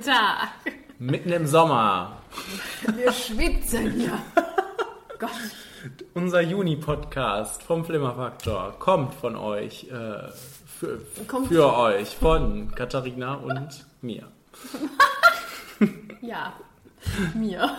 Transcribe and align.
Guten 0.00 0.12
Tag. 0.12 0.48
Mitten 0.98 1.30
im 1.30 1.46
Sommer. 1.46 2.22
Wir 2.96 3.12
schwitzen 3.12 3.90
hier. 3.90 4.18
Gott. 5.18 5.30
Unser 6.14 6.40
Juni-Podcast 6.40 7.62
vom 7.62 7.84
Flimmerfaktor 7.84 8.78
kommt 8.78 9.12
von 9.12 9.36
euch, 9.36 9.84
äh, 9.90 10.30
für, 10.78 11.02
Kommt- 11.28 11.48
für 11.48 11.76
euch, 11.76 12.16
von 12.16 12.74
Katharina 12.74 13.34
und 13.34 13.84
mir. 14.00 14.26
Ja, 16.22 16.54
mir. 17.34 17.70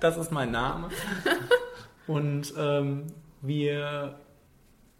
Das 0.00 0.16
ist 0.16 0.32
mein 0.32 0.50
Name. 0.50 0.88
Und 2.08 2.52
ähm, 2.58 3.06
wir 3.40 4.16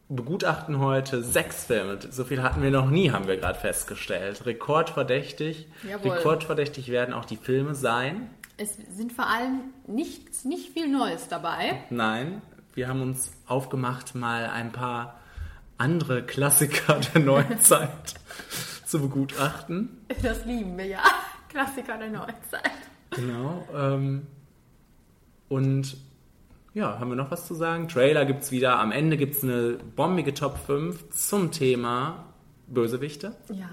begutachten 0.08 0.78
heute 0.78 1.22
sechs 1.22 1.64
Filme. 1.64 1.98
So 2.10 2.24
viel 2.24 2.42
hatten 2.42 2.62
wir 2.62 2.70
noch 2.70 2.88
nie, 2.88 3.10
haben 3.10 3.26
wir 3.26 3.36
gerade 3.36 3.58
festgestellt. 3.58 4.46
Rekordverdächtig. 4.46 5.68
Jawohl. 5.88 6.12
Rekordverdächtig 6.12 6.88
werden 6.88 7.12
auch 7.14 7.24
die 7.24 7.36
Filme 7.36 7.74
sein. 7.74 8.30
Es 8.56 8.76
sind 8.96 9.12
vor 9.12 9.26
allem 9.26 9.60
nichts, 9.86 10.44
nicht 10.44 10.72
viel 10.72 10.88
Neues 10.88 11.28
dabei. 11.28 11.82
Nein, 11.90 12.40
wir 12.74 12.88
haben 12.88 13.02
uns 13.02 13.32
aufgemacht, 13.46 14.14
mal 14.14 14.46
ein 14.46 14.72
paar 14.72 15.20
andere 15.76 16.22
Klassiker 16.22 17.00
der 17.14 17.20
Neuzeit 17.22 18.14
zu 18.86 19.00
begutachten. 19.00 20.04
Das 20.22 20.44
lieben 20.44 20.78
wir 20.78 20.86
ja. 20.86 21.02
Klassiker 21.48 21.98
der 21.98 22.10
Neuzeit. 22.10 22.70
Genau. 23.10 23.66
Ähm, 23.74 24.26
und 25.48 25.96
ja, 26.76 26.98
haben 26.98 27.08
wir 27.08 27.16
noch 27.16 27.30
was 27.30 27.46
zu 27.46 27.54
sagen? 27.54 27.88
Trailer 27.88 28.26
gibt's 28.26 28.50
wieder. 28.50 28.78
Am 28.78 28.92
Ende 28.92 29.16
gibt's 29.16 29.42
eine 29.42 29.78
bombige 29.96 30.34
Top 30.34 30.58
5 30.58 31.08
zum 31.08 31.50
Thema 31.50 32.26
Bösewichte. 32.66 33.34
Ja. 33.48 33.70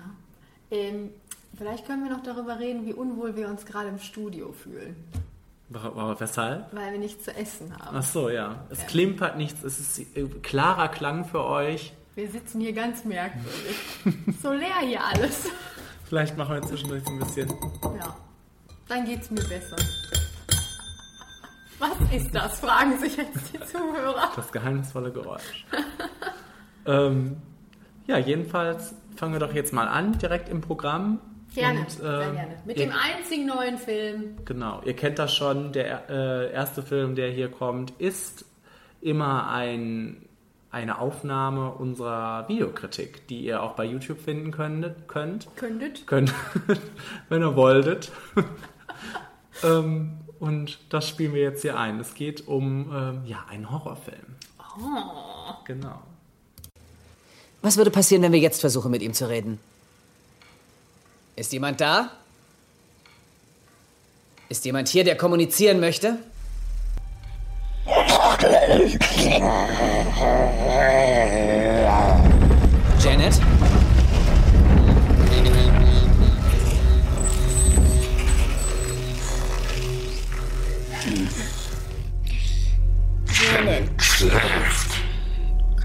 Ähm, 0.71 1.09
vielleicht 1.57 1.85
können 1.85 2.05
wir 2.05 2.11
noch 2.11 2.23
darüber 2.23 2.59
reden, 2.59 2.85
wie 2.85 2.93
unwohl 2.93 3.35
wir 3.35 3.49
uns 3.49 3.65
gerade 3.65 3.89
im 3.89 3.99
Studio 3.99 4.53
fühlen. 4.53 4.95
Weshalb? 5.69 6.73
Weil 6.73 6.93
wir 6.93 6.99
nichts 6.99 7.25
zu 7.25 7.35
essen 7.35 7.77
haben. 7.77 7.97
Ach 7.97 8.03
so, 8.03 8.29
ja. 8.29 8.63
Es 8.69 8.85
klimpert 8.87 9.35
nichts. 9.35 9.65
Es 9.65 9.81
ist 9.81 10.15
äh, 10.15 10.23
klarer 10.41 10.87
Klang 10.87 11.25
für 11.25 11.43
euch. 11.43 11.91
Wir 12.15 12.31
sitzen 12.31 12.61
hier 12.61 12.71
ganz 12.71 13.03
merkwürdig. 13.03 13.75
so 14.41 14.53
leer 14.53 14.79
hier 14.81 15.03
alles. 15.03 15.49
Vielleicht 16.05 16.37
machen 16.37 16.55
wir 16.55 16.61
zwischendurch 16.61 17.03
so 17.03 17.11
ein 17.11 17.19
bisschen. 17.19 17.49
Ja. 17.99 18.15
Dann 18.87 19.03
geht's 19.03 19.29
mir 19.29 19.43
besser. 19.43 19.75
Was 21.83 22.15
ist 22.15 22.33
das? 22.33 22.59
Fragen 22.61 22.97
sich 22.97 23.17
jetzt 23.17 23.53
die 23.53 23.59
Zuhörer. 23.59 24.31
Das 24.37 24.51
geheimnisvolle 24.53 25.11
Geräusch. 25.11 25.65
ähm, 26.85 27.41
ja, 28.07 28.17
jedenfalls 28.17 28.95
fangen 29.17 29.33
wir 29.33 29.39
doch 29.39 29.53
jetzt 29.53 29.73
mal 29.73 29.89
an, 29.89 30.17
direkt 30.17 30.47
im 30.47 30.61
Programm. 30.61 31.19
Gerne, 31.53 31.81
Und, 31.81 31.91
sehr 31.91 32.21
ähm, 32.21 32.35
gerne. 32.35 32.55
Mit 32.65 32.77
ihr, 32.77 32.85
dem 32.85 32.93
einzigen 32.93 33.45
neuen 33.47 33.77
Film. 33.77 34.37
Genau, 34.45 34.81
ihr 34.85 34.95
kennt 34.95 35.19
das 35.19 35.35
schon. 35.35 35.73
Der 35.73 36.09
äh, 36.09 36.53
erste 36.53 36.83
Film, 36.83 37.15
der 37.15 37.31
hier 37.31 37.51
kommt, 37.51 37.91
ist 37.99 38.45
immer 39.01 39.49
ein, 39.49 40.25
eine 40.71 40.99
Aufnahme 40.99 41.71
unserer 41.71 42.47
Videokritik, 42.47 43.27
die 43.27 43.41
ihr 43.43 43.61
auch 43.61 43.73
bei 43.73 43.83
YouTube 43.83 44.21
finden 44.21 44.51
könnt. 44.51 44.89
könnt. 45.07 45.49
Könntet. 45.57 46.07
könnt 46.07 46.33
wenn 47.29 47.41
ihr 47.41 47.57
wolltet. 47.57 48.09
ähm, 49.63 50.22
und 50.43 50.77
das 50.89 51.07
spielen 51.07 51.33
wir 51.33 51.41
jetzt 51.41 51.61
hier 51.61 51.79
ein. 51.79 52.01
Es 52.01 52.15
geht 52.15 52.49
um 52.49 52.91
ähm, 52.93 53.21
ja, 53.25 53.45
einen 53.49 53.71
Horrorfilm. 53.71 54.35
Oh. 54.59 55.53
Genau. 55.63 56.01
Was 57.61 57.77
würde 57.77 57.91
passieren, 57.91 58.23
wenn 58.23 58.33
wir 58.33 58.41
jetzt 58.41 58.59
versuchen, 58.59 58.91
mit 58.91 59.01
ihm 59.01 59.13
zu 59.13 59.29
reden? 59.29 59.57
Ist 61.37 61.53
jemand 61.53 61.79
da? 61.79 62.11
Ist 64.49 64.65
jemand 64.65 64.89
hier, 64.89 65.05
der 65.05 65.15
kommunizieren 65.15 65.79
möchte? 65.79 66.17
Janet? 72.99 73.39
Schläft. 83.99 84.91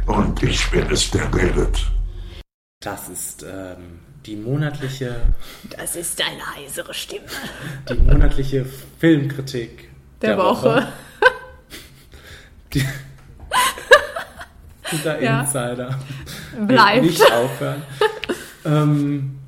Und 0.07 0.43
ich 0.43 0.71
bin 0.71 0.91
es, 0.91 1.11
der 1.11 1.33
redet. 1.35 1.79
Das 2.81 3.09
ist 3.09 3.43
ähm, 3.43 4.01
die 4.25 4.37
monatliche, 4.37 5.17
Das 5.77 5.97
ist 5.97 6.19
deine 6.21 6.41
heisere 6.57 6.95
Stimme. 6.95 7.27
die 7.89 7.95
monatliche 7.95 8.65
Filmkritik 8.99 9.91
Der, 10.23 10.39
Woche. 10.39 10.89
Die, 12.75 12.85
dieser 14.93 15.23
Ja. 15.23 15.41
Insider. 15.41 15.99
Bleibt. 16.67 17.03
Nicht 17.03 17.33
aufhören. 17.33 17.83
ähm, 18.67 19.39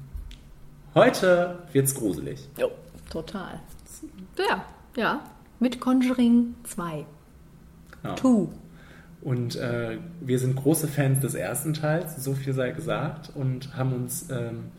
heute 0.95 1.59
wird's 1.73 1.95
gruselig. 1.95 2.49
Jo, 2.59 2.71
total. 3.11 3.61
Ja, 4.39 4.65
ja. 4.97 5.21
Mit 5.59 5.79
Conjuring 5.81 6.55
2. 6.65 7.05
Genau. 8.03 8.15
Two. 8.15 8.53
Und 9.23 9.57
äh, 9.57 9.99
wir 10.21 10.39
sind 10.39 10.57
große 10.57 10.89
Fans 10.89 11.21
des 11.21 11.35
ersten 11.35 11.75
Teils, 11.75 12.23
so 12.23 12.35
viel 12.35 12.55
sei 12.55 12.71
gesagt, 12.71 13.31
und 13.35 13.77
haben 13.77 13.93
uns 13.93 14.31
ähm, 14.31 14.71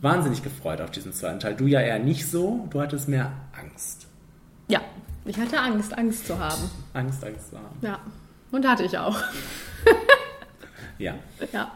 wahnsinnig 0.00 0.42
gefreut 0.42 0.80
auf 0.80 0.90
diesen 0.90 1.12
zweiten 1.12 1.40
Teil. 1.40 1.54
Du 1.56 1.66
ja 1.66 1.80
eher 1.80 1.98
nicht 1.98 2.30
so, 2.30 2.68
du 2.70 2.80
hattest 2.80 3.08
mehr 3.08 3.32
Angst. 3.58 4.06
Ja, 4.68 4.80
ich 5.24 5.36
hatte 5.38 5.58
Angst, 5.58 5.96
Angst 5.98 6.26
zu 6.26 6.38
haben. 6.38 6.70
Angst, 6.92 7.24
Angst 7.24 7.50
zu 7.50 7.56
haben. 7.58 7.76
Ja. 7.80 7.98
Und 8.52 8.66
hatte 8.66 8.84
ich 8.84 8.96
auch. 8.96 9.20
Ja. 10.98 11.14
Ja. 11.52 11.72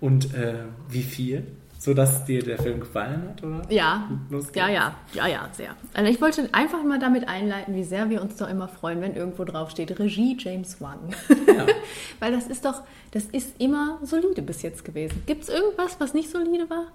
Und 0.00 0.34
äh, 0.34 0.64
wie 0.88 1.02
viel? 1.02 1.46
So 1.84 1.92
dass 1.92 2.24
dir 2.24 2.42
der 2.42 2.56
Film 2.56 2.80
gefallen 2.80 3.28
hat, 3.28 3.44
oder? 3.44 3.60
Ja, 3.68 4.08
ja, 4.54 4.68
ja, 4.70 4.94
ja, 5.12 5.26
ja, 5.26 5.48
sehr. 5.52 5.76
Also 5.92 6.10
ich 6.10 6.18
wollte 6.18 6.48
einfach 6.52 6.82
mal 6.82 6.98
damit 6.98 7.28
einleiten, 7.28 7.74
wie 7.74 7.84
sehr 7.84 8.08
wir 8.08 8.22
uns 8.22 8.36
doch 8.36 8.48
immer 8.48 8.68
freuen, 8.68 9.02
wenn 9.02 9.14
irgendwo 9.14 9.44
drauf 9.44 9.70
steht, 9.70 9.98
Regie 10.00 10.34
James 10.40 10.80
Wan. 10.80 10.98
Ja. 11.46 11.66
Weil 12.20 12.32
das 12.32 12.46
ist 12.46 12.64
doch, 12.64 12.84
das 13.10 13.24
ist 13.24 13.60
immer 13.60 13.98
solide 14.02 14.40
bis 14.40 14.62
jetzt 14.62 14.86
gewesen. 14.86 15.24
Gibt 15.26 15.42
es 15.42 15.50
irgendwas, 15.50 16.00
was 16.00 16.14
nicht 16.14 16.30
solide 16.30 16.70
war? 16.70 16.86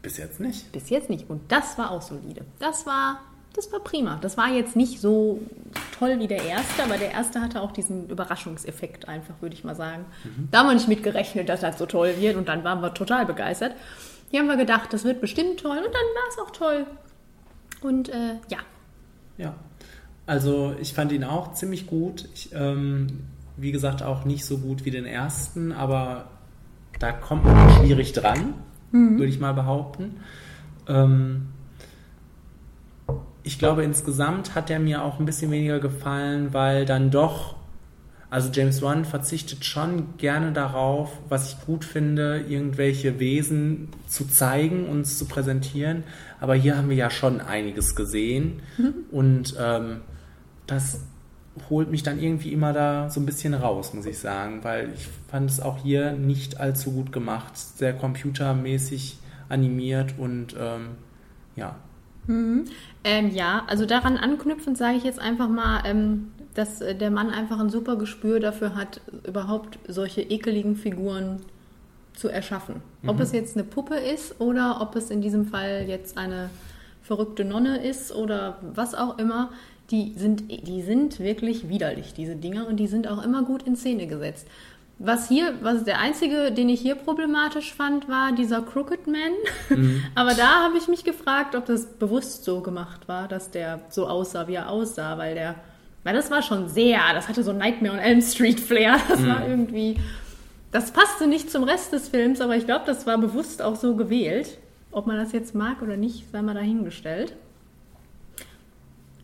Bis 0.00 0.16
jetzt 0.16 0.40
nicht. 0.40 0.72
Bis 0.72 0.88
jetzt 0.88 1.10
nicht. 1.10 1.28
Und 1.28 1.52
das 1.52 1.76
war 1.76 1.90
auch 1.90 2.00
solide. 2.00 2.40
Das 2.58 2.86
war, 2.86 3.20
das 3.56 3.72
war 3.72 3.80
prima. 3.80 4.18
Das 4.20 4.36
war 4.36 4.48
jetzt 4.52 4.76
nicht 4.76 5.00
so 5.00 5.40
toll 5.98 6.18
wie 6.18 6.26
der 6.26 6.44
erste, 6.44 6.84
aber 6.84 6.96
der 6.98 7.12
erste 7.12 7.40
hatte 7.40 7.60
auch 7.62 7.72
diesen 7.72 8.08
Überraschungseffekt 8.08 9.08
einfach, 9.08 9.34
würde 9.40 9.54
ich 9.54 9.64
mal 9.64 9.74
sagen. 9.74 10.04
Da 10.50 10.58
haben 10.58 10.68
wir 10.68 10.74
nicht 10.74 10.88
mit 10.88 11.02
gerechnet, 11.02 11.48
dass 11.48 11.60
das 11.60 11.78
so 11.78 11.86
toll 11.86 12.14
wird 12.18 12.36
und 12.36 12.48
dann 12.48 12.64
waren 12.64 12.80
wir 12.82 12.92
total 12.94 13.24
begeistert. 13.26 13.74
Hier 14.30 14.40
haben 14.40 14.48
wir 14.48 14.56
gedacht, 14.56 14.92
das 14.92 15.04
wird 15.04 15.20
bestimmt 15.20 15.60
toll 15.60 15.78
und 15.78 15.86
dann 15.86 15.92
war 15.92 16.28
es 16.28 16.38
auch 16.38 16.50
toll. 16.50 16.86
Und 17.82 18.08
äh, 18.08 18.34
ja, 18.48 18.58
Ja. 19.38 19.54
Also 20.26 20.74
ich 20.80 20.92
fand 20.92 21.12
ihn 21.12 21.22
auch 21.22 21.52
ziemlich 21.52 21.86
gut. 21.86 22.28
Ich, 22.34 22.50
ähm, 22.52 23.06
wie 23.56 23.70
gesagt, 23.70 24.02
auch 24.02 24.24
nicht 24.24 24.44
so 24.44 24.58
gut 24.58 24.84
wie 24.84 24.90
den 24.90 25.06
ersten, 25.06 25.70
aber 25.72 26.30
da 26.98 27.12
kommt 27.12 27.44
man 27.44 27.70
schwierig 27.70 28.12
dran, 28.12 28.54
würde 29.18 29.26
ich 29.26 29.38
mal 29.38 29.52
behaupten. 29.54 30.16
Ähm, 30.88 31.48
ich 33.46 33.60
glaube, 33.60 33.84
insgesamt 33.84 34.56
hat 34.56 34.70
er 34.70 34.80
mir 34.80 35.04
auch 35.04 35.20
ein 35.20 35.24
bisschen 35.24 35.52
weniger 35.52 35.78
gefallen, 35.78 36.52
weil 36.52 36.84
dann 36.84 37.12
doch, 37.12 37.54
also 38.28 38.50
James 38.52 38.82
Wan 38.82 39.04
verzichtet 39.04 39.64
schon 39.64 40.16
gerne 40.18 40.50
darauf, 40.50 41.16
was 41.28 41.52
ich 41.52 41.64
gut 41.64 41.84
finde, 41.84 42.44
irgendwelche 42.48 43.20
Wesen 43.20 43.90
zu 44.08 44.26
zeigen, 44.26 44.88
uns 44.88 45.16
zu 45.16 45.26
präsentieren. 45.26 46.02
Aber 46.40 46.56
hier 46.56 46.76
haben 46.76 46.88
wir 46.88 46.96
ja 46.96 47.08
schon 47.08 47.40
einiges 47.40 47.94
gesehen. 47.94 48.62
Und 49.12 49.54
ähm, 49.60 50.00
das 50.66 51.02
holt 51.70 51.88
mich 51.88 52.02
dann 52.02 52.18
irgendwie 52.18 52.52
immer 52.52 52.72
da 52.72 53.08
so 53.10 53.20
ein 53.20 53.26
bisschen 53.26 53.54
raus, 53.54 53.94
muss 53.94 54.06
ich 54.06 54.18
sagen, 54.18 54.64
weil 54.64 54.92
ich 54.92 55.06
fand 55.30 55.48
es 55.48 55.60
auch 55.60 55.78
hier 55.78 56.12
nicht 56.12 56.58
allzu 56.58 56.90
gut 56.90 57.12
gemacht, 57.12 57.56
sehr 57.56 57.92
computermäßig 57.92 59.18
animiert 59.48 60.14
und 60.18 60.56
ähm, 60.58 60.96
ja, 61.54 61.76
Ähm, 63.04 63.30
ja, 63.30 63.62
also 63.66 63.86
daran 63.86 64.16
anknüpfend 64.16 64.76
sage 64.76 64.96
ich 64.96 65.04
jetzt 65.04 65.20
einfach 65.20 65.48
mal, 65.48 65.82
ähm, 65.84 66.32
dass 66.54 66.80
äh, 66.80 66.94
der 66.94 67.10
Mann 67.10 67.30
einfach 67.30 67.60
ein 67.60 67.70
super 67.70 67.96
Gespür 67.96 68.40
dafür 68.40 68.74
hat, 68.74 69.00
überhaupt 69.26 69.78
solche 69.86 70.22
ekeligen 70.22 70.76
Figuren 70.76 71.40
zu 72.14 72.28
erschaffen. 72.28 72.76
Ob 73.06 73.20
es 73.20 73.32
jetzt 73.32 73.56
eine 73.56 73.64
Puppe 73.64 73.96
ist 73.96 74.40
oder 74.40 74.80
ob 74.80 74.96
es 74.96 75.10
in 75.10 75.20
diesem 75.20 75.46
Fall 75.46 75.84
jetzt 75.86 76.16
eine 76.16 76.50
verrückte 77.02 77.44
Nonne 77.44 77.86
ist 77.86 78.10
oder 78.10 78.58
was 78.74 78.94
auch 78.94 79.18
immer, 79.18 79.50
die 79.90 80.14
sind, 80.16 80.50
die 80.66 80.82
sind 80.82 81.20
wirklich 81.20 81.68
widerlich, 81.68 82.14
diese 82.14 82.34
Dinger, 82.34 82.66
und 82.66 82.78
die 82.78 82.88
sind 82.88 83.06
auch 83.06 83.22
immer 83.22 83.44
gut 83.44 83.62
in 83.62 83.76
Szene 83.76 84.06
gesetzt. 84.06 84.48
Was 84.98 85.28
hier, 85.28 85.54
was 85.60 85.84
der 85.84 85.98
einzige, 86.00 86.50
den 86.52 86.70
ich 86.70 86.80
hier 86.80 86.94
problematisch 86.94 87.74
fand, 87.74 88.08
war 88.08 88.32
dieser 88.32 88.62
Crooked 88.62 89.06
Man. 89.06 89.32
Mhm. 89.68 90.02
Aber 90.14 90.32
da 90.34 90.64
habe 90.64 90.78
ich 90.78 90.88
mich 90.88 91.04
gefragt, 91.04 91.54
ob 91.54 91.66
das 91.66 91.84
bewusst 91.86 92.44
so 92.44 92.60
gemacht 92.62 93.06
war, 93.06 93.28
dass 93.28 93.50
der 93.50 93.80
so 93.90 94.06
aussah, 94.06 94.48
wie 94.48 94.54
er 94.54 94.70
aussah, 94.70 95.18
weil 95.18 95.34
der, 95.34 95.56
weil 96.02 96.14
das 96.14 96.30
war 96.30 96.40
schon 96.42 96.68
sehr, 96.68 97.00
das 97.12 97.28
hatte 97.28 97.42
so 97.42 97.52
Nightmare 97.52 97.92
on 97.94 98.00
Elm 98.00 98.22
Street 98.22 98.58
Flair. 98.58 98.98
Das 99.08 99.20
Mhm. 99.20 99.28
war 99.28 99.46
irgendwie, 99.46 100.00
das 100.72 100.90
passte 100.92 101.26
nicht 101.26 101.50
zum 101.50 101.64
Rest 101.64 101.92
des 101.92 102.08
Films, 102.08 102.40
aber 102.40 102.56
ich 102.56 102.64
glaube, 102.64 102.84
das 102.86 103.06
war 103.06 103.18
bewusst 103.18 103.60
auch 103.60 103.76
so 103.76 103.96
gewählt. 103.96 104.56
Ob 104.92 105.06
man 105.06 105.18
das 105.18 105.32
jetzt 105.32 105.54
mag 105.54 105.82
oder 105.82 105.98
nicht, 105.98 106.30
sei 106.32 106.40
mal 106.40 106.54
dahingestellt. 106.54 107.34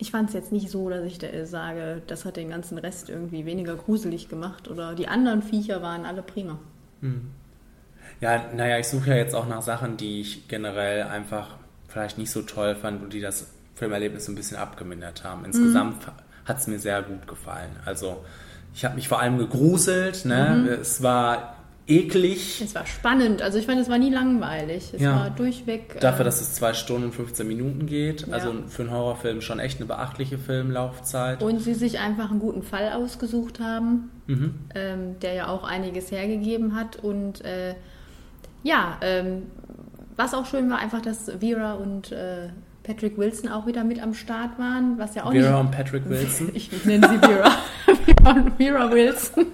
Ich 0.03 0.11
fand 0.11 0.31
es 0.31 0.35
jetzt 0.35 0.51
nicht 0.51 0.69
so, 0.69 0.91
dass 0.91 1.05
ich 1.05 1.19
da 1.19 1.29
sage, 1.47 2.03
das 2.09 2.25
hat 2.25 2.37
den 2.37 2.49
ganzen 2.49 2.77
Rest 2.77 3.09
irgendwie 3.09 3.47
weniger 3.47 3.77
gruselig 3.77 4.29
gemacht 4.29 4.67
oder 4.67 4.97
die 4.97 5.07
anderen 5.07 5.43
Viecher 5.43 5.81
waren 5.81 6.05
alle 6.05 6.23
prima. 6.23 6.59
Ja, 8.21 8.47
naja, 8.53 8.81
ich 8.81 8.89
suche 8.89 9.11
ja 9.11 9.17
jetzt 9.17 9.33
auch 9.33 9.47
nach 9.47 9.63
Sachen, 9.63 9.97
die 9.97 10.21
ich 10.21 10.49
generell 10.49 11.05
einfach 11.05 11.57
vielleicht 11.87 12.19
nicht 12.19 12.33
so 12.33 12.43
toll 12.43 12.75
fand 12.75 13.01
und 13.01 13.13
die 13.13 13.21
das 13.21 13.53
Filmerlebnis 13.77 14.27
ein 14.27 14.35
bisschen 14.35 14.57
abgemindert 14.57 15.23
haben. 15.23 15.45
Insgesamt 15.45 16.09
hat 16.47 16.59
es 16.59 16.67
mir 16.67 16.81
sehr 16.81 17.01
gut 17.03 17.29
gefallen. 17.29 17.71
Also 17.85 18.25
ich 18.75 18.85
habe 18.85 18.97
mich 18.97 19.07
vor 19.07 19.21
allem 19.21 19.39
gegruselt, 19.39 20.25
ne? 20.25 20.79
es 20.81 21.01
war 21.05 21.55
eklig. 21.87 22.61
Es 22.65 22.75
war 22.75 22.87
spannend, 22.87 23.43
also 23.43 23.59
ich 23.59 23.67
fand, 23.67 23.81
es 23.81 23.89
war 23.89 23.99
nie 23.99 24.11
langweilig. 24.11 24.93
Es 24.95 25.01
Ja. 25.01 25.17
war 25.17 25.31
durchweg. 25.31 25.99
Dafür, 26.01 26.21
äh, 26.23 26.25
dass 26.25 26.41
es 26.41 26.55
zwei 26.55 26.75
Stunden 26.75 27.07
und 27.07 27.13
15 27.15 27.47
Minuten 27.47 27.87
geht. 27.87 28.27
Ja. 28.27 28.35
Also 28.35 28.55
für 28.69 28.83
einen 28.83 28.93
Horrorfilm 28.93 29.41
schon 29.41 29.59
echt 29.59 29.79
eine 29.79 29.87
beachtliche 29.87 30.39
Filmlaufzeit. 30.39 31.43
und 31.43 31.59
sie 31.61 31.75
sich 31.75 31.99
einfach 31.99 32.31
einen 32.31 32.41
guten 32.41 32.63
Fall 32.63 32.93
ausgesucht 32.93 33.61
haben, 33.61 34.11
Mhm. 34.27 34.55
ähm, 34.75 35.19
der 35.21 35.35
ja 35.35 35.49
auch 35.49 35.65
einiges 35.65 36.11
hergegeben 36.11 36.75
hat. 36.77 36.97
Und 36.97 37.45
äh, 37.45 37.75
ja, 38.63 38.97
ähm, 39.01 39.45
was 40.17 40.35
auch 40.35 40.47
schön 40.47 40.71
war, 40.71 40.79
einfach, 40.79 41.03
dass 41.03 41.31
Vera 41.41 41.75
und 41.75 42.13
äh, 42.13 42.49
Patrick 42.85 43.17
Wilson 43.19 43.49
auch 43.49 43.67
wieder 43.67 43.85
mit 43.85 44.03
am 44.03 44.13
Start 44.15 44.59
waren, 44.59 44.99
was 44.99 45.15
ja 45.15 45.25
auch 45.25 45.33
Vera 45.33 45.51
nicht. 45.51 45.61
und 45.61 45.71
Patrick 45.71 46.09
Wilson. 46.09 46.51
Ich 46.55 46.85
nenne 46.85 47.09
sie 47.09 47.19
Vera. 47.19 47.51
Vera 48.05 48.33
und 48.33 48.53
Vera 48.57 48.91
Wilson. 48.91 49.47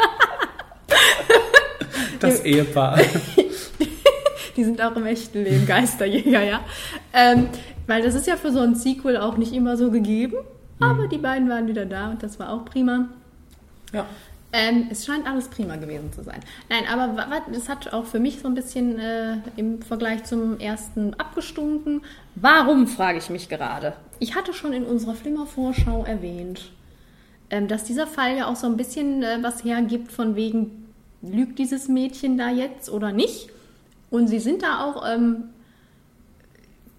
Das 2.20 2.44
Ehepaar. 2.44 2.98
Die 4.56 4.64
sind 4.64 4.82
auch 4.82 4.96
im 4.96 5.06
echten 5.06 5.44
Leben 5.44 5.66
Geisterjäger, 5.66 6.42
ja. 6.42 6.60
Ähm, 7.12 7.48
weil 7.86 8.02
das 8.02 8.14
ist 8.14 8.26
ja 8.26 8.36
für 8.36 8.50
so 8.52 8.58
ein 8.60 8.74
Sequel 8.74 9.16
auch 9.16 9.36
nicht 9.36 9.52
immer 9.52 9.76
so 9.76 9.90
gegeben. 9.90 10.36
Aber 10.80 11.08
die 11.08 11.18
beiden 11.18 11.48
waren 11.48 11.66
wieder 11.66 11.86
da 11.86 12.10
und 12.10 12.22
das 12.22 12.38
war 12.38 12.52
auch 12.52 12.64
prima. 12.64 13.08
ja. 13.92 14.06
Ähm, 14.50 14.88
es 14.90 15.04
scheint 15.04 15.26
alles 15.26 15.48
prima 15.48 15.76
gewesen 15.76 16.10
zu 16.10 16.22
sein. 16.22 16.40
Nein, 16.70 16.84
aber 16.90 17.42
das 17.52 17.68
hat 17.68 17.92
auch 17.92 18.06
für 18.06 18.18
mich 18.18 18.40
so 18.40 18.48
ein 18.48 18.54
bisschen 18.54 18.98
äh, 18.98 19.36
im 19.56 19.82
Vergleich 19.82 20.24
zum 20.24 20.58
ersten 20.58 21.12
abgestunken. 21.14 22.00
Warum, 22.34 22.86
frage 22.86 23.18
ich 23.18 23.28
mich 23.28 23.50
gerade. 23.50 23.92
Ich 24.20 24.36
hatte 24.36 24.54
schon 24.54 24.72
in 24.72 24.84
unserer 24.84 25.14
Flimmer-Vorschau 25.14 26.04
erwähnt, 26.04 26.70
ähm, 27.50 27.68
dass 27.68 27.84
dieser 27.84 28.06
Fall 28.06 28.38
ja 28.38 28.46
auch 28.46 28.56
so 28.56 28.66
ein 28.66 28.78
bisschen 28.78 29.22
äh, 29.22 29.38
was 29.42 29.64
hergibt 29.64 30.12
von 30.12 30.34
wegen, 30.34 30.87
lügt 31.22 31.58
dieses 31.58 31.88
Mädchen 31.88 32.38
da 32.38 32.50
jetzt 32.50 32.90
oder 32.90 33.12
nicht? 33.12 33.50
Und 34.10 34.28
sie 34.28 34.38
sind 34.38 34.62
da 34.62 34.84
auch 34.84 35.04
ähm, 35.06 35.50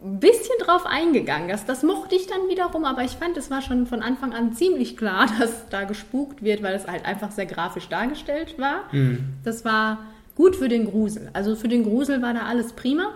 ein 0.04 0.20
bisschen 0.20 0.56
drauf 0.62 0.86
eingegangen. 0.86 1.50
Das, 1.50 1.66
das 1.66 1.84
mochte 1.84 2.16
ich 2.16 2.28
dann 2.28 2.48
wiederum, 2.48 2.86
aber 2.86 3.04
ich 3.04 3.12
fand, 3.12 3.36
es 3.38 3.50
war 3.50 3.62
schon 3.62 3.88
von 3.88 4.02
Anfang 4.02 4.34
an 4.34 4.54
ziemlich 4.54 4.96
klar, 4.96 5.28
dass 5.40 5.70
da 5.70 5.84
gespukt 5.84 6.44
wird, 6.44 6.64
weil 6.64 6.76
es 6.76 6.88
halt 6.88 7.06
einfach 7.06 7.32
sehr 7.32 7.46
grafisch 7.46 7.90
dargestellt 7.90 8.58
war. 8.58 8.84
Das 9.44 9.66
war 9.66 10.00
gut 10.36 10.56
für 10.56 10.70
den 10.70 10.86
Grusel. 10.86 11.30
Also 11.34 11.56
für 11.56 11.68
den 11.68 11.84
Grusel 11.84 12.22
war 12.22 12.34
da 12.34 12.44
alles 12.44 12.74
prima. 12.74 13.12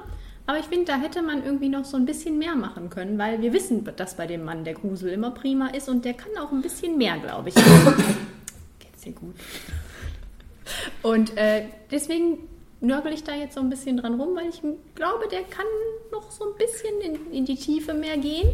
Aber 0.46 0.60
ich 0.60 0.66
finde, 0.66 0.86
da 0.86 0.98
hätte 0.98 1.22
man 1.22 1.46
irgendwie 1.46 1.70
noch 1.70 1.86
so 1.86 1.96
ein 1.96 2.06
bisschen 2.06 2.38
mehr 2.38 2.54
machen 2.56 2.90
können, 2.90 3.18
weil 3.18 3.42
wir 3.42 3.54
wissen, 3.54 3.88
dass 3.96 4.18
bei 4.18 4.28
dem 4.28 4.44
Mann 4.44 4.66
der 4.66 4.74
Grusel 4.74 5.10
immer 5.10 5.32
prima 5.32 5.68
ist 5.68 5.88
und 5.88 6.04
der 6.04 6.16
kann 6.16 6.32
auch 6.38 6.52
ein 6.52 6.62
bisschen 6.62 6.98
mehr, 6.98 7.18
glaube 7.18 7.48
ich. 7.48 7.56
Geht's 8.80 9.04
dir 9.04 9.14
gut? 9.14 9.36
Und 11.02 11.38
äh, 11.38 11.66
deswegen 11.92 12.50
nörgel 12.82 13.14
ich 13.14 13.24
da 13.24 13.34
jetzt 13.34 13.56
so 13.56 13.62
ein 13.62 13.70
bisschen 13.70 13.98
dran 13.98 14.20
rum, 14.20 14.36
weil 14.36 14.50
ich 14.50 14.62
glaube, 14.96 15.28
der 15.32 15.44
kann 15.44 15.66
noch 16.12 16.32
so 16.32 16.46
ein 16.46 16.58
bisschen 16.58 17.00
in, 17.02 17.32
in 17.32 17.46
die 17.46 17.56
Tiefe 17.56 17.94
mehr 17.94 18.18
gehen. 18.18 18.50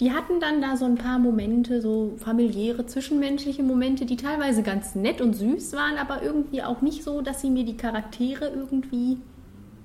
Die 0.00 0.12
hatten 0.12 0.40
dann 0.40 0.60
da 0.60 0.76
so 0.76 0.84
ein 0.84 0.96
paar 0.96 1.18
Momente, 1.18 1.80
so 1.80 2.14
familiäre, 2.16 2.86
zwischenmenschliche 2.86 3.62
Momente, 3.62 4.06
die 4.06 4.16
teilweise 4.16 4.62
ganz 4.62 4.96
nett 4.96 5.20
und 5.20 5.34
süß 5.34 5.72
waren, 5.74 5.98
aber 5.98 6.22
irgendwie 6.22 6.62
auch 6.62 6.80
nicht 6.82 7.04
so, 7.04 7.20
dass 7.20 7.40
sie 7.40 7.50
mir 7.50 7.64
die 7.64 7.76
Charaktere 7.76 8.48
irgendwie 8.48 9.18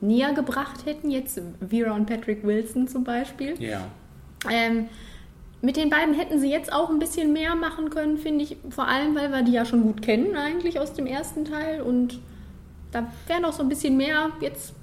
näher 0.01 0.33
gebracht 0.33 0.86
hätten. 0.86 1.12
Jetzt 1.12 1.39
Vera 1.68 1.95
und 1.95 2.07
Patrick 2.07 2.44
Wilson 2.44 2.88
zum 2.88 3.04
Beispiel. 3.04 3.62
Ja. 3.62 3.88
Ähm, 4.50 4.88
mit 5.61 5.75
den 5.75 5.89
beiden 5.89 6.13
hätten 6.13 6.39
sie 6.39 6.50
jetzt 6.50 6.71
auch 6.71 6.89
ein 6.89 7.00
bisschen 7.00 7.33
mehr 7.33 7.56
machen 7.56 7.89
können, 7.89 8.17
finde 8.17 8.44
ich. 8.45 8.57
Vor 8.69 8.88
allem, 8.88 9.15
weil 9.15 9.29
wir 9.31 9.41
die 9.44 9.51
ja 9.51 9.65
schon 9.65 9.81
gut 9.81 10.01
kennen 10.01 10.35
eigentlich 10.35 10.79
aus 10.79 10.94
dem 10.94 11.06
ersten 11.06 11.44
Teil. 11.45 11.81
Und 11.81 12.19
da 12.91 13.11
wäre 13.27 13.41
noch 13.41 13.53
so 13.53 13.61
ein 13.63 13.69
bisschen 13.69 13.97
mehr 13.97 14.29
jetzt 14.39 14.73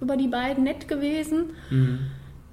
über 0.00 0.16
die 0.16 0.28
beiden 0.28 0.64
nett 0.64 0.88
gewesen. 0.88 1.50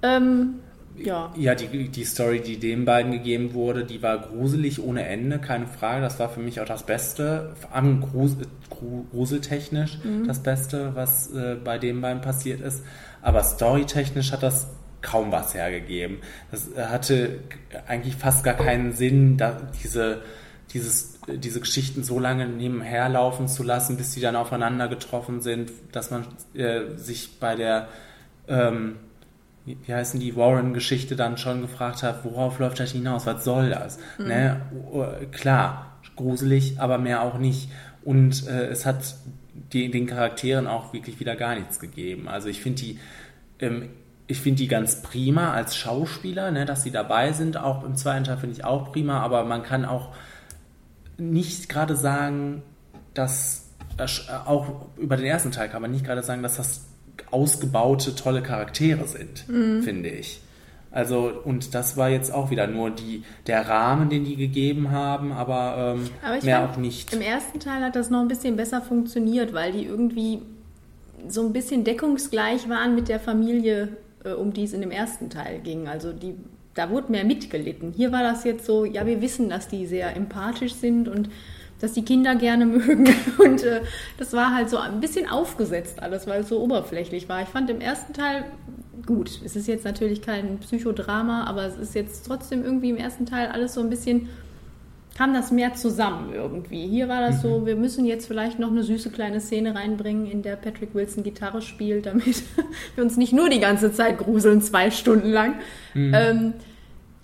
Ähm, 0.02 0.56
ja. 0.96 1.34
Ja, 1.36 1.56
die, 1.56 1.90
die 1.90 2.04
Story, 2.06 2.42
die 2.42 2.58
den 2.58 2.86
beiden 2.86 3.12
gegeben 3.12 3.56
wurde, 3.56 3.84
die 3.84 4.04
war 4.04 4.20
gruselig 4.20 4.80
ohne 4.82 5.08
Ende, 5.08 5.40
keine 5.40 5.66
Frage. 5.66 6.02
Das 6.02 6.20
war 6.20 6.30
für 6.30 6.40
mich 6.42 6.62
auch 6.62 6.66
das 6.66 6.86
Beste, 6.86 7.56
vor 7.60 7.74
allem 7.74 8.02
grus, 8.02 8.38
gru- 8.70 9.06
gruseltechnisch 9.12 9.98
das 10.28 10.44
Beste, 10.44 10.92
was 10.94 11.34
äh, 11.34 11.56
bei 11.64 11.80
den 11.80 12.02
beiden 12.02 12.22
passiert 12.22 12.62
ist. 12.62 12.84
Aber 13.24 13.42
storytechnisch 13.42 14.32
hat 14.32 14.44
das 14.44 14.68
kaum 15.04 15.32
was 15.32 15.54
hergegeben. 15.54 16.18
Das 16.50 16.72
äh, 16.76 16.86
hatte 16.86 17.40
eigentlich 17.88 18.16
fast 18.16 18.44
gar 18.44 18.56
keinen 18.56 18.94
Sinn, 18.94 19.38
da 19.38 19.62
diese, 19.84 20.24
dieses, 20.72 21.20
diese 21.28 21.60
Geschichten 21.60 22.04
so 22.04 22.20
lange 22.20 22.48
nebenher 22.48 23.08
laufen 23.10 23.48
zu 23.48 23.62
lassen, 23.62 23.98
bis 23.98 24.14
sie 24.14 24.22
dann 24.22 24.36
aufeinander 24.36 24.88
getroffen 24.88 25.42
sind, 25.42 25.72
dass 25.92 26.10
man 26.10 26.26
äh, 26.56 26.98
sich 26.98 27.40
bei 27.40 27.56
der 27.56 27.90
ähm, 28.48 28.96
wie 29.66 29.94
heißen 29.94 30.20
die 30.20 30.36
Warren-Geschichte 30.36 31.16
dann 31.16 31.38
schon 31.38 31.62
gefragt 31.62 32.04
hat, 32.04 32.26
worauf 32.26 32.60
läuft 32.60 32.80
das 32.80 32.92
hinaus? 32.92 33.26
Was 33.26 33.46
soll 33.46 33.70
das? 33.70 33.98
Ne? 34.18 34.62
Oh, 34.92 35.06
Klar, 35.32 36.00
gruselig, 36.16 36.80
aber 36.80 36.98
mehr 36.98 37.22
auch 37.22 37.38
nicht. 37.38 37.70
Und 38.04 38.46
äh, 38.48 38.66
es 38.68 38.86
hat 38.86 39.16
die, 39.72 39.90
den 39.90 40.08
Charakteren 40.08 40.68
auch 40.68 40.92
wirklich 40.94 41.20
wieder 41.20 41.36
gar 41.36 41.56
nichts 41.56 41.80
gegeben. 41.80 42.28
Also 42.28 42.50
ich 42.50 42.62
finde 42.62 42.82
die, 42.82 43.00
ähm, 43.60 43.90
ich 44.28 44.40
finde 44.40 44.60
die 44.60 44.68
ganz 44.68 45.02
prima 45.02 45.54
als 45.54 45.76
Schauspieler, 45.76 46.52
ne, 46.52 46.66
dass 46.66 46.84
sie 46.84 46.92
dabei 46.92 47.34
sind. 47.34 47.58
Auch 47.58 47.84
im 47.84 47.96
zweiten 47.96 48.24
Teil 48.24 48.38
finde 48.38 48.56
ich 48.56 48.64
auch 48.64 48.92
prima, 48.92 49.20
aber 49.20 49.44
man 49.44 49.64
kann 49.64 49.86
auch 49.86 50.10
nicht 51.18 51.70
gerade 51.70 51.96
sagen, 51.96 52.64
dass 53.14 53.70
äh, 53.98 54.06
auch 54.46 54.88
über 54.98 55.18
den 55.18 55.26
ersten 55.26 55.52
Teil 55.52 55.70
kann 55.70 55.82
man 55.82 55.92
nicht 55.92 56.06
gerade 56.06 56.24
sagen, 56.24 56.42
dass 56.42 56.58
das 56.58 56.86
ausgebaute, 57.30 58.16
tolle 58.16 58.42
Charaktere 58.42 59.08
sind, 59.08 59.46
finde 59.84 60.10
ich. 60.10 60.42
Also, 60.94 61.32
und 61.44 61.74
das 61.74 61.98
war 61.98 62.10
jetzt 62.10 62.32
auch 62.32 62.52
wieder 62.52 62.68
nur 62.68 62.92
die, 62.92 63.24
der 63.48 63.68
Rahmen, 63.68 64.10
den 64.10 64.26
die 64.26 64.36
gegeben 64.36 64.92
haben, 64.92 65.32
aber, 65.32 65.96
ähm, 65.96 66.10
Aber 66.24 66.38
ich 66.38 66.44
mehr 66.44 66.60
fand, 66.60 66.74
auch 66.74 66.78
nicht. 66.78 67.12
Im 67.14 67.22
ersten 67.22 67.60
Teil 67.60 67.84
hat 67.84 67.96
das 67.96 68.12
noch 68.12 68.22
ein 68.22 68.28
bisschen 68.28 68.56
besser 68.56 68.82
funktioniert, 68.82 69.54
weil 69.54 69.72
die 69.72 69.86
irgendwie 69.86 70.44
so 71.28 71.46
ein 71.46 71.54
bisschen 71.54 71.84
deckungsgleich 71.84 72.70
waren 72.70 72.94
mit 72.94 73.10
der 73.10 73.20
Familie, 73.20 73.84
äh, 73.84 73.88
um 74.32 74.54
die 74.54 74.64
es 74.64 74.74
in 74.74 74.82
dem 74.82 74.92
ersten 74.92 75.30
Teil 75.30 75.60
ging. 75.60 75.88
Also 75.88 76.14
die, 76.14 76.36
da 76.74 76.90
wurde 76.90 77.12
mehr 77.12 77.26
mitgelitten. 77.26 77.92
Hier 77.92 78.12
war 78.12 78.24
das 78.24 78.44
jetzt 78.44 78.66
so, 78.66 78.86
ja, 78.86 79.06
wir 79.06 79.22
wissen, 79.22 79.50
dass 79.50 79.68
die 79.68 79.86
sehr 79.86 80.16
empathisch 80.16 80.74
sind 80.74 81.08
und 81.08 81.30
dass 81.80 81.94
die 81.94 82.06
Kinder 82.06 82.36
gerne 82.36 82.66
mögen. 82.68 83.14
Und 83.38 83.64
äh, 83.64 83.82
das 84.18 84.34
war 84.34 84.56
halt 84.56 84.70
so 84.70 84.78
ein 84.78 85.00
bisschen 85.02 85.30
aufgesetzt 85.30 86.02
alles, 86.02 86.28
weil 86.28 86.42
es 86.42 86.50
so 86.50 86.62
oberflächlich 86.62 87.28
war. 87.30 87.42
Ich 87.42 87.50
fand 87.50 87.70
im 87.70 87.82
ersten 87.82 88.14
Teil 88.14 88.46
gut. 89.06 89.42
Es 89.44 89.56
ist 89.56 89.68
jetzt 89.68 89.86
natürlich 89.86 90.22
kein 90.22 90.60
Psychodrama, 90.60 91.44
aber 91.44 91.66
es 91.66 91.78
ist 91.78 91.94
jetzt 91.94 92.26
trotzdem 92.26 92.64
irgendwie 92.64 92.90
im 92.90 92.98
ersten 92.98 93.26
Teil 93.26 93.48
alles 93.48 93.74
so 93.74 93.82
ein 93.82 93.90
bisschen 93.90 94.30
kam 95.16 95.34
das 95.34 95.52
mehr 95.52 95.76
zusammen 95.76 96.34
irgendwie. 96.34 96.88
Hier 96.88 97.08
war 97.08 97.22
das 97.22 97.42
so, 97.42 97.66
wir 97.66 97.76
müssen 97.76 98.06
jetzt 98.06 98.26
vielleicht 98.26 98.58
noch 98.60 98.72
eine 98.72 98.84
süße 98.84 99.12
kleine 99.12 99.40
Szene 99.40 99.76
reinbringen, 99.76 100.26
in 100.26 100.42
der 100.42 100.56
Patrick 100.56 100.96
Wilson 100.96 101.24
Gitarre 101.24 101.62
spielt, 101.62 102.08
damit 102.08 102.44
wir 102.96 103.04
uns 103.04 103.16
nicht 103.18 103.34
nur 103.34 103.50
die 103.50 103.60
ganze 103.60 103.94
Zeit 103.94 104.18
gruseln, 104.18 104.62
zwei 104.62 104.90
Stunden 104.90 105.30
lang. 105.30 105.56
Ähm, 106.14 106.54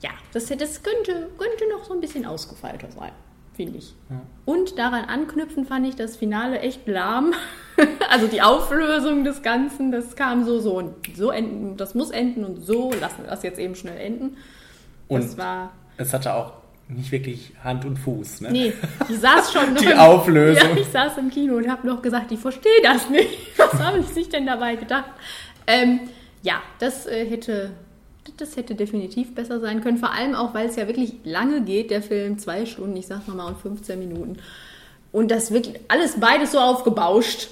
ja, 0.02 0.12
das, 0.34 0.46
das 0.46 0.84
könnte, 0.84 1.30
könnte 1.38 1.70
noch 1.72 1.86
so 1.86 1.94
ein 1.94 2.00
bisschen 2.00 2.26
ausgefeilter 2.26 2.92
sein, 2.92 3.12
finde 3.54 3.80
ich. 3.80 3.96
Und 4.46 4.78
daran 4.78 5.06
anknüpfen 5.06 5.66
fand 5.66 5.88
ich 5.88 5.96
das 5.96 6.16
Finale 6.16 6.60
echt 6.60 6.88
lahm. 6.88 7.34
also 8.12 8.28
die 8.28 8.44
Auflösung 8.44 9.24
des 9.24 9.42
Ganzen, 9.42 9.92
das 9.92 10.16
kam 10.16 10.46
so, 10.46 10.60
so 10.60 10.78
und 10.78 10.94
so 11.16 11.32
enden, 11.32 11.76
das 11.76 11.96
muss 11.96 12.12
enden 12.12 12.46
und 12.46 12.64
so, 12.64 12.92
lassen 13.00 13.24
wir 13.24 13.32
das 13.32 13.42
jetzt 13.42 13.60
eben 13.60 13.74
schnell 13.74 13.98
enden. 13.98 14.38
Das 15.10 15.32
Und 15.32 15.38
war 15.40 15.72
es 15.98 16.14
hatte 16.14 16.34
auch 16.34 16.54
nicht 16.90 17.12
wirklich 17.12 17.52
Hand 17.64 17.86
und 17.86 17.98
Fuß. 17.98 18.42
Ne? 18.42 18.52
Nee, 18.52 18.74
ich 19.08 19.20
saß 19.20 19.54
schon 19.54 19.74
noch 19.74 19.82
Die 19.82 19.92
im, 19.92 20.00
Auflösung. 20.00 20.70
Ja, 20.76 20.82
ich 20.82 20.88
saß 20.88 21.18
im 21.18 21.30
Kino 21.30 21.56
und 21.56 21.70
habe 21.70 21.88
noch 21.88 22.02
gesagt, 22.02 22.32
ich 22.32 22.40
verstehe 22.40 22.82
das 22.84 23.10
nicht. 23.10 23.30
Was 23.58 23.74
haben 23.76 24.04
sie 24.04 24.14
sich 24.14 24.30
denn 24.30 24.46
dabei 24.46 24.76
gedacht? 24.76 25.12
Ähm, 25.68 26.02
ja, 26.42 26.62
das 26.80 27.06
äh, 27.06 27.26
hätte 27.26 27.72
das 28.38 28.56
hätte 28.56 28.76
definitiv 28.76 29.34
besser 29.36 29.60
sein 29.60 29.82
können. 29.82 29.98
Vor 29.98 30.14
allem 30.14 30.36
auch, 30.36 30.54
weil 30.54 30.68
es 30.68 30.76
ja 30.76 30.88
wirklich 30.88 31.14
lange 31.24 31.62
geht, 31.62 31.92
der 31.92 32.02
Film, 32.02 32.38
zwei 32.38 32.66
Stunden, 32.66 32.96
ich 32.96 33.08
sag 33.08 33.28
nochmal, 33.28 33.48
und 33.48 33.58
15 33.60 33.98
Minuten. 33.98 34.38
Und 35.12 35.32
das 35.32 35.52
wirklich 35.52 35.80
alles 35.88 36.20
beides 36.20 36.52
so 36.52 36.60
aufgebauscht. 36.60 37.50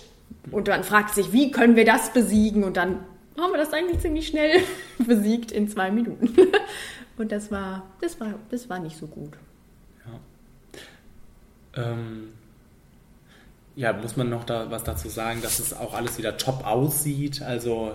Und 0.52 0.68
dann 0.68 0.84
fragt 0.84 1.16
sich, 1.16 1.34
wie 1.34 1.52
können 1.52 1.76
wir 1.76 1.86
das 1.86 2.14
besiegen? 2.14 2.64
Und 2.64 2.78
dann 2.78 3.00
haben 3.38 3.52
wir 3.52 3.58
das 3.58 3.74
eigentlich 3.74 4.00
ziemlich 4.00 4.28
schnell 4.28 4.62
besiegt 5.00 5.52
in 5.52 5.68
zwei 5.68 5.92
Minuten. 5.92 6.34
Und 7.18 7.32
das 7.32 7.52
war, 7.52 7.84
das 8.00 8.20
war, 8.20 8.36
das 8.50 8.70
war 8.70 8.80
nicht 8.80 8.98
so 8.98 9.08
gut. 9.08 9.34
Ähm, 11.78 12.30
ja, 13.76 13.94
muss 13.94 14.18
man 14.18 14.30
noch 14.30 14.44
da 14.44 14.72
was 14.72 14.84
dazu 14.84 15.10
sagen, 15.10 15.42
dass 15.42 15.60
es 15.60 15.74
auch 15.74 15.94
alles 15.94 16.18
wieder 16.18 16.38
top 16.38 16.66
aussieht. 16.66 17.42
Also 17.42 17.94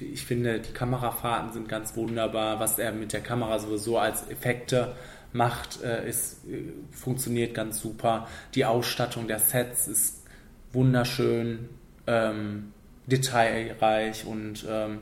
ich 0.00 0.24
finde, 0.24 0.60
die 0.60 0.72
Kamerafahrten 0.72 1.52
sind 1.52 1.68
ganz 1.68 1.96
wunderbar. 1.96 2.60
Was 2.60 2.78
er 2.78 2.92
mit 2.92 3.12
der 3.12 3.20
Kamera 3.20 3.58
sowieso 3.58 3.98
als 3.98 4.28
Effekte 4.30 4.94
macht, 5.32 5.82
äh, 5.82 6.08
ist, 6.08 6.46
äh, 6.46 6.72
funktioniert 6.92 7.54
ganz 7.54 7.80
super. 7.80 8.28
Die 8.54 8.64
Ausstattung 8.64 9.26
der 9.26 9.40
Sets 9.40 9.88
ist 9.88 10.24
wunderschön, 10.72 11.68
ähm, 12.06 12.72
detailreich 13.06 14.24
und 14.26 14.64
ähm, 14.68 15.00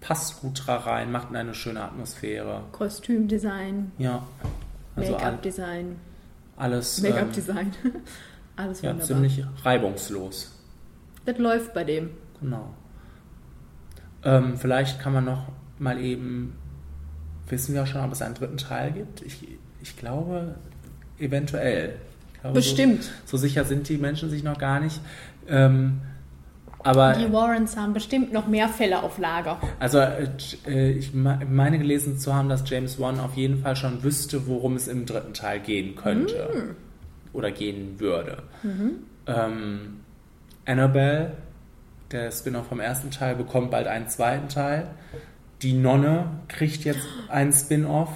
passt 0.00 0.40
gut 0.40 0.62
rein, 0.68 1.10
macht 1.12 1.34
eine 1.34 1.54
schöne 1.54 1.82
Atmosphäre. 1.82 2.62
Kostümdesign, 2.72 3.92
Ja, 3.98 4.26
also 4.96 5.12
Make-up-Design, 5.12 5.96
alles 6.56 6.98
ähm, 6.98 7.10
Make-up-Design. 7.10 7.72
Alles 8.56 8.82
ja, 8.82 8.90
wunderbar. 8.90 9.06
ziemlich 9.06 9.44
reibungslos. 9.62 10.52
das 11.26 11.38
läuft 11.38 11.74
bei 11.74 11.84
dem. 11.84 12.10
Genau. 12.40 12.74
Ähm, 14.24 14.58
vielleicht 14.58 14.98
kann 15.00 15.12
man 15.12 15.24
noch 15.26 15.46
mal 15.78 16.00
eben, 16.00 16.56
wissen 17.48 17.72
wir 17.72 17.84
auch 17.84 17.86
schon, 17.86 18.02
ob 18.02 18.10
es 18.10 18.20
einen 18.20 18.34
dritten 18.34 18.56
Teil 18.56 18.90
gibt? 18.90 19.22
Ich, 19.22 19.46
ich 19.80 19.96
glaube, 19.96 20.56
eventuell. 21.20 22.00
Ich 22.34 22.40
glaube, 22.40 22.54
Bestimmt. 22.54 23.04
So, 23.04 23.10
so 23.26 23.36
sicher 23.36 23.64
sind 23.64 23.88
die 23.88 23.96
Menschen 23.96 24.28
sich 24.28 24.42
noch 24.42 24.58
gar 24.58 24.80
nicht. 24.80 25.00
Ähm, 25.46 26.00
aber 26.88 27.12
Die 27.14 27.32
Warrens 27.32 27.76
haben 27.76 27.92
bestimmt 27.92 28.32
noch 28.32 28.46
mehr 28.48 28.68
Fälle 28.68 29.02
auf 29.02 29.18
Lager. 29.18 29.58
also 29.78 29.98
äh, 29.98 30.28
äh, 30.66 30.90
ich 30.92 31.12
me- 31.14 31.38
meine 31.50 31.78
gelesen 31.78 32.18
zu 32.18 32.34
haben, 32.34 32.48
dass 32.48 32.68
James 32.68 32.98
Wan 32.98 33.20
auf 33.20 33.34
jeden 33.36 33.58
Fall 33.62 33.76
schon 33.76 34.02
wüsste, 34.02 34.46
worum 34.46 34.76
es 34.76 34.88
im 34.88 35.06
dritten 35.06 35.34
Teil 35.34 35.60
gehen 35.60 35.94
könnte 35.96 36.74
oder 37.32 37.50
gehen 37.50 38.00
würde. 38.00 38.42
Ähm, 39.26 40.00
Annabelle, 40.66 41.32
der 42.10 42.30
Spin-off 42.30 42.66
vom 42.68 42.80
ersten 42.80 43.10
Teil, 43.10 43.34
bekommt 43.36 43.70
bald 43.70 43.86
einen 43.86 44.08
zweiten 44.08 44.48
Teil. 44.48 44.88
Die 45.62 45.72
Nonne 45.74 46.26
kriegt 46.48 46.84
jetzt 46.84 47.06
einen 47.28 47.52
Spin-off 47.52 48.10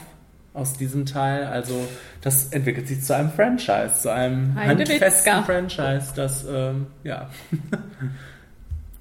aus 0.54 0.74
diesem 0.74 1.06
Teil. 1.06 1.44
Also 1.44 1.74
das 2.20 2.48
entwickelt 2.52 2.86
sich 2.88 3.02
zu 3.02 3.14
einem 3.16 3.30
Franchise, 3.30 3.94
zu 4.00 4.12
einem 4.12 4.54
Heidewitzka. 4.54 4.92
handfesten 4.92 5.44
Franchise, 5.44 6.12
das 6.14 6.44
ähm, 6.48 6.86
ja, 7.04 7.28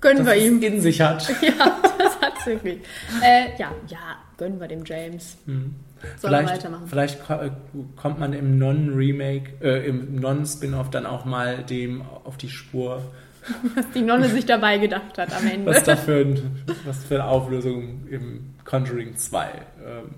Gönnen 0.01 0.25
wir 0.25 0.33
es 0.33 0.43
ihm. 0.43 0.61
in 0.61 0.81
sich 0.81 0.99
hat. 1.01 1.29
Ja, 1.41 1.77
das 1.97 2.19
hat's 2.21 2.45
wirklich. 2.45 2.79
Äh, 3.23 3.49
ja, 3.57 3.71
ja, 3.87 3.97
gönnen 4.37 4.59
wir 4.59 4.67
dem 4.67 4.83
James. 4.85 5.37
Hm. 5.45 5.75
Vielleicht, 6.17 6.49
weitermachen. 6.49 6.87
vielleicht 6.87 7.29
äh, 7.29 7.51
kommt 7.95 8.19
man 8.19 8.33
im 8.33 8.57
Non-Remake, 8.57 9.51
äh, 9.61 9.87
im 9.87 10.15
Non-Spin-Off 10.15 10.89
dann 10.89 11.05
auch 11.05 11.25
mal 11.25 11.63
dem 11.63 12.01
auf 12.23 12.37
die 12.37 12.49
Spur, 12.49 13.03
Was 13.75 13.89
die 13.91 14.01
Nonne 14.01 14.29
sich 14.29 14.45
dabei 14.45 14.77
gedacht 14.77 15.17
hat 15.17 15.33
am 15.35 15.47
Ende. 15.47 15.65
was 15.71 15.83
da 15.83 15.95
für, 15.95 16.21
ein, 16.25 16.63
was 16.85 17.03
für 17.03 17.15
eine 17.15 17.25
Auflösung 17.25 18.07
im 18.07 18.53
Conjuring 18.65 19.15
2. 19.17 19.47
Ähm, 19.83 20.15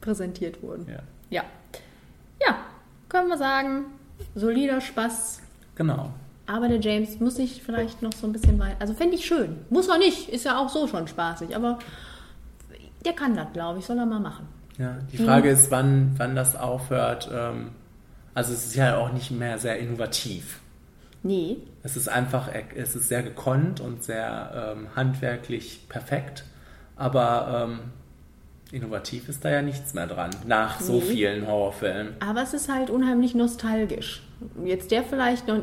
präsentiert 0.00 0.62
wurden. 0.62 0.86
ja. 0.88 1.00
Ja. 1.30 1.44
Ja, 2.46 2.56
können 3.10 3.28
wir 3.28 3.36
sagen, 3.36 3.84
solider 4.34 4.80
Spaß. 4.80 5.42
Genau. 5.74 6.12
Aber 6.50 6.66
der 6.68 6.80
James 6.80 7.20
muss 7.20 7.36
sich 7.36 7.62
vielleicht 7.62 8.00
noch 8.02 8.12
so 8.12 8.26
ein 8.26 8.32
bisschen 8.32 8.58
weiter. 8.58 8.76
Also 8.80 8.94
fände 8.94 9.14
ich 9.16 9.26
schön. 9.26 9.56
Muss 9.70 9.88
er 9.88 9.98
nicht, 9.98 10.28
ist 10.30 10.44
ja 10.44 10.58
auch 10.58 10.68
so 10.70 10.86
schon 10.88 11.06
spaßig. 11.06 11.54
Aber 11.54 11.78
der 13.04 13.12
kann 13.12 13.36
das, 13.36 13.52
glaube 13.52 13.78
ich, 13.80 13.84
soll 13.86 13.98
er 13.98 14.06
mal 14.06 14.18
machen. 14.20 14.46
Ja, 14.78 14.96
die 15.12 15.18
Frage 15.18 15.50
ist, 15.50 15.70
wann, 15.70 16.12
wann 16.16 16.34
das 16.34 16.56
aufhört. 16.56 17.28
Ähm, 17.32 17.68
also 18.34 18.52
es 18.52 18.66
ist 18.66 18.74
ja 18.76 18.96
auch 18.96 19.12
nicht 19.12 19.30
mehr 19.30 19.58
sehr 19.58 19.78
innovativ. 19.78 20.60
Nee, 21.24 21.56
Es 21.82 21.96
ist 21.96 22.08
einfach, 22.08 22.48
es 22.76 22.94
ist 22.94 23.08
sehr 23.08 23.24
gekonnt 23.24 23.80
und 23.80 24.04
sehr 24.04 24.74
ähm, 24.76 24.86
handwerklich 24.94 25.80
perfekt, 25.88 26.44
aber 26.94 27.66
ähm, 27.68 27.78
innovativ 28.70 29.28
ist 29.28 29.44
da 29.44 29.50
ja 29.50 29.60
nichts 29.62 29.94
mehr 29.94 30.06
dran, 30.06 30.30
nach 30.46 30.80
so 30.80 30.92
Nee. 30.94 31.00
vielen 31.00 31.46
Horrorfilmen. 31.48 32.14
aber 32.20 32.42
es 32.42 32.54
ist 32.54 32.72
halt 32.72 32.88
unheimlich 32.88 33.34
nostalgisch. 33.34 34.22
Jetzt 34.64 34.92
der 34.92 35.02
vielleicht 35.02 35.48
noch. 35.48 35.58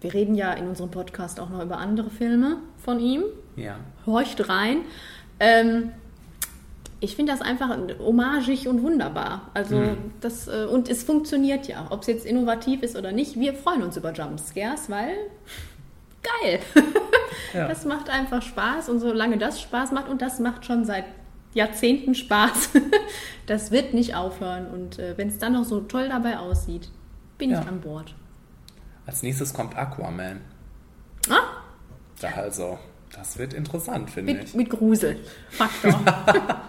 Wir 0.00 0.14
reden 0.14 0.34
ja 0.34 0.52
in 0.52 0.68
unserem 0.68 0.90
Podcast 0.90 1.40
auch 1.40 1.48
noch 1.50 1.62
über 1.62 1.78
andere 1.78 2.10
Filme 2.10 2.58
von 2.78 3.00
ihm. 3.00 3.22
Ja. 3.56 3.76
horcht 4.06 4.48
rein. 4.48 4.78
Ähm, 5.40 5.90
ich 7.00 7.14
finde 7.16 7.32
das 7.32 7.40
einfach 7.40 7.76
hommagig 8.00 8.66
und 8.68 8.82
wunderbar. 8.82 9.50
Also 9.54 9.96
das 10.20 10.48
äh, 10.48 10.66
und 10.70 10.88
es 10.88 11.02
funktioniert 11.04 11.66
ja, 11.68 11.86
ob 11.90 12.02
es 12.02 12.06
jetzt 12.08 12.26
innovativ 12.26 12.82
ist 12.82 12.96
oder 12.96 13.12
nicht. 13.12 13.38
Wir 13.38 13.54
freuen 13.54 13.82
uns 13.82 13.96
über 13.96 14.12
Jumpscares, 14.12 14.88
weil 14.90 15.16
geil. 16.22 16.60
Ja. 17.54 17.66
Das 17.68 17.84
macht 17.86 18.10
einfach 18.10 18.42
Spaß 18.42 18.88
und 18.90 19.00
solange 19.00 19.38
das 19.38 19.60
Spaß 19.60 19.92
macht 19.92 20.08
und 20.10 20.20
das 20.20 20.38
macht 20.38 20.66
schon 20.66 20.84
seit 20.84 21.04
Jahrzehnten 21.54 22.14
Spaß, 22.14 22.70
das 23.46 23.70
wird 23.70 23.94
nicht 23.94 24.14
aufhören 24.14 24.66
und 24.70 24.98
äh, 24.98 25.16
wenn 25.16 25.28
es 25.28 25.38
dann 25.38 25.54
noch 25.54 25.64
so 25.64 25.80
toll 25.80 26.08
dabei 26.10 26.38
aussieht, 26.38 26.90
bin 27.38 27.50
Ja. 27.50 27.60
ich 27.62 27.66
an 27.68 27.80
Bord. 27.80 28.14
Als 29.08 29.22
nächstes 29.22 29.54
kommt 29.54 29.74
Aquaman. 29.74 30.42
Ah, 31.30 31.62
Da 32.20 32.28
also, 32.36 32.78
das 33.16 33.38
wird 33.38 33.54
interessant, 33.54 34.10
finde 34.10 34.42
ich. 34.42 34.54
mit 34.54 34.68
Gruselfaktor. 34.70 36.00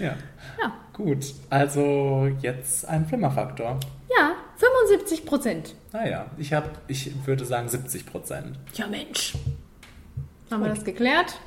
Ja. 0.00 0.16
ja. 0.60 0.72
Gut, 0.92 1.32
also 1.48 2.28
jetzt 2.42 2.84
ein 2.88 3.06
Flimmerfaktor. 3.06 3.78
ja, 4.18 4.32
75 4.56 5.24
Prozent. 5.24 5.76
Naja, 5.92 6.26
ich 6.38 6.52
habe, 6.52 6.70
ich 6.88 7.12
würde 7.24 7.44
sagen 7.44 7.68
70 7.68 8.04
Prozent. 8.04 8.58
Ja, 8.74 8.88
Mensch. 8.88 9.34
Haben 10.50 10.64
wir 10.64 10.70
das 10.70 10.84
geklärt? 10.84 11.38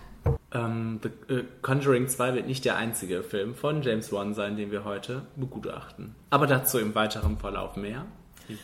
Ähm, 0.54 1.02
The 1.04 1.34
äh, 1.34 1.44
Conjuring 1.62 2.08
2 2.08 2.36
wird 2.36 2.48
nicht 2.48 2.64
der 2.64 2.78
einzige 2.78 3.24
Film 3.24 3.56
von 3.56 3.82
James 3.82 4.14
Wan 4.14 4.34
sein, 4.34 4.56
den 4.56 4.72
wir 4.72 4.86
heute 4.86 5.24
begutachten. 5.36 6.16
Aber 6.30 6.48
dazu 6.48 6.80
im 6.80 6.96
weiteren 6.96 7.38
Verlauf 7.38 7.76
mehr. 7.76 8.06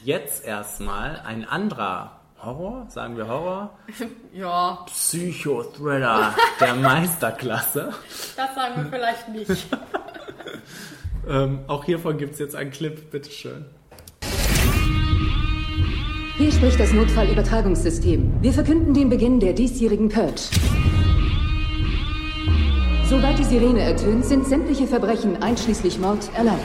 Jetzt 0.03 0.45
erstmal 0.45 1.21
ein 1.25 1.45
anderer 1.47 2.19
Horror, 2.41 2.85
sagen 2.89 3.17
wir 3.17 3.27
Horror, 3.27 3.71
Ja, 4.33 4.85
Psychothriller 4.87 6.33
der 6.59 6.75
Meisterklasse. 6.75 7.93
das 8.35 8.55
sagen 8.55 8.83
wir 8.83 8.85
vielleicht 8.89 9.29
nicht. 9.29 9.51
Ähm, 11.29 11.59
auch 11.67 11.83
hiervon 11.83 12.17
gibt 12.17 12.35
es 12.35 12.39
jetzt 12.39 12.55
einen 12.55 12.71
Clip, 12.71 13.11
bitteschön. 13.11 13.65
Hier 16.37 16.51
spricht 16.53 16.79
das 16.79 16.93
Notfallübertragungssystem. 16.93 18.41
Wir 18.41 18.53
verkünden 18.53 18.93
den 18.93 19.09
Beginn 19.09 19.41
der 19.41 19.51
diesjährigen 19.51 20.07
Purge. 20.07 20.39
Sobald 23.09 23.37
die 23.39 23.43
Sirene 23.43 23.81
ertönt, 23.81 24.23
sind 24.23 24.47
sämtliche 24.47 24.87
Verbrechen 24.87 25.43
einschließlich 25.43 25.99
Mord 25.99 26.29
erlaubt. 26.33 26.61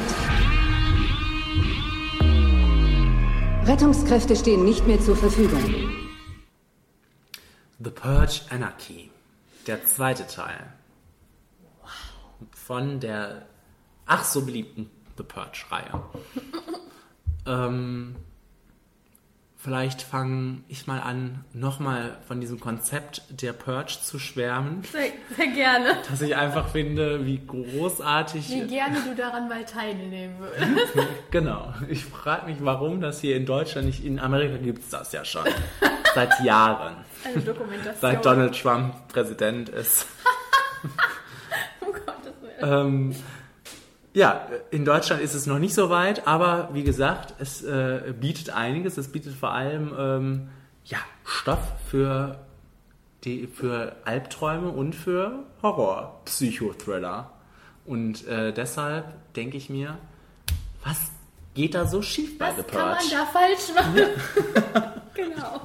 Rettungskräfte 3.64 4.34
stehen 4.34 4.64
nicht 4.64 4.88
mehr 4.88 5.00
zur 5.00 5.16
Verfügung. 5.16 5.62
The 7.78 7.90
Purge 7.90 8.40
Anarchy, 8.50 9.10
der 9.68 9.86
zweite 9.86 10.26
Teil. 10.26 10.72
Von 12.50 12.98
der 12.98 13.46
ach 14.06 14.24
so 14.24 14.44
beliebten 14.44 14.90
The 15.16 15.22
Purge-Reihe. 15.22 16.02
ähm, 17.46 18.16
vielleicht 19.62 20.02
fange 20.02 20.62
ich 20.68 20.86
mal 20.86 20.98
an, 21.00 21.44
nochmal 21.52 22.16
von 22.26 22.40
diesem 22.40 22.58
Konzept 22.58 23.22
der 23.30 23.52
Purge 23.52 23.96
zu 24.02 24.18
schwärmen, 24.18 24.82
Sehr, 24.90 25.10
sehr 25.36 25.46
gerne. 25.48 25.96
dass 26.10 26.20
ich 26.20 26.34
einfach 26.34 26.68
finde, 26.68 27.24
wie 27.26 27.40
großartig. 27.46 28.48
Wie 28.50 28.66
gerne 28.66 28.98
du 29.06 29.14
daran 29.14 29.48
mal 29.48 29.64
teilnehmen 29.64 30.34
würdest. 30.38 30.92
Genau. 31.30 31.72
Ich 31.88 32.04
frage 32.04 32.44
mich, 32.46 32.58
warum 32.60 33.00
das 33.00 33.20
hier 33.22 33.36
in 33.36 33.46
Deutschland 33.46 33.86
nicht. 33.86 34.04
In 34.04 34.20
Amerika 34.20 34.58
gibt 34.58 34.80
es 34.80 34.90
das 34.90 35.12
ja 35.12 35.24
schon. 35.24 35.44
Seit 36.14 36.40
Jahren. 36.44 36.96
Eine 37.24 37.40
Dokumentation. 37.40 37.94
Seit 37.98 38.26
Donald 38.26 38.60
Trump 38.60 39.08
Präsident 39.08 39.68
ist. 39.70 40.06
Um 41.80 41.92
Gottes 41.92 42.32
Willen. 42.60 43.12
Ähm, 43.12 43.16
Ja, 44.14 44.46
in 44.70 44.84
Deutschland 44.84 45.22
ist 45.22 45.34
es 45.34 45.46
noch 45.46 45.58
nicht 45.58 45.74
so 45.74 45.88
weit, 45.88 46.26
aber 46.26 46.68
wie 46.72 46.82
gesagt, 46.84 47.34
es 47.38 47.62
äh, 47.62 48.12
bietet 48.18 48.50
einiges. 48.50 48.98
Es 48.98 49.10
bietet 49.10 49.34
vor 49.34 49.52
allem 49.52 49.94
ähm, 49.98 50.48
ja, 50.84 50.98
Stoff 51.24 51.60
für, 51.88 52.38
die, 53.24 53.46
für 53.46 53.96
Albträume 54.04 54.68
und 54.68 54.94
für 54.94 55.44
Horror-Psychothriller. 55.62 57.30
Und 57.86 58.26
äh, 58.26 58.52
deshalb 58.52 59.32
denke 59.34 59.56
ich 59.56 59.70
mir, 59.70 59.96
was 60.84 61.10
geht 61.54 61.74
da 61.74 61.86
so 61.86 62.02
schief 62.02 62.38
bei 62.38 62.48
Was 62.48 62.56
The 62.56 62.62
kann 62.64 62.88
man 62.88 62.98
Purge? 62.98 63.10
da 63.10 63.24
falsch 63.26 63.74
machen? 63.74 64.92
genau. 65.14 65.60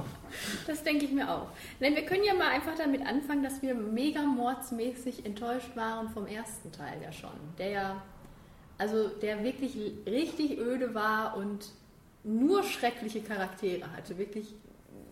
Das 0.66 0.82
denke 0.82 1.04
ich 1.04 1.12
mir 1.12 1.30
auch. 1.30 1.48
Nein, 1.80 1.94
wir 1.94 2.04
können 2.04 2.24
ja 2.24 2.34
mal 2.34 2.48
einfach 2.48 2.74
damit 2.76 3.06
anfangen, 3.06 3.42
dass 3.42 3.62
wir 3.62 3.74
mega 3.74 4.22
mordsmäßig 4.22 5.24
enttäuscht 5.24 5.74
waren 5.76 6.08
vom 6.10 6.26
ersten 6.26 6.72
Teil 6.72 7.00
ja 7.02 7.12
schon. 7.12 7.30
Der 7.58 7.70
ja, 7.70 8.02
also 8.78 9.08
der 9.08 9.42
wirklich 9.44 9.76
richtig 10.06 10.58
öde 10.58 10.94
war 10.94 11.36
und 11.36 11.72
nur 12.24 12.62
schreckliche 12.62 13.20
Charaktere 13.20 13.92
hatte. 13.92 14.16
Wirklich 14.18 14.54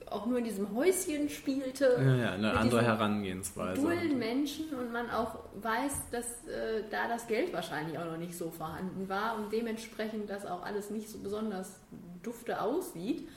auch 0.08 0.26
nur 0.26 0.38
in 0.38 0.44
diesem 0.44 0.74
Häuschen 0.74 1.28
spielte. 1.28 1.96
Ja, 1.98 2.14
ja, 2.14 2.32
eine 2.32 2.56
andere 2.56 2.82
Herangehensweise. 2.82 3.80
Dullen 3.80 4.18
Menschen 4.18 4.72
und 4.72 4.92
man 4.92 5.10
auch 5.10 5.40
weiß, 5.60 6.10
dass 6.12 6.46
äh, 6.46 6.84
da 6.90 7.08
das 7.08 7.26
Geld 7.26 7.52
wahrscheinlich 7.52 7.98
auch 7.98 8.04
noch 8.04 8.16
nicht 8.16 8.36
so 8.36 8.50
vorhanden 8.50 9.08
war 9.08 9.36
und 9.36 9.52
dementsprechend 9.52 10.30
das 10.30 10.46
auch 10.46 10.64
alles 10.64 10.90
nicht 10.90 11.08
so 11.08 11.18
besonders 11.18 11.80
dufte 12.22 12.60
aussieht. 12.60 13.28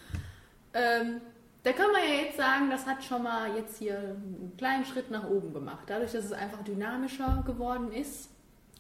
Ähm, 0.74 1.22
da 1.64 1.72
kann 1.74 1.92
man 1.92 2.02
ja 2.08 2.24
jetzt 2.24 2.38
sagen, 2.38 2.70
das 2.70 2.86
hat 2.86 3.04
schon 3.04 3.24
mal 3.24 3.56
jetzt 3.56 3.80
hier 3.80 3.98
einen 3.98 4.54
kleinen 4.58 4.86
Schritt 4.86 5.12
nach 5.12 5.28
oben 5.28 5.54
gemacht. 5.54 5.84
Dadurch, 5.88 6.12
dass 6.12 6.26
es 6.26 6.32
einfach 6.32 6.64
dynamischer 6.64 7.44
geworden 7.46 7.92
ist, 7.92 8.30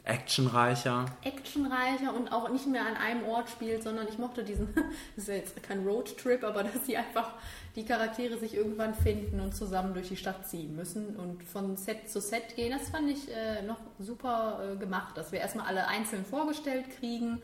Actionreicher. 0.03 1.05
actionreicher 1.23 2.13
und 2.15 2.31
auch 2.31 2.49
nicht 2.49 2.65
mehr 2.67 2.85
an 2.85 2.95
einem 2.95 3.25
Ort 3.25 3.49
spielt, 3.49 3.83
sondern 3.83 4.07
ich 4.07 4.17
mochte 4.17 4.43
diesen, 4.43 4.73
das 5.15 5.23
ist 5.23 5.27
ja 5.27 5.35
jetzt 5.35 5.63
kein 5.63 5.85
Roadtrip, 5.85 6.43
aber 6.43 6.63
dass 6.63 6.85
sie 6.85 6.97
einfach 6.97 7.33
die 7.75 7.85
Charaktere 7.85 8.37
sich 8.37 8.55
irgendwann 8.55 8.95
finden 8.95 9.39
und 9.39 9.55
zusammen 9.55 9.93
durch 9.93 10.07
die 10.07 10.17
Stadt 10.17 10.47
ziehen 10.47 10.75
müssen 10.75 11.15
und 11.15 11.43
von 11.43 11.77
Set 11.77 12.09
zu 12.09 12.19
Set 12.21 12.55
gehen. 12.55 12.71
Das 12.77 12.89
fand 12.89 13.09
ich 13.09 13.29
äh, 13.31 13.61
noch 13.61 13.79
super 13.99 14.73
äh, 14.73 14.75
gemacht, 14.77 15.15
dass 15.17 15.31
wir 15.31 15.39
erstmal 15.39 15.67
alle 15.67 15.87
einzeln 15.87 16.25
vorgestellt 16.25 16.85
kriegen. 16.99 17.41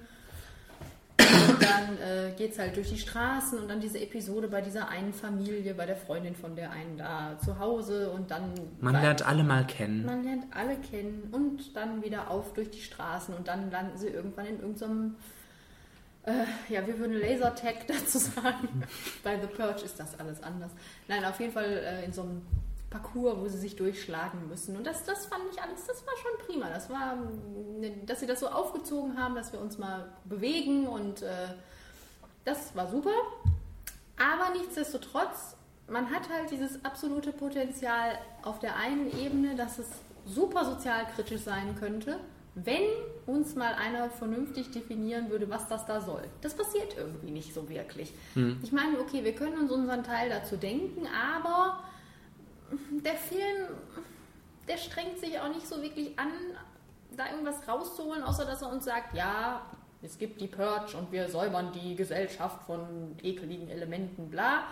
Und 1.50 1.62
dann 1.64 1.98
äh, 1.98 2.32
geht 2.38 2.52
es 2.54 2.60
halt 2.60 2.76
durch 2.76 2.90
die 2.90 2.98
Straßen 2.98 3.60
und 3.60 3.68
dann 3.70 3.80
diese 3.80 4.00
Episode 4.00 4.48
bei 4.48 4.62
dieser 4.62 4.90
einen 4.90 5.14
Familie, 5.14 5.74
bei 5.74 5.86
der 5.86 5.96
Freundin 5.96 6.36
von 6.36 6.56
der 6.56 6.72
einen 6.72 6.98
da 6.98 7.38
zu 7.44 7.58
Hause 7.60 8.10
und 8.12 8.32
dann 8.32 8.54
Man 8.80 8.94
bei- 8.94 9.02
lernt 9.02 9.26
alle 9.26 9.44
mal 9.44 9.66
kennen. 9.66 10.06
man 10.06 10.24
lernt 10.24 10.46
alle 10.56 10.76
kennen 10.78 11.30
und 11.32 11.76
dann 11.76 12.04
wieder 12.04 12.30
auf 12.30 12.54
durch 12.54 12.70
die 12.72 12.82
Straßen 12.82 13.34
und 13.36 13.48
dann 13.48 13.72
landen 13.72 13.98
sie 13.98 14.08
irgendwann 14.08 14.46
in 14.46 14.60
irgendeinem, 14.60 15.16
äh, 16.26 16.32
ja, 16.74 16.86
wir 16.86 16.98
würden 17.00 17.20
Lasertag 17.20 17.76
dazu 17.88 18.18
sagen. 18.20 18.84
Bei 19.24 19.40
The 19.40 19.48
Purge 19.48 19.84
ist 19.86 20.00
das 20.00 20.20
alles 20.20 20.42
anders. 20.44 20.72
Nein, 21.08 21.24
auf 21.26 21.40
jeden 21.40 21.54
Fall 21.54 21.66
äh, 21.66 22.06
in 22.06 22.14
so 22.14 22.22
einem 22.24 22.42
Parcours, 22.96 23.38
wo 23.40 23.48
sie 23.48 23.58
sich 23.58 23.76
durchschlagen 23.76 24.48
müssen. 24.48 24.78
Und 24.78 24.88
das, 24.88 25.04
das 25.04 25.26
fand 25.26 25.44
ich 25.52 25.62
alles, 25.62 25.86
das 25.86 26.06
war 26.06 26.14
schon 26.18 26.46
prima. 26.46 26.70
Das 26.70 26.90
war, 26.90 27.16
mm, 27.16 28.06
dass 28.06 28.22
sie 28.22 28.28
das 28.28 28.40
so 28.40 28.48
aufgezogen 28.48 29.18
haben, 29.18 29.36
dass 29.36 29.52
wir 29.52 29.60
uns 29.60 29.78
mal 29.78 30.10
bewegen 30.24 30.88
und 30.88 31.22
äh, 31.22 31.48
das 32.46 32.76
war 32.76 32.88
super. 32.88 33.12
Aber 34.18 34.58
nichtsdestotrotz, 34.58 35.58
man 35.90 36.10
hat 36.10 36.30
halt 36.30 36.52
dieses 36.52 36.84
absolute 36.86 37.32
Potenzial 37.32 38.18
auf 38.44 38.60
der 38.60 38.78
einen 38.78 39.12
Ebene, 39.20 39.56
dass 39.56 39.78
es 39.78 39.88
super 40.26 40.64
sozialkritisch 40.66 41.42
sein 41.42 41.76
könnte, 41.78 42.20
wenn 42.56 42.84
uns 43.26 43.56
mal 43.56 43.74
einer 43.74 44.10
vernünftig 44.10 44.72
definieren 44.72 45.30
würde, 45.30 45.50
was 45.50 45.68
das 45.68 45.86
da 45.86 46.00
soll. 46.00 46.24
Das 46.40 46.56
passiert 46.56 46.96
irgendwie 46.98 47.32
nicht 47.32 47.54
so 47.54 47.68
wirklich. 47.68 48.14
Ich 48.64 48.72
meine, 48.72 49.00
okay, 49.00 49.26
wir 49.26 49.36
können 49.36 49.60
uns 49.60 49.72
unseren 49.72 50.04
Teil 50.04 50.30
dazu 50.30 50.56
denken, 50.56 51.06
aber 51.08 51.84
der 53.04 53.16
Film, 53.16 53.68
der 54.68 54.78
strengt 54.78 55.20
sich 55.20 55.40
auch 55.40 55.50
nicht 55.50 55.68
so 55.68 55.82
wirklich 55.82 56.18
an, 56.18 56.32
da 57.16 57.30
irgendwas 57.32 57.68
rauszuholen, 57.68 58.24
außer 58.24 58.46
dass 58.46 58.62
er 58.62 58.72
uns 58.72 58.86
sagt, 58.86 59.14
ja, 59.16 59.62
es 60.02 60.18
gibt 60.18 60.40
die 60.42 60.48
Purge 60.48 60.98
und 60.98 61.12
wir 61.12 61.30
säubern 61.30 61.72
die 61.72 61.96
Gesellschaft 61.96 62.64
von 62.66 63.16
ekeligen 63.24 63.70
Elementen, 63.70 64.30
bla. 64.30 64.66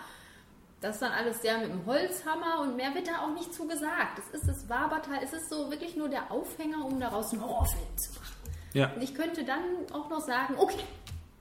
Das 0.80 0.96
ist 0.96 1.02
dann 1.02 1.12
alles 1.12 1.40
sehr 1.40 1.58
mit 1.58 1.70
dem 1.70 1.86
Holzhammer 1.86 2.60
und 2.60 2.76
mehr 2.76 2.94
wird 2.94 3.08
da 3.08 3.22
auch 3.24 3.32
nicht 3.32 3.54
zu 3.54 3.66
gesagt. 3.66 4.18
Es 4.18 4.40
ist 4.40 4.48
das 4.48 4.68
Waberteil, 4.68 5.20
es 5.24 5.32
ist 5.32 5.48
so 5.48 5.70
wirklich 5.70 5.96
nur 5.96 6.08
der 6.08 6.30
Aufhänger, 6.30 6.84
um 6.84 7.00
daraus 7.00 7.32
einen 7.32 7.42
Horrorfilm 7.42 7.96
zu 7.96 8.12
machen. 8.12 8.34
Ja. 8.74 8.92
Und 8.92 9.02
ich 9.02 9.14
könnte 9.14 9.44
dann 9.44 9.62
auch 9.92 10.10
noch 10.10 10.20
sagen, 10.20 10.54
okay, 10.58 10.84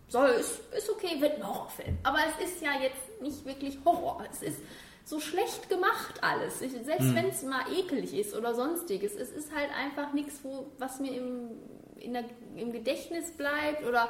soll, 0.08 0.30
ist, 0.30 0.62
ist 0.74 0.89
okay, 0.89 1.20
wird 1.20 1.38
ein 1.38 1.48
Horrorfilm. 1.48 1.98
Aber 2.04 2.20
es 2.30 2.52
ist 2.52 2.62
ja 2.62 2.72
jetzt 2.82 3.22
nicht 3.22 3.44
wirklich 3.46 3.78
Horror. 3.84 4.24
Es 4.32 4.44
ist 4.44 4.60
so 5.06 5.20
schlecht 5.20 5.70
gemacht 5.70 6.22
alles. 6.22 6.62
Ich, 6.62 6.72
selbst 6.72 7.13
wenn 7.13 7.28
es 7.28 7.44
mal 7.44 7.63
ekelig 7.74 8.13
ist 8.13 8.36
oder 8.36 8.56
sonstiges, 8.56 9.16
es 9.16 9.32
ist 9.32 9.54
halt 9.54 9.70
einfach 9.78 10.13
nichts, 10.13 10.39
wo, 10.44 10.68
was 10.78 11.00
mir 11.00 11.12
im, 11.12 11.50
der, 12.13 12.26
im 12.56 12.72
Gedächtnis 12.72 13.32
bleibt 13.32 13.86
oder 13.86 14.10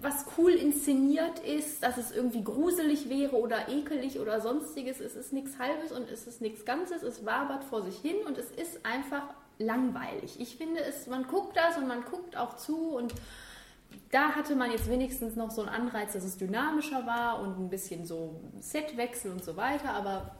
was 0.00 0.26
cool 0.36 0.52
inszeniert 0.52 1.38
ist, 1.40 1.82
dass 1.82 1.96
es 1.96 2.10
irgendwie 2.10 2.42
gruselig 2.42 3.08
wäre 3.08 3.36
oder 3.36 3.68
ekelig 3.68 4.18
oder 4.18 4.40
sonstiges. 4.40 5.00
Es 5.00 5.14
ist 5.14 5.32
nichts 5.32 5.58
Halbes 5.58 5.92
und 5.92 6.10
es 6.10 6.26
ist 6.26 6.40
nichts 6.40 6.64
Ganzes. 6.64 7.02
Es 7.02 7.24
wabert 7.24 7.64
vor 7.64 7.82
sich 7.82 7.98
hin 7.98 8.16
und 8.26 8.36
es 8.36 8.50
ist 8.50 8.84
einfach 8.84 9.22
langweilig. 9.58 10.40
Ich 10.40 10.56
finde 10.56 10.80
es, 10.80 11.06
man 11.06 11.26
guckt 11.26 11.56
das 11.56 11.78
und 11.78 11.86
man 11.86 12.04
guckt 12.04 12.36
auch 12.36 12.56
zu 12.56 12.96
und 12.96 13.14
da 14.14 14.30
hatte 14.30 14.54
man 14.54 14.70
jetzt 14.70 14.88
wenigstens 14.88 15.34
noch 15.34 15.50
so 15.50 15.62
einen 15.62 15.70
Anreiz, 15.70 16.12
dass 16.12 16.22
es 16.22 16.36
dynamischer 16.36 17.04
war 17.04 17.40
und 17.40 17.58
ein 17.58 17.68
bisschen 17.68 18.06
so 18.06 18.40
Setwechsel 18.60 19.32
und 19.32 19.44
so 19.44 19.56
weiter, 19.56 19.92
aber 19.92 20.36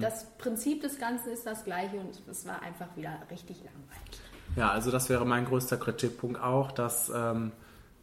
das 0.00 0.26
Prinzip 0.38 0.82
des 0.82 0.98
Ganzen 1.00 1.32
ist 1.32 1.46
das 1.46 1.64
gleiche 1.64 1.96
und 1.96 2.22
es 2.28 2.46
war 2.46 2.62
einfach 2.62 2.96
wieder 2.96 3.18
richtig 3.30 3.56
langweilig. 3.56 4.20
Ja, 4.54 4.70
also 4.70 4.92
das 4.92 5.08
wäre 5.08 5.26
mein 5.26 5.46
größter 5.46 5.76
Kritikpunkt 5.76 6.40
auch, 6.40 6.70
dass 6.70 7.10
ähm, 7.12 7.50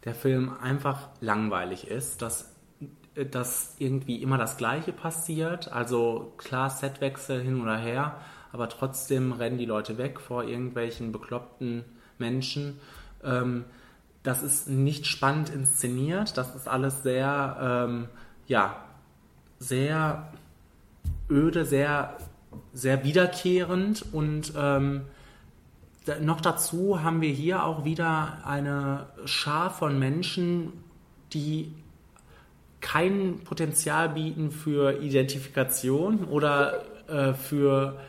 der 0.04 0.14
Film 0.14 0.52
einfach 0.62 1.10
langweilig 1.22 1.88
ist, 1.88 2.22
dass, 2.22 2.54
äh, 3.16 3.26
dass 3.26 3.76
irgendwie 3.80 4.22
immer 4.22 4.38
das 4.38 4.58
Gleiche 4.58 4.92
passiert. 4.92 5.72
Also 5.72 6.34
klar, 6.38 6.70
Setwechsel 6.70 7.42
hin 7.42 7.62
oder 7.62 7.78
her, 7.78 8.20
aber 8.52 8.68
trotzdem 8.68 9.32
rennen 9.32 9.58
die 9.58 9.66
Leute 9.66 9.98
weg 9.98 10.20
vor 10.20 10.44
irgendwelchen 10.44 11.14
bekloppten 11.14 11.86
Menschen. 12.18 12.82
Ähm, 13.24 13.64
das 14.24 14.44
ist 14.44 14.70
nicht 14.70 15.08
spannend 15.08 15.50
inszeniert, 15.50 16.38
das 16.38 16.56
ist 16.56 16.68
alles 16.68 17.04
sehr, 17.04 17.88
ähm, 17.90 18.08
ja, 18.48 18.76
sehr 19.60 20.32
öde, 21.30 21.66
sehr, 21.66 22.18
sehr 22.74 23.04
wiederkehrend 23.04 24.06
und 24.14 24.54
ähm, 24.56 25.02
noch 26.20 26.42
dazu 26.42 27.04
haben 27.04 27.22
wir 27.22 27.30
hier 27.30 27.64
auch 27.64 27.86
wieder 27.86 28.40
eine 28.44 29.08
Schar 29.26 29.70
von 29.70 30.00
Menschen, 30.00 30.74
die 31.34 31.74
kein 32.82 33.40
Potenzial 33.44 34.10
bieten 34.10 34.52
für 34.52 35.00
Identifikation 35.02 36.26
oder 36.26 36.84
äh, 37.08 37.34
für, 37.34 38.00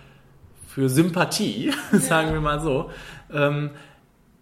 für 0.66 0.88
Sympathie, 0.88 1.72
sagen 1.92 2.33
wir 2.33 2.40
mal 2.40 2.61
so. 2.61 2.90
Ähm, 3.31 3.70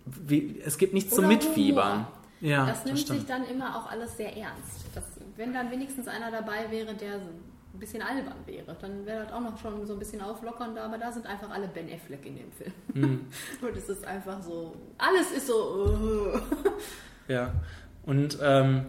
wie, 0.04 0.60
es 0.64 0.78
gibt 0.78 0.94
nichts 0.94 1.14
zum 1.14 1.28
Mitfiebern. 1.28 1.92
Humor. 1.92 2.12
Ja, 2.40 2.66
das 2.66 2.84
nimmt 2.84 2.98
stimmt. 2.98 3.20
sich 3.20 3.28
dann 3.28 3.44
immer 3.44 3.76
auch 3.76 3.90
alles 3.90 4.16
sehr 4.16 4.34
ernst. 4.36 4.86
Das, 4.94 5.04
wenn 5.36 5.52
dann 5.52 5.70
wenigstens 5.70 6.08
einer 6.08 6.30
dabei 6.30 6.70
wäre, 6.70 6.94
der 6.94 7.18
so 7.18 7.26
ein 7.74 7.78
bisschen 7.78 8.02
albern 8.02 8.38
wäre, 8.46 8.76
dann 8.80 9.04
wäre 9.04 9.24
das 9.24 9.32
auch 9.32 9.40
noch 9.40 9.58
schon 9.58 9.86
so 9.86 9.92
ein 9.92 9.98
bisschen 9.98 10.22
auflockernder, 10.22 10.84
aber 10.84 10.98
da 10.98 11.12
sind 11.12 11.26
einfach 11.26 11.50
alle 11.50 11.68
Ben 11.68 11.92
Affleck 11.92 12.24
in 12.24 12.36
dem 12.36 12.52
Film. 12.52 12.72
Hm. 12.94 13.20
Und 13.68 13.76
es 13.76 13.88
ist 13.88 14.06
einfach 14.06 14.42
so, 14.42 14.74
alles 14.98 15.30
ist 15.32 15.46
so. 15.46 16.40
Ja. 17.28 17.52
Und 18.04 18.38
ähm, 18.42 18.86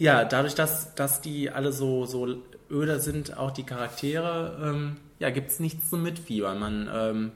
ja, 0.00 0.24
dadurch, 0.24 0.56
dass, 0.56 0.96
dass 0.96 1.20
die 1.20 1.50
alle 1.50 1.72
so, 1.72 2.06
so 2.06 2.42
öder 2.68 2.98
sind, 2.98 3.36
auch 3.36 3.52
die 3.52 3.62
Charaktere, 3.62 4.58
ähm, 4.64 4.96
ja, 5.20 5.30
gibt 5.30 5.50
es 5.50 5.60
nichts 5.60 5.90
zum 5.90 6.02
Mitfiebern. 6.02 6.58
Man, 6.58 6.90
ähm, 6.92 7.32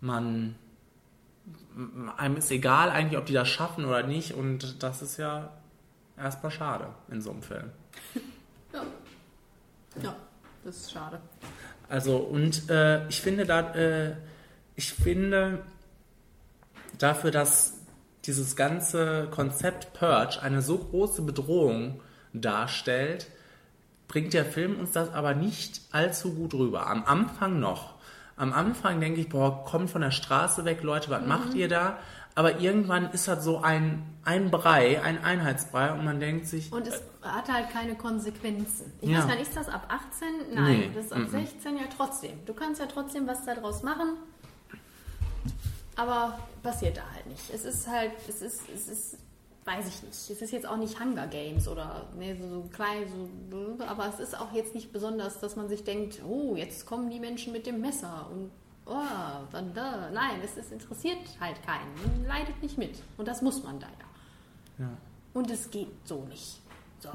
man, 0.00 0.56
einem 2.16 2.36
ist 2.36 2.50
egal 2.50 2.90
eigentlich, 2.90 3.18
ob 3.18 3.26
die 3.26 3.32
das 3.32 3.48
schaffen 3.48 3.84
oder 3.84 4.02
nicht. 4.02 4.34
Und 4.34 4.82
das 4.82 5.02
ist 5.02 5.16
ja 5.16 5.50
erstmal 6.16 6.52
schade 6.52 6.88
in 7.10 7.20
so 7.20 7.30
einem 7.30 7.42
Film. 7.42 7.70
Ja. 8.72 8.82
ja, 10.02 10.16
das 10.64 10.76
ist 10.76 10.92
schade. 10.92 11.20
Also, 11.88 12.18
und 12.18 12.68
äh, 12.68 13.06
ich 13.08 13.22
finde 13.22 13.46
da, 13.46 13.72
äh, 13.74 14.14
ich 14.76 14.92
finde 14.92 15.64
dafür, 16.98 17.30
dass 17.30 17.78
dieses 18.24 18.56
ganze 18.56 19.28
Konzept 19.30 19.94
Purge 19.94 20.42
eine 20.42 20.60
so 20.60 20.78
große 20.78 21.22
Bedrohung 21.22 22.02
darstellt, 22.34 23.28
bringt 24.06 24.34
der 24.34 24.44
Film 24.44 24.78
uns 24.78 24.92
das 24.92 25.12
aber 25.12 25.34
nicht 25.34 25.80
allzu 25.92 26.34
gut 26.34 26.54
rüber. 26.54 26.86
Am 26.88 27.04
Anfang 27.04 27.58
noch. 27.60 27.94
Am 28.38 28.52
Anfang 28.52 29.00
denke 29.00 29.20
ich, 29.20 29.28
boah, 29.28 29.64
kommt 29.64 29.90
von 29.90 30.00
der 30.00 30.10
Straße 30.12 30.64
weg, 30.64 30.82
Leute, 30.82 31.10
was 31.10 31.26
macht 31.26 31.54
ihr 31.54 31.68
da? 31.68 31.98
Aber 32.34 32.60
irgendwann 32.60 33.10
ist 33.10 33.26
das 33.26 33.42
so 33.42 33.58
ein, 33.62 34.06
ein 34.24 34.50
Brei, 34.52 35.02
ein 35.02 35.24
Einheitsbrei 35.24 35.92
und 35.92 36.04
man 36.04 36.20
denkt 36.20 36.46
sich, 36.46 36.72
Und 36.72 36.86
es 36.86 37.02
hat 37.20 37.52
halt 37.52 37.70
keine 37.70 37.96
Konsequenzen. 37.96 38.92
Ich 39.00 39.08
Ja. 39.10 39.18
weiß 39.18 39.26
gar 39.26 39.34
nicht, 39.34 39.48
ist 39.48 39.56
das 39.56 39.68
ab 39.68 39.88
18? 39.88 40.54
Nein, 40.54 40.78
Nee, 40.78 40.90
das 40.94 41.06
ist 41.06 41.12
ab 41.12 41.18
mhm. 41.18 41.28
16 41.30 41.76
ja 41.78 41.82
trotzdem. 41.96 42.38
Du 42.46 42.54
kannst 42.54 42.80
ja 42.80 42.86
trotzdem 42.86 43.26
was 43.26 43.44
daraus 43.44 43.82
machen. 43.82 44.18
Aber 45.96 46.38
passiert 46.62 46.96
da 46.96 47.02
halt 47.12 47.26
nicht. 47.26 47.50
Es 47.52 47.64
ist 47.64 47.88
halt, 47.88 48.12
es 48.28 48.40
ist, 48.40 48.62
es 48.72 48.86
ist, 48.88 49.16
weiß 49.68 49.86
ich 49.86 50.02
nicht. 50.02 50.30
Es 50.30 50.42
ist 50.42 50.50
jetzt 50.50 50.66
auch 50.66 50.78
nicht 50.78 50.98
Hunger 50.98 51.26
Games 51.26 51.68
oder 51.68 52.08
nee, 52.16 52.34
so, 52.40 52.48
so 52.48 52.68
klein, 52.72 53.06
so, 53.50 53.84
aber 53.84 54.08
es 54.08 54.18
ist 54.18 54.38
auch 54.38 54.52
jetzt 54.52 54.74
nicht 54.74 54.92
besonders, 54.92 55.40
dass 55.40 55.56
man 55.56 55.68
sich 55.68 55.84
denkt, 55.84 56.22
oh, 56.26 56.56
jetzt 56.56 56.86
kommen 56.86 57.10
die 57.10 57.20
Menschen 57.20 57.52
mit 57.52 57.66
dem 57.66 57.80
Messer 57.80 58.28
und 58.32 58.50
oh, 58.86 59.46
dann 59.52 59.74
da. 59.74 60.10
Nein, 60.10 60.40
es 60.42 60.56
ist, 60.56 60.72
interessiert 60.72 61.18
halt 61.38 61.62
keinen. 61.64 61.92
Man 62.02 62.26
leidet 62.26 62.62
nicht 62.62 62.78
mit. 62.78 62.96
Und 63.18 63.28
das 63.28 63.42
muss 63.42 63.62
man 63.62 63.78
da 63.78 63.86
ja. 63.86 64.86
ja. 64.86 64.90
Und 65.34 65.50
es 65.50 65.70
geht 65.70 65.88
so 66.04 66.24
nicht. 66.24 66.60
So. 67.00 67.10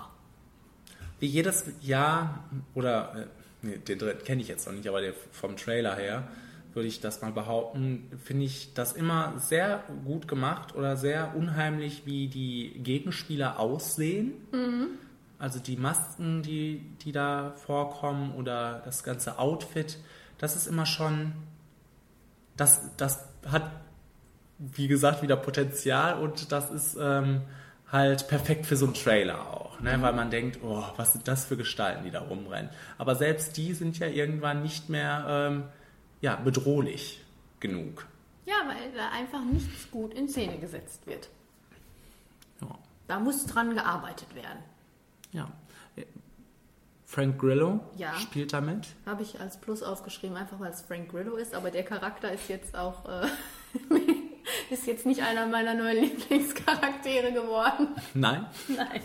wie 1.19 1.25
jedes 1.27 1.65
Jahr, 1.81 2.43
oder 2.73 3.15
äh, 3.15 3.27
nee, 3.63 3.77
den 3.77 3.99
dritten 3.99 4.23
kenne 4.23 4.41
ich 4.41 4.47
jetzt 4.47 4.65
noch 4.65 4.73
nicht, 4.73 4.87
aber 4.87 5.01
der 5.01 5.13
vom 5.31 5.57
Trailer 5.57 5.95
her, 5.95 6.27
würde 6.73 6.87
ich 6.87 7.01
das 7.01 7.21
mal 7.21 7.31
behaupten, 7.31 8.09
finde 8.23 8.45
ich 8.45 8.73
das 8.73 8.93
immer 8.93 9.33
sehr 9.37 9.83
gut 10.05 10.27
gemacht 10.27 10.75
oder 10.75 10.97
sehr 10.97 11.35
unheimlich, 11.35 12.05
wie 12.05 12.27
die 12.27 12.79
Gegenspieler 12.81 13.59
aussehen. 13.59 14.33
Also 15.39 15.59
die 15.59 15.75
Masken, 15.75 16.41
die, 16.41 16.81
die 17.01 17.11
da 17.11 17.51
vorkommen 17.65 18.33
oder 18.35 18.81
das 18.85 19.03
ganze 19.03 19.39
Outfit, 19.39 19.97
das 20.37 20.55
ist 20.55 20.67
immer 20.67 20.85
schon, 20.85 21.33
das, 22.57 22.81
das 22.97 23.27
hat, 23.49 23.69
wie 24.57 24.87
gesagt, 24.87 25.21
wieder 25.21 25.35
Potenzial 25.35 26.19
und 26.19 26.51
das 26.51 26.71
ist 26.71 26.97
ähm, 26.99 27.41
halt 27.91 28.27
perfekt 28.27 28.65
für 28.65 28.75
so 28.75 28.85
einen 28.85 28.93
Trailer 28.95 29.47
auch, 29.51 29.79
ne? 29.79 29.97
weil 30.01 30.13
man 30.13 30.31
denkt, 30.31 30.59
oh, 30.63 30.83
was 30.97 31.13
sind 31.13 31.27
das 31.27 31.45
für 31.45 31.57
Gestalten, 31.57 32.03
die 32.03 32.11
da 32.11 32.21
rumrennen. 32.21 32.71
Aber 32.97 33.15
selbst 33.15 33.55
die 33.57 33.73
sind 33.73 33.99
ja 33.99 34.07
irgendwann 34.07 34.63
nicht 34.63 34.89
mehr 34.89 35.25
ähm, 35.29 35.63
ja, 36.23 36.35
bedrohlich 36.37 37.21
genug. 37.59 38.07
Ja, 38.45 38.55
weil 38.65 38.91
da 38.93 39.09
einfach 39.11 39.43
nichts 39.43 39.91
gut 39.91 40.13
in 40.13 40.27
Szene 40.27 40.57
gesetzt 40.57 41.05
wird. 41.05 41.29
Ja. 42.61 42.67
Da 43.07 43.19
muss 43.19 43.45
dran 43.45 43.75
gearbeitet 43.75 44.33
werden. 44.33 44.63
ja. 45.31 45.47
Frank 47.05 47.37
Grillo 47.39 47.79
Ja. 47.95 48.15
spielt 48.15 48.53
damit. 48.53 48.87
Habe 49.05 49.21
ich 49.21 49.39
als 49.39 49.57
Plus 49.61 49.83
aufgeschrieben, 49.83 50.35
einfach 50.35 50.59
weil 50.59 50.71
es 50.71 50.81
Frank 50.81 51.09
Grillo 51.11 51.35
ist, 51.35 51.53
aber 51.53 51.69
der 51.69 51.83
Charakter 51.83 52.31
ist 52.31 52.49
jetzt 52.49 52.75
auch 52.75 53.07
äh, 53.07 53.27
ist 54.69 54.87
jetzt 54.87 55.05
nicht 55.05 55.21
einer 55.21 55.45
meiner 55.45 55.73
neuen 55.73 55.97
Lieblingscharaktere 56.03 57.31
geworden. 57.31 57.89
Nein? 58.13 58.45
Nein. 58.67 59.01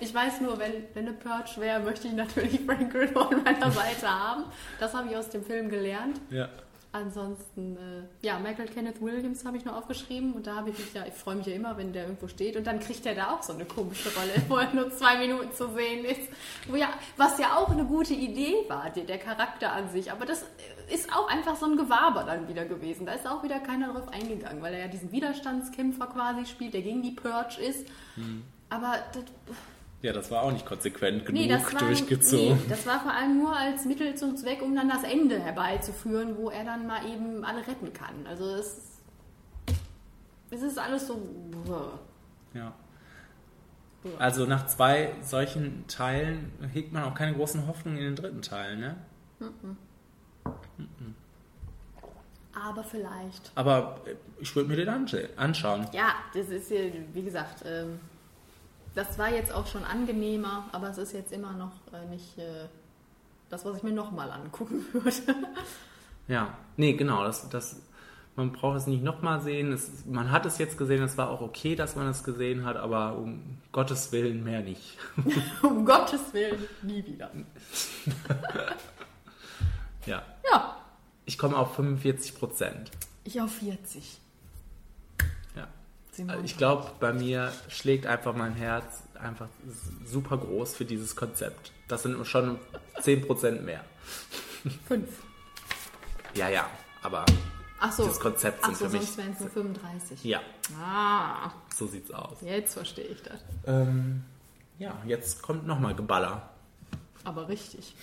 Ich 0.00 0.14
weiß 0.14 0.40
nur, 0.40 0.58
wenn, 0.58 0.72
wenn 0.94 1.08
eine 1.08 1.16
Purge 1.16 1.60
wäre, 1.60 1.80
möchte 1.80 2.08
ich 2.08 2.14
natürlich 2.14 2.60
Frank 2.64 2.90
Grillo 2.90 3.20
an 3.22 3.42
meiner 3.42 3.70
Seite 3.70 4.08
haben. 4.08 4.44
Das 4.80 4.94
habe 4.94 5.10
ich 5.10 5.16
aus 5.16 5.28
dem 5.28 5.44
Film 5.44 5.68
gelernt. 5.68 6.20
Ja. 6.30 6.48
Ansonsten, 6.94 7.76
äh, 7.78 8.26
ja, 8.26 8.38
Michael 8.38 8.68
Kenneth 8.68 9.00
Williams 9.00 9.46
habe 9.46 9.56
ich 9.56 9.64
noch 9.64 9.76
aufgeschrieben 9.76 10.34
und 10.34 10.46
da 10.46 10.56
habe 10.56 10.68
ich 10.68 10.78
mich 10.78 10.92
ja, 10.92 11.06
ich 11.06 11.14
freue 11.14 11.36
mich 11.36 11.46
ja 11.46 11.54
immer, 11.54 11.74
wenn 11.78 11.94
der 11.94 12.04
irgendwo 12.04 12.28
steht 12.28 12.54
und 12.54 12.66
dann 12.66 12.80
kriegt 12.80 13.06
er 13.06 13.14
da 13.14 13.30
auch 13.30 13.42
so 13.42 13.54
eine 13.54 13.64
komische 13.64 14.10
Rolle, 14.14 14.34
wo 14.48 14.56
er 14.58 14.74
nur 14.74 14.90
zwei 14.90 15.16
Minuten 15.16 15.50
zu 15.52 15.72
sehen 15.72 16.04
ist. 16.04 16.28
Wo 16.68 16.76
ja, 16.76 16.90
was 17.16 17.38
ja 17.38 17.56
auch 17.56 17.70
eine 17.70 17.86
gute 17.86 18.12
Idee 18.12 18.56
war, 18.68 18.90
der, 18.90 19.04
der 19.04 19.16
Charakter 19.16 19.72
an 19.72 19.88
sich, 19.88 20.12
aber 20.12 20.26
das 20.26 20.44
ist 20.92 21.10
auch 21.10 21.28
einfach 21.28 21.56
so 21.56 21.64
ein 21.64 21.78
Gewaber 21.78 22.24
dann 22.24 22.46
wieder 22.46 22.66
gewesen. 22.66 23.06
Da 23.06 23.14
ist 23.14 23.26
auch 23.26 23.42
wieder 23.42 23.60
keiner 23.60 23.94
drauf 23.94 24.08
eingegangen, 24.08 24.60
weil 24.60 24.74
er 24.74 24.80
ja 24.80 24.88
diesen 24.88 25.12
Widerstandskämpfer 25.12 26.08
quasi 26.08 26.44
spielt, 26.44 26.74
der 26.74 26.82
gegen 26.82 27.00
die 27.02 27.12
Purge 27.12 27.58
ist. 27.58 27.88
Aber 28.68 28.98
das, 29.14 29.24
Ja, 30.02 30.12
das 30.12 30.30
war 30.32 30.42
auch 30.42 30.50
nicht 30.52 30.66
konsequent 30.66 31.24
genug 31.24 31.40
Nee, 31.40 31.48
das 31.48 31.72
war, 31.72 31.80
durchgezogen. 31.80 32.56
Nee, 32.56 32.68
das 32.68 32.84
war 32.86 33.00
vor 33.00 33.12
allem 33.12 33.38
nur 33.38 33.56
als 33.56 33.84
Mittel 33.84 34.14
zum 34.16 34.36
Zweck, 34.36 34.60
um 34.60 34.74
dann 34.74 34.88
das 34.88 35.04
Ende 35.04 35.38
herbeizuführen, 35.38 36.36
wo 36.36 36.50
er 36.50 36.64
dann 36.64 36.86
mal 36.88 37.06
eben 37.08 37.44
alle 37.44 37.64
retten 37.66 37.92
kann. 37.92 38.26
Also 38.28 38.44
es, 38.56 38.98
es 40.50 40.62
ist 40.62 40.76
alles 40.78 41.06
so. 41.06 41.22
Ja. 42.52 42.72
Also 44.18 44.46
nach 44.46 44.66
zwei 44.66 45.14
solchen 45.22 45.86
Teilen 45.86 46.50
hegt 46.72 46.92
man 46.92 47.04
auch 47.04 47.14
keine 47.14 47.34
großen 47.36 47.68
Hoffnungen 47.68 47.98
in 47.98 48.04
den 48.04 48.16
dritten 48.16 48.42
Teil, 48.42 48.76
ne? 48.76 48.96
Aber 52.52 52.84
vielleicht. 52.84 53.52
Aber 53.54 54.00
äh, 54.06 54.14
ich 54.40 54.54
würde 54.56 54.68
mir 54.68 54.76
den 54.76 54.88
anscha- 54.88 55.34
anschauen. 55.36 55.86
Ja, 55.92 56.14
das 56.34 56.48
ist 56.48 56.70
ja, 56.70 56.80
wie 57.12 57.22
gesagt, 57.22 57.62
ähm, 57.64 58.00
das 58.94 59.18
war 59.18 59.30
jetzt 59.30 59.52
auch 59.52 59.66
schon 59.66 59.84
angenehmer, 59.84 60.68
aber 60.72 60.90
es 60.90 60.98
ist 60.98 61.12
jetzt 61.12 61.32
immer 61.32 61.52
noch 61.52 61.72
äh, 61.92 62.06
nicht 62.10 62.38
äh, 62.38 62.66
das, 63.48 63.64
was 63.64 63.76
ich 63.78 63.82
mir 63.82 63.92
nochmal 63.92 64.30
angucken 64.30 64.84
würde. 64.92 65.34
Ja, 66.28 66.56
nee, 66.76 66.92
genau. 66.94 67.24
Das, 67.24 67.48
das, 67.48 67.80
man 68.36 68.52
braucht 68.52 68.78
es 68.78 68.86
nicht 68.86 69.02
nochmal 69.02 69.40
sehen. 69.42 69.72
Es, 69.72 70.04
man 70.06 70.30
hat 70.30 70.46
es 70.46 70.58
jetzt 70.58 70.78
gesehen, 70.78 71.02
es 71.02 71.18
war 71.18 71.30
auch 71.30 71.40
okay, 71.40 71.74
dass 71.76 71.96
man 71.96 72.06
es 72.08 72.22
gesehen 72.24 72.64
hat, 72.64 72.76
aber 72.76 73.16
um 73.16 73.58
Gottes 73.72 74.12
Willen 74.12 74.42
mehr 74.44 74.60
nicht. 74.62 74.96
um 75.62 75.84
Gottes 75.84 76.32
Willen, 76.32 76.64
nie 76.82 77.04
wieder. 77.04 77.30
Ja. 80.06 80.22
Ja, 80.50 80.76
Ich 81.26 81.38
komme 81.38 81.56
auf 81.56 81.76
45 81.76 82.34
Prozent. 82.36 82.90
ich 83.24 83.40
auf 83.40 83.52
40. 83.52 84.18
Simon. 86.12 86.30
Also 86.30 86.44
ich 86.44 86.56
glaube, 86.58 86.90
bei 87.00 87.12
mir 87.12 87.52
schlägt 87.68 88.06
einfach 88.06 88.34
mein 88.36 88.52
Herz 88.54 89.02
einfach 89.18 89.48
super 90.04 90.36
groß 90.38 90.74
für 90.76 90.84
dieses 90.84 91.16
Konzept. 91.16 91.72
Das 91.88 92.02
sind 92.02 92.24
schon 92.26 92.58
10 93.00 93.26
Prozent 93.26 93.64
mehr. 93.64 93.82
Fünf. 94.86 95.08
Ja, 96.34 96.48
ja, 96.48 96.68
aber 97.02 97.24
Ach 97.80 97.90
so. 97.92 98.06
Das 98.06 98.20
Konzept 98.20 98.58
Ach 98.62 98.66
sind 98.66 98.76
so, 98.78 98.84
für 98.86 98.92
mich- 98.92 99.02
sonst 99.06 99.16
wären 99.18 99.32
es 99.32 99.40
nur 99.40 99.50
35. 99.50 100.24
ja, 100.24 100.40
Ah, 100.80 101.50
so 101.74 101.86
sieht's 101.86 102.10
aus. 102.12 102.36
jetzt 102.42 102.74
verstehe 102.74 103.06
ich 103.06 103.22
das. 103.22 103.40
Ähm, 103.66 104.22
ja, 104.78 104.96
jetzt 105.06 105.42
kommt 105.42 105.66
nochmal 105.66 105.94
Geballer. 105.94 106.48
Aber 107.24 107.48
richtig. 107.48 107.94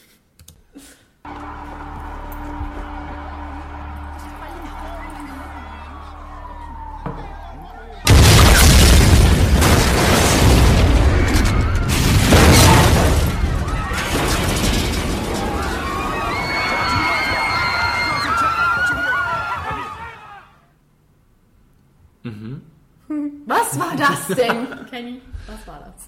Was 23.72 23.80
war 23.80 23.96
das 23.96 24.28
denn, 24.28 24.86
Kenny? 24.90 25.22
Was 25.48 25.68
war 25.68 25.80
das? 25.80 26.08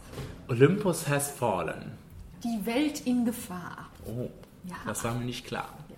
Olympus 0.50 1.08
has 1.08 1.32
fallen. 1.32 1.98
Die 2.44 2.66
Welt 2.66 3.02
in 3.02 3.26
Gefahr. 3.26 3.88
Oh, 4.06 4.30
Ja. 4.66 4.76
das 4.86 5.04
war 5.04 5.14
mir 5.14 5.26
nicht 5.26 5.46
klar. 5.46 5.70
Ja. 5.90 5.96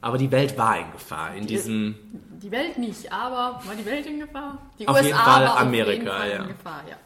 Aber 0.00 0.18
die 0.18 0.30
Welt 0.30 0.56
war 0.58 0.78
in 0.78 0.92
Gefahr 0.92 1.34
in 1.34 1.46
diesem. 1.46 1.94
Die 2.42 2.50
Welt 2.50 2.78
nicht, 2.78 3.10
aber 3.12 3.60
war 3.64 3.74
die 3.74 3.84
Welt 3.86 4.06
in 4.06 4.20
Gefahr? 4.20 4.58
Die 4.78 4.86
Auf 4.86 4.94
USA 4.96 5.06
jeden 5.06 5.18
Fall 5.18 5.44
war 5.46 5.54
auf 5.54 5.60
Amerika, 5.60 5.92
jeden 5.94 6.06
Fall 6.06 6.30
ja. 6.30 6.36
in 6.42 6.48
Gefahr, 6.48 6.82
ja. 6.88 6.96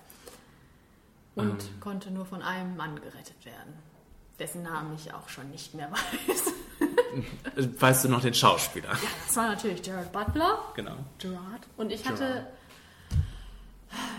Und 1.36 1.80
konnte 1.80 2.10
nur 2.10 2.26
von 2.26 2.42
einem 2.42 2.76
Mann 2.76 2.96
gerettet 2.96 3.44
werden, 3.44 3.74
dessen 4.40 4.62
Namen 4.64 4.94
ich 4.96 5.14
auch 5.14 5.28
schon 5.28 5.48
nicht 5.50 5.74
mehr 5.74 5.90
weiß. 6.26 6.52
Weißt 7.80 8.04
du 8.04 8.08
noch 8.08 8.20
den 8.20 8.34
Schauspieler? 8.34 8.88
Ja, 8.90 9.08
das 9.26 9.36
war 9.36 9.46
natürlich 9.48 9.82
Gerard 9.82 10.10
Butler. 10.12 10.58
Genau. 10.74 10.96
Gerard. 11.18 11.66
Und 11.76 11.92
ich 11.92 12.04
hatte, 12.08 12.24
Gerard. 12.24 12.46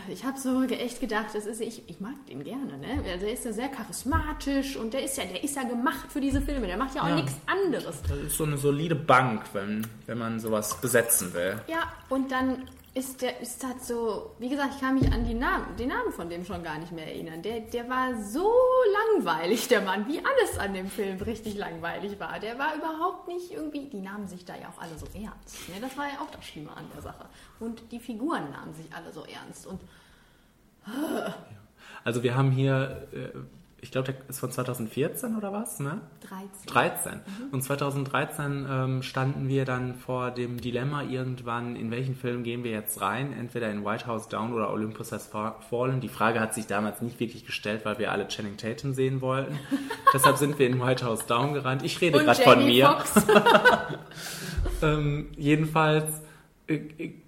Ich 0.08 0.24
habe 0.26 0.40
so 0.40 0.64
echt 0.64 1.00
gedacht, 1.00 1.28
das 1.34 1.46
ist, 1.46 1.62
ich, 1.62 1.88
ich 1.88 2.00
mag 2.00 2.14
den 2.28 2.44
gerne, 2.44 2.78
ne? 2.78 3.04
Also 3.12 3.26
Der 3.26 3.34
ist 3.34 3.46
ja 3.46 3.54
sehr 3.54 3.70
charismatisch 3.70 4.76
und 4.76 4.94
der 4.94 5.04
ist 5.04 5.18
ja, 5.18 5.26
der 5.26 5.44
ist 5.44 5.56
ja 5.56 5.64
gemacht 5.64 6.12
für 6.12 6.20
diese 6.22 6.42
Filme. 6.42 6.68
Der 6.68 6.78
macht 6.78 6.96
ja 6.96 7.04
auch 7.04 7.08
Ja. 7.10 7.16
nichts 7.16 7.34
anderes. 7.46 8.02
Das 8.08 8.18
ist 8.18 8.38
so 8.38 8.44
eine 8.46 8.58
solide 8.58 8.96
Bank, 8.96 9.44
wenn, 9.54 9.86
wenn 10.08 10.18
man 10.18 10.40
sowas 10.40 10.80
besetzen 10.82 11.34
will. 11.34 11.62
Ja, 11.68 11.92
und 12.10 12.32
dann 12.32 12.64
ist 13.00 13.22
der, 13.22 13.40
ist 13.40 13.64
das 13.64 13.88
so, 13.88 14.36
wie 14.40 14.50
gesagt, 14.50 14.76
ich 14.76 14.82
kann 14.82 14.96
mich 14.96 15.12
an 15.12 15.24
die 15.24 15.34
Namen, 15.34 15.76
den 15.78 15.88
Namen 15.88 16.12
von 16.12 16.30
dem 16.30 16.44
schon 16.44 16.62
gar 16.62 16.78
nicht 16.78 16.92
mehr 16.92 17.08
erinnern. 17.08 17.42
Der, 17.42 17.62
der 17.62 17.90
war 17.90 18.22
so 18.22 18.52
langweilig, 19.16 19.70
der 19.70 19.82
Mann, 19.82 20.08
wie 20.08 20.20
alles 20.20 20.60
an 20.60 20.74
dem 20.74 20.90
Film 20.90 21.18
richtig 21.22 21.56
langweilig 21.56 22.20
war. 22.20 22.40
Der 22.40 22.60
war 22.60 22.76
überhaupt 22.76 23.28
nicht 23.30 23.52
irgendwie, 23.52 23.88
die 23.88 24.02
nahmen 24.02 24.28
sich 24.28 24.44
da 24.44 24.56
ja 24.56 24.68
auch 24.68 24.82
alle 24.82 24.98
so 24.98 25.06
ernst. 25.14 25.70
Ne? 25.70 25.76
Das 25.82 25.98
war 25.98 26.06
ja 26.06 26.20
auch 26.22 26.30
das 26.30 26.46
Schlimme 26.46 26.76
an 26.76 26.86
der 26.94 27.02
Sache. 27.02 27.26
Und 27.60 27.82
die 27.92 28.00
Figuren 28.00 28.52
nahmen 28.52 28.74
sich 28.74 28.94
alle 28.94 29.12
so 29.14 29.24
ernst. 29.24 29.66
Und 29.66 29.80
Also 32.04 32.24
wir 32.24 32.36
haben 32.36 32.52
hier 32.52 33.08
äh, 33.14 33.38
ich 33.82 33.92
glaube, 33.92 34.12
der 34.14 34.30
ist 34.30 34.40
von 34.40 34.52
2014 34.52 35.36
oder 35.38 35.54
was, 35.54 35.80
ne? 35.80 36.02
13. 36.28 36.50
13. 36.68 37.20
Und 37.52 37.62
2013 37.64 38.68
ähm, 38.70 39.04
standen 39.04 39.48
wir 39.48 39.66
dann 39.66 39.96
vor 39.96 40.32
dem 40.32 40.60
Dilemma 40.60 41.04
irgendwann, 41.04 41.76
in 41.76 41.90
welchen 41.92 42.16
Film 42.16 42.44
gehen 42.44 42.64
wir 42.64 42.72
jetzt 42.72 43.02
rein? 43.02 43.34
Entweder 43.34 43.72
in 43.72 43.86
White 43.86 44.08
House 44.08 44.28
Down 44.28 44.54
oder 44.54 44.72
Olympus 44.72 45.12
Has 45.12 45.28
Fa- 45.28 45.56
Fallen. 45.70 46.02
Die 46.02 46.10
Frage 46.10 46.40
hat 46.40 46.54
sich 46.54 46.68
damals 46.68 47.02
nicht 47.02 47.20
wirklich 47.20 47.46
gestellt, 47.46 47.86
weil 47.86 48.00
wir 48.00 48.12
alle 48.12 48.28
Channing 48.28 48.58
Tatum 48.58 48.94
sehen 48.94 49.22
wollten. 49.22 49.58
Deshalb 50.14 50.38
sind 50.38 50.60
wir 50.60 50.68
in 50.68 50.82
White 50.82 51.06
House 51.06 51.26
Down 51.26 51.54
gerannt. 51.54 51.84
Ich 51.84 52.02
rede 52.02 52.20
gerade 52.20 52.42
von 52.42 52.66
mir. 52.66 52.98
Ähm, 54.82 55.28
jedenfalls 55.38 56.22
äh, 56.68 56.78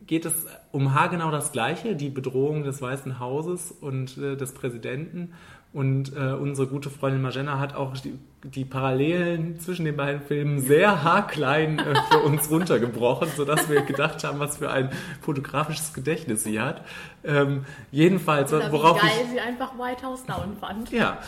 geht 0.08 0.26
es 0.26 0.46
um 0.72 0.94
haargenau 0.94 1.32
das 1.32 1.52
Gleiche, 1.52 1.96
die 1.96 2.10
Bedrohung 2.10 2.64
des 2.64 2.82
Weißen 2.82 3.20
Hauses 3.20 3.72
und 3.72 4.18
äh, 4.18 4.36
des 4.38 4.54
Präsidenten. 4.54 5.34
Und 5.74 6.14
äh, 6.18 6.34
unsere 6.34 6.68
gute 6.68 6.90
Freundin 6.90 7.22
Magena 7.22 7.58
hat 7.58 7.76
auch 7.76 7.96
die, 7.98 8.20
die 8.44 8.66
Parallelen 8.66 9.58
zwischen 9.62 9.86
den 9.86 9.96
beiden 9.96 10.22
Filmen 10.22 10.60
sehr 10.60 11.02
haarklein 11.02 11.80
äh, 11.80 11.96
für 12.12 12.20
uns 12.20 12.52
runtergebrochen, 12.52 13.30
sodass 13.38 13.70
wir 13.70 13.82
gedacht 13.84 14.26
haben, 14.26 14.40
was 14.40 14.58
für 14.58 14.70
ein 14.70 14.90
fotografisches 15.22 15.94
Gedächtnis 15.94 16.44
sie 16.44 16.60
hat. 16.60 16.84
Ähm, 17.24 17.66
jedenfalls, 17.90 18.52
Oder 18.52 18.70
worauf 18.70 19.02
wie 19.02 19.08
ich 19.08 19.14
geil 19.14 19.26
sie 19.32 19.40
einfach 19.40 19.80
White 19.80 20.06
House 20.06 20.26
Down 20.26 20.58
fand. 20.60 20.92
ja, 20.92 21.20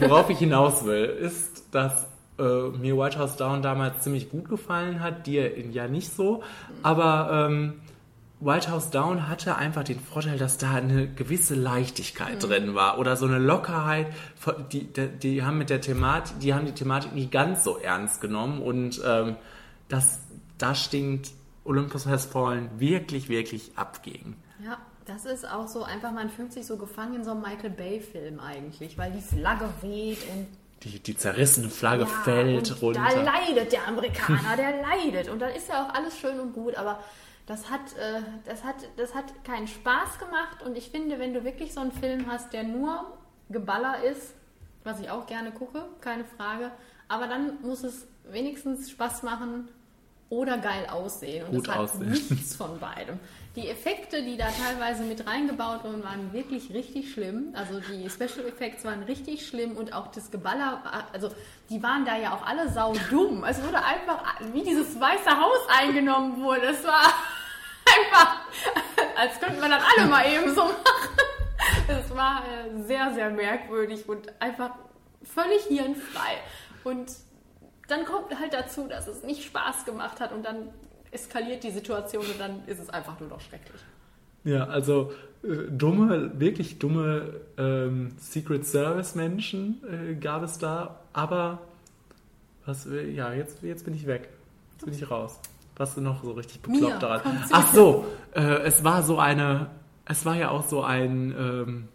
worauf 0.00 0.28
ich 0.28 0.38
hinaus 0.38 0.84
will, 0.84 1.04
ist, 1.04 1.64
dass 1.72 2.08
äh, 2.38 2.42
mir 2.42 2.98
White 2.98 3.18
House 3.18 3.36
Down 3.36 3.62
damals 3.62 4.02
ziemlich 4.02 4.28
gut 4.28 4.50
gefallen 4.50 5.00
hat, 5.00 5.26
dir 5.26 5.58
ja 5.70 5.88
nicht 5.88 6.14
so, 6.14 6.42
aber 6.82 7.48
ähm, 7.48 7.80
White 8.40 8.70
House 8.70 8.90
Down 8.90 9.28
hatte 9.28 9.56
einfach 9.56 9.82
den 9.82 9.98
Vorteil, 9.98 10.38
dass 10.38 10.58
da 10.58 10.74
eine 10.74 11.08
gewisse 11.08 11.54
Leichtigkeit 11.56 12.40
drin 12.42 12.74
war 12.74 12.98
oder 12.98 13.16
so 13.16 13.26
eine 13.26 13.38
Lockerheit. 13.38 14.06
Die, 14.72 14.84
die, 14.84 15.08
die 15.08 15.42
haben 15.42 15.58
mit 15.58 15.70
der 15.70 15.80
Thematik, 15.80 16.38
die 16.38 16.54
haben 16.54 16.64
die 16.66 16.72
Thematik 16.72 17.12
nicht 17.14 17.32
ganz 17.32 17.64
so 17.64 17.78
ernst 17.78 18.20
genommen 18.20 18.62
und 18.62 19.00
ähm, 19.04 19.36
das, 19.88 20.20
da 20.56 20.74
stinkt 20.74 21.30
Olympus 21.64 22.06
Has 22.06 22.26
Fallen 22.26 22.70
wirklich, 22.78 23.28
wirklich 23.28 23.72
ab 23.74 24.02
gegen. 24.04 24.36
Ja, 24.64 24.78
das 25.06 25.24
ist 25.24 25.50
auch 25.50 25.66
so 25.66 25.82
einfach, 25.82 26.12
man 26.12 26.30
fühlt 26.30 26.52
sich 26.52 26.64
so 26.66 26.76
gefangen 26.76 27.16
in 27.16 27.24
so 27.24 27.32
einem 27.32 27.42
Michael 27.42 27.70
Bay-Film 27.70 28.38
eigentlich, 28.38 28.96
weil 28.96 29.10
die 29.10 29.20
Flagge 29.20 29.68
weht 29.80 30.18
und 30.32 30.46
Die, 30.84 31.00
die 31.00 31.16
zerrissene 31.16 31.70
Flagge 31.70 32.02
Ja, 32.04 32.08
fällt 32.08 32.70
und 32.70 32.82
runter. 32.82 33.02
Da 33.12 33.20
leidet 33.20 33.72
der 33.72 33.88
Amerikaner, 33.88 34.56
der 34.56 34.80
leidet. 34.80 35.28
Und 35.28 35.40
dann 35.40 35.50
ist 35.50 35.68
ja 35.68 35.84
auch 35.84 35.92
alles 35.92 36.16
schön 36.16 36.38
und 36.38 36.52
gut, 36.52 36.76
aber 36.76 37.00
das 37.48 37.70
hat, 37.70 37.80
äh, 37.98 38.20
das, 38.44 38.62
hat, 38.62 38.76
das 38.96 39.14
hat 39.14 39.24
keinen 39.42 39.66
Spaß 39.66 40.18
gemacht. 40.18 40.62
Und 40.64 40.76
ich 40.76 40.90
finde, 40.90 41.18
wenn 41.18 41.32
du 41.32 41.44
wirklich 41.44 41.72
so 41.72 41.80
einen 41.80 41.92
Film 41.92 42.30
hast, 42.30 42.52
der 42.52 42.62
nur 42.62 43.16
Geballer 43.48 44.02
ist, 44.04 44.34
was 44.84 45.00
ich 45.00 45.10
auch 45.10 45.26
gerne 45.26 45.50
gucke, 45.50 45.86
keine 46.00 46.24
Frage, 46.24 46.70
aber 47.08 47.26
dann 47.26 47.60
muss 47.62 47.82
es 47.82 48.06
wenigstens 48.30 48.90
Spaß 48.90 49.22
machen 49.22 49.68
oder 50.28 50.58
geil 50.58 50.86
aussehen. 50.90 51.46
Und 51.46 51.54
Gut 51.54 51.68
es 51.68 51.74
hat 51.74 51.80
aussehen. 51.80 52.10
nichts 52.10 52.54
von 52.56 52.78
beidem. 52.78 53.18
Die 53.56 53.66
Effekte, 53.68 54.22
die 54.22 54.36
da 54.36 54.48
teilweise 54.50 55.02
mit 55.04 55.26
reingebaut 55.26 55.84
wurden, 55.84 56.04
waren 56.04 56.32
wirklich 56.34 56.72
richtig 56.74 57.10
schlimm. 57.12 57.54
Also 57.54 57.80
die 57.80 58.08
Special 58.10 58.46
Effects 58.46 58.84
waren 58.84 59.02
richtig 59.04 59.46
schlimm 59.46 59.76
und 59.76 59.94
auch 59.94 60.08
das 60.08 60.30
Geballer, 60.30 60.82
also 61.14 61.30
die 61.70 61.82
waren 61.82 62.04
da 62.04 62.18
ja 62.18 62.34
auch 62.34 62.46
alle 62.46 62.68
saudumm. 62.68 63.42
Es 63.44 63.62
wurde 63.64 63.82
einfach, 63.82 64.22
wie 64.52 64.62
dieses 64.62 65.00
Weiße 65.00 65.30
Haus 65.30 65.66
eingenommen 65.80 66.42
wurde. 66.42 66.66
Es 66.66 66.84
war 66.84 67.12
einfach, 67.96 68.36
als 69.16 69.40
könnten 69.40 69.60
wir 69.60 69.68
das 69.68 69.82
alle 69.96 70.08
mal 70.08 70.26
eben 70.26 70.54
so 70.54 70.64
machen. 70.64 70.74
Es 71.88 72.14
war 72.14 72.42
äh, 72.44 72.82
sehr, 72.82 73.12
sehr 73.14 73.30
merkwürdig 73.30 74.08
und 74.08 74.32
einfach 74.40 74.70
völlig 75.22 75.62
hirnfrei. 75.64 76.38
Und 76.84 77.12
dann 77.88 78.04
kommt 78.04 78.38
halt 78.38 78.52
dazu, 78.52 78.86
dass 78.88 79.08
es 79.08 79.22
nicht 79.22 79.44
Spaß 79.44 79.84
gemacht 79.84 80.20
hat 80.20 80.32
und 80.32 80.44
dann 80.44 80.68
eskaliert 81.10 81.64
die 81.64 81.70
Situation 81.70 82.24
und 82.24 82.38
dann 82.38 82.62
ist 82.66 82.78
es 82.78 82.90
einfach 82.90 83.18
nur 83.18 83.28
noch 83.28 83.40
schrecklich. 83.40 83.80
Ja, 84.44 84.66
also 84.66 85.12
äh, 85.42 85.70
dumme, 85.70 86.38
wirklich 86.38 86.78
dumme 86.78 87.40
ähm, 87.56 88.12
Secret 88.18 88.66
Service 88.66 89.14
Menschen 89.14 89.82
äh, 89.88 90.14
gab 90.14 90.42
es 90.42 90.58
da, 90.58 91.00
aber 91.12 91.60
was, 92.66 92.86
äh, 92.86 93.10
ja, 93.10 93.32
jetzt, 93.32 93.62
jetzt 93.62 93.84
bin 93.84 93.94
ich 93.94 94.06
weg. 94.06 94.28
Jetzt 94.72 94.84
bin 94.84 94.94
ich 94.94 95.10
raus. 95.10 95.40
Was 95.78 95.90
ist 95.90 95.98
noch 95.98 96.22
so 96.22 96.32
richtig 96.32 96.60
bekloppt 96.60 97.02
daran? 97.02 97.38
Ach 97.52 97.72
so, 97.72 98.04
äh, 98.34 98.40
es 98.40 98.84
war 98.84 99.02
so 99.02 99.18
eine, 99.18 99.66
es 100.04 100.24
war 100.26 100.34
ja 100.36 100.50
auch 100.50 100.66
so 100.66 100.82
ein, 100.82 101.34
ähm, 101.38 101.88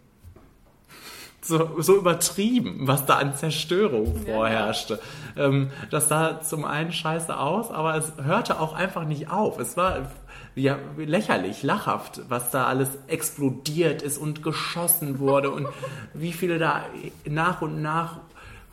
so, 1.42 1.80
so 1.82 1.96
übertrieben, 1.96 2.86
was 2.88 3.04
da 3.04 3.16
an 3.16 3.34
Zerstörung 3.34 4.24
Ja. 4.26 4.32
vorherrschte. 4.34 4.98
Ähm, 5.36 5.70
das 5.90 6.08
sah 6.08 6.40
zum 6.40 6.64
einen 6.64 6.90
scheiße 6.92 7.38
aus, 7.38 7.70
aber 7.70 7.96
es 7.96 8.12
hörte 8.22 8.58
auch 8.60 8.72
einfach 8.74 9.04
nicht 9.04 9.30
auf. 9.30 9.58
Es 9.58 9.76
war 9.76 10.08
ja 10.54 10.78
lächerlich, 10.96 11.62
lachhaft, 11.62 12.22
was 12.30 12.50
da 12.50 12.64
alles 12.66 12.88
explodiert 13.08 14.00
ist 14.00 14.16
und 14.16 14.42
geschossen 14.42 15.18
wurde 15.18 15.50
und 15.50 15.66
wie 16.14 16.32
viele 16.32 16.58
da 16.58 16.82
nach 17.28 17.60
und 17.60 17.82
nach 17.82 18.20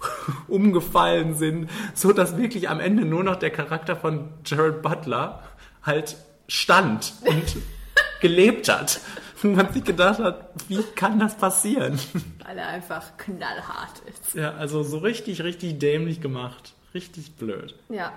umgefallen 0.48 1.36
sind, 1.36 1.70
so 1.94 2.14
dass 2.14 2.38
wirklich 2.38 2.70
am 2.70 2.80
Ende 2.80 3.06
nur 3.06 3.24
noch 3.24 3.36
der 3.36 3.50
Charakter 3.50 3.96
von 3.96 4.30
Jared 4.46 4.82
Butler 4.82 5.44
halt 5.84 6.18
stand 6.48 7.14
und 7.26 7.58
gelebt 8.22 8.70
hat. 8.70 9.02
Und 9.44 9.56
man 9.56 9.74
sich 9.74 9.84
gedacht 9.84 10.20
hat, 10.20 10.52
wie 10.68 10.84
kann 10.96 11.18
das 11.18 11.36
passieren? 11.36 11.98
Weil 12.46 12.60
er 12.60 12.68
einfach 12.68 13.18
knallhart 13.18 14.00
ist. 14.08 14.36
Ja, 14.36 14.54
also 14.54 14.84
so 14.84 15.00
richtig, 15.00 15.42
richtig 15.44 15.80
dämlich 15.80 16.22
gemacht. 16.22 16.74
Richtig 16.94 17.36
blöd. 17.38 17.74
Ja. 17.90 18.14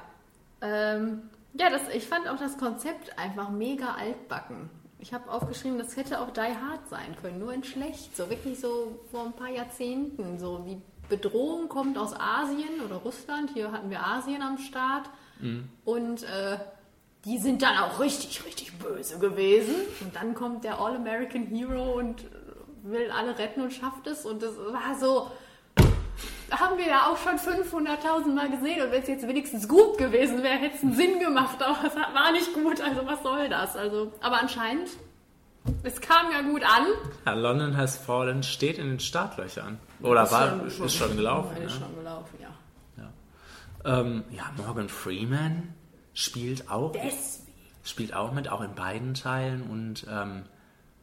Ähm, 0.60 1.22
ja, 1.54 1.70
das, 1.70 1.82
ich 1.94 2.06
fand 2.06 2.28
auch 2.28 2.38
das 2.38 2.58
Konzept 2.58 3.18
einfach 3.18 3.48
mega 3.48 3.94
altbacken. 3.94 4.68
Ich 4.98 5.14
habe 5.14 5.30
aufgeschrieben, 5.30 5.78
das 5.78 5.96
hätte 5.96 6.20
auch 6.20 6.30
Die 6.30 6.40
Hard 6.40 6.88
sein 6.90 7.16
können, 7.20 7.38
nur 7.38 7.52
in 7.52 7.64
schlecht. 7.64 8.16
So 8.16 8.28
wirklich 8.28 8.58
so 8.58 8.98
vor 9.10 9.24
ein 9.26 9.32
paar 9.32 9.50
Jahrzehnten. 9.50 10.38
So 10.38 10.58
die 10.58 10.80
Bedrohung 11.08 11.68
kommt 11.68 11.98
aus 11.98 12.14
Asien 12.18 12.80
oder 12.84 12.96
Russland. 12.96 13.50
Hier 13.54 13.72
hatten 13.72 13.90
wir 13.90 14.04
Asien 14.04 14.42
am 14.42 14.58
Start. 14.58 15.10
Und 15.84 16.22
äh, 16.22 16.58
die 17.24 17.38
sind 17.38 17.62
dann 17.62 17.78
auch 17.78 18.00
richtig, 18.00 18.44
richtig 18.44 18.78
böse 18.78 19.18
gewesen. 19.18 19.74
Und 20.00 20.14
dann 20.16 20.34
kommt 20.34 20.64
der 20.64 20.78
All-American 20.78 21.46
Hero 21.46 21.98
und 21.98 22.22
äh, 22.22 22.26
will 22.82 23.10
alle 23.10 23.38
retten 23.38 23.62
und 23.62 23.72
schafft 23.72 24.06
es. 24.06 24.24
Und 24.26 24.42
das 24.42 24.56
war 24.56 24.94
so, 24.98 25.30
haben 26.50 26.78
wir 26.78 26.86
ja 26.86 27.06
auch 27.06 27.16
schon 27.16 27.38
500.000 27.38 28.26
Mal 28.34 28.50
gesehen 28.50 28.82
und 28.82 28.92
wenn 28.92 29.02
es 29.02 29.08
jetzt 29.08 29.26
wenigstens 29.26 29.68
gut 29.68 29.98
gewesen 29.98 30.42
wäre, 30.42 30.54
hätte 30.54 30.76
es 30.76 30.82
einen 30.82 30.94
Sinn 30.94 31.18
gemacht, 31.18 31.62
aber 31.62 31.86
es 31.86 31.96
war 31.96 32.32
nicht 32.32 32.52
gut, 32.52 32.80
also 32.80 33.06
was 33.06 33.22
soll 33.22 33.48
das? 33.48 33.76
Also, 33.76 34.12
aber 34.20 34.40
anscheinend, 34.40 34.88
es 35.82 36.00
kam 36.00 36.30
ja 36.32 36.42
gut 36.42 36.62
an. 36.64 36.86
Ja, 37.26 37.32
London 37.34 37.76
Has 37.76 37.96
Fallen 37.96 38.42
steht 38.42 38.78
in 38.78 38.86
den 38.88 39.00
Startlöchern. 39.00 39.78
Oder 40.02 40.30
war, 40.30 40.48
schon- 40.70 40.86
ist 40.86 40.96
schon 40.96 41.16
gelaufen. 41.16 41.56
Ist 41.62 41.72
schon 41.78 41.94
gelaufen, 41.96 42.36
ja. 42.40 42.48
Ähm, 43.86 44.24
ja, 44.30 44.44
Morgan 44.56 44.88
Freeman 44.88 45.74
spielt 46.14 46.70
auch, 46.70 46.92
Deswegen. 46.92 47.46
spielt 47.84 48.14
auch 48.14 48.32
mit, 48.32 48.48
auch 48.48 48.62
in 48.62 48.74
beiden 48.74 49.12
Teilen 49.12 49.60
und 49.62 50.06
ähm, 50.10 50.44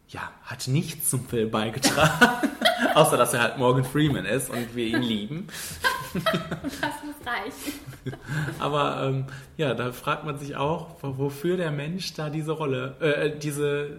ja, 0.07 0.31
hat 0.43 0.67
nichts 0.67 1.11
zum 1.11 1.23
Film 1.27 1.51
beigetragen. 1.51 2.49
Außer, 2.95 3.17
dass 3.17 3.35
er 3.35 3.41
halt 3.43 3.59
Morgan 3.59 3.83
Freeman 3.85 4.25
ist 4.25 4.49
und 4.49 4.75
wir 4.75 4.87
ihn 4.87 5.03
lieben. 5.03 5.47
Das 6.13 6.23
muss 7.05 7.15
reichen. 7.23 7.79
Aber 8.59 9.03
ähm, 9.03 9.25
ja, 9.57 9.75
da 9.75 9.91
fragt 9.91 10.25
man 10.25 10.39
sich 10.39 10.55
auch, 10.55 10.95
wo- 11.03 11.19
wofür 11.19 11.57
der 11.57 11.69
Mensch 11.71 12.15
da 12.15 12.31
diese 12.31 12.51
Rolle, 12.53 12.95
äh, 12.99 13.37
diese, 13.37 13.97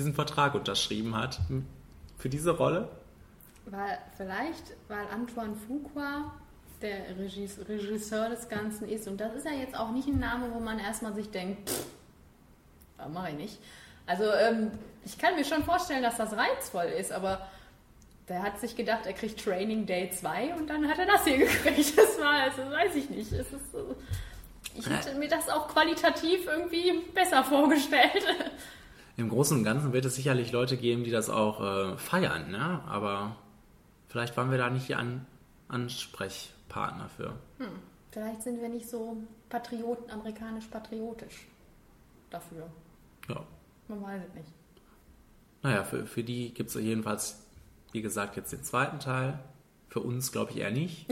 diesen 0.00 0.14
Vertrag 0.14 0.54
unterschrieben 0.54 1.14
hat. 1.14 1.38
Für 2.16 2.30
diese 2.30 2.56
Rolle? 2.56 2.88
Weil, 3.66 3.98
vielleicht, 4.16 4.64
weil 4.88 5.06
Antoine 5.12 5.54
Fuqua 5.54 6.32
der 6.80 7.18
Regis, 7.18 7.58
Regisseur 7.68 8.30
des 8.30 8.48
Ganzen 8.48 8.88
ist 8.88 9.06
und 9.06 9.20
das 9.20 9.34
ist 9.34 9.44
ja 9.44 9.52
jetzt 9.52 9.76
auch 9.76 9.92
nicht 9.92 10.08
ein 10.08 10.18
Name, 10.18 10.50
wo 10.54 10.60
man 10.60 10.78
erstmal 10.78 11.14
sich 11.14 11.30
denkt, 11.30 11.68
pff, 11.68 11.84
mache 13.12 13.30
ich 13.30 13.36
nicht. 13.36 13.58
Also 14.06 14.24
ähm, 14.24 14.70
ich 15.04 15.18
kann 15.18 15.36
mir 15.36 15.44
schon 15.44 15.62
vorstellen, 15.62 16.02
dass 16.02 16.16
das 16.16 16.32
reizvoll 16.32 16.86
ist, 16.86 17.12
aber 17.12 17.46
der 18.30 18.42
hat 18.42 18.58
sich 18.58 18.76
gedacht, 18.76 19.04
er 19.04 19.12
kriegt 19.12 19.44
Training 19.44 19.84
Day 19.84 20.10
2 20.10 20.54
und 20.54 20.70
dann 20.70 20.88
hat 20.88 20.98
er 20.98 21.06
das 21.06 21.24
hier 21.24 21.38
gekriegt. 21.46 21.98
Das 21.98 22.18
war, 22.18 22.44
also 22.44 22.62
weiß 22.70 22.94
ich 22.94 23.10
nicht. 23.10 23.30
Ist, 23.32 23.52
ich 24.74 24.88
hätte 24.88 25.18
mir 25.18 25.28
das 25.28 25.50
auch 25.50 25.68
qualitativ 25.68 26.46
irgendwie 26.46 27.02
besser 27.12 27.44
vorgestellt. 27.44 28.24
Im 29.20 29.28
Großen 29.28 29.58
und 29.58 29.64
Ganzen 29.64 29.92
wird 29.92 30.06
es 30.06 30.14
sicherlich 30.14 30.50
Leute 30.50 30.78
geben, 30.78 31.04
die 31.04 31.10
das 31.10 31.28
auch 31.28 31.60
äh, 31.60 31.98
feiern, 31.98 32.50
ne? 32.50 32.80
aber 32.88 33.36
vielleicht 34.08 34.34
waren 34.38 34.50
wir 34.50 34.56
da 34.56 34.70
nicht 34.70 34.88
die 34.88 34.94
An 34.94 35.26
Ansprechpartner 35.68 37.10
für. 37.10 37.34
Vielleicht 38.10 38.42
sind 38.42 38.62
wir 38.62 38.70
nicht 38.70 38.88
so 38.88 39.18
Patrioten, 39.50 40.10
amerikanisch-patriotisch 40.10 41.46
dafür. 42.30 42.66
Ja. 43.28 43.44
Man 43.88 44.02
weiß 44.02 44.22
es 44.26 44.34
nicht. 44.34 44.48
Naja, 45.62 45.84
für, 45.84 46.06
für 46.06 46.24
die 46.24 46.54
gibt 46.54 46.70
es 46.70 46.76
jedenfalls, 46.76 47.44
wie 47.92 48.00
gesagt, 48.00 48.36
jetzt 48.36 48.52
den 48.52 48.64
zweiten 48.64 49.00
Teil. 49.00 49.38
Für 49.88 50.00
uns 50.00 50.32
glaube 50.32 50.52
ich 50.52 50.56
eher 50.56 50.70
nicht. 50.70 51.06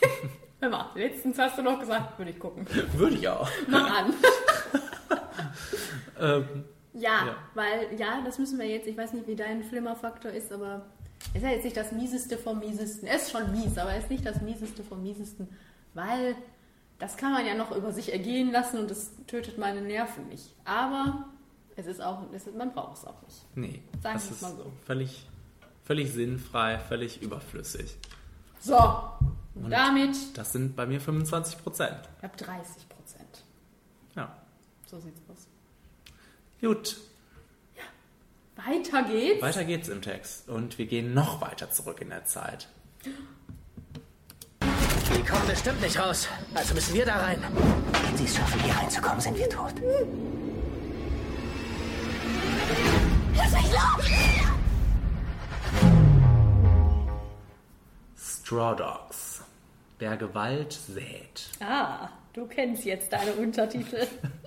Hör 0.60 0.70
mal, 0.70 0.90
letztens 0.96 1.38
hast 1.38 1.56
du 1.56 1.62
noch 1.62 1.78
gesagt, 1.78 2.18
würde 2.18 2.32
ich 2.32 2.38
gucken. 2.40 2.66
Würde 2.94 3.14
ich 3.14 3.28
auch. 3.28 3.48
Mach 3.68 3.98
an. 3.98 4.14
Ähm, 6.16 6.64
Ja, 6.94 7.26
Ja. 7.26 7.36
weil, 7.54 7.98
ja, 7.98 8.22
das 8.24 8.38
müssen 8.38 8.58
wir 8.58 8.66
jetzt, 8.66 8.86
ich 8.86 8.96
weiß 8.96 9.12
nicht, 9.12 9.26
wie 9.26 9.36
dein 9.36 9.62
Flimmerfaktor 9.64 10.30
ist, 10.30 10.52
aber 10.52 10.86
es 11.30 11.36
ist 11.36 11.42
ja 11.42 11.50
jetzt 11.50 11.64
nicht 11.64 11.76
das 11.76 11.92
Mieseste 11.92 12.38
vom 12.38 12.60
Miesesten. 12.60 13.06
Er 13.08 13.16
ist 13.16 13.30
schon 13.30 13.50
mies, 13.52 13.76
aber 13.78 13.90
er 13.90 13.98
ist 13.98 14.10
nicht 14.10 14.24
das 14.24 14.40
Mieseste 14.40 14.82
vom 14.84 15.02
Miesesten, 15.02 15.48
weil 15.94 16.36
das 16.98 17.16
kann 17.16 17.32
man 17.32 17.44
ja 17.44 17.54
noch 17.54 17.74
über 17.76 17.92
sich 17.92 18.12
ergehen 18.12 18.52
lassen 18.52 18.78
und 18.78 18.90
es 18.90 19.10
tötet 19.26 19.58
meine 19.58 19.80
Nerven 19.82 20.28
nicht. 20.28 20.54
Aber 20.64 21.24
es 21.76 21.86
ist 21.86 22.00
auch, 22.00 22.22
es 22.32 22.46
ist, 22.46 22.56
man 22.56 22.72
braucht 22.72 22.98
es 22.98 23.04
auch 23.04 23.20
nicht. 23.22 23.44
nee, 23.56 23.82
Sagen 24.00 24.14
das 24.14 24.26
wir's 24.30 24.36
ist 24.36 24.42
mal 24.42 24.52
so. 24.56 24.72
völlig, 24.86 25.26
völlig 25.84 26.12
sinnfrei, 26.12 26.78
völlig 26.78 27.20
überflüssig. 27.20 27.96
So, 28.60 28.78
und 29.56 29.70
damit, 29.70 30.16
Das 30.38 30.52
sind 30.52 30.76
bei 30.76 30.86
mir 30.86 31.00
25 31.00 31.58
Prozent. 31.62 31.98
ich 32.18 32.22
habe 32.22 32.36
30 32.36 32.88
Prozent. 32.88 33.44
Ja. 34.14 34.36
So 34.86 35.00
sieht's 35.00 35.20
Gut, 36.64 36.96
Weiter 38.56 39.02
geht's. 39.02 39.42
weiter 39.42 39.64
geht's 39.64 39.90
im 39.90 40.00
Text. 40.00 40.48
Und 40.48 40.78
wir 40.78 40.86
gehen 40.86 41.12
noch 41.12 41.42
weiter 41.42 41.70
zurück 41.70 42.00
in 42.00 42.08
der 42.08 42.24
Zeit. 42.24 42.68
Die 44.62 45.22
kommen 45.28 45.46
bestimmt 45.46 45.82
nicht 45.82 45.98
raus. 45.98 46.26
Also 46.54 46.72
müssen 46.72 46.94
wir 46.94 47.04
da 47.04 47.16
rein. 47.16 47.44
Wenn 48.06 48.16
sie 48.16 48.24
es 48.24 48.36
schaffen, 48.36 48.58
hier 48.62 48.74
reinzukommen, 48.74 49.20
sind 49.20 49.36
wir 49.36 49.50
tot. 49.50 49.74
Lass 53.36 53.52
mich 53.52 53.70
los! 53.70 54.06
Straw 58.16 58.74
Dogs. 58.74 59.42
Wer 59.98 60.16
Gewalt 60.16 60.72
sät. 60.72 61.50
Ah, 61.60 62.08
du 62.32 62.46
kennst 62.46 62.86
jetzt 62.86 63.12
deine 63.12 63.34
Untertitel. 63.34 64.06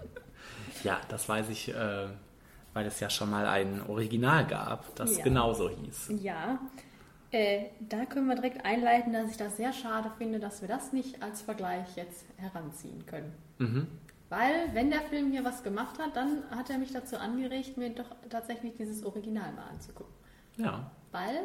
Ja, 0.84 1.00
das 1.10 1.28
weiß 1.28 1.50
ich, 1.50 1.70
äh, 1.74 2.08
weil 2.74 2.86
es 2.86 3.00
ja 3.00 3.10
schon 3.10 3.30
mal 3.30 3.46
ein 3.48 3.82
Original 3.88 4.46
gab, 4.46 4.94
das 4.96 5.18
Ja. 5.18 5.24
genauso 5.24 5.70
hieß. 5.70 6.12
Ja, 6.22 6.60
äh, 7.32 7.66
da 7.80 8.06
können 8.06 8.28
wir 8.28 8.36
direkt 8.36 8.66
einleiten, 8.66 9.12
dass 9.14 9.30
ich 9.32 9.38
das 9.38 9.58
sehr 9.58 9.74
schade 9.74 10.12
finde, 10.18 10.40
dass 10.40 10.62
wir 10.62 10.68
das 10.68 10.94
nicht 10.94 11.22
als 11.22 11.42
Vergleich 11.42 11.96
jetzt 11.96 12.26
heranziehen 12.38 13.06
können. 13.06 13.34
Weil, 14.30 14.74
wenn 14.74 14.90
der 14.92 15.02
Film 15.02 15.32
hier 15.32 15.44
was 15.44 15.64
gemacht 15.64 15.98
hat, 16.00 16.16
dann 16.16 16.44
hat 16.52 16.70
er 16.70 16.78
mich 16.78 16.92
dazu 16.92 17.18
angeregt, 17.18 17.78
mir 17.78 17.90
doch 17.92 18.14
tatsächlich 18.30 18.76
dieses 18.76 19.04
Original 19.06 19.52
mal 19.54 19.68
anzugucken. 19.72 20.14
Ja. 20.58 20.92
Weil, 21.12 21.44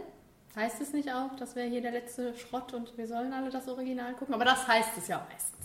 heißt 0.57 0.81
es 0.83 0.93
nicht 0.93 1.11
auch, 1.13 1.35
das 1.39 1.55
wäre 1.57 1.69
hier 1.69 1.81
der 1.81 1.93
letzte 1.93 2.35
Schrott 2.37 2.75
und 2.75 2.97
wir 2.99 3.07
sollen 3.07 3.33
alle 3.33 3.51
das 3.51 3.69
Original 3.69 4.13
gucken? 4.15 4.35
Aber 4.35 4.45
das 4.45 4.67
heißt 4.67 4.99
es 4.99 5.09
ja 5.09 5.19
auch 5.21 5.29
meistens. 5.33 5.62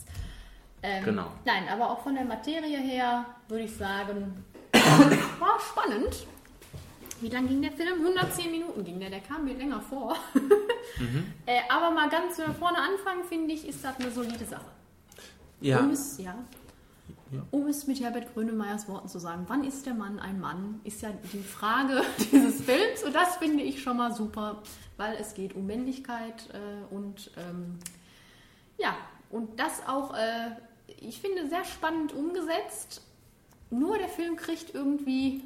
Ähm, 0.83 1.03
Genau. 1.03 1.31
Nein, 1.45 1.63
aber 1.71 1.89
auch 1.89 2.01
von 2.01 2.15
der 2.15 2.25
Materie 2.25 2.77
her 2.77 3.25
würde 3.47 3.63
ich 3.63 3.75
sagen, 3.75 4.43
war 5.39 5.59
spannend. 5.59 6.27
Wie 7.19 7.29
lang 7.29 7.47
ging 7.47 7.61
der 7.61 7.71
Film? 7.71 7.99
110 7.99 8.51
Minuten 8.51 8.83
ging 8.83 8.99
der, 8.99 9.09
der 9.09 9.21
kam 9.21 9.43
mir 9.45 9.55
länger 9.55 9.81
vor. 9.81 10.15
äh, 11.47 11.61
aber 11.67 11.89
mal 11.89 12.09
ganz 12.09 12.39
vorne 12.59 12.77
anfangen, 12.77 13.23
finde 13.27 13.53
ich, 13.55 13.67
ist 13.67 13.83
das 13.83 13.99
eine 13.99 14.11
solide 14.11 14.45
Sache. 14.45 14.65
Ja. 15.59 15.79
Um 15.79 15.89
es, 15.89 16.19
ja. 16.19 16.35
Um 17.51 17.67
es 17.67 17.87
mit 17.87 17.99
Herbert 17.99 18.33
Grönemeyers 18.33 18.87
Worten 18.87 19.09
zu 19.09 19.19
sagen, 19.19 19.45
wann 19.47 19.63
ist 19.63 19.85
der 19.85 19.95
Mann 19.95 20.19
ein 20.19 20.39
Mann, 20.39 20.79
ist 20.83 21.01
ja 21.01 21.09
die 21.33 21.39
Frage 21.43 22.03
dieses 22.31 22.61
Films 22.61 23.03
und 23.03 23.13
das 23.13 23.37
finde 23.37 23.63
ich 23.63 23.81
schon 23.81 23.97
mal 23.97 24.13
super, 24.13 24.61
weil 24.95 25.17
es 25.19 25.33
geht 25.33 25.55
um 25.55 25.65
Männlichkeit 25.65 26.47
äh, 26.53 26.93
und 26.93 27.31
ähm, 27.35 27.79
ja, 28.77 28.95
und 29.29 29.59
das 29.59 29.85
auch, 29.87 30.13
äh, 30.13 30.51
ich 30.99 31.19
finde, 31.19 31.47
sehr 31.49 31.65
spannend 31.65 32.13
umgesetzt. 32.13 33.01
Nur 33.69 33.97
der 33.97 34.07
Film 34.07 34.35
kriegt 34.35 34.73
irgendwie 34.73 35.41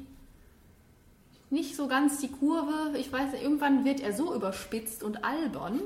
nicht 1.50 1.76
so 1.76 1.86
ganz 1.86 2.18
die 2.18 2.30
Kurve. 2.30 2.96
Ich 2.96 3.12
weiß, 3.12 3.34
irgendwann 3.34 3.84
wird 3.84 4.00
er 4.00 4.14
so 4.14 4.34
überspitzt 4.34 5.02
und 5.02 5.22
albern 5.22 5.80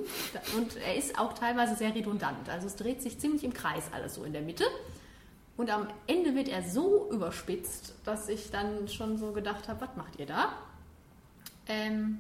und 0.57 0.77
er 0.77 0.95
ist 0.95 1.19
auch 1.19 1.33
teilweise 1.33 1.75
sehr 1.75 1.95
redundant. 1.95 2.49
Also 2.49 2.69
es 2.69 2.77
dreht 2.77 3.03
sich 3.03 3.19
ziemlich 3.19 3.43
im 3.43 3.53
Kreis 3.53 3.85
alles 3.93 4.15
so 4.15 4.25
in 4.25 4.33
der 4.33 4.43
Mitte. 4.43 4.65
Und 5.57 5.71
am 5.71 5.89
Ende 6.07 6.35
wird 6.35 6.49
er 6.49 6.63
so 6.63 7.11
überspitzt, 7.11 7.95
dass 8.05 8.29
ich 8.29 8.51
dann 8.51 8.89
schon 8.89 9.19
so 9.19 9.33
gedacht 9.33 9.69
habe, 9.69 9.81
was 9.81 9.97
macht 9.97 10.21
ihr 10.21 10.27
da? 10.27 10.53
Ähm, 11.67 12.19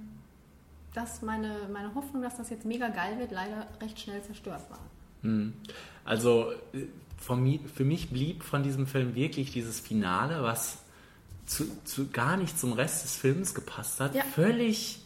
dass 0.94 1.22
meine, 1.22 1.68
meine 1.70 1.94
Hoffnung, 1.94 2.22
dass 2.22 2.38
das 2.38 2.50
jetzt 2.50 2.64
mega 2.64 2.88
geil 2.88 3.18
wird, 3.18 3.30
leider 3.30 3.68
recht 3.80 4.00
schnell 4.00 4.22
zerstört 4.22 4.62
war. 4.70 4.80
Also 6.04 6.52
äh, 7.18 7.22
von 7.22 7.42
mi- 7.42 7.60
für 7.74 7.84
mich 7.84 8.10
blieb 8.10 8.42
von 8.42 8.62
diesem 8.62 8.86
Film 8.86 9.14
wirklich 9.14 9.52
dieses 9.52 9.80
Finale, 9.80 10.42
was 10.42 10.78
zu, 11.46 11.64
zu 11.84 12.08
gar 12.10 12.36
nicht 12.36 12.58
zum 12.58 12.72
Rest 12.72 13.04
des 13.04 13.16
Films 13.16 13.54
gepasst 13.54 14.00
hat, 14.00 14.14
Ja. 14.14 14.22
völlig 14.24 15.00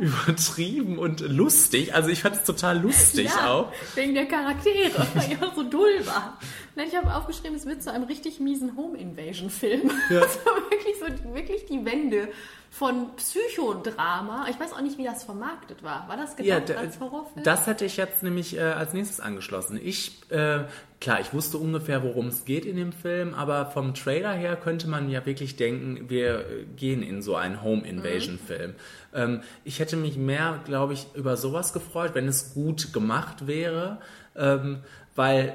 übertrieben 0.00 0.98
und 0.98 1.20
lustig. 1.20 1.94
Also 1.94 2.08
ich 2.10 2.22
fand 2.22 2.34
es 2.36 2.42
total 2.44 2.80
lustig 2.80 3.26
ja, 3.26 3.52
auch. 3.52 3.72
wegen 3.94 4.12
der 4.14 4.26
Charaktere, 4.26 5.06
weil 5.14 5.32
ich 5.32 5.40
auch 5.42 5.54
so 5.54 5.62
dull 5.62 6.04
war. 6.04 6.36
Nein, 6.74 6.88
ich 6.88 6.96
habe 6.96 7.14
aufgeschrieben, 7.14 7.56
es 7.56 7.64
wird 7.64 7.82
zu 7.82 7.92
einem 7.92 8.04
richtig 8.04 8.40
miesen 8.40 8.76
Home-Invasion-Film. 8.76 9.90
Ja. 10.10 10.20
Das 10.28 10.44
war 10.44 10.56
wirklich 10.70 10.96
so 10.98 11.34
wirklich 11.34 11.66
die 11.66 11.84
Wende 11.84 12.28
von 12.70 13.14
Psychodrama. 13.16 14.46
Ich 14.50 14.58
weiß 14.58 14.72
auch 14.72 14.80
nicht, 14.80 14.98
wie 14.98 15.04
das 15.04 15.22
vermarktet 15.24 15.82
war. 15.82 16.08
War 16.08 16.16
das 16.16 16.34
Ja, 16.38 16.58
gedacht 16.58 16.68
d- 16.70 16.74
als 16.74 17.00
Horrorfilm? 17.00 17.44
das 17.44 17.66
hätte 17.66 17.84
ich 17.84 17.96
jetzt 17.96 18.22
nämlich 18.22 18.56
äh, 18.56 18.60
als 18.60 18.92
nächstes 18.92 19.20
angeschlossen. 19.20 19.78
Ich, 19.82 20.28
äh, 20.30 20.64
klar, 21.00 21.20
ich 21.20 21.32
wusste 21.32 21.58
ungefähr, 21.58 22.02
worum 22.02 22.28
es 22.28 22.44
geht 22.44 22.64
in 22.64 22.76
dem 22.76 22.92
Film, 22.92 23.34
aber 23.34 23.66
vom 23.66 23.94
Trailer 23.94 24.32
her 24.32 24.56
könnte 24.56 24.88
man 24.88 25.08
ja 25.08 25.24
wirklich 25.26 25.56
denken, 25.56 26.08
wir 26.08 26.40
äh, 26.40 26.64
gehen 26.76 27.02
in 27.02 27.22
so 27.22 27.36
einen 27.36 27.62
Home 27.62 27.86
Invasion 27.86 28.38
Film. 28.38 28.74
Ähm, 29.14 29.42
ich 29.64 29.78
hätte 29.78 29.96
mich 29.96 30.16
mehr, 30.16 30.60
glaube 30.64 30.94
ich, 30.94 31.06
über 31.14 31.36
sowas 31.36 31.72
gefreut, 31.72 32.12
wenn 32.14 32.26
es 32.26 32.54
gut 32.54 32.92
gemacht 32.92 33.46
wäre, 33.46 33.98
ähm, 34.36 34.78
weil 35.14 35.48
äh, 35.48 35.52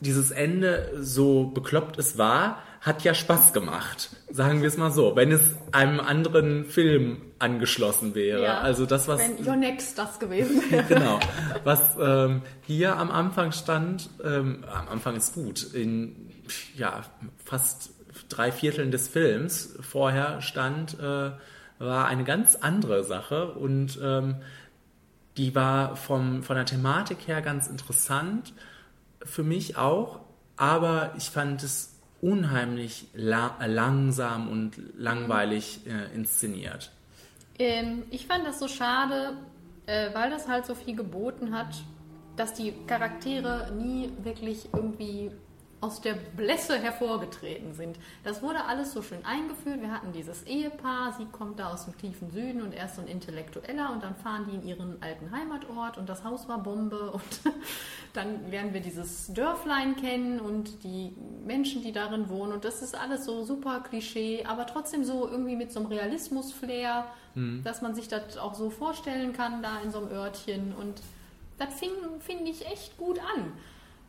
dieses 0.00 0.30
Ende, 0.30 0.92
so 1.00 1.44
bekloppt 1.44 1.98
es 1.98 2.18
war, 2.18 2.62
hat 2.80 3.02
ja 3.02 3.14
Spaß 3.14 3.52
gemacht. 3.52 4.10
Sagen 4.30 4.60
wir 4.60 4.68
es 4.68 4.76
mal 4.76 4.92
so. 4.92 5.16
Wenn 5.16 5.32
es 5.32 5.56
einem 5.72 6.00
anderen 6.00 6.64
Film 6.64 7.22
angeschlossen 7.38 8.14
wäre. 8.14 8.42
Ja. 8.42 8.60
Also 8.60 8.86
das, 8.86 9.08
was 9.08 9.20
Wenn 9.20 9.46
Your 9.46 9.56
Next 9.56 9.98
das 9.98 10.18
gewesen 10.18 10.62
wäre. 10.70 10.84
genau. 10.84 11.20
Was 11.64 11.96
ähm, 12.00 12.42
hier 12.66 12.96
am 12.96 13.10
Anfang 13.10 13.52
stand, 13.52 14.10
ähm, 14.24 14.64
am 14.72 14.88
Anfang 14.88 15.16
ist 15.16 15.34
gut, 15.34 15.62
in 15.74 16.30
ja, 16.76 17.02
fast 17.44 17.90
drei 18.28 18.52
Vierteln 18.52 18.90
des 18.90 19.08
Films 19.08 19.76
vorher 19.80 20.40
stand, 20.40 20.98
äh, 20.98 21.30
war 21.78 22.06
eine 22.06 22.24
ganz 22.24 22.56
andere 22.56 23.04
Sache 23.04 23.52
und 23.52 23.98
ähm, 24.02 24.36
die 25.36 25.54
war 25.54 25.96
vom, 25.96 26.42
von 26.42 26.56
der 26.56 26.64
Thematik 26.64 27.26
her 27.26 27.42
ganz 27.42 27.66
interessant, 27.66 28.54
für 29.22 29.42
mich 29.42 29.76
auch, 29.76 30.20
aber 30.56 31.12
ich 31.18 31.28
fand 31.28 31.62
es 31.62 31.96
unheimlich 32.22 33.08
la 33.14 33.56
langsam 33.66 34.48
und 34.48 34.80
langweilig 34.96 35.80
äh, 35.86 36.14
inszeniert. 36.14 36.92
Ähm, 37.58 38.04
ich 38.10 38.26
fand 38.26 38.46
das 38.46 38.58
so 38.58 38.68
schade, 38.68 39.36
äh, 39.86 40.14
weil 40.14 40.30
das 40.30 40.48
halt 40.48 40.66
so 40.66 40.74
viel 40.74 40.96
geboten 40.96 41.56
hat, 41.56 41.74
dass 42.36 42.52
die 42.52 42.72
Charaktere 42.86 43.72
nie 43.72 44.10
wirklich 44.22 44.68
irgendwie 44.72 45.30
aus 45.80 46.00
der 46.00 46.14
Blässe 46.14 46.78
hervorgetreten 46.78 47.74
sind. 47.74 47.98
Das 48.24 48.42
wurde 48.42 48.64
alles 48.64 48.92
so 48.92 49.02
schön 49.02 49.24
eingeführt. 49.24 49.80
Wir 49.80 49.92
hatten 49.92 50.12
dieses 50.12 50.42
Ehepaar, 50.44 51.14
sie 51.18 51.26
kommt 51.26 51.58
da 51.58 51.72
aus 51.72 51.84
dem 51.84 51.96
tiefen 51.98 52.30
Süden 52.30 52.62
und 52.62 52.72
er 52.72 52.86
ist 52.86 52.96
so 52.96 53.02
ein 53.02 53.08
Intellektueller 53.08 53.92
und 53.92 54.02
dann 54.02 54.14
fahren 54.16 54.46
die 54.50 54.56
in 54.56 54.66
ihren 54.66 55.02
alten 55.02 55.30
Heimatort 55.30 55.98
und 55.98 56.08
das 56.08 56.24
Haus 56.24 56.48
war 56.48 56.62
Bombe 56.62 57.10
und 57.12 57.40
dann 58.14 58.50
lernen 58.50 58.72
wir 58.72 58.80
dieses 58.80 59.32
Dörflein 59.32 59.96
kennen 59.96 60.40
und 60.40 60.82
die 60.82 61.14
Menschen, 61.44 61.82
die 61.82 61.92
darin 61.92 62.28
wohnen 62.30 62.52
und 62.52 62.64
das 62.64 62.80
ist 62.80 62.98
alles 62.98 63.24
so 63.24 63.44
super 63.44 63.80
Klischee, 63.80 64.44
aber 64.44 64.66
trotzdem 64.66 65.04
so 65.04 65.28
irgendwie 65.28 65.56
mit 65.56 65.72
so 65.72 65.80
einem 65.80 65.88
Realismus-Flair, 65.88 67.06
dass 67.64 67.82
man 67.82 67.94
sich 67.94 68.08
das 68.08 68.38
auch 68.38 68.54
so 68.54 68.70
vorstellen 68.70 69.34
kann 69.34 69.62
da 69.62 69.80
in 69.80 69.90
so 69.90 69.98
einem 69.98 70.08
Örtchen 70.08 70.74
und 70.74 71.02
das 71.58 71.74
fing, 71.74 71.90
finde 72.20 72.50
ich, 72.50 72.66
echt 72.66 72.96
gut 72.96 73.18
an. 73.18 73.52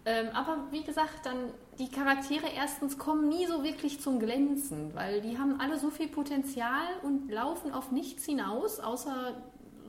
Ähm, 0.08 0.30
aber 0.34 0.60
wie 0.72 0.84
gesagt, 0.84 1.26
dann 1.26 1.36
die 1.80 1.91
Charaktere 1.91 2.45
erstens 2.55 2.97
kommen 2.97 3.28
nie 3.28 3.45
so 3.45 3.66
wirklich 3.66 3.99
zum 3.99 4.20
Glänzen, 4.20 4.95
weil 4.95 5.20
die 5.20 5.38
haben 5.38 5.60
alle 5.60 5.78
so 5.78 5.89
viel 5.89 6.08
Potenzial 6.08 6.88
und 7.03 7.30
laufen 7.30 7.74
auf 7.74 7.91
nichts 7.91 8.24
hinaus, 8.24 8.80
außer 8.80 9.34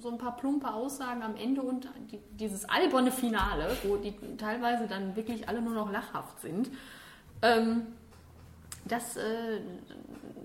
so 0.01 0.11
ein 0.11 0.19
paar 0.19 0.37
plumpe 0.37 0.75
Aussagen 0.75 1.23
am 1.23 1.37
Ende 1.37 1.62
und 1.62 1.89
die, 2.11 2.19
dieses 2.33 2.69
alberne 2.69 3.12
Finale, 3.12 3.77
wo 3.85 3.97
die 3.97 4.12
teilweise 4.37 4.89
dann 4.89 5.14
wirklich 5.14 5.49
alle 5.49 5.62
nur 5.62 5.75
noch 5.75 5.93
lachhaft 5.93 6.41
sind. 6.41 6.69
Ähm, 7.41 7.87
dass, 8.87 9.16
äh, 9.16 9.61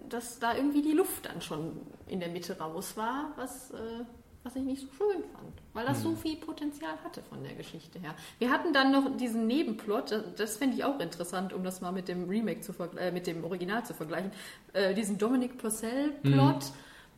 dass 0.08 0.38
da 0.38 0.56
irgendwie 0.56 0.84
die 0.84 0.92
Luft 0.92 1.26
dann 1.26 1.42
schon 1.42 1.82
in 2.06 2.20
der 2.20 2.30
Mitte 2.30 2.60
raus 2.60 2.96
war, 2.96 3.32
was 3.38 3.72
äh, 3.72 4.06
was 4.44 4.56
ich 4.58 4.64
nicht 4.64 4.82
so 4.82 4.88
schön 4.98 5.24
fand, 5.32 5.54
weil 5.74 5.86
das 5.86 6.02
so 6.02 6.16
viel 6.16 6.36
Potenzial 6.36 6.94
hatte 7.04 7.24
von 7.24 7.42
der 7.44 7.54
Geschichte 7.54 7.98
her. 8.00 8.14
Wir 8.40 8.52
hatten 8.52 8.74
dann 8.74 8.92
noch 8.92 9.16
diesen 9.16 9.48
Nebenplot, 9.48 10.12
das, 10.12 10.24
das 10.36 10.58
fände 10.58 10.76
ich 10.76 10.84
auch 10.84 11.00
interessant, 11.00 11.54
um 11.54 11.64
das 11.64 11.80
mal 11.80 11.92
mit 11.92 12.10
dem 12.10 12.28
Remake 12.28 12.62
zu 12.62 12.74
äh, 12.98 13.12
mit 13.12 13.26
dem 13.26 13.44
Original 13.44 13.86
zu 13.86 13.94
vergleichen, 13.94 14.32
äh, 14.74 14.94
diesen 14.94 15.18
Dominic 15.18 15.58
Purcell-Plot, 15.58 16.72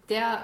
der 0.09 0.39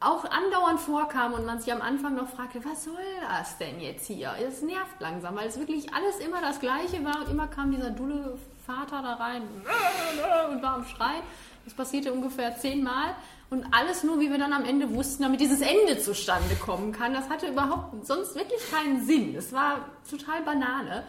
auch 0.00 0.24
andauernd 0.24 0.80
vorkam 0.80 1.32
und 1.32 1.46
man 1.46 1.60
sich 1.60 1.72
am 1.72 1.80
Anfang 1.80 2.16
noch 2.16 2.28
fragte, 2.28 2.62
was 2.64 2.84
soll 2.84 2.94
das 3.28 3.56
denn 3.58 3.80
jetzt 3.80 4.06
hier? 4.06 4.32
Es 4.46 4.62
nervt 4.62 5.00
langsam, 5.00 5.36
weil 5.36 5.48
es 5.48 5.58
wirklich 5.58 5.94
alles 5.94 6.18
immer 6.18 6.40
das 6.40 6.60
Gleiche 6.60 7.02
war 7.04 7.20
und 7.20 7.30
immer 7.30 7.46
kam 7.46 7.70
dieser 7.70 7.90
dulle 7.90 8.36
Vater 8.66 9.00
da 9.00 9.14
rein 9.14 9.42
und 10.50 10.62
war 10.62 10.74
am 10.74 10.84
Schreien. 10.84 11.22
Das 11.64 11.72
passierte 11.72 12.12
ungefähr 12.12 12.56
zehnmal 12.56 13.14
und 13.48 13.64
alles 13.72 14.02
nur, 14.02 14.18
wie 14.20 14.30
wir 14.30 14.38
dann 14.38 14.52
am 14.52 14.64
Ende 14.64 14.92
wussten, 14.92 15.22
damit 15.22 15.40
dieses 15.40 15.60
Ende 15.60 15.98
zustande 15.98 16.54
kommen 16.56 16.92
kann. 16.92 17.14
Das 17.14 17.28
hatte 17.28 17.46
überhaupt 17.46 18.06
sonst 18.06 18.34
wirklich 18.34 18.60
keinen 18.70 19.06
Sinn. 19.06 19.36
Es 19.36 19.52
war 19.52 19.88
total 20.08 20.42
Banane. 20.42 21.04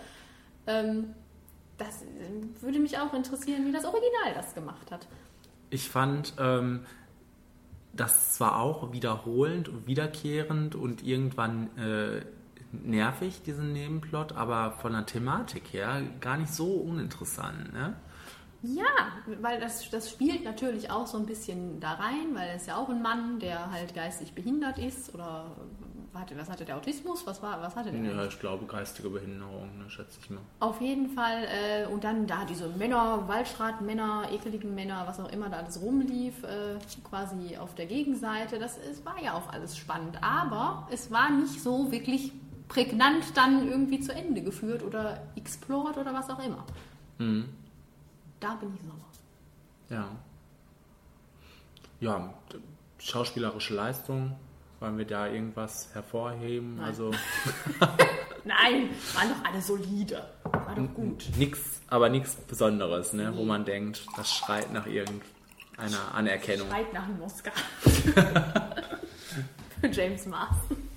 Ähm, 0.68 1.16
das 1.78 2.04
äh, 2.04 2.62
würde 2.62 2.80
mich 2.80 2.98
auch 3.00 3.14
interessieren, 3.14 3.66
wie 3.66 3.72
das 3.72 3.86
Original 3.86 4.34
das 4.36 4.54
gemacht 4.54 4.92
hat. 4.92 5.08
Ich 5.70 5.90
fand 5.90 6.34
ähm, 6.40 6.86
das 7.94 8.34
zwar 8.34 8.60
auch 8.60 8.92
wiederholend 8.94 9.70
und 9.70 9.88
wiederkehrend 9.88 10.76
und 10.76 11.04
irgendwann 11.04 11.76
äh, 11.78 12.22
nervig, 12.72 13.42
diesen 13.44 13.74
Nebenplot, 13.74 14.34
aber 14.34 14.72
von 14.72 14.94
der 14.94 15.06
Thematik 15.06 15.74
her 15.74 16.02
gar 16.20 16.38
nicht 16.38 16.54
so 16.54 16.74
uninteressant. 16.74 17.74
Ne? 17.74 17.96
Ja, 18.64 19.12
weil 19.42 19.60
das, 19.60 19.90
das 19.90 20.10
spielt 20.10 20.44
natürlich 20.44 20.90
auch 20.90 21.08
so 21.08 21.18
ein 21.18 21.26
bisschen 21.26 21.80
da 21.80 21.94
rein, 21.94 22.34
weil 22.34 22.50
er 22.50 22.56
ist 22.56 22.68
ja 22.68 22.78
auch 22.78 22.90
ein 22.90 23.02
Mann, 23.02 23.40
der 23.40 23.72
halt 23.72 23.94
geistig 23.94 24.34
behindert 24.34 24.80
ist 24.80 25.14
oder 25.14 25.46
warte, 26.18 26.36
was 26.38 26.50
hatte 26.50 26.66
der 26.66 26.78
Autismus? 26.78 27.26
Was 27.28 27.42
war, 27.44 27.62
was 27.62 27.76
hatte 27.76 27.92
der? 27.92 28.02
Ja, 28.02 28.12
eigentlich? 28.12 28.34
ich 28.34 28.40
glaube 28.40 28.66
geistige 28.66 29.10
Behinderung, 29.10 29.78
ne, 29.78 29.90
schätze 29.90 30.20
ich 30.22 30.30
mal. 30.30 30.42
Auf 30.60 30.82
jeden 30.82 31.10
Fall 31.10 31.44
äh, 31.44 31.86
und 31.86 32.04
dann 32.04 32.26
da 32.26 32.46
diese 32.46 32.68
Männer, 32.70 33.28
Waldschratmänner, 33.28 34.30
ekeligen 34.32 34.74
Männer, 34.74 35.04
was 35.06 35.20
auch 35.20 35.32
immer 35.32 35.50
da 35.50 35.58
alles 35.58 35.80
rumlief, 35.82 36.44
äh, 36.44 36.78
quasi 37.04 37.58
auf 37.58 37.76
der 37.76 37.86
Gegenseite. 37.86 38.58
Das 38.58 38.78
es 38.78 39.06
war 39.06 39.22
ja 39.22 39.34
auch 39.34 39.52
alles 39.54 39.78
spannend, 39.78 40.18
aber 40.22 40.88
es 40.92 41.12
war 41.12 41.30
nicht 41.30 41.62
so 41.62 41.92
wirklich 41.92 42.32
prägnant 42.68 43.38
dann 43.38 43.68
irgendwie 43.68 44.00
zu 44.02 44.14
Ende 44.14 44.42
geführt 44.42 44.84
oder 44.84 45.22
explored 45.36 45.98
oder 45.98 46.14
was 46.14 46.30
auch 46.30 46.44
immer. 46.44 46.66
Da 48.40 48.56
bin 48.56 48.74
ich 48.76 48.82
sauer. 48.82 48.96
Ja. 49.90 50.10
Ja, 52.00 52.34
schauspielerische 53.00 53.74
Leistung, 53.74 54.36
wollen 54.80 54.98
wir 55.00 55.06
da 55.06 55.28
irgendwas 55.28 55.90
hervorheben? 55.94 56.76
Nein. 56.76 56.86
Also 56.86 57.12
Nein, 58.44 58.90
waren 59.14 59.30
doch 59.30 59.44
alle 59.50 59.62
solide. 59.62 60.24
War 60.44 60.76
doch 60.76 60.94
gut. 60.94 61.26
nix, 61.38 61.82
aber 61.88 62.10
nichts 62.10 62.36
Besonderes, 62.36 63.14
ne? 63.14 63.36
wo 63.36 63.44
man 63.44 63.66
denkt, 63.66 64.06
das 64.16 64.32
schreit 64.32 64.72
nach 64.72 64.86
irgendeiner 64.86 66.14
Anerkennung. 66.14 66.68
Schreit 66.70 66.94
nach 66.94 67.04
einem 67.06 67.22
Oscar. 67.22 67.54
Für 69.82 69.88
James 69.92 70.26
Marsden. 70.28 70.90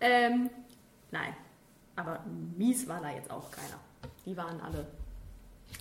ähm, 0.00 0.50
nein. 1.10 1.34
Aber 1.96 2.24
mies 2.56 2.86
war 2.88 3.00
da 3.00 3.10
jetzt 3.12 3.30
auch 3.30 3.50
keiner. 3.50 3.78
Die 4.24 4.36
waren 4.36 4.60
alle. 4.60 4.86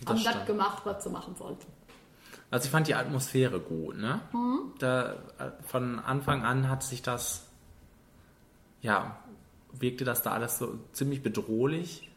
haben 0.06 0.16
das 0.16 0.22
stimmt. 0.22 0.46
gemacht, 0.48 0.82
was 0.86 1.04
sie 1.04 1.10
machen 1.10 1.36
sollten. 1.36 1.68
Also 2.50 2.66
ich 2.66 2.72
fand 2.72 2.88
die 2.88 2.96
Atmosphäre 2.96 3.60
gut, 3.60 3.98
ne? 3.98 4.20
Da, 4.80 5.14
äh, 5.40 5.52
von 5.64 6.00
Anfang 6.00 6.44
an 6.44 6.70
hat 6.70 6.84
sich 6.84 7.02
das, 7.02 7.48
ja, 8.82 9.18
wirkte 9.72 10.04
das 10.04 10.22
da 10.22 10.32
alles 10.32 10.58
so 10.58 10.78
ziemlich 10.92 11.24
bedrohlich 11.24 12.12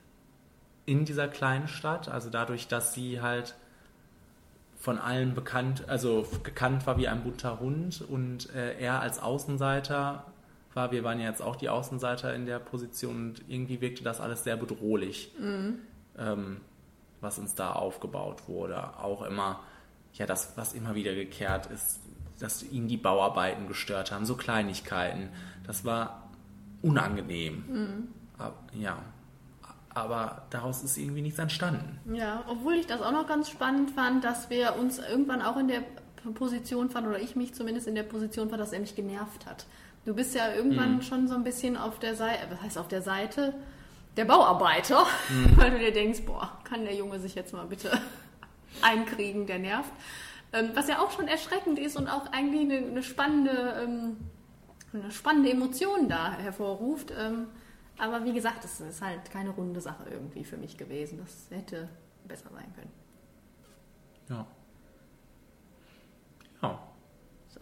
in 0.86 1.04
dieser 1.04 1.28
kleinen 1.28 1.68
Stadt. 1.68 2.08
Also 2.08 2.30
dadurch, 2.30 2.66
dass 2.66 2.94
sie 2.94 3.20
halt 3.20 3.54
von 4.76 4.98
allen 4.98 5.34
bekannt, 5.34 5.88
also 5.88 6.26
gekannt 6.42 6.86
war 6.86 6.98
wie 6.98 7.08
ein 7.08 7.22
bunter 7.22 7.60
Hund 7.60 8.02
und 8.02 8.52
äh, 8.54 8.78
er 8.78 9.00
als 9.00 9.20
Außenseiter 9.20 10.26
war, 10.74 10.90
wir 10.90 11.04
waren 11.04 11.20
ja 11.20 11.28
jetzt 11.28 11.42
auch 11.42 11.56
die 11.56 11.68
Außenseiter 11.68 12.34
in 12.34 12.44
der 12.44 12.58
Position 12.58 13.30
und 13.30 13.42
irgendwie 13.48 13.80
wirkte 13.80 14.02
das 14.02 14.20
alles 14.20 14.42
sehr 14.42 14.56
bedrohlich 14.56 15.32
ähm, 16.18 16.60
was 17.20 17.38
uns 17.38 17.54
da 17.54 17.72
aufgebaut 17.72 18.48
wurde. 18.48 18.98
Auch 18.98 19.22
immer, 19.22 19.60
ja, 20.12 20.26
das, 20.26 20.56
was 20.56 20.74
immer 20.74 20.94
wieder 20.94 21.14
gekehrt 21.14 21.66
ist, 21.66 22.00
dass 22.38 22.62
ihn 22.62 22.88
die 22.88 22.96
Bauarbeiten 22.96 23.68
gestört 23.68 24.12
haben, 24.12 24.26
so 24.26 24.36
Kleinigkeiten. 24.36 25.30
Das 25.66 25.84
war 25.84 26.30
unangenehm. 26.82 28.08
Aber, 28.38 28.54
ja, 28.72 28.98
aber 29.90 30.42
daraus 30.50 30.82
ist 30.82 30.98
irgendwie 30.98 31.22
nichts 31.22 31.38
entstanden. 31.38 31.98
Ja, 32.14 32.44
obwohl 32.48 32.74
ich 32.74 32.86
das 32.86 33.00
auch 33.00 33.12
noch 33.12 33.26
ganz 33.26 33.48
spannend 33.48 33.92
fand, 33.92 34.24
dass 34.24 34.50
wir 34.50 34.76
uns 34.76 34.98
irgendwann 34.98 35.40
auch 35.40 35.56
in 35.56 35.68
der 35.68 35.82
Position 36.34 36.90
fanden, 36.90 37.10
oder 37.10 37.20
ich 37.20 37.36
mich 37.36 37.54
zumindest 37.54 37.86
in 37.86 37.94
der 37.94 38.02
Position 38.02 38.48
fand, 38.48 38.60
dass 38.60 38.72
er 38.72 38.80
mich 38.80 38.96
genervt 38.96 39.46
hat. 39.46 39.66
Du 40.04 40.14
bist 40.14 40.34
ja 40.34 40.52
irgendwann 40.52 41.00
schon 41.02 41.28
so 41.28 41.34
ein 41.34 41.44
bisschen 41.44 41.76
auf 41.76 41.98
der 41.98 42.14
Seite, 42.14 42.40
was 42.50 42.60
heißt 42.60 42.78
auf 42.78 42.88
der 42.88 43.02
Seite 43.02 43.54
der 44.16 44.24
Bauarbeiter, 44.24 45.06
weil 45.56 45.70
du 45.72 45.78
dir 45.78 45.92
denkst, 45.92 46.22
boah, 46.22 46.58
kann 46.64 46.84
der 46.84 46.94
Junge 46.94 47.18
sich 47.18 47.34
jetzt 47.34 47.52
mal 47.52 47.66
bitte 47.66 47.90
einkriegen, 48.82 49.46
der 49.46 49.58
nervt. 49.58 49.90
Ähm, 50.52 50.70
was 50.74 50.88
ja 50.88 51.00
auch 51.02 51.10
schon 51.10 51.26
erschreckend 51.26 51.78
ist 51.78 51.96
und 51.96 52.08
auch 52.08 52.30
eigentlich 52.32 52.60
eine, 52.62 52.86
eine 52.86 53.02
spannende, 53.02 53.82
ähm, 53.82 54.16
eine 54.92 55.10
spannende 55.10 55.50
Emotion 55.50 56.08
da 56.08 56.32
hervorruft. 56.34 57.12
Ähm, 57.18 57.48
aber 57.98 58.24
wie 58.24 58.32
gesagt, 58.32 58.64
es 58.64 58.80
ist 58.80 59.02
halt 59.02 59.30
keine 59.30 59.50
runde 59.50 59.80
Sache 59.80 60.04
irgendwie 60.10 60.44
für 60.44 60.56
mich 60.56 60.76
gewesen. 60.76 61.18
Das 61.18 61.46
hätte 61.56 61.88
besser 62.24 62.50
sein 62.52 62.72
können. 62.74 62.92
Ja. 64.28 64.46
Ja, 66.62 66.78
So. 67.48 67.60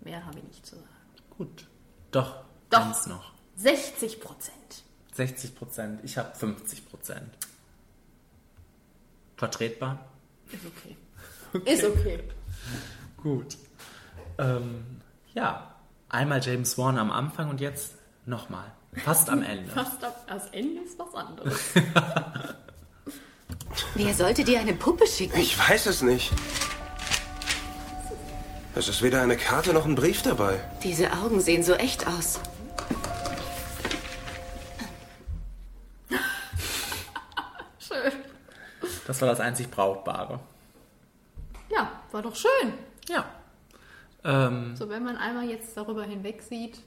Mehr 0.00 0.24
habe 0.26 0.38
ich 0.38 0.44
nicht 0.44 0.66
zu 0.66 0.74
sagen. 0.76 0.88
gut. 1.30 1.68
Doch, 2.10 2.44
Doch. 2.70 3.06
noch. 3.06 3.32
60 3.56 4.20
Prozent. 4.20 4.84
60 5.16 5.54
Prozent, 5.54 6.00
ich 6.04 6.18
habe 6.18 6.34
50 6.34 6.88
Prozent. 6.88 7.30
Vertretbar? 9.36 9.98
Ist 10.50 10.64
okay. 10.64 10.96
Ist 11.72 11.84
okay. 11.84 12.20
Gut. 13.22 13.56
Ähm, 14.38 14.84
ja, 15.34 15.74
einmal 16.08 16.42
James 16.42 16.76
Wan 16.78 16.98
am 16.98 17.10
Anfang 17.10 17.50
und 17.50 17.60
jetzt 17.60 17.94
nochmal. 18.26 18.72
Fast 19.04 19.28
am 19.28 19.42
Ende. 19.42 19.70
Fast 19.74 20.02
ab, 20.04 20.24
das 20.26 20.48
Ende 20.50 20.82
ist 20.82 20.98
was 20.98 21.14
anderes. 21.14 21.58
Wer 23.94 24.14
sollte 24.14 24.44
dir 24.44 24.60
eine 24.60 24.74
Puppe 24.74 25.06
schicken? 25.06 25.38
Ich 25.38 25.58
weiß 25.58 25.86
es 25.86 26.02
nicht. 26.02 26.32
Es 28.74 28.88
ist 28.88 29.02
weder 29.02 29.22
eine 29.22 29.36
Karte 29.36 29.72
noch 29.72 29.86
ein 29.86 29.94
Brief 29.94 30.22
dabei. 30.22 30.60
Diese 30.82 31.12
Augen 31.12 31.40
sehen 31.40 31.62
so 31.62 31.72
echt 31.74 32.06
aus. 32.06 32.40
Das 39.06 39.20
war 39.20 39.28
das 39.28 39.40
einzig 39.40 39.70
Brauchbare. 39.70 40.40
Ja, 41.70 41.90
war 42.12 42.22
doch 42.22 42.34
schön. 42.34 42.72
Ja. 43.08 43.24
Ähm, 44.24 44.74
So, 44.76 44.88
wenn 44.88 45.04
man 45.04 45.16
einmal 45.16 45.44
jetzt 45.48 45.76
darüber 45.76 46.04
hinweg 46.04 46.42
sieht, 46.42 46.78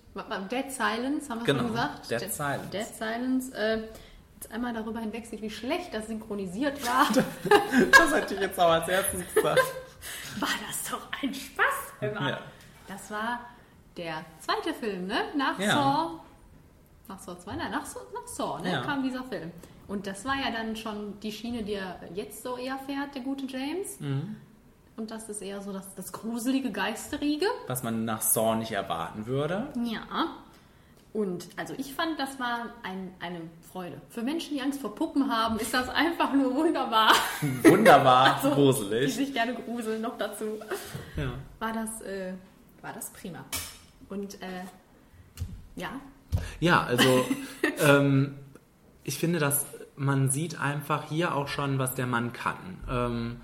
Dead 0.51 0.71
Silence, 0.71 1.29
haben 1.29 1.39
wir 1.39 1.45
Genau, 1.45 1.59
schon 1.63 1.71
gesagt? 1.71 2.11
Dead 2.11 2.33
Silence. 2.33 2.69
Dead 2.71 2.85
Silence, 2.87 3.55
äh, 3.55 3.87
jetzt 4.35 4.51
einmal 4.51 4.73
darüber 4.73 4.99
hinweg 4.99 5.25
sieht, 5.25 5.41
wie 5.41 5.49
schlecht 5.49 5.93
das 5.93 6.07
synchronisiert 6.07 6.85
war, 6.85 7.07
das 7.91 8.13
hätte 8.13 8.35
ich 8.35 8.41
jetzt 8.41 8.59
auch 8.59 8.69
als 8.71 8.87
erstes 8.89 9.21
gesagt. 9.33 9.59
war 10.39 10.49
das 10.67 10.89
doch 10.91 11.07
ein 11.21 11.33
Spaß. 11.33 11.65
Immer. 12.01 12.29
Ja. 12.29 12.39
Das 12.87 13.11
war 13.11 13.39
der 13.95 14.25
zweite 14.39 14.73
Film, 14.73 15.07
ne? 15.07 15.25
Nach 15.35 15.57
Ja. 15.59 15.71
Saw. 15.71 16.19
Nach 17.07 17.19
Saw 17.19 17.37
2? 17.37 17.55
Nein, 17.55 17.71
nach 17.71 17.85
Saw, 17.85 18.01
nach 18.13 18.27
Saw 18.27 18.59
ne? 18.61 18.71
Ja. 18.71 18.81
kam 18.81 19.03
dieser 19.03 19.23
Film. 19.23 19.51
Und 19.89 20.07
das 20.07 20.23
war 20.23 20.35
ja 20.35 20.51
dann 20.51 20.75
schon 20.75 21.19
die 21.19 21.31
Schiene, 21.31 21.63
die 21.63 21.73
er 21.73 21.99
jetzt 22.13 22.43
so 22.43 22.55
eher 22.57 22.77
fährt, 22.85 23.15
der 23.15 23.23
gute 23.23 23.45
James. 23.47 23.99
Mhm. 23.99 24.35
Und 24.95 25.11
das 25.11 25.27
ist 25.29 25.41
eher 25.41 25.61
so 25.61 25.73
das, 25.73 25.95
das 25.95 26.11
gruselige, 26.11 26.71
geisterige. 26.71 27.45
Was 27.67 27.83
man 27.83 28.05
nach 28.05 28.21
Saw 28.21 28.55
nicht 28.55 28.71
erwarten 28.71 29.25
würde. 29.25 29.67
Ja. 29.85 30.03
Und 31.11 31.47
also 31.55 31.73
ich 31.77 31.95
fand, 31.95 32.19
das 32.19 32.39
war 32.39 32.67
ein, 32.83 33.11
eine 33.19 33.41
Freude. 33.71 33.99
Für 34.09 34.21
Menschen, 34.21 34.53
die 34.55 34.61
Angst 34.61 34.79
vor 34.79 34.93
Puppen 34.93 35.31
haben, 35.31 35.57
ist 35.57 35.73
das 35.73 35.89
einfach 35.89 36.33
nur 36.33 36.53
wunderbar. 36.53 37.13
Wunderbar, 37.63 38.35
Also, 38.43 38.49
Die 38.49 38.55
gruselig. 38.55 39.15
sich 39.15 39.33
gerne 39.33 39.55
gruseln 39.55 40.01
noch 40.01 40.17
dazu. 40.19 40.59
Ja. 41.17 41.31
War 41.57 41.73
das, 41.73 42.01
äh, 42.01 42.33
war 42.81 42.93
das 42.93 43.09
prima. 43.09 43.43
Und 44.09 44.35
äh, 44.35 44.65
ja, 45.75 45.89
Ja, 46.59 46.83
also 46.83 47.25
ähm, 47.79 48.35
ich 49.03 49.17
finde, 49.17 49.39
dass 49.39 49.65
man 49.99 50.29
sieht 50.29 50.59
einfach 50.59 51.09
hier 51.09 51.35
auch 51.35 51.49
schon, 51.49 51.77
was 51.77 51.93
der 51.93 52.07
Mann 52.07 52.31
kann. 52.31 52.55
Ähm, 52.89 53.41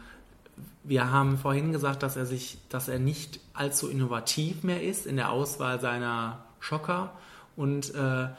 wir 0.83 1.11
haben 1.11 1.37
vorhin 1.37 1.71
gesagt, 1.71 2.01
dass 2.01 2.15
er 2.15 2.25
sich, 2.25 2.57
dass 2.69 2.87
er 2.87 2.97
nicht 2.97 3.41
allzu 3.53 3.89
innovativ 3.89 4.63
mehr 4.63 4.81
ist 4.81 5.05
in 5.05 5.17
der 5.17 5.31
Auswahl 5.31 5.81
seiner 5.81 6.45
Schocker 6.59 7.11
und 7.55 7.93
äh, 7.93 8.29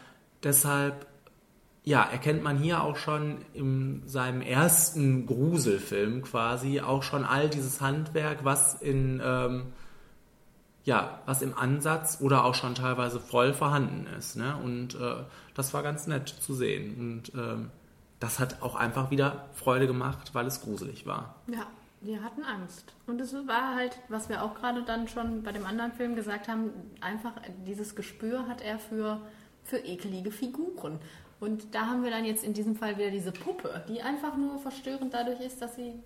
deshalb 0.43 1.07
ja, 1.85 2.03
erkennt 2.03 2.43
man 2.43 2.59
hier 2.59 2.83
auch 2.83 2.97
schon 2.97 3.39
in 3.55 4.03
seinem 4.07 4.41
ersten 4.41 5.27
Gruselfilm 5.27 6.23
quasi 6.23 6.81
auch 6.81 7.03
schon 7.03 7.25
all 7.25 7.49
dieses 7.49 7.81
Handwerk, 7.81 8.45
was 8.45 8.75
in 8.81 9.21
ähm, 9.25 9.67
ja, 10.85 11.21
was 11.27 11.43
im 11.43 11.57
Ansatz 11.57 12.19
oder 12.21 12.45
auch 12.45 12.55
schon 12.55 12.75
teilweise 12.75 13.21
voll 13.21 13.53
vorhanden 13.53 14.07
ist. 14.19 14.37
Ne? 14.37 14.57
Und 14.57 14.95
äh, 14.95 15.25
das 15.55 15.75
war 15.75 15.83
ganz 15.83 16.07
nett 16.07 16.29
zu 16.29 16.55
sehen. 16.55 16.97
Und 16.99 17.35
ähm, 17.35 17.71
das 18.21 18.39
hat 18.39 18.63
auch 18.63 18.75
einfach 18.75 19.11
wieder 19.11 19.47
Freude 19.55 19.87
gemacht, 19.87 20.35
weil 20.35 20.47
es 20.47 20.61
gruselig 20.61 21.07
war. 21.07 21.37
Ja, 21.49 21.67
wir 22.01 22.23
hatten 22.23 22.43
Angst. 22.45 22.95
Und 23.07 23.21
es 23.21 23.35
war 23.35 23.75
halt, 23.75 23.99
was 24.09 24.29
wir 24.29 24.43
auch 24.43 24.55
gerade 24.55 24.83
dann 24.83 25.09
schon 25.09 25.43
bei 25.43 25.53
dem 25.53 25.67
anderen 25.67 25.93
Film 25.93 26.15
gesagt 26.15 26.49
haben, 26.49 26.71
einfach 27.01 27.33
dieses 27.67 27.95
Gespür 27.95 28.49
hat 28.49 28.61
er 28.61 28.79
für, 28.79 29.21
für 29.65 29.79
ekelige 29.79 30.31
Figuren. 30.31 30.99
Und 31.41 31.75
da 31.75 31.87
haben 31.87 32.03
wir 32.03 32.11
dann 32.11 32.25
jetzt 32.25 32.45
in 32.45 32.55
diesem 32.55 32.77
Fall 32.77 32.97
wieder 32.97 33.11
diese 33.11 33.33
Puppe, 33.33 33.85
die 33.89 34.01
einfach 34.01 34.37
nur 34.37 34.59
verstörend 34.59 35.13
dadurch 35.13 35.41
ist, 35.41 35.61
dass 35.61 35.77
sie 35.77 36.01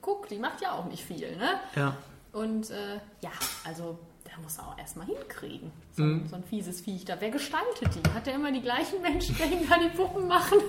guckt. 0.00 0.30
Die 0.30 0.38
macht 0.38 0.60
ja 0.60 0.72
auch 0.72 0.84
nicht 0.84 1.04
viel, 1.04 1.36
ne? 1.36 1.60
Ja. 1.74 1.96
Und 2.34 2.70
äh, 2.70 2.96
ja, 3.20 3.30
also 3.64 3.98
der 4.26 4.42
muss 4.42 4.58
auch 4.58 4.76
erstmal 4.78 5.06
hinkriegen. 5.06 5.70
So, 5.92 6.02
Mhm. 6.02 6.26
so 6.28 6.36
ein 6.36 6.44
fieses 6.44 6.80
Viech 6.80 7.04
da. 7.04 7.16
Wer 7.20 7.30
gestaltet 7.30 7.88
die? 7.94 8.10
Hat 8.12 8.26
der 8.26 8.34
immer 8.34 8.50
die 8.52 8.60
gleichen 8.62 9.00
Menschen, 9.00 9.36
die 9.36 9.42
ihm 9.54 9.68
da 9.68 9.78
die 9.78 9.88
Puppen 9.96 10.26
machen? 10.28 10.58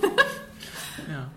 Ja. 1.09 1.29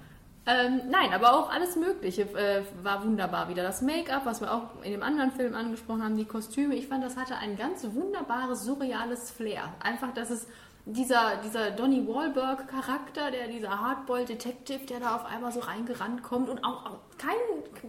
ähm, 0.46 0.82
nein, 0.88 1.12
aber 1.12 1.32
auch 1.36 1.50
alles 1.50 1.74
Mögliche 1.76 2.22
äh, 2.22 2.62
war 2.82 3.04
wunderbar 3.04 3.48
wieder. 3.48 3.62
Das 3.64 3.82
Make-up, 3.82 4.24
was 4.24 4.40
wir 4.40 4.52
auch 4.54 4.82
in 4.84 4.92
dem 4.92 5.02
anderen 5.02 5.32
Film 5.32 5.54
angesprochen 5.54 6.02
haben, 6.04 6.16
die 6.16 6.24
Kostüme. 6.24 6.74
Ich 6.76 6.86
fand, 6.86 7.02
das 7.02 7.16
hatte 7.16 7.36
ein 7.36 7.56
ganz 7.56 7.84
wunderbares, 7.92 8.64
surreales 8.64 9.30
Flair. 9.32 9.72
Einfach, 9.80 10.14
dass 10.14 10.30
es 10.30 10.46
dieser, 10.92 11.36
dieser 11.44 11.70
Donny 11.70 12.06
Wahlberg-Charakter, 12.08 13.30
der 13.30 13.48
dieser 13.48 13.78
Hardboiled-Detective, 13.80 14.86
der 14.86 15.00
da 15.00 15.16
auf 15.16 15.24
einmal 15.26 15.52
so 15.52 15.60
reingerannt 15.60 16.22
kommt 16.22 16.48
und 16.48 16.64
auch, 16.64 16.86
auch 16.86 16.98
kein, 17.18 17.36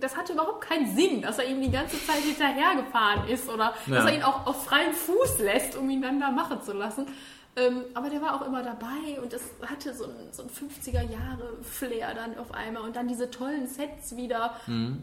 das 0.01 0.17
hatte 0.17 0.33
überhaupt 0.33 0.61
keinen 0.61 0.93
Sinn, 0.95 1.21
dass 1.21 1.39
er 1.39 1.45
ihm 1.47 1.61
die 1.61 1.71
ganze 1.71 1.97
Zeit 2.05 2.17
hinterhergefahren 2.17 3.27
ist 3.29 3.49
oder 3.49 3.73
Ja. 3.87 3.95
dass 3.95 4.05
er 4.05 4.15
ihn 4.17 4.23
auch 4.23 4.45
auf 4.45 4.65
freien 4.65 4.93
Fuß 4.93 5.39
lässt, 5.39 5.75
um 5.77 5.89
ihn 5.89 6.01
dann 6.01 6.19
da 6.19 6.29
machen 6.31 6.61
zu 6.61 6.73
lassen. 6.73 7.07
Ähm, 7.55 7.83
aber 7.93 8.09
der 8.09 8.21
war 8.21 8.35
auch 8.35 8.45
immer 8.45 8.61
dabei 8.63 9.19
und 9.21 9.33
es 9.33 9.41
hatte 9.65 9.93
so 9.93 10.05
ein, 10.05 10.11
so 10.31 10.43
ein 10.43 10.49
50er-Jahre-Flair 10.49 12.13
dann 12.13 12.37
auf 12.37 12.53
einmal. 12.53 12.83
Und 12.83 12.95
dann 12.95 13.07
diese 13.07 13.29
tollen 13.31 13.67
Sets 13.67 14.15
wieder, 14.15 14.55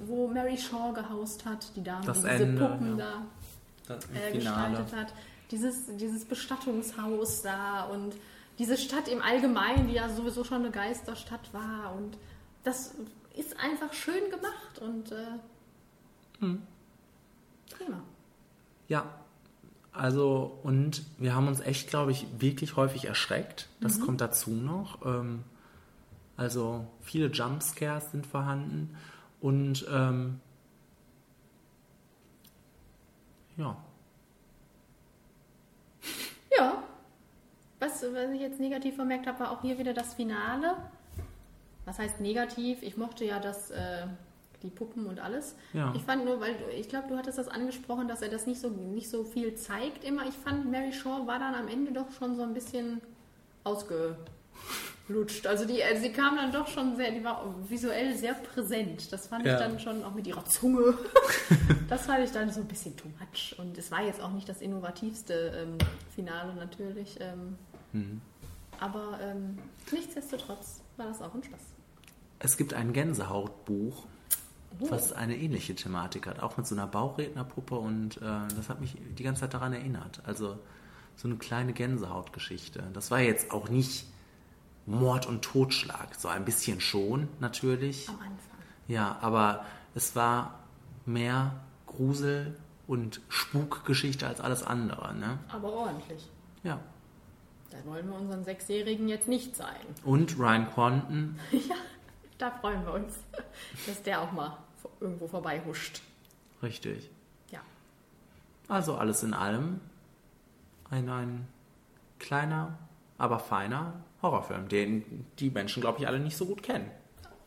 wo 0.07 0.28
Mary 0.28 0.57
Shaw 0.57 0.92
gehaust 0.94 1.44
hat, 1.44 1.66
die 1.76 1.82
Dame, 1.82 2.01
Mhm. 2.03 2.07
Das 2.07 2.22
die 2.22 2.28
diese 2.28 2.42
Ende, 2.44 2.66
Puppen 2.66 2.99
ja. 2.99 3.07
da 3.88 3.94
Das 3.94 4.05
äh, 4.07 4.32
gestaltet 4.32 4.97
hat. 4.97 5.12
Dieses, 5.51 5.86
dieses 5.97 6.24
Bestattungshaus 6.24 7.42
da 7.42 7.84
und 7.84 8.16
diese 8.59 8.76
Stadt 8.76 9.09
im 9.09 9.22
Allgemeinen, 9.22 9.86
die 9.88 9.94
ja 9.94 10.09
sowieso 10.09 10.44
schon 10.44 10.62
eine 10.62 10.70
Geisterstadt 10.70 11.53
war. 11.53 11.94
Und 11.94 12.18
das 12.64 12.94
ist 13.36 13.59
einfach 13.59 13.92
schön 13.92 14.30
gemacht 14.30 14.78
und 14.80 15.12
äh, 15.12 15.38
Hm. 16.40 16.62
prima. 17.70 18.03
Ja, 18.88 19.07
also 19.92 20.59
und 20.62 21.03
wir 21.18 21.34
haben 21.34 21.49
uns 21.49 21.61
echt, 21.61 21.88
glaube 21.88 22.12
ich, 22.12 22.26
wirklich 22.38 22.76
häufig 22.76 23.07
erschreckt. 23.07 23.68
Das 23.80 24.01
kommt 24.01 24.20
dazu 24.20 24.51
noch. 24.51 25.05
Ähm, 25.07 25.44
also 26.36 26.86
viele 27.01 27.28
Jumpscares 27.28 28.11
sind 28.11 28.26
vorhanden 28.26 28.94
und 29.40 29.86
ähm, 29.90 30.40
ja, 33.57 33.76
Ja. 36.57 36.82
Was, 37.78 38.03
was 38.03 38.30
ich 38.32 38.40
jetzt 38.40 38.59
negativ 38.61 38.94
vermerkt 38.97 39.26
habe, 39.26 39.40
war 39.40 39.51
auch 39.53 39.61
hier 39.62 39.78
wieder 39.78 39.92
das 39.94 40.14
Finale. 40.14 40.76
Was 41.84 41.99
heißt 41.99 42.20
negativ? 42.20 42.82
Ich 42.82 42.97
mochte 42.97 43.24
ja 43.24 43.38
das, 43.38 43.70
äh, 43.70 44.07
die 44.62 44.70
Puppen 44.70 45.07
und 45.07 45.20
alles. 45.20 45.55
Ja. 45.74 45.92
Ich 45.94 46.03
fand 46.03 46.24
nur, 46.24 46.40
weil 46.40 46.55
du- 46.55 46.70
ich 46.74 46.88
glaube, 46.88 47.09
du 47.09 47.16
hattest 47.16 47.38
das 47.38 47.49
angesprochen, 47.49 48.09
dass 48.09 48.22
er 48.22 48.28
das 48.30 48.47
nicht 48.47 48.61
so, 48.61 48.70
nicht 48.70 49.11
so 49.11 49.24
viel 49.24 49.55
zeigt 49.57 50.03
immer. 50.05 50.26
Ich 50.26 50.34
fand, 50.34 50.70
Mary 50.70 50.92
Shaw 50.92 51.26
war 51.26 51.38
dann 51.38 51.55
am 51.55 51.68
Ende 51.68 51.92
doch 51.92 52.11
schon 52.12 52.36
so 52.36 52.42
ein 52.42 52.55
bisschen 52.55 53.01
ausgelutscht. 55.07 55.46
Also 55.46 55.64
die, 55.66 55.82
also 55.82 56.02
sie 56.02 56.12
kam 56.12 56.36
dann 56.36 56.52
doch 56.52 56.66
schon 56.68 56.96
sehr, 56.96 57.11
die 57.12 57.22
war 57.24 57.44
visuell 57.68 58.16
sehr 58.16 58.34
präsent. 58.34 59.12
Das 59.12 59.26
fand 59.28 59.46
Ja. 59.46 59.54
ich 59.54 59.59
dann 59.61 59.78
schon 59.80 60.04
auch 60.04 60.14
mit 60.14 60.26
ihrer 60.26 60.44
Zunge. 60.44 60.94
das 61.88 62.07
fand 62.07 62.24
ich 62.24 62.32
dann 62.32 62.50
so 62.50 62.61
ein 62.61 62.66
bisschen 62.66 62.96
too 62.96 63.09
much. 63.20 63.59
Und 63.59 63.76
es 63.78 63.90
war 63.90 64.02
jetzt 64.02 64.20
auch 64.20 64.32
nicht 64.32 64.48
das 64.48 64.61
innovativste 64.61 65.34
ähm, 65.57 65.78
Finale 66.14 66.54
natürlich. 66.54 67.18
Ähm, 67.20 68.20
Aber 68.80 69.18
ähm, 69.22 69.59
nichtsdestotrotz 69.92 70.82
war 70.96 71.07
das 71.07 71.22
auch 71.22 71.34
ein 71.34 71.42
Spaß. 71.42 71.61
es 72.40 72.57
gibt 72.57 72.74
ein 72.74 72.92
Gänsehautbuch, 72.92 74.04
was 74.80 75.12
eine 75.14 75.36
ähnliche 75.36 75.74
Thematik 75.74 76.26
hat, 76.26 76.42
auch 76.42 76.59
mit 76.59 76.66
so 76.66 76.74
einer 76.74 76.86
Bauchrednerpuppe 76.86 77.74
und 77.76 78.18
äh, 78.18 78.20
das 78.54 78.68
hat 78.68 78.80
mich 78.82 78.94
die 79.18 79.22
ganze 79.22 79.40
Zeit 79.42 79.54
daran 79.54 79.72
erinnert. 79.72 80.20
Also 80.26 80.59
so 81.16 81.28
eine 81.28 81.38
kleine 81.38 81.72
Gänsehautgeschichte. 81.72 82.82
Das 82.92 83.11
war 83.11 83.20
jetzt 83.20 83.52
auch 83.52 83.70
nicht 83.70 84.04
Mord 84.87 85.26
und 85.26 85.43
Totschlag, 85.43 86.14
so 86.14 86.28
ein 86.28 86.45
bisschen 86.45 86.80
schon 86.80 87.28
natürlich. 87.41 88.09
Am 88.09 88.14
Anfang. 88.16 88.37
Ja, 88.89 89.18
aber 89.20 89.64
es 89.95 90.14
war 90.14 90.61
mehr 91.05 91.61
Grusel 91.87 92.57
und 92.87 93.20
Spukgeschichte 93.28 94.26
als 94.26 94.41
alles 94.41 94.62
andere, 94.62 95.14
ne? 95.14 95.39
Aber 95.49 95.72
ordentlich. 95.72 96.28
Ja. 96.62 96.78
Da 97.70 97.78
wollen 97.84 98.09
wir 98.09 98.14
unseren 98.16 98.45
Sechsjährigen 98.45 99.09
jetzt 99.09 99.26
nicht 99.28 99.57
zeigen. 99.57 99.95
Und 100.05 100.39
Ryan 100.39 100.70
Quanten, 100.72 101.39
ja, 101.51 101.74
da 102.39 102.51
freuen 102.53 102.84
wir 102.87 102.95
uns, 102.95 103.14
dass 103.87 104.03
der 104.03 104.20
auch 104.22 104.30
mal 104.32 104.57
irgendwo 105.01 105.26
vorbei 105.26 105.61
huscht. 105.66 106.01
richtig. 106.62 107.11
Ja. 107.51 107.61
Also 108.68 108.97
alles 108.97 109.22
in 109.24 109.34
allem 109.34 109.80
ein, 110.91 111.09
ein 111.09 111.49
kleiner, 112.20 112.78
aber 113.18 113.41
feiner 113.41 113.95
Horrorfilm, 114.22 114.68
den 114.68 115.26
die 115.38 115.50
Menschen, 115.50 115.80
glaube 115.80 116.00
ich, 116.00 116.06
alle 116.08 116.18
nicht 116.18 116.36
so 116.36 116.46
gut 116.46 116.62
kennen. 116.62 116.90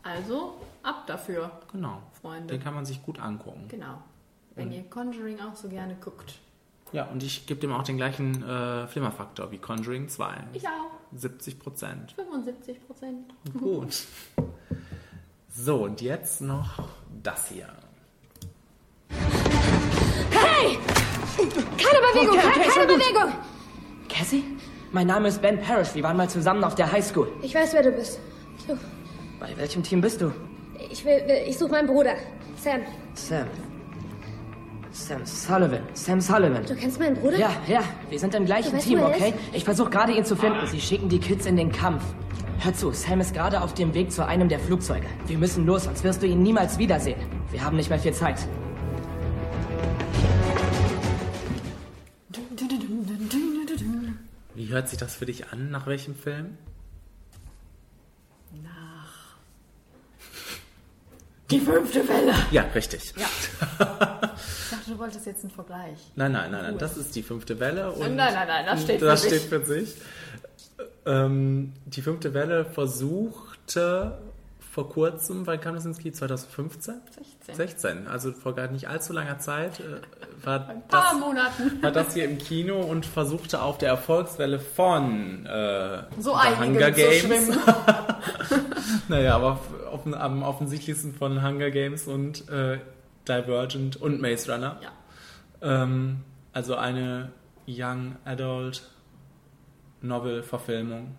Also 0.02 0.54
ab 0.82 1.06
dafür. 1.06 1.50
Genau. 1.72 2.02
Freunde. 2.20 2.54
Den 2.54 2.62
kann 2.62 2.74
man 2.74 2.86
sich 2.86 3.02
gut 3.02 3.18
angucken. 3.18 3.66
Genau. 3.68 4.02
Wenn 4.54 4.72
ihr 4.72 4.82
Conjuring 4.84 5.40
auch 5.40 5.54
so 5.54 5.68
gerne 5.68 5.94
guckt. 5.96 6.38
Ja, 6.92 7.04
und 7.06 7.22
ich 7.22 7.46
gebe 7.46 7.60
dem 7.60 7.72
auch 7.72 7.84
den 7.84 7.96
gleichen 7.96 8.42
äh, 8.42 8.86
Flimmerfaktor 8.88 9.50
wie 9.52 9.58
Conjuring 9.58 10.08
2. 10.08 10.44
Ich 10.54 10.66
auch. 10.66 10.90
70 11.14 11.58
Prozent. 11.58 12.12
75 12.12 12.86
Prozent. 12.86 13.34
Gut. 13.58 14.04
So, 15.48 15.84
und 15.84 16.00
jetzt 16.00 16.40
noch 16.40 16.88
das 17.22 17.48
hier. 17.48 17.68
Hey! 20.30 20.78
Keine 21.36 22.00
Bewegung, 22.12 22.38
Okay, 22.38 22.48
okay, 22.48 22.60
keine, 22.60 22.72
keine. 22.72 22.86
Bewegung! 22.86 23.32
Cassie? 24.08 24.44
Mein 24.92 25.06
Name 25.06 25.28
ist 25.28 25.40
Ben 25.40 25.60
Parrish. 25.60 25.94
Wir 25.94 26.02
waren 26.02 26.16
mal 26.16 26.28
zusammen 26.28 26.64
auf 26.64 26.74
der 26.74 26.90
Highschool. 26.90 27.28
Ich 27.42 27.54
weiß, 27.54 27.74
wer 27.74 27.82
du 27.82 27.92
bist. 27.92 28.18
Du, 28.66 28.76
Bei 29.38 29.48
welchem 29.56 29.82
Team 29.82 30.00
bist 30.00 30.20
du? 30.20 30.32
ich 30.90 31.04
will, 31.04 31.22
will 31.26 31.42
ich 31.46 31.56
suche 31.58 31.70
meinen 31.70 31.86
Bruder. 31.86 32.14
Sam. 32.56 32.80
Sam. 33.14 33.46
Sam 34.90 35.24
Sullivan. 35.24 35.82
Sam 35.94 36.20
Sullivan. 36.20 36.64
Du 36.66 36.74
kennst 36.74 36.98
meinen 36.98 37.14
Bruder? 37.14 37.38
Ja, 37.38 37.50
ja, 37.68 37.80
wir 38.08 38.18
sind 38.18 38.34
im 38.34 38.44
gleichen 38.44 38.72
weißt, 38.72 38.84
Team, 38.88 39.00
okay? 39.02 39.32
Ich 39.52 39.64
versuche 39.64 39.90
gerade 39.90 40.12
ihn 40.12 40.24
zu 40.24 40.34
finden. 40.34 40.66
Sie 40.66 40.80
schicken 40.80 41.08
die 41.08 41.20
Kids 41.20 41.46
in 41.46 41.56
den 41.56 41.70
Kampf. 41.70 42.02
Hör 42.58 42.74
zu, 42.74 42.90
Sam 42.90 43.20
ist 43.20 43.32
gerade 43.32 43.60
auf 43.62 43.72
dem 43.74 43.94
Weg 43.94 44.10
zu 44.10 44.26
einem 44.26 44.48
der 44.48 44.58
Flugzeuge. 44.58 45.06
Wir 45.28 45.38
müssen 45.38 45.64
los, 45.64 45.84
sonst 45.84 46.02
wirst 46.02 46.22
du 46.22 46.26
ihn 46.26 46.42
niemals 46.42 46.76
wiedersehen. 46.78 47.20
Wir 47.52 47.64
haben 47.64 47.76
nicht 47.76 47.88
mehr 47.88 47.98
viel 48.00 48.12
Zeit. 48.12 48.40
Wie 54.70 54.74
hört 54.74 54.88
sich 54.88 55.00
das 55.00 55.16
für 55.16 55.26
dich 55.26 55.48
an? 55.48 55.72
Nach 55.72 55.88
welchem 55.88 56.14
Film? 56.14 56.56
Nach. 58.62 59.34
Die 61.50 61.58
fünfte 61.58 62.06
Welle. 62.08 62.32
Ja, 62.52 62.62
richtig. 62.72 63.12
Ja. 63.16 63.26
Ich 63.50 64.70
dachte, 64.70 64.90
du 64.92 64.96
wolltest 64.96 65.26
jetzt 65.26 65.42
einen 65.42 65.50
Vergleich. 65.50 65.98
Nein, 66.14 66.30
nein, 66.30 66.52
nein, 66.52 66.62
nein, 66.62 66.78
das 66.78 66.96
ist 66.96 67.16
die 67.16 67.24
fünfte 67.24 67.58
Welle. 67.58 67.90
Und 67.90 68.14
Nein, 68.14 68.32
nein, 68.32 68.46
nein, 68.46 68.64
das 68.66 68.82
steht 68.82 69.00
für 69.00 69.06
das 69.06 69.22
sich. 69.22 69.32
steht 69.40 69.48
für 69.48 69.64
sich. 69.64 69.96
Ähm, 71.04 71.72
die 71.86 72.02
fünfte 72.02 72.32
Welle 72.32 72.64
versuchte 72.64 74.18
vor 74.70 74.88
kurzem, 74.88 75.46
wann 75.48 75.60
kam 75.60 75.74
das 75.74 75.84
ins 75.84 75.98
Kino? 75.98 76.14
2015? 76.14 76.94
16. 77.40 77.54
16, 77.56 78.06
also 78.06 78.30
vor 78.32 78.54
gar 78.54 78.68
nicht 78.68 78.88
allzu 78.88 79.12
langer 79.12 79.38
Zeit 79.38 79.80
äh, 79.80 80.00
war, 80.44 80.68
Ein 80.68 80.86
paar 80.86 81.10
das, 81.12 81.20
Monaten. 81.20 81.82
war 81.82 81.90
das 81.90 82.14
hier 82.14 82.24
im 82.24 82.38
Kino 82.38 82.80
und 82.80 83.04
versuchte 83.04 83.62
auf 83.62 83.78
der 83.78 83.88
Erfolgswelle 83.88 84.60
von 84.60 85.44
äh, 85.46 86.02
So 86.20 86.40
Hunger 86.40 86.92
Games. 86.92 87.16
schwimmen. 87.16 87.58
Naja, 89.08 89.34
aber 89.34 89.58
auf, 89.90 90.06
am 90.06 90.42
offensichtlichsten 90.44 91.14
von 91.14 91.44
Hunger 91.44 91.70
Games 91.70 92.06
und 92.06 92.48
äh, 92.48 92.78
Divergent 93.26 93.96
und 93.96 94.20
Maze 94.20 94.52
Runner. 94.52 94.80
Ja. 94.80 95.82
Ähm, 95.82 96.20
also 96.52 96.76
eine 96.76 97.32
Young 97.66 98.16
Adult 98.24 98.88
Novel-Verfilmung. 100.02 101.16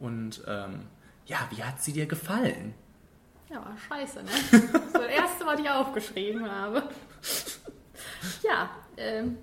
Und 0.00 0.42
ähm, 0.46 0.80
ja, 1.26 1.48
wie 1.50 1.62
hat 1.62 1.82
sie 1.82 1.92
dir 1.92 2.06
gefallen? 2.06 2.74
Ja, 3.50 3.56
war 3.56 3.76
scheiße, 3.88 4.22
ne? 4.22 4.30
Das 4.50 4.82
ist 4.82 4.94
das 4.94 5.06
erste, 5.06 5.46
was 5.46 5.60
ich 5.60 5.70
aufgeschrieben 5.70 6.50
habe. 6.50 6.88
Ja, 8.42 8.70
ähm, 8.96 9.38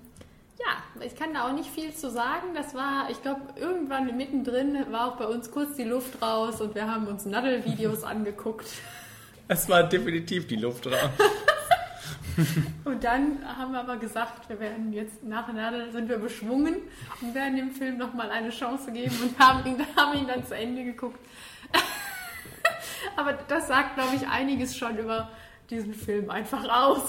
ja, 0.58 1.02
ich 1.04 1.16
kann 1.16 1.34
da 1.34 1.48
auch 1.48 1.52
nicht 1.52 1.70
viel 1.70 1.92
zu 1.94 2.10
sagen. 2.10 2.54
Das 2.54 2.74
war, 2.74 3.10
ich 3.10 3.20
glaube, 3.22 3.40
irgendwann 3.56 4.16
mittendrin 4.16 4.90
war 4.90 5.08
auch 5.08 5.16
bei 5.16 5.26
uns 5.26 5.50
kurz 5.50 5.76
die 5.76 5.84
Luft 5.84 6.20
raus 6.22 6.60
und 6.60 6.74
wir 6.74 6.90
haben 6.90 7.06
uns 7.06 7.24
Naddel-Videos 7.24 8.02
angeguckt. 8.04 8.66
Es 9.48 9.68
war 9.68 9.82
definitiv 9.84 10.46
die 10.46 10.56
Luft 10.56 10.86
raus. 10.86 11.10
Und 12.84 13.04
dann 13.04 13.38
haben 13.46 13.72
wir 13.72 13.80
aber 13.80 13.96
gesagt, 13.96 14.48
wir 14.48 14.58
werden 14.58 14.92
jetzt 14.92 15.22
nachher 15.22 15.92
sind 15.92 16.08
wir 16.08 16.18
beschwungen 16.18 16.78
und 17.20 17.32
werden 17.32 17.56
dem 17.56 17.70
Film 17.70 17.96
nochmal 17.96 18.28
eine 18.30 18.50
Chance 18.50 18.90
geben 18.90 19.14
und 19.22 19.38
haben 19.38 19.64
ihn, 19.64 19.76
haben 19.96 20.18
ihn 20.18 20.26
dann 20.26 20.44
zu 20.44 20.56
Ende 20.56 20.82
geguckt. 20.82 21.18
aber 23.16 23.34
das 23.48 23.68
sagt, 23.68 23.94
glaube 23.96 24.16
ich, 24.16 24.26
einiges 24.28 24.76
schon 24.76 24.98
über 24.98 25.30
diesen 25.70 25.94
Film 25.94 26.30
einfach 26.30 26.64
aus. 26.68 27.02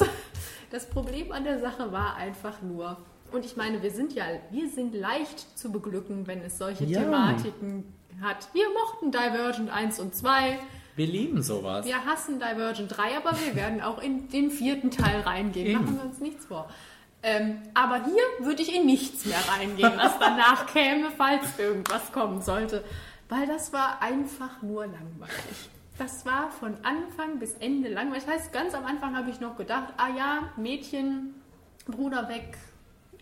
Das 0.72 0.90
Problem 0.90 1.32
an 1.32 1.44
der 1.44 1.60
Sache 1.60 1.92
war 1.92 2.16
einfach 2.16 2.62
nur, 2.62 2.98
und 3.32 3.46
ich 3.46 3.56
meine, 3.56 3.82
wir 3.82 3.92
sind 3.92 4.14
ja, 4.14 4.26
wir 4.52 4.70
sind 4.70 4.94
leicht 4.96 5.58
zu 5.58 5.72
beglücken, 5.72 6.28
wenn 6.28 6.42
es 6.42 6.58
solche 6.58 6.86
Ja. 6.86 7.02
Thematiken 7.02 7.94
hat. 8.22 8.50
Wir 8.54 8.66
mochten 8.70 9.12
Divergent 9.12 9.70
1 9.70 10.00
und 10.00 10.16
2. 10.16 10.60
Wir 10.96 11.08
lieben 11.08 11.42
sowas. 11.44 11.86
Wir 11.86 12.06
hassen 12.06 12.40
Divergent 12.40 12.96
3, 12.98 13.18
aber 13.18 13.38
wir 13.46 13.56
werden 13.56 13.82
auch 13.82 14.02
in 14.02 14.30
den 14.30 14.50
vierten 14.52 14.92
Teil 14.92 15.22
reingehen. 15.22 15.68
Eben. 15.68 15.82
Machen 15.84 15.98
wir 15.98 16.06
uns 16.06 16.20
nichts 16.20 16.46
vor. 16.46 16.70
Ähm, 17.24 17.58
aber 17.74 18.04
hier 18.06 18.46
würde 18.46 18.62
ich 18.62 18.74
in 18.74 18.86
nichts 18.86 19.26
mehr 19.26 19.40
reingehen, 19.58 19.94
was 19.98 20.18
danach 20.20 20.68
käme, 20.68 21.10
falls 21.18 21.58
irgendwas 21.58 22.12
kommen 22.12 22.42
sollte. 22.42 22.84
Weil 23.30 23.48
das 23.48 23.74
war 23.74 24.02
einfach 24.02 24.62
nur 24.62 24.86
langweilig. 24.86 25.70
Das 25.98 26.26
war 26.26 26.52
von 26.52 26.76
Anfang 26.84 27.40
bis 27.40 27.54
Ende 27.56 27.90
langweilig. 27.90 28.26
Das 28.26 28.34
heißt, 28.36 28.54
ganz 28.54 28.74
am 28.74 28.86
Anfang 28.86 29.16
habe 29.16 29.30
ich 29.30 29.40
noch 29.40 29.56
gedacht, 29.56 29.94
ah 29.98 30.10
ja, 30.16 30.50
Mädchen, 30.58 31.34
Bruder 31.88 32.28
weg, 32.30 32.58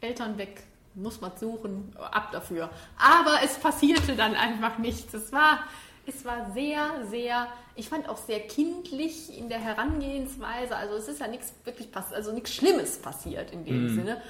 Eltern 0.01 0.37
weg, 0.37 0.63
muss 0.95 1.21
man 1.21 1.31
suchen, 1.37 1.95
ab 1.97 2.31
dafür. 2.31 2.69
Aber 2.97 3.37
es 3.43 3.57
passierte 3.59 4.15
dann 4.15 4.35
einfach 4.35 4.77
nichts. 4.79 5.13
Es 5.13 5.31
war, 5.31 5.59
es 6.05 6.25
war 6.25 6.51
sehr, 6.53 7.05
sehr, 7.09 7.47
ich 7.75 7.87
fand 7.89 8.09
auch 8.09 8.17
sehr 8.17 8.39
kindlich 8.41 9.37
in 9.37 9.49
der 9.49 9.59
Herangehensweise. 9.59 10.75
Also 10.75 10.95
es 10.95 11.07
ist 11.07 11.19
ja 11.19 11.27
nichts 11.27 11.53
wirklich 11.63 11.91
passiert, 11.91 12.15
also 12.17 12.31
nichts 12.33 12.53
Schlimmes 12.53 12.97
passiert 12.97 13.51
in 13.51 13.63
dem 13.65 13.83
Mhm. 13.85 13.95
Sinne. 13.95 14.21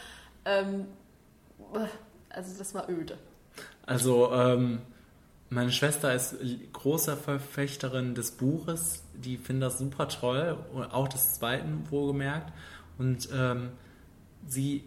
Ähm, 0.45 0.87
also 2.29 2.57
das 2.57 2.73
war 2.75 2.89
öde. 2.89 3.17
Also, 3.85 4.31
ähm, 4.33 4.81
meine 5.53 5.71
Schwester 5.71 6.13
ist 6.13 6.35
großer 6.73 7.17
Verfechterin 7.17 8.15
des 8.15 8.31
Buches. 8.31 9.03
Die 9.13 9.37
findet 9.37 9.71
das 9.71 9.79
super 9.79 10.07
toll. 10.07 10.57
Und 10.73 10.85
auch 10.93 11.07
des 11.07 11.35
zweiten, 11.35 11.83
wohlgemerkt. 11.89 12.51
Und 12.97 13.29
ähm, 13.33 13.71
sie 14.47 14.83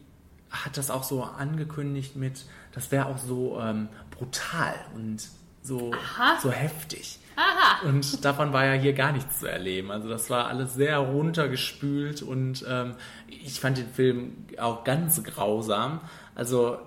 hat 0.51 0.77
das 0.77 0.91
auch 0.91 1.03
so 1.03 1.23
angekündigt 1.23 2.17
mit, 2.17 2.45
das 2.73 2.91
wäre 2.93 3.07
auch 3.07 3.19
so 3.19 3.61
ähm, 3.61 3.89
brutal 4.11 4.75
und 4.95 5.29
so, 5.63 5.93
Aha. 5.93 6.39
so 6.41 6.51
heftig. 6.51 7.19
Aha! 7.37 7.87
Und 7.89 8.25
davon 8.25 8.53
war 8.53 8.65
ja 8.65 8.73
hier 8.73 8.93
gar 8.93 9.13
nichts 9.13 9.41
zu 9.41 9.47
erleben. 9.47 9.91
Also 9.91 10.09
das 10.09 10.31
war 10.31 10.47
alles 10.47 10.75
sehr 10.75 10.99
runtergespült 10.99 12.23
und 12.23 12.65
ähm, 12.69 12.95
ich 13.29 13.61
fand 13.61 13.79
den 13.79 13.89
Film 13.89 14.47
auch 14.59 14.85
ganz 14.85 15.23
grausam. 15.23 16.01
Also 16.35 16.79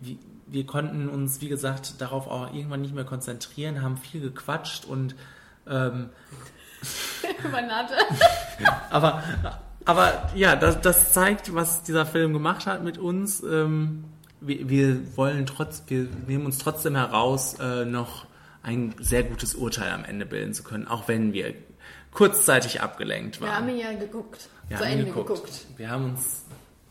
wir, 0.00 0.16
wir 0.50 0.66
konnten 0.66 1.08
uns, 1.08 1.40
wie 1.40 1.48
gesagt, 1.48 2.00
darauf 2.00 2.26
auch 2.26 2.52
irgendwann 2.52 2.82
nicht 2.82 2.94
mehr 2.94 3.04
konzentrieren, 3.04 3.82
haben 3.82 3.96
viel 3.96 4.20
gequatscht 4.20 4.84
und 4.84 5.14
ähm, 5.68 6.10
Banate. 7.52 7.94
aber, 8.90 9.22
aber 9.84 10.30
ja, 10.34 10.56
das, 10.56 10.80
das 10.80 11.12
zeigt, 11.12 11.54
was 11.54 11.82
dieser 11.82 12.06
Film 12.06 12.32
gemacht 12.32 12.66
hat 12.66 12.82
mit 12.82 12.98
uns. 12.98 13.42
Ähm, 13.42 14.04
wir, 14.40 14.68
wir 14.68 15.16
wollen 15.16 15.46
trotz, 15.46 15.82
wir 15.88 16.08
nehmen 16.26 16.46
uns 16.46 16.58
trotzdem 16.58 16.94
heraus, 16.94 17.54
äh, 17.60 17.84
noch 17.84 18.26
ein 18.62 18.94
sehr 19.00 19.24
gutes 19.24 19.54
Urteil 19.54 19.90
am 19.90 20.04
Ende 20.04 20.26
bilden 20.26 20.54
zu 20.54 20.62
können, 20.62 20.86
auch 20.86 21.08
wenn 21.08 21.32
wir 21.32 21.54
kurzzeitig 22.12 22.80
abgelenkt 22.80 23.40
Wir 23.40 23.48
waren. 23.48 23.56
haben 23.56 23.68
ihn 23.68 23.78
ja 23.78 23.92
geguckt. 23.92 24.48
Wir 24.68 24.76
zu 24.76 24.84
haben 24.84 24.92
Ende 24.92 25.04
geguckt. 25.06 25.28
geguckt. 25.28 25.66
Wir 25.76 25.90
haben 25.90 26.04
uns 26.04 26.44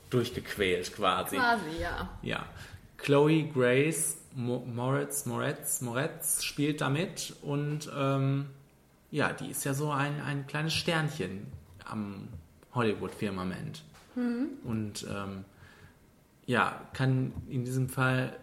durchgequält 0.09 0.95
quasi. 0.95 1.37
Quasi, 1.37 1.81
ja. 1.81 2.09
Ja. 2.21 2.45
Chloe 2.97 3.43
Grace 3.43 4.17
Mo 4.35 4.63
Moritz, 4.65 5.25
Moretz, 5.25 5.81
Moretz 5.81 6.43
spielt 6.43 6.81
damit 6.81 7.35
und 7.41 7.91
ähm, 7.97 8.47
ja, 9.09 9.33
die 9.33 9.49
ist 9.49 9.63
ja 9.63 9.73
so 9.73 9.91
ein, 9.91 10.21
ein 10.21 10.45
kleines 10.45 10.73
Sternchen 10.73 11.47
am 11.85 12.27
Hollywood-Firmament. 12.73 13.83
Und 14.63 15.07
ähm, 15.09 15.45
ja, 16.45 16.87
kann 16.93 17.33
in 17.49 17.65
diesem 17.65 17.89
Fall 17.89 18.37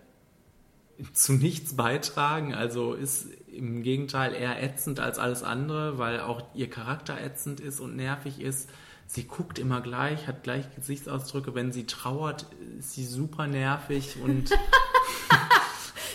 zu 1.13 1.33
nichts 1.33 1.75
beitragen, 1.77 2.55
also 2.55 2.95
ist 2.95 3.29
im 3.53 3.83
Gegenteil 3.83 4.35
eher 4.35 4.63
ätzend 4.63 5.01
als 5.01 5.19
alles 5.19 5.43
andere, 5.43 5.99
weil 5.99 6.21
auch 6.21 6.43
ihr 6.55 6.71
Charakter 6.71 7.21
ätzend 7.21 7.61
ist 7.61 7.81
und 7.81 7.97
nervig 7.97 8.41
ist. 8.41 8.69
Sie 9.07 9.25
guckt 9.25 9.59
immer 9.59 9.81
gleich, 9.81 10.27
hat 10.27 10.43
gleich 10.43 10.65
Gesichtsausdrücke. 10.75 11.55
Wenn 11.55 11.73
sie 11.73 11.87
trauert, 11.87 12.47
ist 12.79 12.95
sie 12.95 13.05
super 13.05 13.47
nervig 13.47 14.17
und 14.23 14.51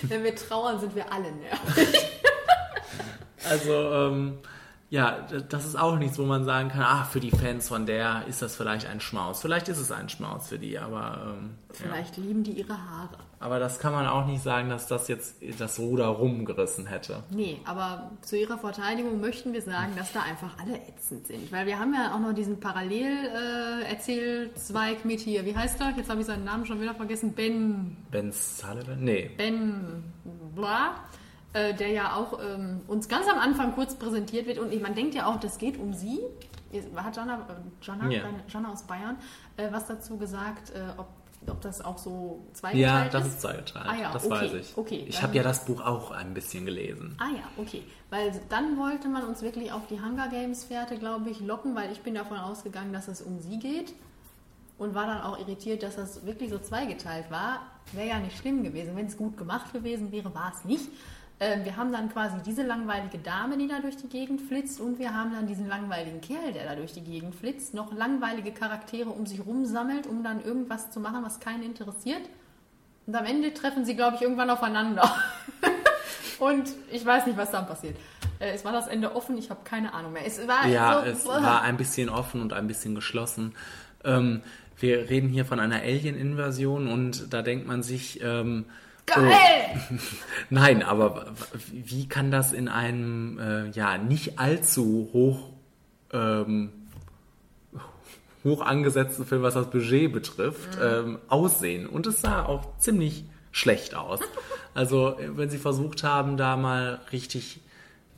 Wenn 0.01 0.23
wir 0.23 0.35
trauern, 0.35 0.79
sind 0.79 0.95
wir 0.95 1.11
alle 1.11 1.31
nervig. 1.31 1.87
also 3.49 3.73
ähm, 3.73 4.37
ja, 4.89 5.27
das 5.49 5.65
ist 5.65 5.77
auch 5.77 5.97
nichts, 5.97 6.17
wo 6.17 6.23
man 6.23 6.45
sagen 6.45 6.69
kann, 6.69 6.81
ah, 6.81 7.03
für 7.03 7.19
die 7.19 7.31
Fans 7.31 7.67
von 7.67 7.85
der 7.85 8.25
ist 8.27 8.41
das 8.41 8.55
vielleicht 8.55 8.87
ein 8.87 9.01
Schmaus. 9.01 9.41
Vielleicht 9.41 9.67
ist 9.67 9.77
es 9.77 9.91
ein 9.91 10.09
Schmaus 10.09 10.47
für 10.47 10.57
die, 10.57 10.79
aber 10.79 11.35
ähm, 11.37 11.55
ja. 11.67 11.75
Vielleicht 11.75 12.17
lieben 12.17 12.43
die 12.43 12.53
ihre 12.53 12.77
Haare. 12.77 13.17
Aber 13.39 13.59
das 13.59 13.79
kann 13.79 13.93
man 13.93 14.05
auch 14.05 14.25
nicht 14.25 14.43
sagen, 14.43 14.69
dass 14.69 14.87
das 14.87 15.07
jetzt 15.07 15.37
das 15.59 15.79
Ruder 15.79 16.07
rumgerissen 16.07 16.87
hätte. 16.87 17.23
Nee, 17.29 17.61
aber 17.65 18.11
zu 18.21 18.37
ihrer 18.37 18.57
Verteidigung 18.57 19.21
möchten 19.21 19.53
wir 19.53 19.61
sagen, 19.61 19.93
dass 19.95 20.11
da 20.11 20.23
einfach 20.23 20.57
alle 20.59 20.75
ätzend 20.87 21.27
sind. 21.27 21.49
Weil 21.51 21.65
wir 21.65 21.79
haben 21.79 21.93
ja 21.93 22.13
auch 22.13 22.19
noch 22.19 22.33
diesen 22.33 22.59
Parallel-Erzählzweig 22.59 25.05
mit 25.05 25.21
hier. 25.21 25.45
Wie 25.45 25.55
heißt 25.55 25.79
er? 25.79 25.91
Jetzt 25.95 26.09
habe 26.09 26.21
ich 26.21 26.27
seinen 26.27 26.43
Namen 26.43 26.65
schon 26.65 26.81
wieder 26.81 26.95
vergessen. 26.95 27.33
Ben. 27.33 27.95
Ben 28.11 28.31
Sullivan? 28.31 29.03
Nee. 29.03 29.31
Ben. 29.37 30.03
Bla. 30.55 30.95
Äh, 31.53 31.73
der 31.73 31.89
ja 31.89 32.15
auch 32.15 32.39
ähm, 32.43 32.81
uns 32.87 33.09
ganz 33.09 33.27
am 33.27 33.39
Anfang 33.39 33.73
kurz 33.73 33.95
präsentiert 33.95 34.45
wird. 34.45 34.59
Und 34.59 34.79
man 34.81 34.93
denkt 34.93 35.15
ja 35.15 35.25
auch, 35.25 35.39
das 35.39 35.57
geht 35.57 35.79
um 35.79 35.93
sie. 35.93 36.19
Hat 36.95 37.15
Jana, 37.15 37.47
äh, 37.49 37.53
Jana, 37.81 38.11
Ja. 38.11 38.21
Jana 38.47 38.71
aus 38.71 38.83
Bayern 38.83 39.17
äh, 39.59 39.71
was 39.71 39.87
dazu 39.87 40.17
gesagt, 40.17 40.71
äh, 40.71 40.79
ob, 40.97 41.07
ob 41.47 41.61
das 41.61 41.81
auch 41.83 41.97
so 41.97 42.45
Ja, 42.47 42.53
zweigeteilt 42.53 43.13
das 43.13 43.25
ist? 43.27 43.33
ist 43.33 43.41
zweigeteilt. 43.41 43.85
Ah 43.87 43.95
ja, 43.95 44.11
das 44.11 44.25
okay, 44.25 44.33
weiß 44.35 44.53
ich. 44.53 44.77
okay, 44.77 45.05
ich 45.07 45.21
habe 45.21 45.35
ja 45.35 45.43
das 45.43 45.65
Buch 45.65 45.81
auch 45.81 46.11
ein 46.11 46.33
bisschen 46.33 46.65
gelesen. 46.65 47.15
Ah 47.19 47.29
ja, 47.29 47.43
okay. 47.57 47.83
Weil 48.09 48.31
dann 48.49 48.77
wollte 48.77 49.07
man 49.07 49.23
uns 49.23 49.41
wirklich 49.41 49.71
auf 49.71 49.87
die 49.87 50.01
Hunger 50.01 50.27
Games 50.29 50.63
Fährte, 50.65 50.97
glaube 50.97 51.29
ich, 51.29 51.39
locken, 51.39 51.75
weil 51.75 51.91
ich 51.91 52.01
bin 52.01 52.15
davon 52.15 52.37
ausgegangen, 52.37 52.91
dass 52.93 53.07
es 53.07 53.21
um 53.21 53.39
sie 53.39 53.59
geht 53.59 53.93
und 54.77 54.95
war 54.95 55.05
dann 55.07 55.21
auch 55.21 55.39
irritiert, 55.39 55.83
dass 55.83 55.95
das 55.95 56.25
wirklich 56.25 56.49
so 56.49 56.59
zweigeteilt 56.59 57.29
war. 57.29 57.61
Wäre 57.91 58.07
ja 58.09 58.19
nicht 58.19 58.37
schlimm 58.37 58.63
gewesen. 58.63 58.95
Wenn 58.95 59.07
es 59.07 59.17
gut 59.17 59.37
gemacht 59.37 59.73
gewesen 59.73 60.11
wäre, 60.11 60.33
war 60.33 60.51
es 60.55 60.63
nicht. 60.65 60.89
Ähm, 61.41 61.63
wir 61.63 61.77
haben 61.77 61.91
dann 61.93 62.11
quasi 62.11 62.35
diese 62.45 62.63
langweilige 62.63 63.17
Dame, 63.17 63.57
die 63.57 63.67
da 63.67 63.79
durch 63.79 63.95
die 63.95 64.07
Gegend 64.09 64.41
flitzt 64.41 64.81
und 64.81 64.99
wir 64.99 65.13
haben 65.13 65.31
dann 65.31 65.47
diesen 65.47 65.67
langweiligen 65.67 66.19
Kerl, 66.19 66.51
der 66.53 66.65
da 66.65 66.75
durch 66.75 66.91
die 66.93 67.01
Gegend 67.03 67.33
flitzt, 67.35 67.73
noch 67.73 67.93
langweilige 67.93 68.51
Charaktere 68.51 69.09
um 69.09 69.25
sich 69.25 69.45
rum 69.45 69.65
sammelt, 69.65 70.05
um 70.05 70.23
dann 70.23 70.43
irgendwas 70.43 70.91
zu 70.91 70.99
machen, 70.99 71.23
was 71.23 71.39
keinen 71.39 71.63
interessiert. 71.63 72.21
Und 73.07 73.15
am 73.15 73.25
Ende 73.25 73.53
treffen 73.53 73.85
sie, 73.85 73.95
glaube 73.95 74.17
ich, 74.17 74.21
irgendwann 74.21 74.49
aufeinander. 74.49 75.09
Und 76.39 76.69
ich 76.91 77.05
weiß 77.05 77.25
nicht, 77.25 77.37
was 77.37 77.51
dann 77.51 77.67
passiert. 77.67 77.97
Äh, 78.39 78.53
Es 78.53 78.63
war 78.65 78.71
das 78.71 78.87
Ende 78.87 79.15
offen, 79.15 79.37
ich 79.37 79.49
habe 79.49 79.61
keine 79.63 79.93
Ahnung 79.93 80.13
mehr. 80.13 80.25
Es 80.25 80.45
war 80.47 80.67
Ja, 80.67 81.01
so, 81.01 81.09
es 81.09 81.25
war 81.25 81.61
ein 81.63 81.77
bisschen 81.77 82.09
offen 82.09 82.41
und 82.41 82.53
ein 82.53 82.67
bisschen 82.67 82.95
geschlossen. 82.95 83.55
Ähm, 84.03 84.41
wir 84.77 85.09
reden 85.09 85.29
hier 85.29 85.45
von 85.45 85.59
einer 85.59 85.77
Alien-Invasion 85.81 86.87
und 86.87 87.33
da 87.33 87.41
denkt 87.41 87.67
man 87.67 87.83
sich, 87.83 88.21
ähm, 88.23 88.65
Geil! 89.15 89.81
nein, 90.49 90.83
aber 90.83 91.33
wie 91.71 92.07
kann 92.07 92.31
das 92.31 92.53
in 92.53 92.67
einem 92.67 93.39
äh, 93.39 93.69
ja 93.69 93.97
nicht 93.97 94.39
allzu 94.39 95.09
hoch 95.13 95.53
ähm, 96.11 96.71
hoch 98.43 98.61
angesetzten 98.61 99.25
Film, 99.25 99.41
was 99.41 99.53
das 99.53 99.69
Budget 99.69 100.11
betrifft, 100.11 100.77
ähm, 100.81 101.19
aussehen? 101.27 101.87
Und 101.87 102.07
es 102.07 102.21
sah 102.21 102.45
auch 102.45 102.77
ziemlich 102.77 103.25
schlecht 103.51 103.95
aus. 103.95 104.19
Also 104.75 105.17
wenn 105.19 105.49
sie 105.49 105.57
versucht 105.57 106.03
haben, 106.03 106.37
da 106.37 106.55
mal 106.55 107.01
richtig 107.11 107.59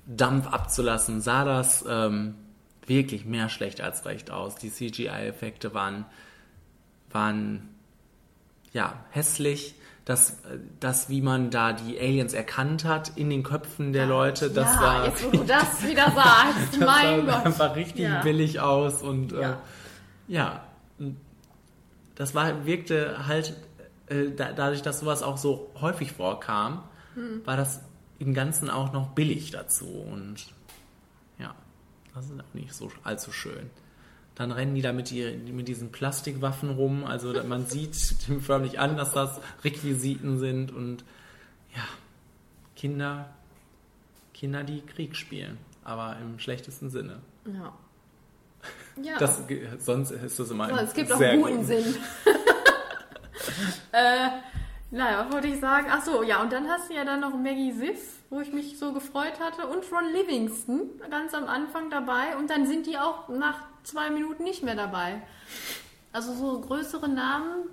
Dampf 0.05 0.47
abzulassen, 0.47 1.21
sah 1.21 1.45
das 1.45 1.85
ähm, 1.87 2.35
wirklich 2.85 3.25
mehr 3.25 3.47
schlecht 3.49 3.81
als 3.81 4.05
recht 4.05 4.29
aus. 4.31 4.57
Die 4.57 4.69
CGI-Effekte 4.69 5.73
waren, 5.73 6.05
waren 7.09 7.69
ja 8.73 9.05
hässlich. 9.11 9.75
Das, 10.05 10.37
das, 10.79 11.09
wie 11.09 11.21
man 11.21 11.51
da 11.51 11.73
die 11.73 11.99
Aliens 11.99 12.33
erkannt 12.33 12.85
hat 12.85 13.17
in 13.17 13.29
den 13.29 13.43
Köpfen 13.43 13.93
der 13.93 14.07
Leute, 14.07 14.49
das 14.49 14.73
ja, 14.75 14.81
war, 14.81 15.05
jetzt 15.05 15.23
wo 15.23 15.29
du 15.29 15.43
das 15.43 15.83
wieder 15.87 16.11
sagst, 16.15 16.73
das 16.73 16.79
mein 16.79 17.25
sah 17.27 17.31
Gott. 17.37 17.45
einfach 17.45 17.75
richtig 17.75 18.01
Ja. 18.05 18.21
billig 18.23 18.59
aus 18.59 19.03
und 19.03 19.31
Ja. 19.31 19.51
äh, 19.51 19.55
ja, 20.27 20.63
das 22.15 22.33
war, 22.35 22.65
wirkte 22.65 23.27
halt, 23.27 23.55
äh, 24.07 24.31
da, 24.31 24.51
dadurch, 24.53 24.81
dass 24.81 24.99
sowas 25.01 25.21
auch 25.23 25.37
so 25.37 25.69
häufig 25.79 26.11
vorkam, 26.13 26.83
Hm. 27.15 27.41
war 27.45 27.57
das 27.57 27.81
im 28.19 28.33
Ganzen 28.33 28.69
auch 28.69 28.93
noch 28.93 29.09
billig 29.09 29.51
dazu 29.51 29.85
und 29.87 30.35
ja, 31.37 31.53
das 32.15 32.25
ist 32.25 32.39
auch 32.39 32.53
nicht 32.53 32.73
so 32.73 32.91
allzu 33.03 33.31
schön. 33.31 33.69
Dann 34.36 34.51
rennen 34.51 34.75
die 34.75 34.82
da 34.82 34.93
mit, 34.93 35.11
ihr, 35.11 35.36
mit 35.38 35.67
diesen 35.67 35.91
Plastikwaffen 35.91 36.71
rum, 36.71 37.03
also 37.03 37.34
man 37.43 37.65
sieht 37.65 38.15
dem 38.27 38.41
förmlich 38.41 38.79
an, 38.79 38.97
dass 38.97 39.11
das 39.11 39.41
Requisiten 39.63 40.39
sind 40.39 40.71
und 40.71 41.03
ja, 41.75 41.84
Kinder, 42.75 43.29
Kinder, 44.34 44.63
die 44.63 44.82
Krieg 44.82 45.15
spielen, 45.15 45.57
aber 45.84 46.17
im 46.21 46.39
schlechtesten 46.39 46.89
Sinne. 46.89 47.19
Ja. 47.45 47.73
Ja. 49.01 49.17
Das, 49.17 49.41
sonst 49.79 50.11
ist 50.11 50.39
das 50.39 50.51
immer 50.51 50.65
ein 50.65 50.86
es 50.86 50.93
gibt 50.93 51.11
auch 51.11 51.17
guten 51.17 51.57
gut. 51.57 51.65
Sinn. 51.65 51.86
äh, 53.91 54.27
naja, 54.91 55.31
wollte 55.31 55.47
ich 55.47 55.59
sagen? 55.59 55.87
Ach 55.89 56.03
so, 56.03 56.21
ja, 56.21 56.41
und 56.41 56.51
dann 56.51 56.67
hast 56.67 56.89
du 56.89 56.93
ja 56.93 57.05
dann 57.05 57.21
noch 57.21 57.33
Maggie 57.33 57.71
Siff, 57.71 58.19
wo 58.29 58.41
ich 58.41 58.51
mich 58.51 58.77
so 58.77 58.91
gefreut 58.91 59.39
hatte, 59.39 59.67
und 59.67 59.89
Ron 59.91 60.11
Livingston 60.13 60.81
ganz 61.09 61.33
am 61.33 61.45
Anfang 61.45 61.89
dabei. 61.89 62.35
Und 62.37 62.49
dann 62.49 62.67
sind 62.67 62.85
die 62.85 62.97
auch 62.97 63.29
nach 63.29 63.59
zwei 63.83 64.09
Minuten 64.09 64.43
nicht 64.43 64.63
mehr 64.63 64.75
dabei. 64.75 65.21
Also 66.11 66.33
so 66.33 66.59
größere 66.59 67.07
Namen 67.07 67.69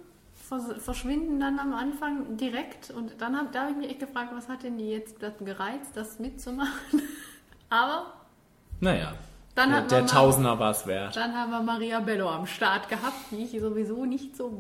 vers 0.49 0.65
verschwinden 0.79 1.41
dann 1.41 1.59
am 1.59 1.75
Anfang 1.75 2.37
direkt. 2.37 2.91
Und 2.91 3.21
dann 3.21 3.37
hab, 3.37 3.51
da 3.51 3.63
habe 3.63 3.73
ich 3.73 3.77
mich 3.77 3.91
echt 3.91 4.01
gefragt, 4.01 4.31
was 4.33 4.49
hat 4.49 4.63
denn 4.63 4.79
die 4.79 4.89
jetzt 4.89 5.17
gereizt, 5.19 5.91
das 5.97 6.21
mitzumachen? 6.21 7.03
Aber 7.69 8.15
Naja, 8.81 9.13
Dann 9.59 9.89
der, 9.89 10.07
Tausender 10.07 10.59
war 10.59 10.71
es 10.71 10.87
wert. 10.87 11.17
dann 11.17 11.35
haben 11.35 11.51
wir 11.51 11.61
Maria 11.63 11.99
Bello 12.01 12.31
am 12.31 12.47
Start 12.47 12.89
gehabt, 12.89 13.17
die 13.33 13.43
ich 13.45 13.61
sowieso 13.61 14.05
nicht 14.05 14.37
so 14.37 14.53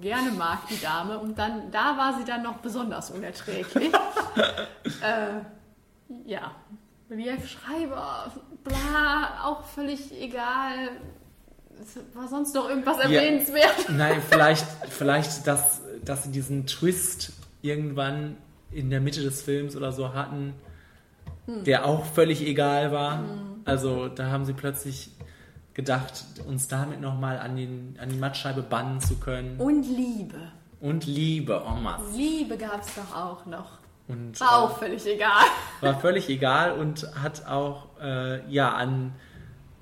gerne 0.00 0.30
mag, 0.32 0.66
die 0.70 0.80
Dame. 0.80 1.18
Und 1.18 1.38
dann, 1.38 1.70
da 1.70 1.96
war 1.98 2.16
sie 2.18 2.24
dann 2.24 2.42
noch 2.42 2.56
besonders 2.58 3.10
unerträglich. 3.10 3.92
äh, 5.02 6.24
ja, 6.24 6.52
Lief 7.08 7.48
Schreiber, 7.48 8.32
bla, 8.64 9.44
auch 9.44 9.62
völlig 9.64 10.10
egal. 10.20 10.88
War 12.14 12.26
sonst 12.26 12.54
noch 12.54 12.68
irgendwas 12.68 12.98
erwähnenswert? 12.98 13.88
Nein, 13.90 14.22
vielleicht, 14.26 14.66
vielleicht 14.88 15.46
dass, 15.46 15.82
dass 16.04 16.24
sie 16.24 16.30
diesen 16.32 16.66
Twist 16.66 17.32
irgendwann 17.60 18.38
in 18.72 18.88
der 18.90 19.00
Mitte 19.00 19.22
des 19.22 19.42
Films 19.42 19.76
oder 19.76 19.92
so 19.92 20.14
hatten, 20.14 20.54
Hm. 21.46 21.64
der 21.64 21.86
auch 21.86 22.04
völlig 22.04 22.42
egal 22.44 22.90
war. 22.92 23.22
Also 23.66 24.08
da 24.08 24.30
haben 24.30 24.44
sie 24.44 24.52
plötzlich 24.54 25.10
gedacht, 25.74 26.24
uns 26.46 26.68
damit 26.68 27.00
nochmal 27.00 27.38
an, 27.38 27.56
den, 27.56 27.98
an 28.00 28.08
die 28.08 28.16
Mattscheibe 28.16 28.62
bannen 28.62 29.00
zu 29.00 29.16
können. 29.16 29.58
Und 29.58 29.82
Liebe. 29.82 30.40
Und 30.80 31.04
Liebe, 31.04 31.62
en 31.66 31.82
masse. 31.82 32.16
Liebe 32.16 32.56
gab 32.56 32.80
es 32.80 32.94
doch 32.94 33.14
auch 33.14 33.44
noch. 33.44 33.78
Und, 34.08 34.40
War 34.40 34.58
auch 34.58 34.78
völlig 34.78 35.04
egal. 35.06 35.44
War 35.80 35.98
völlig 35.98 36.28
egal 36.28 36.72
und 36.72 37.06
hat 37.20 37.46
auch 37.46 37.88
äh, 38.00 38.48
ja 38.48 38.72
an, 38.72 39.14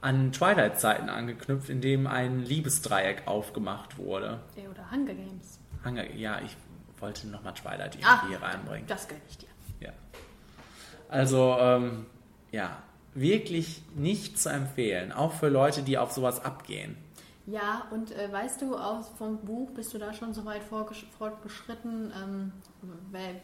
an 0.00 0.32
Twilight-Zeiten 0.32 1.10
angeknüpft, 1.10 1.68
in 1.68 1.80
dem 1.80 2.06
ein 2.06 2.40
Liebesdreieck 2.40 3.26
aufgemacht 3.26 3.98
wurde. 3.98 4.40
Ja, 4.56 4.70
Oder 4.70 4.90
Hunger 4.90 5.14
Games. 5.14 5.60
Hunger, 5.84 6.10
ja, 6.14 6.40
ich 6.40 6.56
wollte 6.98 7.28
nochmal 7.28 7.52
Twilight 7.52 7.96
irgendwie 7.96 8.28
hier 8.28 8.42
reinbringen. 8.42 8.86
Das 8.86 9.06
gönne 9.06 9.20
ich 9.28 9.36
dir. 9.36 9.48
Ja. 9.80 9.90
Also, 11.08 11.56
ähm, 11.60 12.06
ja, 12.50 12.78
wirklich 13.14 13.82
nicht 13.94 14.38
zu 14.38 14.48
empfehlen, 14.48 15.12
auch 15.12 15.32
für 15.32 15.48
Leute, 15.48 15.82
die 15.82 15.98
auf 15.98 16.12
sowas 16.12 16.44
abgehen. 16.44 16.96
Ja, 17.46 17.86
und 17.90 18.10
äh, 18.12 18.32
weißt 18.32 18.62
du, 18.62 18.74
aus 18.74 19.10
vom 19.18 19.38
Buch 19.38 19.70
bist 19.72 19.92
du 19.92 19.98
da 19.98 20.14
schon 20.14 20.32
so 20.32 20.46
weit 20.46 20.62
fortgeschritten? 21.18 22.10
Ähm, 22.16 22.52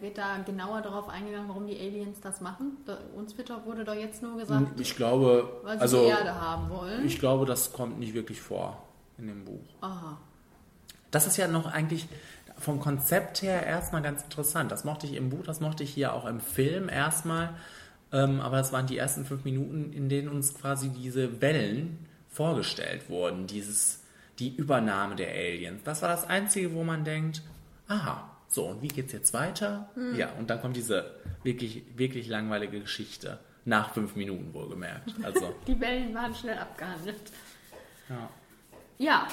wird 0.01 0.17
da 0.17 0.39
genauer 0.39 0.81
darauf 0.81 1.11
eingegangen, 1.11 1.49
warum 1.49 1.67
die 1.67 1.79
Aliens 1.79 2.19
das 2.21 2.41
machen? 2.41 2.79
Da, 2.87 2.97
uns 3.15 3.37
wird 3.37 3.51
doch, 3.51 3.67
wurde 3.67 3.85
doch 3.85 3.95
jetzt 3.95 4.23
nur 4.23 4.39
gesagt, 4.39 4.81
Ich 4.81 4.97
glaube, 4.97 5.61
weil 5.65 5.77
sie 5.77 5.83
also 5.83 6.03
die 6.05 6.09
Erde 6.09 6.35
haben 6.35 6.71
wollen. 6.71 7.05
ich 7.05 7.19
glaube, 7.19 7.45
das 7.45 7.75
kommt 7.75 7.99
nicht 7.99 8.15
wirklich 8.15 8.41
vor 8.41 8.83
in 9.19 9.27
dem 9.27 9.45
Buch. 9.45 9.61
Aha. 9.83 10.17
Das 11.11 11.27
ist 11.27 11.37
ja 11.37 11.47
noch 11.47 11.67
eigentlich 11.67 12.09
vom 12.57 12.81
Konzept 12.81 13.43
her 13.43 13.67
erstmal 13.67 14.01
ganz 14.01 14.23
interessant. 14.23 14.73
Das 14.73 14.85
mochte 14.85 15.07
ich 15.07 15.15
im 15.15 15.29
Buch, 15.29 15.45
das 15.45 15.61
mochte 15.61 15.83
ich 15.83 15.91
hier 15.93 16.15
auch 16.15 16.25
im 16.25 16.41
Film 16.41 16.89
erstmal. 16.89 17.51
Ähm, 18.13 18.41
aber 18.41 18.57
das 18.59 18.73
waren 18.73 18.87
die 18.87 18.99
ersten 18.99 19.25
fünf 19.25 19.45
Minuten, 19.45 19.93
in 19.93 20.09
denen 20.09 20.29
uns 20.29 20.55
quasi 20.55 20.89
diese 20.89 21.41
Wellen 21.41 22.07
vorgestellt 22.29 23.09
wurden. 23.09 23.47
Dieses, 23.47 24.03
die 24.39 24.55
Übernahme 24.57 25.17
der 25.17 25.31
Aliens. 25.31 25.83
Das 25.85 26.03
war 26.03 26.09
das 26.09 26.27
Einzige, 26.29 26.75
wo 26.75 26.83
man 26.83 27.05
denkt, 27.05 27.43
aha, 27.89 28.31
so, 28.49 28.67
und 28.67 28.83
wie 28.83 28.89
geht's 28.89 29.13
jetzt 29.13 29.33
weiter? 29.33 29.89
Hm. 29.95 30.17
Ja, 30.17 30.31
und 30.39 30.51
dann 30.51 30.61
kommt 30.61 30.77
diese 30.77 31.15
wirklich, 31.45 31.83
wirklich 31.97 32.29
langweilige 32.29 32.81
Geschichte. 32.81 33.39
Nach 33.65 33.93
fünf 33.93 34.17
Minuten 34.17 34.53
wohlgemerkt. 34.55 35.13
Also, 35.23 35.55
Die 35.67 35.79
Wellen 35.81 36.15
waren 36.15 36.35
schnell 36.35 36.59
abgehandelt. 36.59 37.21
ja. 38.09 38.29
Ja, 38.99 39.29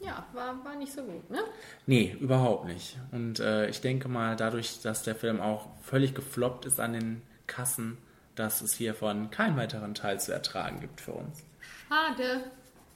ja, 0.00 0.26
war, 0.32 0.64
war 0.64 0.74
nicht 0.76 0.92
so 0.92 1.02
gut, 1.02 1.30
ne? 1.30 1.38
Nee, 1.86 2.16
überhaupt 2.20 2.66
nicht. 2.66 2.96
Und 3.12 3.38
äh, 3.40 3.68
ich 3.68 3.80
denke 3.80 4.08
mal, 4.08 4.36
dadurch, 4.36 4.80
dass 4.82 5.02
der 5.04 5.14
Film 5.14 5.40
auch 5.40 5.68
völlig 5.82 6.14
gefloppt 6.14 6.66
ist 6.66 6.80
an 6.80 6.92
den 6.92 7.22
Kassen, 7.46 7.98
dass 8.36 8.60
es 8.60 8.74
hiervon 8.74 9.30
keinen 9.30 9.56
weiteren 9.56 9.94
Teil 9.94 10.20
zu 10.20 10.32
ertragen 10.32 10.80
gibt 10.80 11.00
für 11.00 11.12
uns. 11.12 11.42
Schade. 11.88 12.44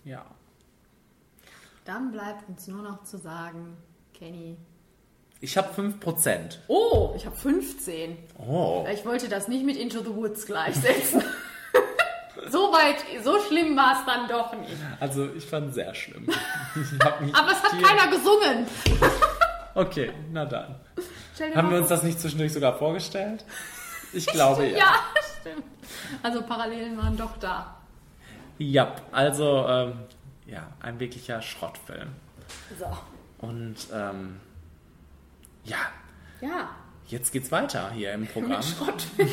Ja. 0.04 0.24
Dann 1.84 2.12
bleibt 2.12 2.48
uns 2.48 2.68
nur 2.68 2.82
noch 2.82 3.02
zu 3.04 3.18
sagen, 3.18 3.76
Kenny. 4.14 4.56
Ich 5.40 5.56
habe 5.56 5.68
5%. 5.72 6.58
Oh, 6.68 7.14
ich 7.16 7.24
habe 7.24 7.34
15. 7.34 8.18
Oh. 8.38 8.86
Ich 8.92 9.04
wollte 9.06 9.28
das 9.28 9.48
nicht 9.48 9.64
mit 9.64 9.76
Into 9.76 10.00
the 10.00 10.14
Woods 10.14 10.44
gleichsetzen. 10.44 11.24
so 12.50 12.70
weit, 12.72 12.96
so 13.24 13.40
schlimm 13.40 13.74
war 13.76 13.98
es 13.98 14.04
dann 14.06 14.28
doch 14.28 14.52
nicht. 14.60 14.76
Also 15.00 15.30
ich 15.34 15.46
fand 15.46 15.70
es 15.70 15.74
sehr 15.76 15.94
schlimm. 15.94 16.28
Aber 17.32 17.50
es 17.50 17.62
hat 17.62 17.72
hier- 17.72 17.82
keiner 17.82 18.10
gesungen. 18.10 18.66
Okay, 19.74 20.12
na 20.30 20.44
dann. 20.44 20.74
Haben 21.54 21.70
wir 21.70 21.78
uns 21.78 21.88
das 21.88 22.02
nicht 22.02 22.20
zwischendurch 22.20 22.52
sogar 22.52 22.76
vorgestellt? 22.76 23.44
Ich 24.12 24.26
glaube 24.26 24.66
ja. 24.68 24.78
Ja, 24.78 24.94
stimmt. 25.40 25.64
Also 26.22 26.42
Parallelen 26.42 26.96
waren 26.96 27.16
doch 27.16 27.36
da. 27.38 27.76
Ja, 28.58 28.94
also 29.12 29.66
ähm, 29.68 29.94
ja, 30.46 30.66
ein 30.80 31.00
wirklicher 31.00 31.40
Schrottfilm. 31.42 32.08
So. 32.78 32.86
Und 33.38 33.76
ähm, 33.92 34.40
ja, 35.64 35.78
Ja. 36.40 36.70
Jetzt 37.06 37.32
geht's 37.32 37.50
weiter 37.50 37.90
hier 37.90 38.12
im 38.12 38.26
Programm. 38.28 38.62
Schrott. 38.62 39.04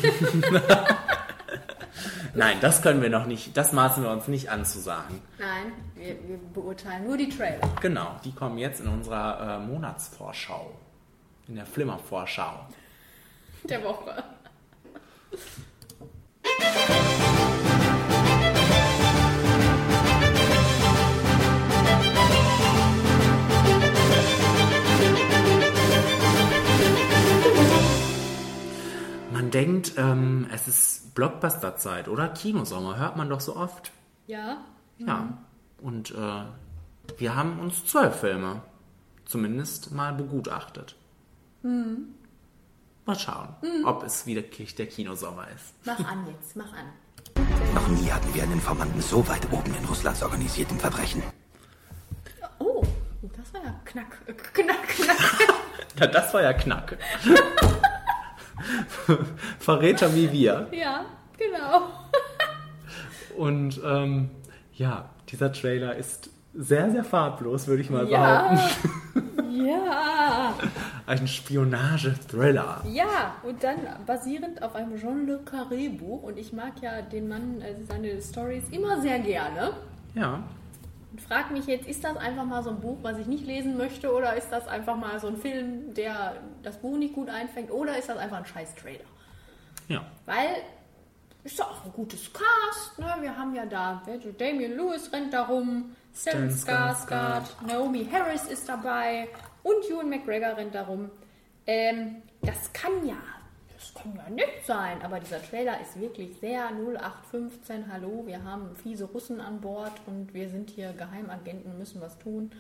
Nein, 2.33 2.57
das 2.59 2.81
können 2.81 3.03
wir 3.03 3.09
noch 3.11 3.27
nicht. 3.27 3.55
Das 3.55 3.71
maßen 3.71 4.03
wir 4.03 4.09
uns 4.09 4.27
nicht 4.27 4.49
anzusagen. 4.49 5.21
Nein, 5.37 5.73
wir, 5.93 6.15
wir 6.27 6.37
beurteilen 6.53 7.05
nur 7.05 7.17
die 7.17 7.29
Trailer. 7.29 7.59
Genau, 7.81 8.15
die 8.23 8.31
kommen 8.31 8.57
jetzt 8.57 8.79
in 8.81 8.87
unserer 8.87 9.57
äh, 9.57 9.65
Monatsvorschau. 9.65 10.71
In 11.47 11.55
der 11.55 11.67
Flimmervorschau. 11.67 12.65
Der 13.63 13.83
Woche. 13.83 14.23
Man 29.31 29.51
denkt, 29.51 29.93
ähm, 29.97 30.47
es 30.51 30.67
ist 30.67 31.15
Blockbuster-Zeit, 31.15 32.07
oder? 32.07 32.27
Kinosommer, 32.29 32.97
hört 32.97 33.15
man 33.15 33.29
doch 33.29 33.39
so 33.39 33.55
oft. 33.55 33.91
Ja. 34.25 34.57
Ja. 34.97 35.37
Und 35.81 36.11
äh, 36.11 36.43
wir 37.17 37.35
haben 37.35 37.59
uns 37.59 37.85
zwölf 37.85 38.19
Filme 38.19 38.61
zumindest 39.25 39.91
mal 39.91 40.13
begutachtet. 40.13 40.95
Hm. 41.61 42.15
Mal 43.07 43.17
schauen, 43.17 43.47
Mhm. 43.61 43.85
ob 43.85 44.03
es 44.03 44.25
wirklich 44.27 44.75
der 44.75 44.85
Kinosommer 44.87 45.47
ist. 45.55 45.73
Mach 45.85 45.97
an 45.99 46.27
jetzt, 46.27 46.55
mach 46.55 46.71
an. 46.73 46.91
Noch 47.73 47.87
nie 47.87 48.11
hatten 48.11 48.33
wir 48.35 48.43
einen 48.43 48.53
Informanten 48.53 49.01
so 49.01 49.27
weit 49.27 49.51
oben 49.51 49.73
in 49.75 49.85
Russlands 49.85 50.21
organisiertem 50.23 50.79
Verbrechen. 50.79 51.23
Oh, 52.59 52.83
das 53.21 53.53
war 53.53 53.63
ja 53.63 53.79
knack. 53.85 54.17
äh, 54.27 54.33
Knack, 54.33 54.87
knack. 54.89 55.17
Ja, 55.99 56.05
das 56.05 56.31
war 56.31 56.43
ja 56.43 56.53
Knack. 56.53 56.95
Verräter 59.59 60.13
wie 60.13 60.31
wir. 60.31 60.67
ja, 60.71 61.05
genau. 61.37 61.87
Und 63.37 63.79
ähm, 63.83 64.29
Ja, 64.73 65.09
dieser 65.29 65.51
Trailer 65.51 65.95
ist 65.95 66.29
sehr, 66.57 66.89
sehr 66.91 67.03
farblos, 67.03 67.67
würde 67.67 67.81
ich 67.81 67.89
mal 67.89 68.07
Ja. 68.07 68.49
behaupten. 68.53 69.23
Ja. 69.57 70.53
Ein 71.07 71.27
Spionage-Thriller. 71.27 72.81
Ja, 72.91 73.35
und 73.43 73.63
dann 73.63 73.77
basierend 74.05 74.61
auf 74.61 74.75
einem 74.75 74.97
Jean 74.97 75.25
Le 75.25 75.39
Carré 75.49 75.97
Buch. 75.97 76.21
Und 76.23 76.37
ich 76.37 76.53
mag 76.53 76.73
ja 76.81 77.01
den 77.01 77.27
Mann, 77.27 77.59
äh, 77.61 77.73
seine 77.87 78.21
Stories 78.21 78.65
immer 78.69 79.01
sehr 79.01 79.17
gerne. 79.19 79.71
Ja. 80.13 80.43
Und 81.11 81.21
frag 81.21 81.49
mich 81.51 81.65
jetzt, 81.65 81.87
ist 81.87 82.03
das 82.03 82.17
einfach 82.17 82.45
mal 82.45 82.61
so 82.61 82.69
ein 82.69 82.79
Buch, 82.79 82.97
was 83.01 83.17
ich 83.17 83.25
nicht 83.27 83.45
lesen 83.47 83.77
möchte? 83.77 84.13
Oder 84.13 84.35
ist 84.35 84.49
das 84.51 84.67
einfach 84.67 84.95
mal 84.95 85.19
so 85.19 85.27
ein 85.27 85.37
Film, 85.37 85.93
der 85.95 86.33
das 86.61 86.77
Buch 86.77 86.97
nicht 86.97 87.15
gut 87.15 87.29
einfängt? 87.29 87.71
Oder 87.71 87.97
ist 87.97 88.09
das 88.09 88.17
einfach 88.17 88.37
ein 88.37 88.45
scheiß 88.45 88.75
Trailer? 88.75 89.05
Ja. 89.87 90.01
Weil 90.25 90.49
ist 91.43 91.59
doch 91.59 91.71
auch 91.71 91.85
ein 91.85 91.93
gutes 91.93 92.29
Cast. 92.31 92.99
Ne? 92.99 93.07
Wir 93.21 93.35
haben 93.35 93.55
ja 93.55 93.65
da 93.65 94.01
Damien 94.37 94.75
Lewis 94.75 95.11
rennt 95.11 95.33
da 95.33 95.45
rum, 95.45 95.95
Stellan 96.19 96.49
Skarsgård, 96.49 97.43
Naomi 97.67 98.07
Harris 98.11 98.45
ist 98.45 98.67
dabei 98.67 99.27
und 99.63 99.85
Ewan 99.89 100.09
McGregor 100.09 100.57
rennt 100.57 100.73
da 100.73 100.83
rum. 100.83 101.09
Ähm, 101.67 102.17
das 102.41 102.71
kann 102.73 103.05
ja, 103.05 103.17
das 103.75 103.93
kann 103.93 104.15
ja 104.15 104.29
nett 104.29 104.65
sein, 104.65 105.01
aber 105.03 105.19
dieser 105.19 105.41
Trailer 105.41 105.79
ist 105.81 105.99
wirklich 105.99 106.37
sehr 106.39 106.69
0815. 106.71 107.91
Hallo, 107.91 108.23
wir 108.25 108.43
haben 108.43 108.75
fiese 108.75 109.05
Russen 109.05 109.39
an 109.41 109.61
Bord 109.61 109.91
und 110.07 110.33
wir 110.33 110.49
sind 110.49 110.69
hier 110.71 110.93
Geheimagenten, 110.93 111.77
müssen 111.77 112.01
was 112.01 112.17
tun. 112.17 112.51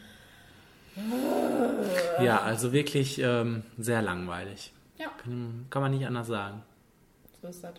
Ja, 2.21 2.41
also 2.41 2.71
wirklich 2.73 3.19
ähm, 3.19 3.63
sehr 3.77 4.01
langweilig. 4.01 4.73
Ja, 4.97 5.07
Kann, 5.23 5.67
kann 5.69 5.81
man 5.83 5.91
nicht 5.91 6.05
anders 6.07 6.27
sagen. 6.27 6.63
so 7.41 7.47
ist 7.47 7.63
das. 7.63 7.73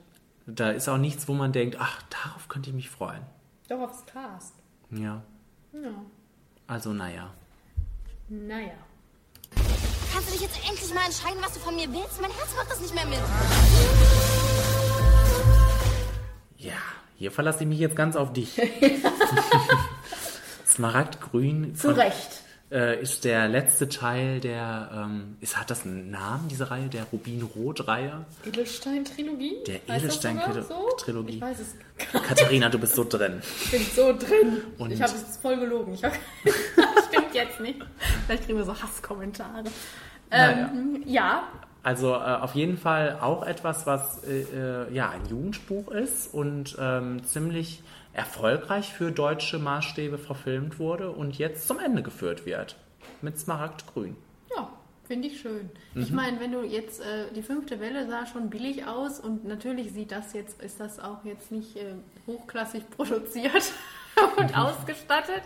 Da 0.47 0.71
ist 0.71 0.89
auch 0.89 0.99
nichts, 0.99 1.29
wo 1.29 1.35
man 1.35 1.53
denkt, 1.53 1.77
ach, 1.79 2.01
darauf 2.11 2.49
könnte 2.49 2.71
ich 2.71 2.77
mich 2.77 2.91
freuen. 2.91 3.23
Doch 3.69 3.81
aufs 3.81 4.07
Cast. 4.07 4.55
Ja. 4.91 5.23
Ja, 5.83 5.91
Also, 6.67 6.93
naja. 6.93 7.33
naja. 8.29 8.73
Kannst 10.13 10.29
du 10.29 10.33
dich 10.33 10.41
jetzt 10.43 10.59
endlich 10.69 10.93
mal 10.95 11.05
entscheiden, 11.05 11.39
was 11.43 11.53
du 11.55 11.61
von 11.61 11.75
mir 11.77 11.91
willst? 11.93 12.21
Mein 12.21 12.31
Herz 12.31 12.55
macht 12.57 12.71
das 12.71 12.81
nicht 12.81 12.95
mehr 12.95 13.07
mit. 13.07 13.19
Ja, 16.57 16.73
hier 17.17 17.31
verlasse 17.31 17.61
ich 17.63 17.69
mich 17.69 17.79
jetzt 17.79 17.95
ganz 17.97 18.17
auf 18.17 18.33
dich. 18.33 18.61
Smaragdgrün. 20.67 21.75
Zu 21.77 21.89
von- 21.89 22.01
Recht. 22.01 22.43
Äh, 22.71 23.01
ist 23.01 23.25
der 23.25 23.49
letzte 23.49 23.89
Teil 23.89 24.41
der, 24.41 24.91
ähm, 24.95 25.39
ist, 25.41 25.59
hat 25.59 25.71
das 25.71 25.87
einen 25.87 26.11
Namen, 26.11 26.49
diese 26.49 26.71
Reihe, 26.71 26.89
der 26.89 27.05
Rubin-Rot-Reihe? 27.05 28.27
Edelstein-Trilogie? 28.45 29.57
Der 29.67 29.81
Edelstein-Trilogie. 29.89 30.69
so? 30.69 31.27
Ich 31.29 31.41
weiß 31.41 31.57
es. 31.61 31.75
Katharina, 32.13 32.69
du 32.69 32.79
bist 32.79 32.95
so 32.95 33.05
drin. 33.05 33.41
Ich 33.65 33.71
bin 33.71 33.81
so 33.97 34.13
drin. 34.17 34.63
Und- 34.77 34.91
ich 34.93 35.01
habe 35.01 35.13
es 35.13 35.37
voll 35.39 35.57
gelogen. 35.59 35.95
Ich 35.95 36.05
hab, 36.05 36.13
stimmt 37.09 37.33
jetzt 37.35 37.59
nicht. 37.61 37.81
Vielleicht 38.27 38.45
kriegen 38.45 38.59
wir 38.59 38.65
so 38.67 38.75
Hasskommentare. 38.81 39.65
Ähm, 40.31 41.03
ja, 41.07 41.45
Also 41.83 42.13
äh, 42.13 42.19
auf 42.19 42.55
jeden 42.55 42.77
Fall 42.77 43.17
auch 43.21 43.47
etwas, 43.47 43.87
was 43.87 44.23
äh, 44.25 44.43
äh, 44.43 44.93
ja 44.93 45.09
ein 45.09 45.25
Jugendbuch 45.31 45.91
ist 45.91 46.35
und 46.35 46.77
ähm, 46.79 47.25
ziemlich 47.25 47.83
erfolgreich 48.13 48.93
für 48.93 49.13
deutsche 49.13 49.59
Maßstäbe 49.59 50.19
verfilmt 50.19 50.79
wurde 50.79 51.11
und 51.11 51.39
jetzt 51.39 51.67
zum 51.69 51.79
Ende 51.79 52.03
geführt 52.03 52.47
wird. 52.47 52.77
Mit 53.23 53.39
Smaragdgrün. 53.39 54.17
ja, 54.57 54.69
finde 55.07 55.29
ich 55.29 55.41
schön. 55.41 55.71
Ich 55.95 56.11
Mhm. 56.11 56.17
meine, 56.17 56.41
wenn 56.41 56.53
du 56.53 56.63
jetzt 56.63 57.01
äh, 57.01 57.33
die 57.35 57.43
fünfte 57.43 57.81
Welle 57.81 58.07
sah 58.09 58.27
schon 58.27 58.51
billig 58.51 58.87
aus 58.87 59.21
und 59.21 59.45
natürlich 59.47 59.93
sieht 59.93 60.13
das 60.13 60.33
jetzt, 60.35 60.61
ist 60.63 60.81
das 60.81 60.99
auch 61.01 61.25
jetzt 61.25 61.51
nicht 61.53 61.77
äh, 61.77 61.95
hochklassig 62.27 62.89
produziert 62.97 63.73
und 64.37 64.57
ausgestattet. 64.57 65.43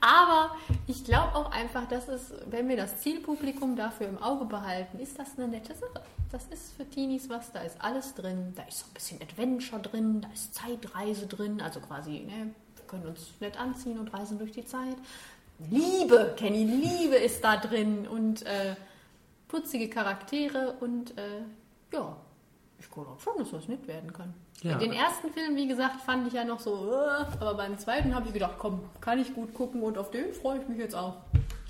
Aber 0.00 0.56
ich 0.86 1.04
glaube 1.04 1.34
auch 1.34 1.50
einfach, 1.50 1.86
dass 1.88 2.08
es, 2.08 2.32
wenn 2.46 2.68
wir 2.68 2.76
das 2.76 3.00
Zielpublikum 3.00 3.76
dafür 3.76 4.08
im 4.08 4.22
Auge 4.22 4.44
behalten, 4.44 4.98
ist 4.98 5.18
das 5.18 5.36
eine 5.36 5.48
nette 5.48 5.74
Sache. 5.74 6.02
Das 6.30 6.46
ist 6.46 6.74
für 6.76 6.88
Teenies 6.88 7.28
was, 7.28 7.52
da 7.52 7.60
ist 7.60 7.80
alles 7.80 8.14
drin, 8.14 8.52
da 8.54 8.62
ist 8.64 8.80
so 8.80 8.86
ein 8.86 8.94
bisschen 8.94 9.22
Adventure 9.22 9.80
drin, 9.80 10.20
da 10.20 10.28
ist 10.32 10.54
Zeitreise 10.54 11.26
drin, 11.26 11.60
also 11.60 11.80
quasi, 11.80 12.20
ne, 12.20 12.54
wir 12.76 12.86
können 12.86 13.06
uns 13.06 13.32
nett 13.40 13.58
anziehen 13.58 13.98
und 13.98 14.12
reisen 14.12 14.38
durch 14.38 14.52
die 14.52 14.64
Zeit. 14.64 14.96
Liebe, 15.70 16.34
Kenny, 16.36 16.64
Liebe 16.64 17.16
ist 17.16 17.42
da 17.42 17.56
drin 17.56 18.06
und 18.06 18.44
äh, 18.46 18.76
putzige 19.48 19.88
Charaktere 19.88 20.76
und 20.80 21.16
äh, 21.18 21.42
ja, 21.92 22.16
ich 22.78 22.90
glaube 22.90 23.18
schon, 23.20 23.38
dass 23.38 23.50
das 23.50 23.66
nett 23.66 23.86
werden 23.88 24.12
kann. 24.12 24.34
Ja. 24.62 24.76
Den 24.76 24.92
ersten 24.92 25.32
Film, 25.32 25.54
wie 25.54 25.68
gesagt, 25.68 26.00
fand 26.00 26.26
ich 26.26 26.34
ja 26.34 26.44
noch 26.44 26.58
so, 26.58 26.92
äh, 26.92 27.24
aber 27.40 27.54
beim 27.54 27.78
zweiten 27.78 28.14
habe 28.14 28.26
ich 28.26 28.32
gedacht, 28.32 28.54
komm, 28.58 28.80
kann 29.00 29.20
ich 29.20 29.32
gut 29.34 29.54
gucken 29.54 29.82
und 29.82 29.96
auf 29.98 30.10
den 30.10 30.32
freue 30.32 30.58
ich 30.60 30.68
mich 30.68 30.78
jetzt 30.78 30.96
auch. 30.96 31.14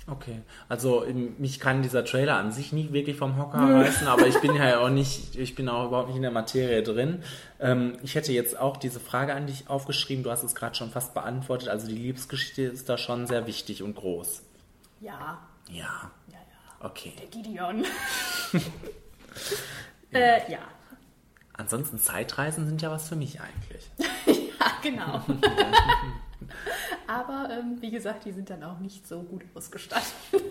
Okay, 0.07 0.41
also 0.67 1.05
ähm, 1.05 1.35
mich 1.37 1.59
kann 1.59 1.83
dieser 1.83 2.03
Trailer 2.03 2.37
an 2.37 2.51
sich 2.51 2.73
nie 2.73 2.91
wirklich 2.91 3.15
vom 3.15 3.37
Hocker 3.37 3.59
reißen, 3.59 4.07
aber 4.07 4.25
ich 4.25 4.39
bin 4.39 4.55
ja 4.55 4.79
auch 4.83 4.89
nicht, 4.89 5.35
ich 5.35 5.53
bin 5.53 5.69
auch 5.69 5.85
überhaupt 5.85 6.07
nicht 6.07 6.15
in 6.15 6.23
der 6.23 6.31
Materie 6.31 6.81
drin. 6.81 7.21
Ähm, 7.59 7.93
ich 8.01 8.15
hätte 8.15 8.31
jetzt 8.31 8.57
auch 8.57 8.77
diese 8.77 8.99
Frage 8.99 9.35
an 9.35 9.45
dich 9.45 9.69
aufgeschrieben, 9.69 10.23
du 10.23 10.31
hast 10.31 10.41
es 10.41 10.55
gerade 10.55 10.73
schon 10.73 10.89
fast 10.89 11.13
beantwortet, 11.13 11.69
also 11.69 11.87
die 11.87 11.93
Liebesgeschichte 11.93 12.63
ist 12.63 12.89
da 12.89 12.97
schon 12.97 13.27
sehr 13.27 13.45
wichtig 13.45 13.83
und 13.83 13.95
groß. 13.95 14.41
Ja, 14.99 15.37
Ja. 15.69 16.11
Okay. 16.81 17.13
der 17.19 17.27
Gideon. 17.27 17.85
äh, 20.13 20.51
ja, 20.51 20.59
Ansonsten 21.59 21.99
Zeitreisen 21.99 22.65
sind 22.67 22.81
ja 22.81 22.89
was 22.89 23.09
für 23.09 23.17
mich 23.17 23.37
eigentlich. 23.41 23.91
ja, 24.59 24.71
genau. 24.81 25.21
aber 27.07 27.49
ähm, 27.51 27.77
wie 27.81 27.91
gesagt, 27.91 28.23
die 28.23 28.31
sind 28.31 28.49
dann 28.49 28.63
auch 28.63 28.79
nicht 28.79 29.05
so 29.05 29.21
gut 29.23 29.43
ausgestattet. 29.53 30.13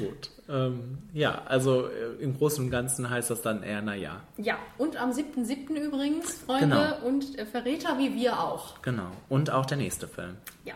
Gut. 0.00 0.30
Ähm, 0.48 0.98
ja, 1.12 1.42
also 1.46 1.88
äh, 1.88 2.22
im 2.22 2.36
Großen 2.36 2.64
und 2.64 2.70
Ganzen 2.70 3.08
heißt 3.10 3.30
das 3.30 3.42
dann 3.42 3.62
eher, 3.62 3.82
naja. 3.82 4.20
Ja, 4.36 4.56
und 4.78 4.96
am 4.96 5.10
7.7. 5.10 5.74
übrigens, 5.74 6.34
Freunde 6.46 6.66
Genau. 7.00 7.06
und 7.08 7.38
äh, 7.38 7.44
Verräter 7.46 7.98
wie 7.98 8.14
wir 8.14 8.38
auch. 8.40 8.80
Genau. 8.82 9.10
Und 9.28 9.50
auch 9.50 9.66
der 9.66 9.76
nächste 9.78 10.06
Film. 10.06 10.36
Ja. 10.64 10.74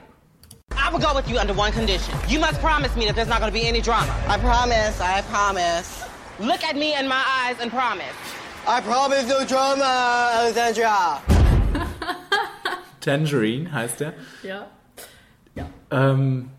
I 0.73 0.93
will 0.93 1.01
go 1.01 1.15
with 1.17 1.29
you 1.29 1.39
under 1.41 1.57
one 1.57 1.71
condition. 1.73 2.15
You 2.29 2.41
must 2.41 2.61
promise 2.61 2.97
me 2.97 3.07
that 3.07 3.15
there's 3.15 3.29
not 3.29 3.39
going 3.41 3.53
to 3.53 3.59
be 3.59 3.69
any 3.69 3.81
drama. 3.81 4.13
I 4.29 4.39
promise, 4.39 5.01
I 5.01 5.23
promise. 5.31 6.05
Look 6.41 6.63
at 6.69 6.75
me 6.77 6.95
in 6.99 7.07
my 7.09 7.23
eyes 7.47 7.61
and 7.61 7.71
promise. 7.73 8.15
I 8.71 8.81
promise 8.83 9.27
no 9.27 9.45
drama, 9.47 10.29
Alexandra. 10.41 11.23
Tangerine 13.01 13.73
heißt 13.73 14.01
der. 14.01 14.13
Ja. 14.43 14.67
Ähm, 15.91 16.51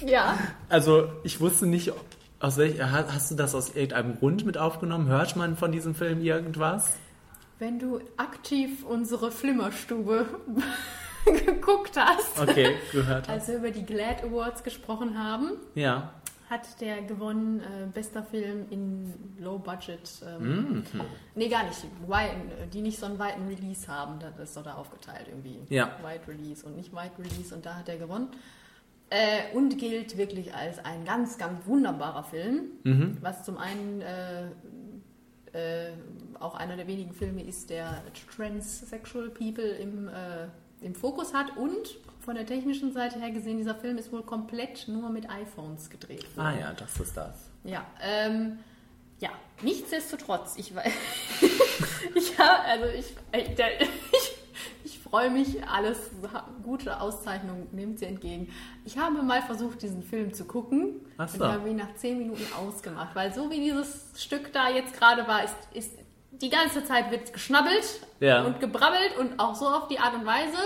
Ja. 0.00 0.38
also 0.70 1.08
ich 1.22 1.40
wusste 1.40 1.66
nicht, 1.66 1.92
aus 2.40 2.56
welch, 2.56 2.80
ha- 2.80 3.04
hast 3.12 3.30
du 3.30 3.34
das 3.34 3.54
aus 3.54 3.70
irgendeinem 3.74 4.18
Grund 4.18 4.46
mit 4.46 4.56
aufgenommen? 4.56 5.06
Hört 5.08 5.36
man 5.36 5.56
von 5.58 5.72
diesem 5.72 5.94
Film 5.94 6.22
irgendwas? 6.22 6.94
Wenn 7.58 7.78
du 7.78 8.00
aktiv 8.16 8.82
unsere 8.84 9.30
Flimmerstube 9.30 10.26
geguckt 11.26 11.92
hast, 11.96 12.40
Okay, 12.40 12.76
gehört. 12.92 13.28
als 13.28 13.48
wir 13.48 13.56
über 13.56 13.70
die 13.70 13.84
Glad 13.84 14.24
Awards 14.24 14.62
gesprochen 14.64 15.22
haben, 15.22 15.52
Ja. 15.74 16.12
Hat 16.54 16.80
der 16.80 17.02
gewonnen 17.02 17.60
äh, 17.60 17.86
bester 17.92 18.22
Film 18.22 18.66
in 18.70 19.12
Low 19.38 19.58
Budget. 19.58 20.00
Ähm, 20.26 20.44
Mhm. 20.64 20.84
Nee, 21.34 21.48
gar 21.48 21.64
nicht. 21.64 21.84
Weiten, 22.06 22.50
die 22.72 22.80
nicht 22.80 22.98
so 22.98 23.06
einen 23.06 23.18
weiten 23.18 23.46
Release 23.46 23.88
haben. 23.88 24.18
Das 24.20 24.38
ist 24.38 24.56
doch 24.56 24.62
da 24.62 24.74
aufgeteilt 24.74 25.26
irgendwie. 25.28 25.58
Ja. 25.68 25.98
Wide 26.02 26.26
Release 26.28 26.64
und 26.64 26.76
nicht 26.76 26.92
Wide 26.92 27.12
Release. 27.18 27.54
Und 27.54 27.66
da 27.66 27.74
hat 27.76 27.88
er 27.88 27.98
gewonnen. 27.98 28.28
Äh, 29.10 29.54
und 29.54 29.78
gilt 29.78 30.16
wirklich 30.16 30.54
als 30.54 30.78
ein 30.84 31.04
ganz, 31.04 31.36
ganz 31.38 31.66
wunderbarer 31.66 32.24
Film. 32.24 32.62
Mhm. 32.84 33.18
Was 33.20 33.44
zum 33.44 33.58
einen 33.58 34.00
äh, 34.00 34.44
äh, 35.52 35.92
auch 36.40 36.54
einer 36.54 36.76
der 36.76 36.86
wenigen 36.86 37.12
Filme 37.12 37.42
ist, 37.42 37.70
der 37.70 38.02
Transsexual 38.34 39.30
People 39.30 39.68
im, 39.68 40.08
äh, 40.08 40.46
im 40.80 40.94
Fokus 40.94 41.32
hat. 41.34 41.56
Und 41.56 41.98
von 42.24 42.34
der 42.34 42.46
technischen 42.46 42.92
Seite 42.92 43.20
her 43.20 43.30
gesehen, 43.30 43.58
dieser 43.58 43.74
Film 43.74 43.98
ist 43.98 44.10
wohl 44.12 44.22
komplett 44.22 44.88
nur 44.88 45.10
mit 45.10 45.28
iPhones 45.30 45.90
gedreht 45.90 46.24
worden. 46.36 46.46
Ah 46.46 46.58
ja, 46.58 46.72
das 46.72 46.98
ist 46.98 47.16
das. 47.16 47.50
Ja, 47.64 47.84
ähm, 48.02 48.58
ja, 49.20 49.30
nichtsdestotrotz, 49.62 50.54
ich 50.56 50.74
weiß, 50.74 50.92
ich 52.14 52.38
habe, 52.38 52.60
also 52.64 52.86
ich, 52.86 53.06
ich, 53.32 53.58
ich, 53.58 54.32
ich 54.84 54.98
freue 54.98 55.30
mich, 55.30 55.62
alles, 55.68 55.98
gute 56.62 57.00
Auszeichnung 57.00 57.68
nehmt 57.72 57.98
sie 57.98 58.06
entgegen. 58.06 58.52
Ich 58.84 58.98
habe 58.98 59.22
mal 59.22 59.42
versucht, 59.42 59.82
diesen 59.82 60.02
Film 60.02 60.32
zu 60.34 60.44
gucken 60.44 61.00
Ach 61.18 61.28
so. 61.28 61.44
und 61.44 61.52
habe 61.52 61.68
ihn 61.68 61.76
nach 61.76 61.94
zehn 61.96 62.18
Minuten 62.18 62.46
ausgemacht, 62.54 63.14
weil 63.14 63.32
so 63.32 63.50
wie 63.50 63.60
dieses 63.60 64.06
Stück 64.16 64.52
da 64.52 64.68
jetzt 64.70 64.98
gerade 64.98 65.26
war, 65.28 65.44
ist, 65.44 65.54
ist 65.74 65.92
die 66.32 66.50
ganze 66.50 66.84
Zeit 66.84 67.10
wird 67.10 67.32
geschnabbelt 67.32 68.00
Ja. 68.20 68.42
und 68.44 68.60
gebrabbelt 68.60 69.16
und 69.18 69.38
auch 69.38 69.54
so 69.54 69.66
auf 69.68 69.88
die 69.88 69.98
Art 70.00 70.14
und 70.14 70.26
Weise. 70.26 70.58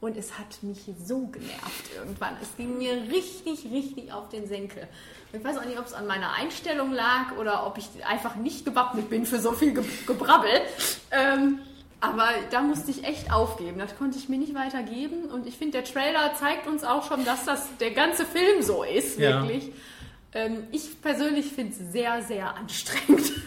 Und 0.00 0.16
es 0.16 0.38
hat 0.38 0.62
mich 0.62 0.78
so 1.04 1.26
genervt 1.28 1.90
irgendwann. 1.96 2.36
Es 2.42 2.54
ging 2.56 2.76
mir 2.78 2.92
richtig, 3.10 3.66
richtig 3.72 4.12
auf 4.12 4.28
den 4.28 4.46
Senkel. 4.46 4.86
Ich 5.32 5.42
weiß 5.42 5.56
auch 5.58 5.64
nicht, 5.64 5.78
ob 5.78 5.86
es 5.86 5.94
an 5.94 6.06
meiner 6.06 6.32
Einstellung 6.34 6.92
lag 6.92 7.36
oder 7.40 7.66
ob 7.66 7.78
ich 7.78 7.86
einfach 8.06 8.36
nicht 8.36 8.64
gewappnet 8.64 9.08
bin 9.08 9.24
für 9.24 9.38
so 9.40 9.52
viel 9.52 9.72
Ge 9.74 9.82
Gebrabbel. 10.06 10.50
Ähm, 11.10 11.60
Aber 12.00 12.28
da 12.50 12.60
musste 12.60 12.90
ich 12.90 13.04
echt 13.04 13.32
aufgeben. 13.32 13.78
Das 13.78 13.96
konnte 13.96 14.18
ich 14.18 14.28
mir 14.28 14.38
nicht 14.38 14.54
weitergeben. 14.54 15.24
Und 15.32 15.46
ich 15.46 15.56
finde, 15.56 15.80
der 15.82 15.84
Trailer 15.84 16.34
zeigt 16.38 16.66
uns 16.66 16.84
auch 16.84 17.08
schon, 17.08 17.24
dass 17.24 17.46
das 17.46 17.66
der 17.80 17.92
ganze 17.92 18.26
Film 18.26 18.60
so 18.62 18.82
ist, 18.84 19.18
Ja. 19.18 19.42
wirklich. 19.42 19.72
Ähm, 20.34 20.64
ich 20.72 21.00
persönlich 21.00 21.46
finde 21.46 21.72
es 21.72 21.92
sehr, 21.92 22.22
sehr 22.22 22.54
anstrengend. 22.54 23.32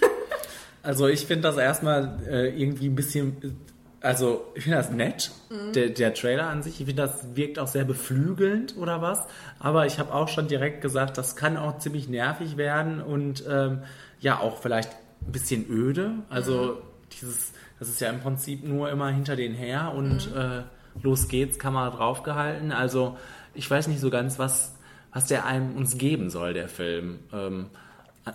Also 0.81 1.07
ich 1.07 1.25
finde 1.25 1.43
das 1.43 1.57
erstmal 1.57 2.19
äh, 2.25 2.49
irgendwie 2.57 2.87
ein 2.87 2.95
bisschen, 2.95 3.59
also 4.01 4.45
ich 4.55 4.63
finde 4.63 4.77
das 4.77 4.91
nett, 4.91 5.31
Mhm. 5.49 5.73
der, 5.73 5.89
der 5.89 6.13
Trailer 6.13 6.47
an 6.47 6.61
sich. 6.63 6.79
Ich 6.79 6.85
finde, 6.87 7.01
das 7.03 7.35
wirkt 7.35 7.57
auch 7.59 7.67
sehr 7.67 7.85
beflügelnd 7.85 8.77
oder 8.77 9.01
was. 9.01 9.25
Aber 9.59 9.85
ich 9.85 9.99
habe 9.99 10.13
auch 10.13 10.27
schon 10.27 10.47
direkt 10.47 10.81
gesagt, 10.81 11.17
das 11.17 11.35
kann 11.35 11.57
auch 11.57 11.79
ziemlich 11.79 12.07
nervig 12.07 12.55
werden 12.57 13.01
und 13.01 13.43
ähm, 13.49 13.79
ja 14.19 14.39
auch 14.39 14.57
vielleicht 14.61 14.91
ein 15.25 15.31
bisschen 15.31 15.65
öde. 15.69 16.11
Also 16.29 16.81
dieses, 17.19 17.51
das 17.79 17.89
ist 17.89 17.99
ja 17.99 18.09
im 18.09 18.19
Prinzip 18.19 18.63
nur 18.63 18.89
immer 18.91 19.09
hinter 19.09 19.35
den 19.35 19.53
her 19.53 19.93
und 19.95 20.29
äh, 20.35 20.61
los 21.01 21.27
geht's, 21.27 21.57
Kamera 21.59 21.89
draufgehalten. 21.89 22.71
Also 22.71 23.17
ich 23.55 23.69
weiß 23.69 23.87
nicht 23.87 23.99
so 23.99 24.09
ganz, 24.09 24.37
was, 24.39 24.75
was 25.11 25.25
der 25.25 25.45
einem 25.45 25.75
uns 25.75 25.97
geben 25.97 26.29
soll, 26.29 26.53
der 26.53 26.69
Film. 26.69 27.19
Ähm, 27.33 27.67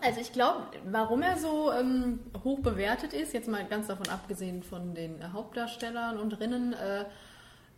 Also 0.02 0.20
ich 0.20 0.32
glaube, 0.32 0.60
warum 0.84 1.22
er 1.22 1.36
so 1.38 1.70
ähm, 1.72 2.20
hoch 2.42 2.60
bewertet 2.60 3.12
ist, 3.12 3.32
jetzt 3.32 3.48
mal 3.48 3.64
ganz 3.64 3.86
davon 3.88 4.08
abgesehen 4.08 4.62
von 4.62 4.94
den 4.94 5.20
äh, 5.20 5.24
Hauptdarstellern 5.32 6.18
und 6.18 6.38
Rinnen, 6.40 6.72
äh, 6.72 7.04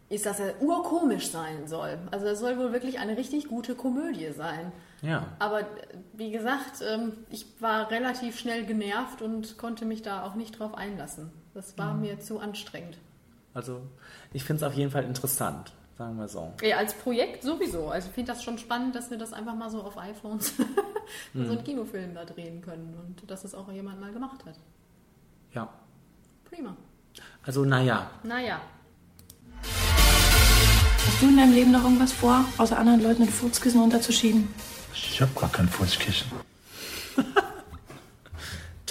ist, 0.08 0.24
dass 0.24 0.38
er 0.38 0.62
urkomisch 0.62 1.30
sein 1.32 1.66
soll. 1.66 1.98
Also 2.12 2.26
er 2.26 2.36
soll 2.36 2.56
wohl 2.58 2.72
wirklich 2.72 3.00
eine 3.00 3.16
richtig 3.16 3.48
gute 3.48 3.74
Komödie 3.74 4.30
sein. 4.32 4.70
ja. 5.02 5.26
Aber 5.40 5.60
äh, 5.62 5.64
wie 6.12 6.30
gesagt, 6.30 6.80
ähm, 6.88 7.12
ich 7.30 7.46
war 7.60 7.90
relativ 7.90 8.38
schnell 8.38 8.64
genervt 8.66 9.20
und 9.22 9.58
konnte 9.58 9.84
mich 9.84 10.02
da 10.02 10.22
auch 10.24 10.34
nicht 10.36 10.58
drauf 10.58 10.74
einlassen. 10.74 11.32
Das 11.54 11.76
war 11.78 11.94
Mhm. 11.94 12.00
mir 12.02 12.20
zu 12.20 12.38
anstrengend. 12.38 12.98
Also 13.52 13.80
ich 14.32 14.44
finde 14.44 14.64
es 14.64 14.70
auf 14.70 14.76
jeden 14.76 14.90
Fall 14.90 15.04
interessant, 15.04 15.72
sagen 15.98 16.16
wir 16.18 16.28
so. 16.28 16.52
Ja, 16.62 16.76
als 16.76 16.94
Projekt 16.94 17.42
sowieso. 17.42 17.88
Also 17.88 18.08
ich 18.08 18.14
finde 18.14 18.32
das 18.32 18.42
schon 18.42 18.58
spannend, 18.58 18.94
dass 18.94 19.10
wir 19.10 19.18
das 19.18 19.32
einfach 19.32 19.54
mal 19.54 19.70
so 19.70 19.82
auf 19.82 19.96
iPhones 19.98 20.54
so 21.34 21.40
einen 21.40 21.50
Mhm. 21.50 21.64
Kinofilm 21.64 22.14
da 22.14 22.24
drehen 22.24 22.60
können 22.62 22.94
und 23.06 23.30
dass 23.30 23.44
es 23.44 23.54
auch 23.54 23.70
jemand 23.72 24.00
mal 24.00 24.12
gemacht 24.12 24.44
hat. 24.44 24.54
Ja. 25.52 25.68
Prima. 26.44 26.76
Also 27.44 27.64
naja, 27.64 28.10
Naja. 28.22 28.60
Hast 31.06 31.22
du 31.22 31.28
in 31.28 31.36
deinem 31.36 31.52
Leben 31.54 31.70
noch 31.70 31.84
irgendwas 31.84 32.12
vor, 32.12 32.44
außer 32.58 32.76
anderen 32.78 33.02
Leuten 33.02 33.22
ein 33.22 33.28
Furzkissen 33.28 33.80
unterzuschieben? 33.80 34.48
Ich 34.92 35.20
hab 35.22 35.34
gar 35.36 35.50
kein 35.50 35.68
Fußkissen. 35.68 36.26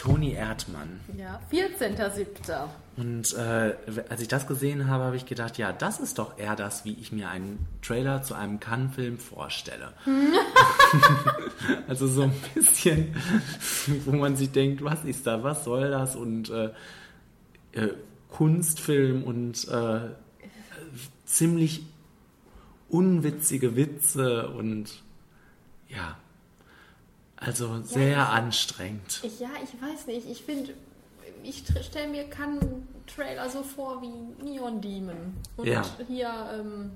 Toni 0.05 0.33
Erdmann. 0.33 0.99
Ja, 1.17 1.39
14.07. 1.51 2.67
Und 2.95 3.33
äh, 3.33 3.73
als 4.07 4.21
ich 4.21 4.27
das 4.27 4.45
gesehen 4.45 4.87
habe, 4.87 5.03
habe 5.03 5.15
ich 5.15 5.25
gedacht, 5.25 5.57
ja, 5.57 5.73
das 5.73 5.99
ist 5.99 6.19
doch 6.19 6.37
eher 6.37 6.55
das, 6.55 6.85
wie 6.85 6.93
ich 6.93 7.11
mir 7.11 7.29
einen 7.29 7.65
Trailer 7.81 8.21
zu 8.21 8.35
einem 8.35 8.59
Cannes-Film 8.59 9.17
vorstelle. 9.17 9.93
also 11.87 12.07
so 12.07 12.23
ein 12.23 12.33
bisschen, 12.53 13.15
wo 14.05 14.11
man 14.11 14.35
sich 14.35 14.51
denkt, 14.51 14.83
was 14.83 15.03
ist 15.05 15.25
da, 15.25 15.43
was 15.43 15.63
soll 15.63 15.89
das? 15.89 16.15
Und 16.15 16.51
äh, 16.51 16.69
äh, 17.71 17.89
Kunstfilm 18.29 19.23
und 19.23 19.67
äh, 19.67 20.01
ziemlich 21.25 21.83
unwitzige 22.89 23.75
Witze 23.75 24.49
und 24.49 25.01
ja, 25.89 26.17
also 27.37 27.81
sehr 27.83 28.29
anstrengend. 28.29 29.19
Ich, 29.23 29.39
ja, 29.39 29.49
ich 29.63 29.81
weiß 29.81 30.07
nicht. 30.07 30.29
Ich 30.29 30.43
finde, 30.43 30.73
ich 31.43 31.63
stelle 31.81 32.07
mir 32.07 32.29
keinen 32.29 32.87
Trailer 33.07 33.49
so 33.49 33.61
vor 33.63 34.01
wie 34.01 34.43
Neon 34.43 34.81
Demon. 34.81 35.35
Und 35.57 35.67
Ja. 35.67 35.83
hier 36.07 36.31
ähm, 36.59 36.91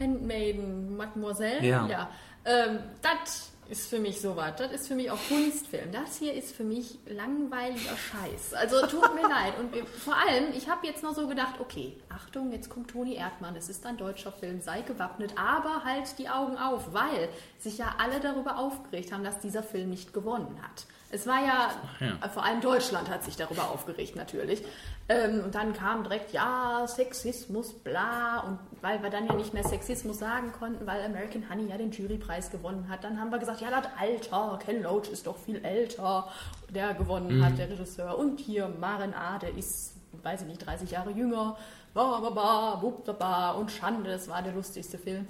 Handmaiden, 0.00 0.96
Mademoiselle. 0.96 1.64
Ja. 1.66 2.08
Ähm, 2.44 2.78
das 3.02 3.52
ist 3.68 3.88
für 3.88 3.98
mich 3.98 4.20
sowas. 4.20 4.52
Das 4.56 4.72
ist 4.72 4.88
für 4.88 4.94
mich 4.94 5.10
auch 5.10 5.18
Kunstfilm. 5.28 5.92
Das 5.92 6.18
hier 6.18 6.34
ist 6.34 6.54
für 6.54 6.64
mich 6.64 6.98
langweiliger 7.06 7.96
Scheiß. 7.96 8.54
Also 8.54 8.86
tut 8.86 9.14
mir 9.14 9.22
leid. 9.28 9.54
Und 9.58 9.74
vor 9.88 10.14
allem, 10.16 10.52
ich 10.56 10.68
habe 10.68 10.86
jetzt 10.86 11.02
noch 11.02 11.14
so 11.14 11.26
gedacht, 11.26 11.54
okay, 11.60 11.96
Achtung, 12.08 12.52
jetzt 12.52 12.70
kommt 12.70 12.90
Toni 12.90 13.14
Erdmann. 13.14 13.56
Es 13.56 13.68
ist 13.68 13.84
ein 13.86 13.96
deutscher 13.96 14.32
Film, 14.32 14.60
sei 14.60 14.82
gewappnet, 14.82 15.34
aber 15.36 15.84
halt 15.84 16.18
die 16.18 16.28
Augen 16.28 16.56
auf, 16.56 16.92
weil 16.92 17.28
sich 17.58 17.78
ja 17.78 17.94
alle 17.98 18.20
darüber 18.20 18.58
aufgeregt 18.58 19.12
haben, 19.12 19.24
dass 19.24 19.40
dieser 19.40 19.62
Film 19.62 19.90
nicht 19.90 20.12
gewonnen 20.12 20.58
hat. 20.62 20.86
Es 21.14 21.28
war 21.28 21.40
ja, 21.46 21.70
ja. 22.00 22.28
vor 22.28 22.44
allem 22.44 22.60
Deutschland 22.60 23.08
hat 23.08 23.22
sich 23.22 23.36
darüber 23.36 23.70
aufgeregt 23.70 24.16
natürlich. 24.16 24.64
Ähm, 25.08 25.42
und 25.44 25.54
dann 25.54 25.72
kam 25.72 26.02
direkt, 26.02 26.32
ja, 26.32 26.86
Sexismus, 26.88 27.72
bla. 27.72 28.40
Und 28.40 28.58
weil 28.84 29.02
wir 29.02 29.08
dann 29.08 29.26
ja 29.26 29.32
nicht 29.34 29.54
mehr 29.54 29.64
Sexismus 29.64 30.18
sagen 30.18 30.52
konnten, 30.52 30.86
weil 30.86 31.02
American 31.02 31.48
Honey 31.48 31.68
ja 31.70 31.78
den 31.78 31.90
Jurypreis 31.90 32.50
gewonnen 32.50 32.86
hat, 32.90 33.02
dann 33.02 33.18
haben 33.18 33.30
wir 33.30 33.38
gesagt, 33.38 33.62
ja, 33.62 33.70
das 33.70 33.90
Alter, 33.98 34.58
Ken 34.62 34.82
Loach 34.82 35.08
ist 35.10 35.26
doch 35.26 35.38
viel 35.38 35.64
älter, 35.64 36.28
der 36.68 36.92
gewonnen 36.92 37.38
Mhm. 37.38 37.44
hat, 37.46 37.56
der 37.56 37.70
Regisseur. 37.70 38.18
Und 38.18 38.38
hier 38.40 38.68
Maren 38.68 39.14
A., 39.14 39.38
der 39.38 39.56
ist, 39.56 39.94
weiß 40.22 40.42
ich 40.42 40.48
nicht, 40.48 40.66
30 40.66 40.90
Jahre 40.90 41.12
jünger. 41.12 41.56
Ba, 41.94 42.20
ba, 42.20 42.28
ba, 42.28 42.82
wupp, 42.82 43.06
da, 43.06 43.12
ba. 43.12 43.52
Und 43.52 43.70
Schande, 43.70 44.10
das 44.10 44.28
war 44.28 44.42
der 44.42 44.52
lustigste 44.52 44.98
Film. 44.98 45.26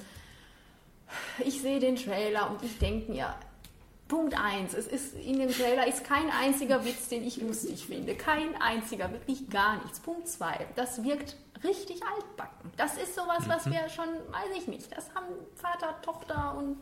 Ich 1.39 1.63
sehe 1.63 1.79
den 1.79 1.95
Trailer 1.95 2.51
und 2.51 2.61
ich 2.65 2.79
denke 2.79 3.13
mir, 3.13 3.33
Punkt 4.09 4.35
1, 4.37 4.75
es 4.75 4.89
ist 4.89 5.15
in 5.15 5.39
dem 5.39 5.51
Trailer 5.53 5.87
ist 5.87 6.03
kein 6.03 6.29
einziger 6.31 6.85
Witz, 6.85 7.09
den 7.09 7.25
ich 7.25 7.41
lustig 7.41 7.87
finde. 7.87 8.17
Kein 8.17 8.61
einziger, 8.61 9.13
wirklich 9.13 9.49
gar 9.49 9.81
nichts. 9.83 10.01
Punkt 10.01 10.27
2, 10.29 10.67
das 10.75 11.05
wirkt 11.05 11.37
richtig 11.65 12.01
altbacken. 12.03 12.71
Das 12.77 12.97
ist 12.97 13.15
sowas, 13.15 13.45
was 13.49 13.67
Mhm. 13.67 13.73
wir 13.73 13.89
schon, 13.89 14.05
weiß 14.07 14.57
ich 14.57 14.67
nicht, 14.69 14.95
das 14.97 15.13
haben 15.15 15.27
Vater, 15.57 15.95
Tochter 16.03 16.55
und 16.57 16.77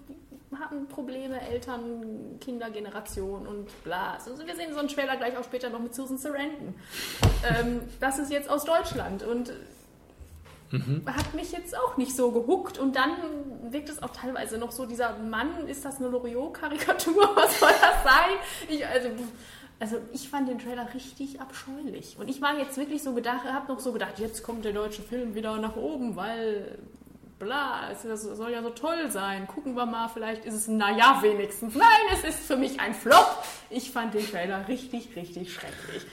haben 0.58 0.86
Probleme, 0.88 1.40
Eltern, 1.40 2.38
Kindergeneration 2.40 3.46
und 3.46 3.84
bla. 3.84 4.14
Also 4.14 4.36
wir 4.46 4.54
sehen 4.54 4.72
so 4.72 4.80
einen 4.80 4.88
Trailer 4.88 5.16
gleich 5.16 5.36
auch 5.36 5.44
später 5.44 5.70
noch 5.70 5.80
mit 5.80 5.94
Susan 5.94 6.18
Sarandon. 6.18 6.74
ähm, 7.58 7.80
das 8.00 8.18
ist 8.18 8.30
jetzt 8.30 8.50
aus 8.50 8.64
Deutschland 8.64 9.22
und 9.22 9.52
Mhm. 10.70 11.02
hat 11.06 11.34
mich 11.34 11.52
jetzt 11.52 11.76
auch 11.76 11.98
nicht 11.98 12.16
so 12.16 12.30
gehuckt. 12.32 12.78
Und 12.78 12.96
dann 12.96 13.10
wirkt 13.70 13.90
es 13.90 14.02
auch 14.02 14.08
teilweise 14.10 14.56
noch 14.56 14.72
so, 14.72 14.86
dieser 14.86 15.18
Mann, 15.18 15.68
ist 15.68 15.84
das 15.84 15.98
eine 15.98 16.08
Loriot-Karikatur? 16.08 17.30
Was 17.36 17.60
soll 17.60 17.68
das 17.78 18.02
sein? 18.02 18.30
Ich, 18.70 18.86
also, 18.86 19.10
also 19.82 19.96
ich 20.12 20.28
fand 20.28 20.48
den 20.48 20.60
Trailer 20.60 20.94
richtig 20.94 21.40
abscheulich. 21.40 22.16
Und 22.16 22.30
ich 22.30 22.40
war 22.40 22.56
jetzt 22.56 22.76
wirklich 22.76 23.02
so 23.02 23.14
gedacht, 23.14 23.42
habe 23.44 23.72
noch 23.72 23.80
so 23.80 23.92
gedacht, 23.92 24.20
jetzt 24.20 24.44
kommt 24.44 24.64
der 24.64 24.72
deutsche 24.72 25.02
Film 25.02 25.34
wieder 25.34 25.56
nach 25.56 25.74
oben, 25.74 26.14
weil 26.14 26.78
bla, 27.40 27.90
es 27.90 28.02
soll 28.02 28.52
ja 28.52 28.62
so 28.62 28.70
toll 28.70 29.10
sein. 29.10 29.48
Gucken 29.48 29.74
wir 29.74 29.84
mal, 29.84 30.06
vielleicht 30.06 30.44
ist 30.44 30.54
es 30.54 30.68
ein 30.68 30.76
Naja 30.76 31.18
wenigstens. 31.20 31.74
Nein, 31.74 31.88
es 32.12 32.22
ist 32.22 32.46
für 32.46 32.56
mich 32.56 32.78
ein 32.78 32.94
Flop. 32.94 33.42
Ich 33.70 33.90
fand 33.90 34.14
den 34.14 34.24
Trailer 34.24 34.68
richtig, 34.68 35.16
richtig 35.16 35.52
schrecklich. 35.52 36.06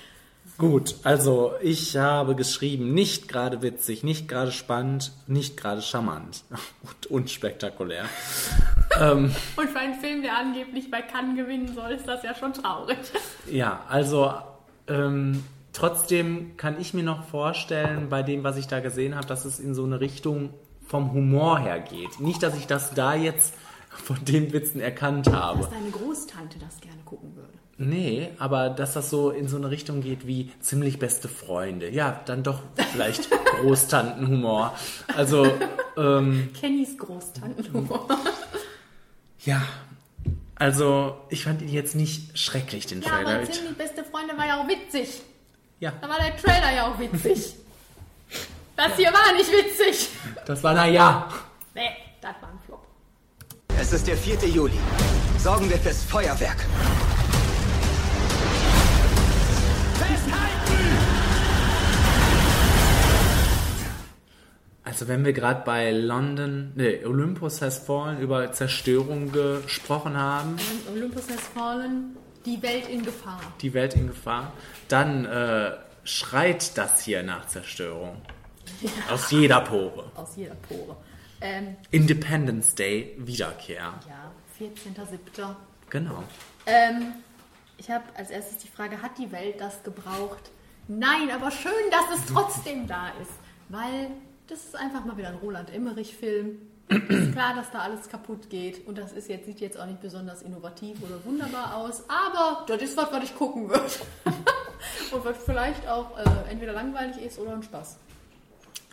Gut, 0.60 0.96
also 1.04 1.54
ich 1.62 1.96
habe 1.96 2.36
geschrieben, 2.36 2.94
nicht 2.94 3.30
gerade 3.30 3.62
witzig, 3.62 4.04
nicht 4.04 4.28
gerade 4.28 4.52
spannend, 4.52 5.14
nicht 5.26 5.56
gerade 5.56 5.82
charmant 5.82 6.44
und 6.84 7.08
unspektakulär. 7.08 8.04
ähm, 9.00 9.34
Und 9.56 9.70
für 9.70 9.80
einen 9.80 9.98
Film, 10.02 10.22
der 10.22 10.38
angeblich 10.38 10.92
bei 10.92 11.02
Cannes 11.02 11.38
gewinnen 11.38 11.74
soll, 11.74 11.92
ist 11.92 12.06
das 12.06 12.24
ja 12.24 12.36
schon 12.36 12.52
traurig. 12.52 12.98
ja, 13.50 13.86
also 13.88 14.34
ähm, 14.90 15.46
trotzdem 15.72 16.58
kann 16.58 16.78
ich 16.78 16.94
mir 16.94 17.04
noch 17.04 17.24
vorstellen, 17.24 18.10
bei 18.10 18.22
dem, 18.22 18.44
was 18.44 18.58
ich 18.58 18.68
da 18.68 18.82
gesehen 18.82 19.16
habe, 19.16 19.28
dass 19.28 19.46
es 19.46 19.62
in 19.62 19.74
so 19.74 19.86
eine 19.86 20.02
Richtung 20.02 20.50
vom 20.86 21.14
Humor 21.14 21.60
her 21.60 21.80
geht. 21.80 22.20
Nicht, 22.20 22.44
dass 22.44 22.58
ich 22.58 22.68
das 22.68 22.94
da 22.94 23.16
jetzt 23.16 23.54
von 23.88 24.18
den 24.26 24.52
Witzen 24.52 24.82
erkannt 24.82 25.32
habe. 25.32 25.62
Dass 25.62 25.70
deine 25.70 25.90
Großtante 25.90 26.60
das 26.60 26.82
gerne 26.82 27.02
gucken 27.06 27.34
würde. 27.34 27.39
Nee, 27.82 28.30
aber 28.40 28.70
dass 28.70 28.92
das 28.94 29.10
so 29.10 29.30
in 29.32 29.48
so 29.48 29.56
eine 29.56 29.72
Richtung 29.72 30.02
geht 30.02 30.28
wie 30.28 30.52
ziemlich 30.60 31.00
beste 31.00 31.30
Freunde. 31.30 31.90
Ja, 31.90 32.20
dann 32.26 32.44
doch 32.44 32.60
vielleicht 32.92 33.30
Großtantenhumor. 33.62 34.76
Also, 35.16 35.48
ähm, 35.96 36.50
Kennys 36.60 36.98
Großtantenhumor. 36.98 38.06
ja. 39.46 39.62
Also, 40.56 41.16
ich 41.30 41.46
fand 41.46 41.62
ihn 41.62 41.70
jetzt 41.70 41.96
nicht 41.96 42.38
schrecklich, 42.38 42.86
den 42.86 43.02
Ja, 43.02 43.08
Trailer. 43.12 43.36
aber 43.38 43.50
ziemlich 43.50 43.78
beste 43.78 44.04
Freunde 44.04 44.38
war 44.38 44.46
ja 44.46 44.62
auch 44.62 44.68
witzig. 44.68 45.22
Ja. 45.80 45.94
Da 46.02 46.10
war 46.10 46.18
der 46.20 46.36
Trailer 46.36 46.76
ja 46.76 46.92
auch 46.92 47.00
witzig. 47.00 47.56
Das 48.76 48.96
hier 48.96 49.12
war 49.12 49.34
nicht 49.34 49.52
witzig. 49.52 50.08
Das 50.46 50.64
war 50.64 50.74
na 50.74 50.88
ja. 50.88 51.28
Nee, 51.76 51.90
das 52.22 52.32
war 52.42 52.48
ein 52.50 52.60
Flop. 52.66 52.88
Es 53.78 53.92
ist 53.92 54.08
der 54.08 54.16
4. 54.16 54.48
Juli. 54.48 54.80
Sorgen 55.38 55.70
wir 55.70 55.78
fürs 55.78 56.02
Feuerwerk. 56.06 56.66
Also, 64.84 65.08
wenn 65.08 65.24
wir 65.24 65.34
gerade 65.34 65.62
bei 65.66 65.92
London, 65.92 66.72
nee, 66.76 67.06
Olympus 67.06 67.62
Has 67.62 67.78
Fallen 67.80 68.20
über 68.20 68.52
Zerstörung 68.52 69.32
gesprochen 69.32 70.18
haben, 70.18 70.56
Olympus 70.92 71.30
has 71.30 71.40
fallen, 71.54 72.18
die 72.46 72.62
Welt 72.64 72.90
in 72.90 73.04
Gefahr. 73.06 73.40
die 73.62 73.74
Welt 73.74 73.94
in 73.94 74.08
Gefahr, 74.08 74.52
dann 74.88 75.26
äh, 75.26 75.72
schreit 76.04 76.76
das 76.78 77.02
hier 77.04 77.22
nach 77.24 77.48
Zerstörung. 77.48 78.22
Aus 79.12 79.30
jeder 79.32 79.62
Pore. 79.62 80.12
Aus 80.16 80.36
jeder 80.36 80.56
Pore. 80.56 80.98
Ähm, 81.42 81.76
Independence 81.92 82.74
Day 82.76 83.16
Wiederkehr. 83.20 83.94
ja, 84.08 84.32
14.07. 84.60 85.56
Genau. 85.90 86.24
Ähm, 86.66 87.14
ich 87.80 87.90
habe 87.90 88.04
als 88.16 88.30
erstes 88.30 88.58
die 88.58 88.68
Frage, 88.68 89.02
hat 89.02 89.18
die 89.18 89.32
Welt 89.32 89.60
das 89.60 89.84
gebraucht? 89.84 90.52
Nein, 90.88 91.32
aber 91.34 91.50
schön, 91.50 91.72
dass 91.92 92.20
es 92.20 92.26
trotzdem 92.26 92.88
da 92.88 93.10
ist. 93.22 93.32
Weil 93.70 94.12
das 94.48 94.66
ist 94.66 94.76
einfach 94.76 95.06
mal 95.06 95.18
wieder 95.18 95.30
ein 95.30 95.36
Roland 95.36 95.74
Emmerich-Film. 95.74 96.60
ist 96.90 97.32
klar, 97.32 97.54
dass 97.56 97.72
da 97.72 97.80
alles 97.80 98.10
kaputt 98.10 98.50
geht. 98.50 98.86
Und 98.88 98.98
das 98.98 99.14
ist 99.14 99.30
jetzt, 99.30 99.46
sieht 99.46 99.62
jetzt 99.62 99.80
auch 99.80 99.86
nicht 99.86 100.02
besonders 100.02 100.42
innovativ 100.42 101.02
oder 101.04 101.24
wunderbar 101.24 101.76
aus. 101.78 102.04
Aber 102.10 102.66
das 102.68 102.82
ist 102.82 102.98
was, 102.98 103.12
was 103.12 103.24
ich 103.24 103.36
gucken 103.36 103.70
würde. 103.70 103.86
Und 105.12 105.26
was 105.26 105.38
vielleicht 105.44 105.88
auch 105.88 106.18
äh, 106.18 106.52
entweder 106.52 106.74
langweilig 106.74 107.18
ist 107.18 107.40
oder 107.40 107.54
ein 107.54 107.64
Spaß. 107.64 107.98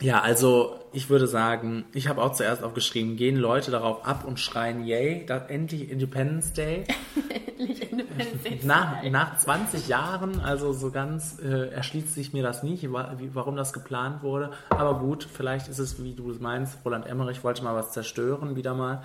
Ja, 0.00 0.20
also 0.20 0.76
ich 0.92 1.08
würde 1.08 1.26
sagen, 1.26 1.86
ich 1.94 2.08
habe 2.08 2.22
auch 2.22 2.32
zuerst 2.32 2.62
aufgeschrieben, 2.62 3.16
gehen 3.16 3.36
Leute 3.36 3.70
darauf 3.70 4.04
ab 4.06 4.24
und 4.26 4.38
schreien, 4.38 4.84
yay, 4.84 5.24
da, 5.26 5.38
endlich 5.38 5.90
Independence 5.90 6.52
Day. 6.52 6.84
Endlich 7.58 7.90
Independence 7.90 8.42
Day. 8.42 8.60
Nach, 8.62 9.02
nach 9.04 9.38
20 9.38 9.88
Jahren, 9.88 10.40
also 10.40 10.74
so 10.74 10.90
ganz 10.90 11.38
äh, 11.42 11.70
erschließt 11.70 12.12
sich 12.12 12.34
mir 12.34 12.42
das 12.42 12.62
nicht, 12.62 12.86
warum 12.90 13.56
das 13.56 13.72
geplant 13.72 14.22
wurde. 14.22 14.50
Aber 14.68 14.98
gut, 14.98 15.26
vielleicht 15.30 15.68
ist 15.68 15.78
es, 15.78 16.02
wie 16.04 16.12
du 16.12 16.30
es 16.30 16.40
meinst, 16.40 16.78
Roland 16.84 17.06
Emmerich 17.06 17.42
wollte 17.42 17.64
mal 17.64 17.74
was 17.74 17.92
zerstören, 17.92 18.54
wieder 18.54 18.74
mal. 18.74 19.02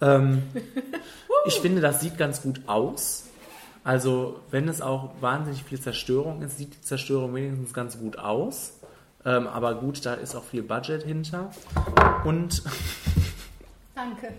Ähm, 0.00 0.44
ich 1.44 1.58
finde, 1.58 1.80
das 1.80 2.00
sieht 2.00 2.18
ganz 2.18 2.42
gut 2.42 2.60
aus. 2.68 3.24
Also, 3.82 4.40
wenn 4.50 4.68
es 4.68 4.80
auch 4.80 5.10
wahnsinnig 5.20 5.64
viel 5.64 5.80
Zerstörung 5.80 6.42
ist, 6.42 6.58
sieht 6.58 6.74
die 6.74 6.80
Zerstörung 6.82 7.34
wenigstens 7.34 7.72
ganz 7.72 7.98
gut 7.98 8.18
aus. 8.18 8.74
Ähm, 9.24 9.46
aber 9.46 9.74
gut, 9.74 10.04
da 10.06 10.14
ist 10.14 10.34
auch 10.34 10.44
viel 10.44 10.62
Budget 10.62 11.02
hinter. 11.02 11.50
Und 12.24 12.62
Danke. 13.94 14.32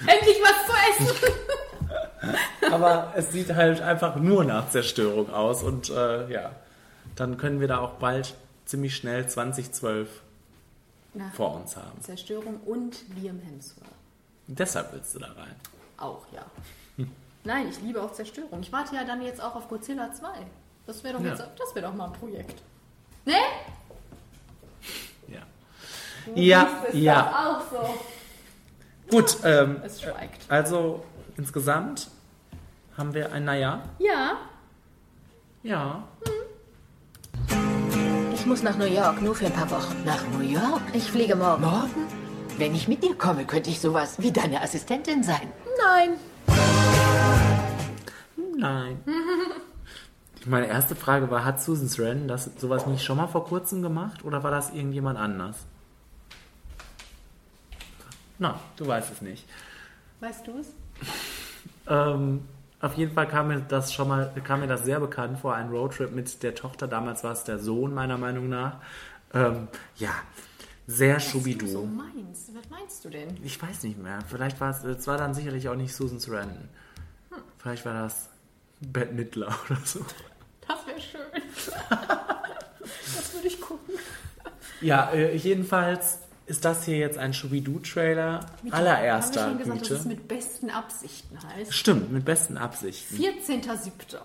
Endlich 0.00 0.36
was 0.42 0.66
zu 0.66 1.04
essen! 1.04 1.34
aber 2.72 3.12
es 3.16 3.32
sieht 3.32 3.54
halt 3.54 3.80
einfach 3.80 4.16
nur 4.16 4.44
nach 4.44 4.68
Zerstörung 4.70 5.32
aus. 5.32 5.62
Und 5.62 5.88
äh, 5.90 6.30
ja, 6.30 6.50
dann 7.14 7.38
können 7.38 7.60
wir 7.60 7.68
da 7.68 7.78
auch 7.78 7.92
bald 7.94 8.34
ziemlich 8.66 8.94
schnell 8.96 9.26
2012 9.26 10.08
Na, 11.14 11.30
vor 11.34 11.54
uns 11.56 11.76
haben. 11.76 12.00
Zerstörung 12.02 12.60
und 12.66 12.96
Liam 13.16 13.38
Hemsworth. 13.38 13.86
Deshalb 14.48 14.92
willst 14.92 15.14
du 15.14 15.18
da 15.20 15.28
rein. 15.28 15.54
Auch, 15.96 16.26
ja. 16.32 16.44
Nein, 17.44 17.68
ich 17.70 17.80
liebe 17.80 18.02
auch 18.02 18.12
Zerstörung. 18.12 18.60
Ich 18.60 18.72
warte 18.72 18.96
ja 18.96 19.04
dann 19.04 19.22
jetzt 19.22 19.40
auch 19.40 19.54
auf 19.54 19.68
Godzilla 19.68 20.12
2. 20.12 20.26
Das 20.86 21.02
wäre 21.04 21.14
doch, 21.14 21.24
Ja. 21.24 21.30
jetzt, 21.30 21.44
das 21.58 21.74
wär 21.74 21.82
doch 21.82 21.94
mal 21.94 22.06
ein 22.06 22.12
Projekt. 22.12 22.60
Ne? 23.26 23.34
Ja. 25.28 25.40
Du 26.26 26.40
Ja, 26.40 26.68
ja. 26.92 27.60
auch 27.60 27.60
so. 27.70 27.98
Gut, 29.10 29.36
ähm, 29.44 29.80
Es 29.84 30.00
schweigt. 30.02 30.42
also 30.48 31.04
insgesamt 31.36 32.08
haben 32.96 33.12
wir 33.14 33.32
ein 33.32 33.44
Naja. 33.44 33.82
Ja, 33.98 34.38
Ja. 35.62 36.04
Ich 38.32 38.46
muss 38.46 38.62
nach 38.62 38.76
New 38.78 38.84
York, 38.86 39.20
nur 39.22 39.34
für 39.34 39.46
ein 39.46 39.52
paar 39.52 39.68
Wochen. 39.72 40.04
Nach 40.04 40.24
New 40.28 40.40
York? 40.40 40.82
Ich 40.92 41.10
fliege 41.10 41.34
morgen. 41.34 41.62
Morgen? 41.62 42.06
Wenn 42.58 42.74
ich 42.76 42.86
mit 42.86 43.02
dir 43.02 43.16
komme, 43.16 43.44
könnte 43.44 43.70
ich 43.70 43.80
sowas 43.80 44.14
wie 44.20 44.30
deine 44.30 44.60
Assistentin 44.62 45.24
sein. 45.24 45.52
Nein. 45.84 46.10
Nein. 48.56 49.02
Meine 50.46 50.68
erste 50.68 50.94
Frage 50.94 51.30
war, 51.30 51.44
hat 51.44 51.60
Susan 51.60 51.88
Sarandon 51.88 52.28
das 52.28 52.50
sowas 52.58 52.86
nicht 52.86 53.04
schon 53.04 53.16
mal 53.16 53.26
vor 53.26 53.44
kurzem 53.44 53.82
gemacht 53.82 54.24
oder 54.24 54.44
war 54.44 54.52
das 54.52 54.70
irgendjemand 54.70 55.18
anders? 55.18 55.66
Na, 58.38 58.60
du 58.76 58.86
weißt 58.86 59.12
es 59.12 59.22
nicht. 59.22 59.44
weißt 60.20 60.46
du 60.46 60.58
es? 60.58 60.68
Ähm, 61.88 62.44
auf 62.80 62.94
jeden 62.94 63.12
Fall 63.12 63.26
kam 63.26 63.48
mir 63.48 63.60
das 63.60 63.92
schon 63.92 64.08
mal, 64.08 64.32
kam 64.44 64.60
mir 64.60 64.68
das 64.68 64.84
sehr 64.84 65.00
bekannt 65.00 65.38
vor, 65.40 65.54
ein 65.54 65.68
Roadtrip 65.68 66.12
mit 66.12 66.42
der 66.42 66.54
Tochter, 66.54 66.86
damals 66.86 67.24
war 67.24 67.32
es 67.32 67.44
der 67.44 67.58
Sohn 67.58 67.92
meiner 67.92 68.18
Meinung 68.18 68.48
nach. 68.48 68.76
Ähm, 69.34 69.68
ja, 69.96 70.10
sehr 70.86 71.18
so 71.18 71.30
schubidu. 71.30 71.86
meinst. 71.86 72.54
Was 72.54 72.70
meinst 72.70 73.04
du 73.04 73.10
denn? 73.10 73.36
Ich 73.42 73.60
weiß 73.60 73.82
nicht 73.82 73.98
mehr. 73.98 74.20
Vielleicht 74.28 74.60
war 74.60 74.70
es, 74.70 74.84
es 74.84 75.06
war 75.08 75.18
dann 75.18 75.34
sicherlich 75.34 75.68
auch 75.68 75.74
nicht 75.74 75.94
Susan 75.94 76.20
Sarandon. 76.20 76.68
Hm. 77.30 77.42
Vielleicht 77.58 77.84
war 77.84 77.94
das 77.94 78.28
Bette 78.80 79.12
Midler 79.12 79.48
oder 79.70 79.80
so. 79.84 80.00
Das 80.68 80.86
wäre 80.86 81.00
schön. 81.00 81.42
das 83.16 83.34
würde 83.34 83.46
ich 83.46 83.60
gucken. 83.60 83.94
Ja, 84.80 85.10
äh, 85.10 85.36
jedenfalls 85.36 86.18
ist 86.46 86.64
das 86.64 86.84
hier 86.84 86.98
jetzt 86.98 87.18
ein 87.18 87.34
Schubidu-Trailer 87.34 88.46
allererster 88.70 89.40
wir 89.40 89.48
schon 89.48 89.58
gesagt, 89.58 89.80
dass 89.80 89.88
Güte. 89.88 90.00
es 90.00 90.04
mit 90.06 90.28
besten 90.28 90.70
Absichten 90.70 91.38
heißt? 91.42 91.74
Stimmt, 91.74 92.12
mit 92.12 92.24
besten 92.24 92.56
Absichten. 92.56 93.16
14.07. 93.16 94.18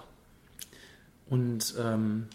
Und 1.30 1.76
ähm, 1.80 2.28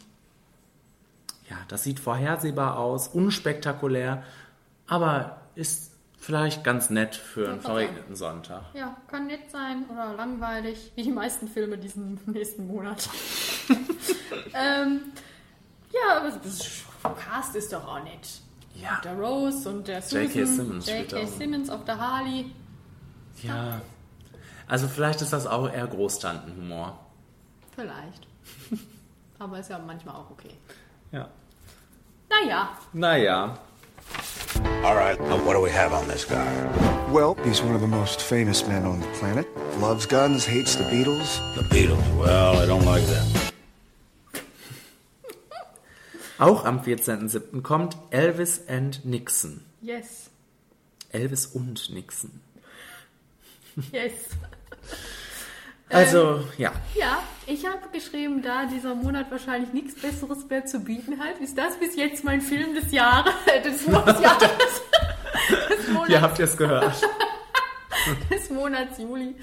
ja, 1.49 1.57
das 1.69 1.85
sieht 1.85 2.01
vorhersehbar 2.01 2.79
aus, 2.79 3.09
unspektakulär, 3.09 4.25
aber 4.89 5.43
ist 5.55 5.93
vielleicht 6.27 6.65
ganz 6.65 6.91
nett 6.91 7.15
für 7.15 7.49
einen 7.49 7.61
verregneten 7.61 8.17
Sonntag. 8.17 8.63
Ja, 8.75 8.97
kann 9.07 9.29
nett 9.29 9.49
sein 9.49 9.85
oder 9.89 10.13
langweilig, 10.15 10.91
wie 10.97 11.05
die 11.05 11.13
meisten 11.13 11.47
Filme 11.47 11.79
diesen 11.79 12.21
nächsten 12.27 12.67
Monat. 12.67 13.09
ähm, 14.53 15.03
ja, 15.93 16.17
aber 16.19 16.31
das 16.31 16.83
Cast 17.25 17.55
ist 17.55 17.73
doch 17.73 17.87
auch 17.87 18.03
nett. 18.03 18.41
Ja. 18.75 19.01
Der 19.05 19.15
Rose 19.17 19.69
und 19.69 19.87
der 19.87 20.03
Susan. 20.03 20.25
J.K. 20.25 20.47
Simmons 20.47 20.87
J.K. 20.89 21.27
Simmons 21.27 21.71
auf 21.71 21.85
der 21.85 21.99
Harley. 21.99 22.51
Ja. 23.43 23.81
Also 24.67 24.89
vielleicht 24.89 25.23
ist 25.23 25.33
das 25.33 25.47
auch 25.47 25.71
eher 25.73 25.87
Großtantenhumor. 25.87 26.99
Vielleicht. 27.77 28.27
aber 29.39 29.61
ist 29.61 29.71
ja 29.71 29.79
manchmal 29.79 30.17
auch 30.17 30.31
okay. 30.33 30.51
Ja. 31.13 31.29
Naja, 32.29 32.71
Naja. 32.93 33.59
All 34.85 34.95
right, 34.95 35.19
now 35.21 35.45
what 35.45 35.55
do 35.55 35.61
we 35.61 35.71
have 35.71 35.93
on 35.93 36.07
this 36.09 36.25
guy? 36.25 36.53
Well, 37.11 37.35
he's 37.45 37.61
one 37.63 37.75
of 37.75 37.81
the 37.81 37.87
most 37.89 38.21
famous 38.23 38.67
men 38.67 38.85
on 38.85 39.01
the 39.01 39.07
planet. 39.19 39.47
Loves 39.79 40.07
guns, 40.07 40.45
hates 40.47 40.77
the 40.77 40.85
Beatles. 40.85 41.39
The 41.55 41.63
Beatles. 41.63 42.05
Well, 42.17 42.57
I 42.59 42.67
don't 42.67 42.85
like 42.85 43.05
them. 43.07 43.27
Auch 46.39 46.67
am 46.67 46.81
14.07. 46.83 47.63
kommt 47.63 47.97
Elvis 48.11 48.61
and 48.69 49.05
Nixon. 49.05 49.65
yes, 49.81 50.29
Elvis 51.13 51.47
und 51.47 51.89
Nixon. 51.91 52.41
yes. 53.93 54.13
Also, 55.89 56.41
ja. 56.59 56.73
Ja, 56.95 57.23
ich 57.47 57.65
habe 57.65 57.89
geschrieben, 57.93 58.43
da 58.43 58.67
dieser 58.67 58.95
Monat 58.95 59.31
wahrscheinlich 59.31 59.73
nichts 59.73 59.95
Besseres 60.01 60.49
mehr 60.49 60.67
zu 60.67 60.81
bieten 60.81 61.21
hat, 61.21 61.39
ist 61.39 61.57
das 61.57 61.77
bis 61.79 61.95
jetzt 61.95 62.25
mein 62.25 62.41
Film 62.41 62.75
des 62.75 62.91
Jahres, 62.91 63.33
des 63.65 63.87
Monats, 63.87 64.21
des 65.69 65.89
Monats, 65.89 66.11
Ihr 66.11 66.21
habt 66.21 66.41
es 66.41 66.57
gehört. 66.57 66.95
des 68.31 68.51
Monats 68.51 68.99
Juli. 68.99 69.37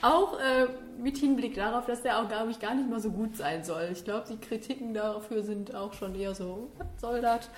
Auch 0.00 0.38
äh, 0.40 0.68
mit 0.98 1.18
Hinblick 1.18 1.56
darauf, 1.56 1.84
dass 1.84 2.02
der 2.02 2.18
auch, 2.18 2.28
glaube 2.28 2.50
ich, 2.50 2.58
gar 2.58 2.74
nicht 2.74 2.88
mal 2.88 3.00
so 3.00 3.10
gut 3.10 3.36
sein 3.36 3.62
soll. 3.62 3.90
Ich 3.92 4.04
glaube, 4.04 4.24
die 4.30 4.38
Kritiken 4.38 4.94
dafür 4.94 5.42
sind 5.42 5.74
auch 5.74 5.92
schon 5.92 6.14
eher 6.14 6.34
so, 6.34 6.70
was 6.78 6.86
soll 7.00 7.20
das? 7.20 7.50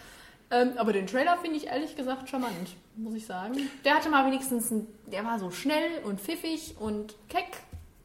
Ähm, 0.51 0.73
aber 0.77 0.93
den 0.93 1.07
Trailer 1.07 1.37
finde 1.39 1.57
ich 1.57 1.69
ehrlich 1.69 1.97
gesagt 1.97 2.29
charmant, 2.29 2.77
muss 2.97 3.15
ich 3.15 3.27
sagen. 3.27 3.57
Der 3.85 3.95
hatte 3.95 4.11
mal 4.11 4.27
wenigstens, 4.27 4.71
ein, 4.71 4.87
der 5.07 5.25
war 5.25 5.39
so 5.39 5.51
schnell 5.51 6.03
und 6.05 6.21
pfiffig 6.21 6.75
und 6.79 7.15
keck. 7.29 7.63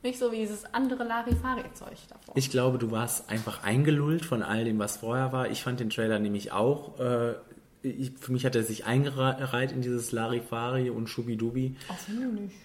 Nicht 0.07 0.19
so 0.19 0.31
wie 0.31 0.37
dieses 0.37 0.63
andere 0.73 1.03
Larifari-Zeug 1.03 1.97
davor. 2.07 2.33
Ich 2.37 2.49
glaube, 2.49 2.77
du 2.77 2.91
warst 2.91 3.29
einfach 3.29 3.65
eingelullt 3.65 4.23
von 4.23 4.41
all 4.41 4.63
dem, 4.63 4.79
was 4.79 4.95
vorher 4.95 5.33
war. 5.33 5.49
Ich 5.51 5.63
fand 5.63 5.81
den 5.81 5.89
Trailer 5.89 6.17
nämlich 6.17 6.53
auch. 6.53 6.97
Äh, 6.97 7.33
ich, 7.81 8.13
für 8.17 8.31
mich 8.31 8.45
hat 8.45 8.55
er 8.55 8.63
sich 8.63 8.85
eingereiht 8.85 9.73
in 9.73 9.81
dieses 9.81 10.13
Larifari 10.13 10.89
und 10.91 11.09
Schubidubi. 11.09 11.75
Ach 11.89 11.95
so, 11.99 12.13
nicht. 12.13 12.55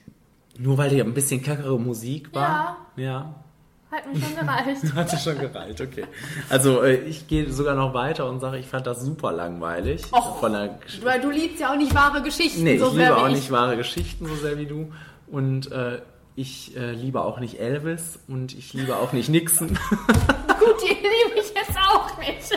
Nur 0.57 0.79
weil 0.79 0.91
hier 0.91 1.03
ein 1.03 1.15
bisschen 1.15 1.43
kackere 1.43 1.81
Musik 1.81 2.33
war. 2.33 2.77
Ja. 2.95 3.35
Hat 3.91 4.07
mir 4.07 4.21
schon 4.21 4.37
gereicht. 4.37 4.83
Hatte 4.95 5.17
schon 5.17 5.39
gereicht, 5.41 5.81
okay. 5.81 6.05
Also 6.49 6.81
äh, 6.83 6.95
ich 6.95 7.27
gehe 7.27 7.51
sogar 7.53 7.75
noch 7.75 7.93
weiter 7.93 8.31
und 8.31 8.39
sage, 8.39 8.59
ich 8.59 8.67
fand 8.69 8.87
das 8.87 9.03
super 9.03 9.33
langweilig. 9.33 10.05
Och. 10.13 10.39
Von 10.39 10.53
der 10.53 10.79
Weil 11.03 11.21
du 11.21 11.31
liebst 11.31 11.59
ja 11.59 11.73
auch 11.73 11.77
nicht 11.77 11.93
wahre 11.93 12.23
Geschichten 12.23 12.63
Nee, 12.63 12.79
so 12.79 12.87
ich 12.87 12.93
liebe 12.93 13.17
auch 13.17 13.27
ich. 13.27 13.35
nicht 13.35 13.51
wahre 13.51 13.77
Geschichten 13.77 14.27
so 14.27 14.37
sehr 14.37 14.57
wie 14.59 14.67
du. 14.67 14.93
Und 15.27 15.73
äh, 15.73 16.01
ich 16.35 16.77
äh, 16.77 16.93
liebe 16.93 17.23
auch 17.23 17.39
nicht 17.41 17.61
Elvis 17.61 18.19
und 18.29 18.55
ich 18.57 18.73
liebe 18.73 18.97
auch 18.97 19.13
nicht 19.13 19.29
Nixon. 19.29 19.69
Gut, 20.59 20.77
die 20.83 20.95
liebe 20.95 21.39
ich 21.41 21.53
jetzt 21.55 21.77
auch 21.79 22.17
nicht. 22.19 22.51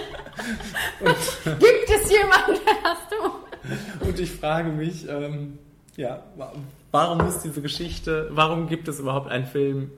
Gibt 1.59 1.89
es 1.89 2.11
jemanden, 2.11 2.63
der 2.65 2.75
das 2.83 2.99
tut? 3.09 4.07
Und 4.07 4.19
ich 4.19 4.31
frage 4.31 4.69
mich, 4.69 5.07
ähm, 5.09 5.57
ja, 5.97 6.23
wa- 6.35 6.53
warum 6.91 7.27
ist 7.27 7.41
diese 7.41 7.61
Geschichte, 7.61 8.29
warum 8.31 8.67
gibt 8.67 8.87
es 8.87 8.99
überhaupt 8.99 9.29
einen 9.29 9.45
Film 9.45 9.91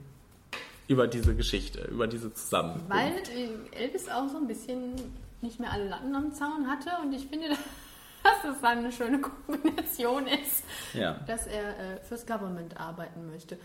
über 0.88 1.06
diese 1.06 1.34
Geschichte, 1.34 1.82
über 1.90 2.06
diese 2.06 2.32
Zusammenkunft. 2.32 2.88
Weil 2.88 3.12
äh, 3.12 3.84
Elvis 3.84 4.08
auch 4.08 4.26
so 4.28 4.38
ein 4.38 4.46
bisschen 4.46 4.94
nicht 5.42 5.60
mehr 5.60 5.70
alle 5.70 5.88
Latten 5.88 6.14
am 6.16 6.32
Zaun 6.32 6.66
hatte 6.66 6.90
und 7.04 7.12
ich 7.12 7.26
finde, 7.26 7.48
dass 8.22 8.42
das 8.42 8.60
dann 8.60 8.78
eine 8.78 8.92
schöne 8.92 9.20
Kombination 9.20 10.26
ist, 10.26 10.64
Ja. 10.94 11.14
dass 11.26 11.46
er 11.46 11.70
äh, 11.70 12.00
fürs 12.02 12.26
Government 12.26 12.78
arbeiten 12.78 13.26
möchte. 13.30 13.58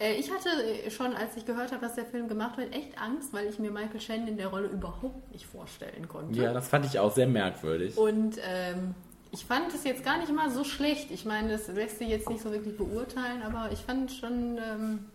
Äh, 0.00 0.14
ich 0.14 0.30
hatte 0.30 0.48
äh, 0.48 0.90
schon, 0.90 1.14
als 1.14 1.36
ich 1.36 1.44
gehört 1.44 1.72
habe, 1.72 1.80
dass 1.84 1.94
der 1.96 2.04
Film 2.06 2.28
gemacht 2.28 2.56
wird, 2.56 2.74
echt 2.74 3.00
Angst, 3.00 3.32
weil 3.32 3.46
ich 3.46 3.58
mir 3.58 3.70
Michael 3.70 4.00
Shannon 4.00 4.28
in 4.28 4.36
der 4.36 4.48
Rolle 4.48 4.68
überhaupt 4.68 5.32
nicht 5.32 5.46
vorstellen 5.46 6.08
konnte. 6.08 6.40
Ja, 6.40 6.52
das 6.52 6.68
fand 6.68 6.86
ich 6.86 6.98
auch 6.98 7.12
sehr 7.12 7.26
merkwürdig. 7.26 7.96
Und 7.96 8.36
ähm, 8.48 8.94
ich 9.32 9.44
fand 9.44 9.74
es 9.74 9.84
jetzt 9.84 10.04
gar 10.04 10.18
nicht 10.18 10.32
mal 10.32 10.50
so 10.50 10.64
schlecht. 10.64 11.10
Ich 11.10 11.24
meine, 11.24 11.50
das 11.50 11.68
lässt 11.68 11.98
sich 11.98 12.08
jetzt 12.08 12.28
nicht 12.30 12.42
so 12.42 12.50
wirklich 12.52 12.76
beurteilen, 12.76 13.42
aber 13.42 13.70
ich 13.72 13.80
fand 13.80 14.10
schon, 14.12 14.56
ähm, 14.58 15.06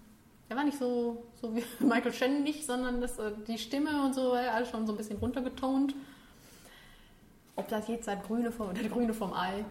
er 0.50 0.58
war 0.58 0.64
nicht 0.66 0.78
so, 0.78 1.24
so 1.42 1.56
wie 1.56 1.64
Michael 1.84 2.14
Shannon 2.14 2.44
nicht, 2.44 2.66
sondern 2.66 3.02
das, 3.02 3.18
äh, 3.20 3.32
die 3.48 3.58
Stimme 3.58 4.04
und 4.04 4.14
so, 4.14 4.32
war 4.34 4.52
alles 4.54 4.70
schon 4.70 4.86
so 4.86 4.94
ein 4.94 4.98
bisschen 4.98 5.18
runtergetont. 5.18 5.96
Ob 7.56 7.68
das 7.70 7.88
jetzt 7.88 8.08
das 8.08 8.22
Grüne 8.26 8.52
vom, 8.52 8.74
das 8.74 8.90
Grüne 8.92 9.14
vom 9.14 9.34
Ei, 9.34 9.64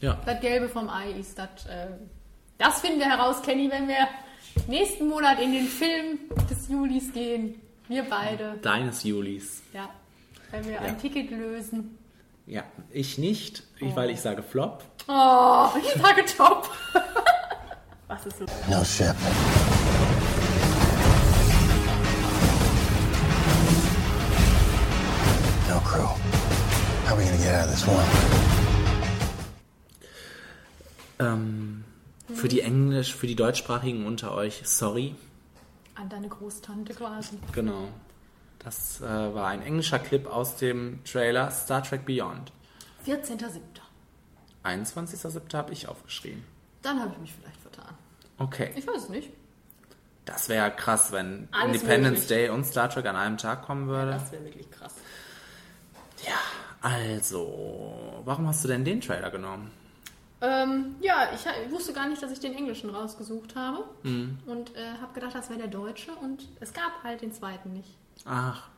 Ja. 0.00 0.18
das 0.26 0.40
Gelbe 0.40 0.68
vom 0.68 0.88
Ei 0.88 1.10
ist, 1.12 1.38
das, 1.38 1.66
äh, 1.68 1.86
das 2.58 2.80
finden 2.80 2.98
wir 2.98 3.08
heraus, 3.08 3.42
Kenny, 3.42 3.70
wenn 3.70 3.86
wir 3.88 4.08
nächsten 4.66 5.08
Monat 5.08 5.40
in 5.40 5.52
den 5.52 5.66
Film 5.66 6.18
des 6.50 6.68
Julis 6.68 7.12
gehen. 7.12 7.60
Wir 7.86 8.02
beide. 8.04 8.58
Deines 8.62 9.02
Julis. 9.04 9.62
Ja. 9.72 9.88
Wenn 10.50 10.64
wir 10.64 10.72
Ja. 10.74 10.80
ein 10.80 10.98
Ticket 10.98 11.30
lösen. 11.30 11.96
Ja, 12.46 12.64
ich 12.90 13.18
nicht, 13.18 13.62
ich, 13.78 13.94
weil 13.94 14.10
ich 14.10 14.20
sage 14.20 14.42
Flop. 14.42 14.82
Oh, 15.06 15.68
ich 15.78 16.02
sage 16.02 16.24
top. 16.36 16.68
Was 18.08 18.24
ist 18.26 18.40
los? 18.40 18.50
No 18.70 18.82
ship. 18.84 19.14
No 25.68 25.80
crew. 25.80 26.08
How 27.08 27.14
are 27.14 27.20
we 27.20 27.24
gonna 27.24 27.38
get 27.38 27.54
out 27.54 27.64
of 27.64 27.70
this 27.70 27.86
one? 27.86 28.04
Ähm, 31.18 31.84
für 32.34 32.48
die 32.48 32.60
Englisch, 32.60 33.14
für 33.14 33.26
die 33.26 33.34
Deutschsprachigen 33.34 34.04
unter 34.04 34.34
euch, 34.34 34.60
sorry. 34.66 35.14
An 35.94 36.10
deine 36.10 36.28
Großtante 36.28 36.92
quasi. 36.92 37.38
Genau. 37.52 37.88
Das 38.58 39.00
äh, 39.00 39.04
war 39.06 39.46
ein 39.46 39.62
englischer 39.62 39.98
Clip 39.98 40.26
aus 40.26 40.56
dem 40.56 41.02
Trailer 41.04 41.50
Star 41.50 41.82
Trek 41.82 42.04
Beyond. 42.04 42.52
14.07. 43.06 43.60
21.07. 44.64 45.54
habe 45.56 45.72
ich 45.72 45.88
aufgeschrieben. 45.88 46.44
Dann 46.82 47.00
habe 47.00 47.12
ich 47.14 47.18
mich 47.20 47.32
vielleicht 47.32 47.60
vertan. 47.62 47.94
Okay. 48.36 48.72
Ich 48.76 48.86
weiß 48.86 49.04
es 49.04 49.08
nicht. 49.08 49.30
Das 50.26 50.50
wäre 50.50 50.70
krass, 50.72 51.10
wenn 51.10 51.48
Alles 51.52 51.76
Independence 51.76 52.20
möglich. 52.20 52.28
Day 52.28 52.50
und 52.50 52.66
Star 52.66 52.90
Trek 52.90 53.06
an 53.06 53.16
einem 53.16 53.38
Tag 53.38 53.62
kommen 53.62 53.88
würde. 53.88 54.10
Das 54.10 54.30
wäre 54.30 54.44
wirklich 54.44 54.70
krass. 54.70 54.92
Also, 56.80 58.20
warum 58.24 58.46
hast 58.46 58.64
du 58.64 58.68
denn 58.68 58.84
den 58.84 59.00
Trailer 59.00 59.30
genommen? 59.30 59.70
Ähm, 60.40 60.94
ja, 61.00 61.28
ich, 61.34 61.70
wusste 61.72 61.92
gar 61.92 62.08
nicht, 62.08 62.22
dass 62.22 62.30
ich 62.30 62.38
den 62.38 62.54
Englischen 62.54 62.90
rausgesucht 62.90 63.56
habe. 63.56 63.84
Mhm. 64.04 64.38
Und 64.46 64.74
äh, 64.76 64.92
habe 65.00 65.12
gedacht, 65.12 65.34
das 65.34 65.48
wäre 65.50 65.58
der 65.58 65.68
Deutsche. 65.68 66.12
Und 66.12 66.48
es 66.60 66.72
gab 66.72 67.02
halt 67.02 67.22
den 67.22 67.32
zweiten 67.32 67.72
nicht. 67.72 67.96
Ach, 68.24 68.68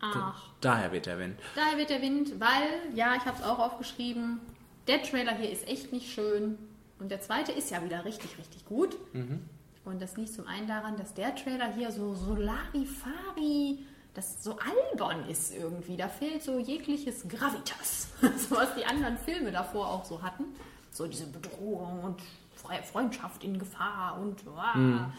Ach. 0.00 0.42
daher 0.60 0.92
weht 0.92 1.06
der 1.06 1.18
Wind. 1.18 1.38
Daher 1.54 1.76
wird 1.76 1.90
der 1.90 2.00
Wind, 2.00 2.40
weil, 2.40 2.94
ja, 2.94 3.14
ich 3.16 3.24
habe 3.26 3.36
es 3.38 3.44
auch 3.44 3.58
aufgeschrieben, 3.58 4.40
der 4.88 5.02
Trailer 5.02 5.34
hier 5.34 5.50
ist 5.50 5.68
echt 5.68 5.92
nicht 5.92 6.12
schön. 6.12 6.58
Und 6.98 7.10
der 7.10 7.20
zweite 7.20 7.52
ist 7.52 7.70
ja 7.70 7.84
wieder 7.84 8.04
richtig, 8.04 8.38
richtig 8.38 8.64
gut. 8.64 8.96
Mhm. 9.12 9.40
Und 9.84 10.00
das 10.00 10.16
liegt 10.16 10.32
zum 10.32 10.46
einen 10.46 10.66
daran, 10.66 10.96
dass 10.96 11.12
der 11.14 11.34
Trailer 11.34 11.72
hier 11.72 11.90
so 11.90 12.14
Solarifari, 12.14 13.80
das 14.14 14.42
so 14.44 14.58
albern 14.58 15.28
ist 15.28 15.54
irgendwie. 15.54 15.96
Da 15.96 16.08
fehlt 16.08 16.42
so 16.42 16.58
jegliches 16.58 17.26
Gravitas. 17.28 18.08
so 18.48 18.56
was 18.56 18.74
die 18.74 18.84
anderen 18.84 19.16
Filme 19.18 19.50
davor 19.52 19.88
auch 19.88 20.04
so 20.04 20.20
hatten. 20.22 20.44
So 20.90 21.06
diese 21.06 21.26
Bedrohung 21.26 22.00
und 22.04 22.20
Fre- 22.62 22.82
Freundschaft 22.82 23.42
in 23.44 23.58
Gefahr 23.58 24.18
und 24.20 24.44
wow. 24.46 24.74
Mhm. 24.74 25.12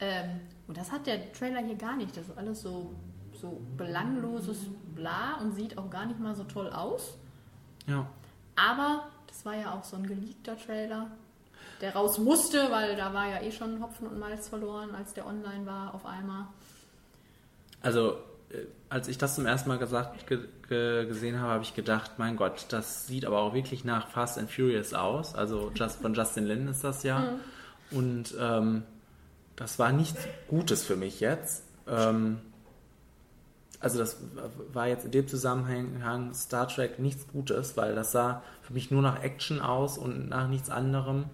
ähm, 0.00 0.40
Und 0.66 0.76
das 0.78 0.90
hat 0.90 1.06
der 1.06 1.32
Trailer 1.32 1.60
hier 1.60 1.76
gar 1.76 1.96
nicht. 1.96 2.16
Das 2.16 2.26
ist 2.28 2.38
alles 2.38 2.62
so, 2.62 2.94
so 3.40 3.60
belangloses 3.76 4.58
Bla 4.94 5.36
und 5.40 5.52
sieht 5.54 5.76
auch 5.76 5.90
gar 5.90 6.06
nicht 6.06 6.18
mal 6.18 6.34
so 6.34 6.44
toll 6.44 6.70
aus. 6.70 7.18
Ja. 7.86 8.06
Aber 8.56 9.08
das 9.26 9.44
war 9.44 9.54
ja 9.54 9.74
auch 9.74 9.84
so 9.84 9.96
ein 9.96 10.06
geleakter 10.06 10.56
Trailer, 10.58 11.10
der 11.80 11.94
raus 11.94 12.18
musste, 12.18 12.70
weil 12.70 12.96
da 12.96 13.12
war 13.14 13.28
ja 13.28 13.42
eh 13.42 13.52
schon 13.52 13.80
Hopfen 13.82 14.06
und 14.08 14.18
Malz 14.18 14.48
verloren, 14.48 14.94
als 14.94 15.12
der 15.14 15.26
online 15.26 15.64
war 15.66 15.94
auf 15.94 16.04
einmal. 16.06 16.46
Also, 17.82 18.16
als 18.88 19.08
ich 19.08 19.18
das 19.18 19.34
zum 19.34 19.46
ersten 19.46 19.68
Mal 19.68 19.78
gesagt, 19.78 20.26
ge, 20.26 20.38
ge, 20.68 21.06
gesehen 21.06 21.38
habe, 21.40 21.52
habe 21.52 21.62
ich 21.62 21.74
gedacht, 21.74 22.12
mein 22.18 22.36
Gott, 22.36 22.66
das 22.70 23.06
sieht 23.06 23.24
aber 23.24 23.40
auch 23.40 23.54
wirklich 23.54 23.84
nach 23.84 24.08
Fast 24.08 24.38
and 24.38 24.50
Furious 24.50 24.94
aus. 24.94 25.34
Also 25.34 25.70
just, 25.74 26.00
von 26.00 26.14
Justin 26.14 26.46
Lin 26.46 26.68
ist 26.68 26.84
das 26.84 27.02
ja. 27.02 27.18
Mhm. 27.90 27.98
Und 27.98 28.34
ähm, 28.40 28.82
das 29.56 29.78
war 29.78 29.92
nichts 29.92 30.26
Gutes 30.48 30.84
für 30.84 30.96
mich 30.96 31.20
jetzt. 31.20 31.64
Ähm, 31.86 32.38
also 33.80 33.98
das 33.98 34.18
war 34.72 34.88
jetzt 34.88 35.04
in 35.04 35.12
dem 35.12 35.28
Zusammenhang 35.28 36.34
Star 36.34 36.68
Trek 36.68 36.98
nichts 36.98 37.28
Gutes, 37.28 37.76
weil 37.76 37.94
das 37.94 38.12
sah 38.12 38.42
für 38.62 38.72
mich 38.72 38.90
nur 38.90 39.02
nach 39.02 39.22
Action 39.22 39.60
aus 39.60 39.98
und 39.98 40.28
nach 40.28 40.48
nichts 40.48 40.70
anderem 40.70 41.26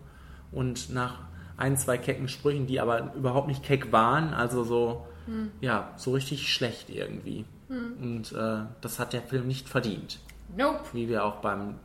und 0.53 0.91
nach 0.91 1.21
ein, 1.57 1.77
zwei 1.77 1.97
kecken 1.97 2.29
Sprüchen, 2.29 2.67
die 2.67 2.81
aber 2.81 3.15
überhaupt 3.15 3.49
nicht 3.49 3.63
keck 3.63 3.93
waren. 3.93 4.35
Also 4.35 4.65
so, 4.65 5.07
Hm. 5.27 5.51
ja, 5.61 5.93
so 5.97 6.13
richtig 6.13 6.53
schlecht 6.53 6.91
irgendwie. 6.91 7.45
Hm. 7.69 7.97
Und 8.01 8.33
äh, 8.33 8.65
das 8.81 8.99
hat 8.99 9.13
der 9.13 9.23
Film 9.23 9.47
nicht 9.47 9.69
verdient. 9.69 10.19
Nope. 10.57 10.81
Wie 10.93 11.09
wir 11.09 11.25
auch 11.25 11.37
beim 11.37 11.77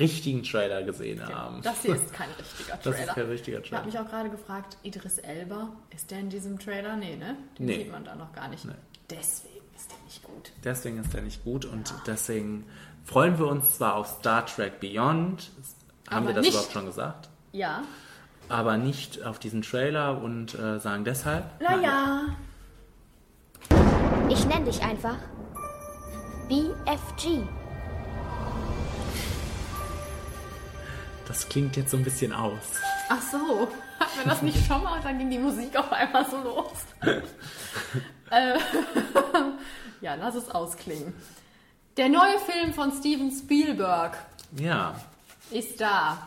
richtigen 0.00 0.42
Trailer 0.42 0.82
gesehen 0.82 1.24
haben. 1.26 1.62
Das 1.62 1.82
hier 1.82 1.94
ist 1.94 2.12
kein 2.12 2.28
richtiger 2.32 2.80
Trailer. 2.80 2.96
Das 2.98 3.00
ist 3.08 3.14
kein 3.14 3.26
richtiger 3.26 3.58
Ich 3.60 3.72
habe 3.72 3.82
Trailer. 3.82 3.84
mich 3.86 3.98
auch 3.98 4.10
gerade 4.10 4.30
gefragt, 4.30 4.76
Idris 4.82 5.18
Elba, 5.18 5.68
ist 5.94 6.10
der 6.10 6.18
in 6.20 6.30
diesem 6.30 6.58
Trailer? 6.58 6.96
Nee, 6.96 7.16
ne? 7.16 7.36
Den 7.58 7.66
Nee. 7.66 7.78
sieht 7.78 7.92
man 7.92 8.04
da 8.04 8.16
noch 8.16 8.32
gar 8.32 8.48
nicht. 8.48 8.66
Deswegen 9.08 9.64
ist 9.76 9.90
der 9.90 9.98
nicht 10.04 10.22
gut. 10.24 10.50
Deswegen 10.64 10.98
ist 10.98 11.12
der 11.14 11.22
nicht 11.22 11.44
gut 11.44 11.64
und 11.64 11.94
deswegen 12.06 12.64
freuen 13.04 13.38
wir 13.38 13.46
uns 13.46 13.76
zwar 13.76 13.94
auf 13.94 14.08
Star 14.08 14.44
Trek 14.46 14.80
Beyond, 14.80 15.50
haben 16.10 16.16
Aber 16.18 16.26
wir 16.28 16.34
das 16.34 16.42
nicht- 16.42 16.54
überhaupt 16.54 16.72
schon 16.72 16.86
gesagt, 16.86 17.28
Ja. 17.52 17.82
Aber 18.48 18.76
nicht 18.76 19.22
auf 19.24 19.38
diesen 19.38 19.62
Trailer 19.62 20.20
und 20.22 20.54
äh, 20.58 20.78
sagen 20.80 21.04
deshalb, 21.04 21.44
Naja. 21.60 22.22
Ich 24.28 24.44
nenne 24.46 24.64
dich 24.66 24.82
einfach 24.82 25.16
BFG. 26.48 27.42
das 31.26 31.48
klingt 31.48 31.76
jetzt 31.76 31.90
so 31.90 31.96
ein 31.96 32.04
bisschen 32.04 32.32
aus. 32.32 32.60
Ach 33.08 33.20
so. 33.20 33.68
Hatten 33.98 34.18
wir 34.18 34.24
das 34.26 34.42
nicht 34.42 34.64
schon 34.66 34.82
mal 34.84 34.96
und 34.98 35.04
dann 35.04 35.18
ging 35.18 35.30
die 35.30 35.38
Musik 35.38 35.76
auf 35.76 35.90
einmal 35.92 36.24
so 36.30 36.36
los. 36.38 36.70
äh, 38.30 38.56
ja, 40.00 40.14
lass 40.14 40.36
es 40.36 40.48
ausklingen. 40.50 41.12
Der 41.96 42.08
neue 42.08 42.38
Film 42.38 42.72
von 42.72 42.92
Steven 42.92 43.32
Spielberg 43.32 44.16
Ja, 44.56 44.94
ist 45.50 45.80
da. 45.80 46.18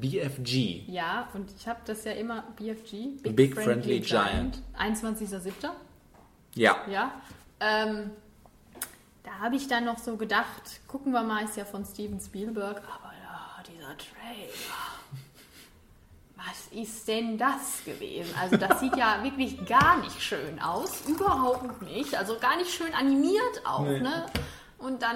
BFG. 0.00 0.84
Ja, 0.88 1.28
und 1.34 1.50
ich 1.56 1.66
habe 1.66 1.80
das 1.84 2.04
ja 2.04 2.12
immer 2.12 2.42
BFG, 2.56 3.22
Big 3.32 3.54
Friendly 3.54 4.00
Giant. 4.00 4.62
21.07. 4.78 5.52
Ja. 6.54 6.76
Ja. 6.88 7.12
Ähm, 7.60 8.10
da 9.24 9.32
habe 9.40 9.56
ich 9.56 9.66
dann 9.68 9.84
noch 9.84 9.98
so 9.98 10.16
gedacht, 10.16 10.80
gucken 10.88 11.12
wir 11.12 11.22
mal, 11.22 11.44
ist 11.44 11.56
ja 11.56 11.64
von 11.64 11.84
Steven 11.84 12.20
Spielberg, 12.20 12.78
aber 12.78 13.12
ja, 13.22 13.62
dieser 13.66 13.96
Trailer. 13.98 14.50
Was 16.36 16.68
ist 16.72 17.06
denn 17.06 17.36
das 17.36 17.84
gewesen? 17.84 18.34
Also 18.40 18.56
das 18.56 18.80
sieht 18.80 18.96
ja 18.96 19.18
wirklich 19.22 19.64
gar 19.66 19.98
nicht 20.00 20.22
schön 20.22 20.58
aus, 20.60 21.02
überhaupt 21.06 21.82
nicht. 21.82 22.14
Also 22.14 22.38
gar 22.38 22.56
nicht 22.56 22.70
schön 22.72 22.94
animiert 22.94 23.66
auch, 23.66 23.82
Nee. 23.82 24.00
ne? 24.00 24.24
Und 24.80 25.02
dann 25.02 25.14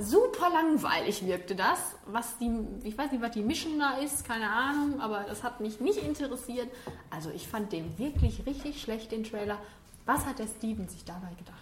super 0.00 0.48
langweilig 0.50 1.26
wirkte 1.26 1.54
das, 1.54 1.78
was 2.06 2.38
die, 2.38 2.50
ich 2.84 2.96
weiß 2.96 3.10
nicht, 3.12 3.22
was 3.22 3.32
die 3.32 3.42
Mission 3.42 3.78
da 3.78 3.98
ist, 3.98 4.24
keine 4.24 4.48
Ahnung, 4.48 5.00
aber 5.00 5.24
das 5.28 5.42
hat 5.42 5.60
mich 5.60 5.80
nicht 5.80 6.02
interessiert. 6.02 6.68
Also 7.10 7.30
ich 7.30 7.48
fand 7.48 7.72
den 7.72 7.98
wirklich 7.98 8.46
richtig 8.46 8.80
schlecht, 8.80 9.12
den 9.12 9.24
Trailer. 9.24 9.58
Was 10.06 10.24
hat 10.26 10.38
der 10.38 10.46
Steven 10.46 10.88
sich 10.88 11.04
dabei 11.04 11.28
gedacht? 11.38 11.58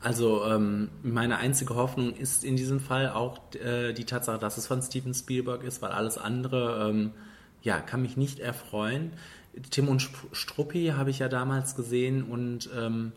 Also 0.00 0.44
ähm, 0.44 0.90
meine 1.02 1.38
einzige 1.38 1.74
Hoffnung 1.74 2.14
ist 2.14 2.44
in 2.44 2.56
diesem 2.56 2.80
Fall 2.80 3.10
auch 3.10 3.38
äh, 3.54 3.92
die 3.92 4.04
Tatsache, 4.04 4.38
dass 4.38 4.56
es 4.56 4.66
von 4.66 4.82
Steven 4.82 5.14
Spielberg 5.14 5.62
ist, 5.62 5.82
weil 5.82 5.92
alles 5.92 6.18
andere 6.18 6.88
ähm, 6.88 7.12
ja 7.62 7.80
kann 7.80 8.02
mich 8.02 8.16
nicht 8.16 8.38
erfreuen. 8.38 9.12
Tim 9.70 9.88
und 9.88 10.08
Struppi 10.32 10.92
habe 10.96 11.10
ich 11.10 11.18
ja 11.18 11.28
damals 11.28 11.76
gesehen 11.76 12.24
und 12.24 12.68
ähm, 12.76 13.12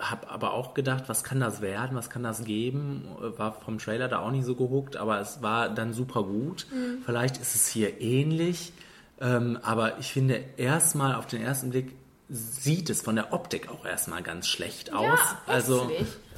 habe 0.00 0.28
aber 0.30 0.54
auch 0.54 0.74
gedacht, 0.74 1.04
was 1.08 1.22
kann 1.24 1.40
das 1.40 1.60
werden, 1.60 1.96
was 1.96 2.08
kann 2.10 2.22
das 2.22 2.44
geben? 2.44 3.06
War 3.36 3.52
vom 3.52 3.78
Trailer 3.78 4.08
da 4.08 4.20
auch 4.20 4.30
nicht 4.30 4.44
so 4.44 4.54
gehuckt, 4.54 4.96
aber 4.96 5.20
es 5.20 5.42
war 5.42 5.68
dann 5.68 5.92
super 5.92 6.22
gut. 6.24 6.66
Mhm. 6.72 7.02
Vielleicht 7.04 7.36
ist 7.36 7.54
es 7.54 7.68
hier 7.68 8.00
ähnlich, 8.00 8.72
ähm, 9.20 9.58
aber 9.62 9.98
ich 9.98 10.12
finde 10.12 10.42
erstmal 10.56 11.14
auf 11.14 11.26
den 11.26 11.42
ersten 11.42 11.70
Blick 11.70 11.94
sieht 12.30 12.88
es 12.90 13.02
von 13.02 13.16
der 13.16 13.32
Optik 13.32 13.68
auch 13.70 13.84
erstmal 13.84 14.22
ganz 14.22 14.46
schlecht 14.46 14.92
aus. 14.94 15.18
Ja, 15.18 15.38
also 15.46 15.90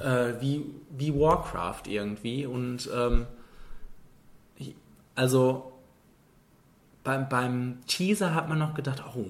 äh, 0.03 0.41
wie, 0.41 0.65
wie 0.91 1.15
Warcraft 1.15 1.83
irgendwie. 1.87 2.47
Und 2.47 2.89
ähm, 2.95 3.27
ich- 4.57 4.75
also 5.15 5.73
beim, 7.05 7.29
beim 7.29 7.79
Teaser 7.87 8.35
hat 8.35 8.49
man 8.49 8.59
noch 8.59 8.75
gedacht, 8.75 9.03
oh, 9.15 9.27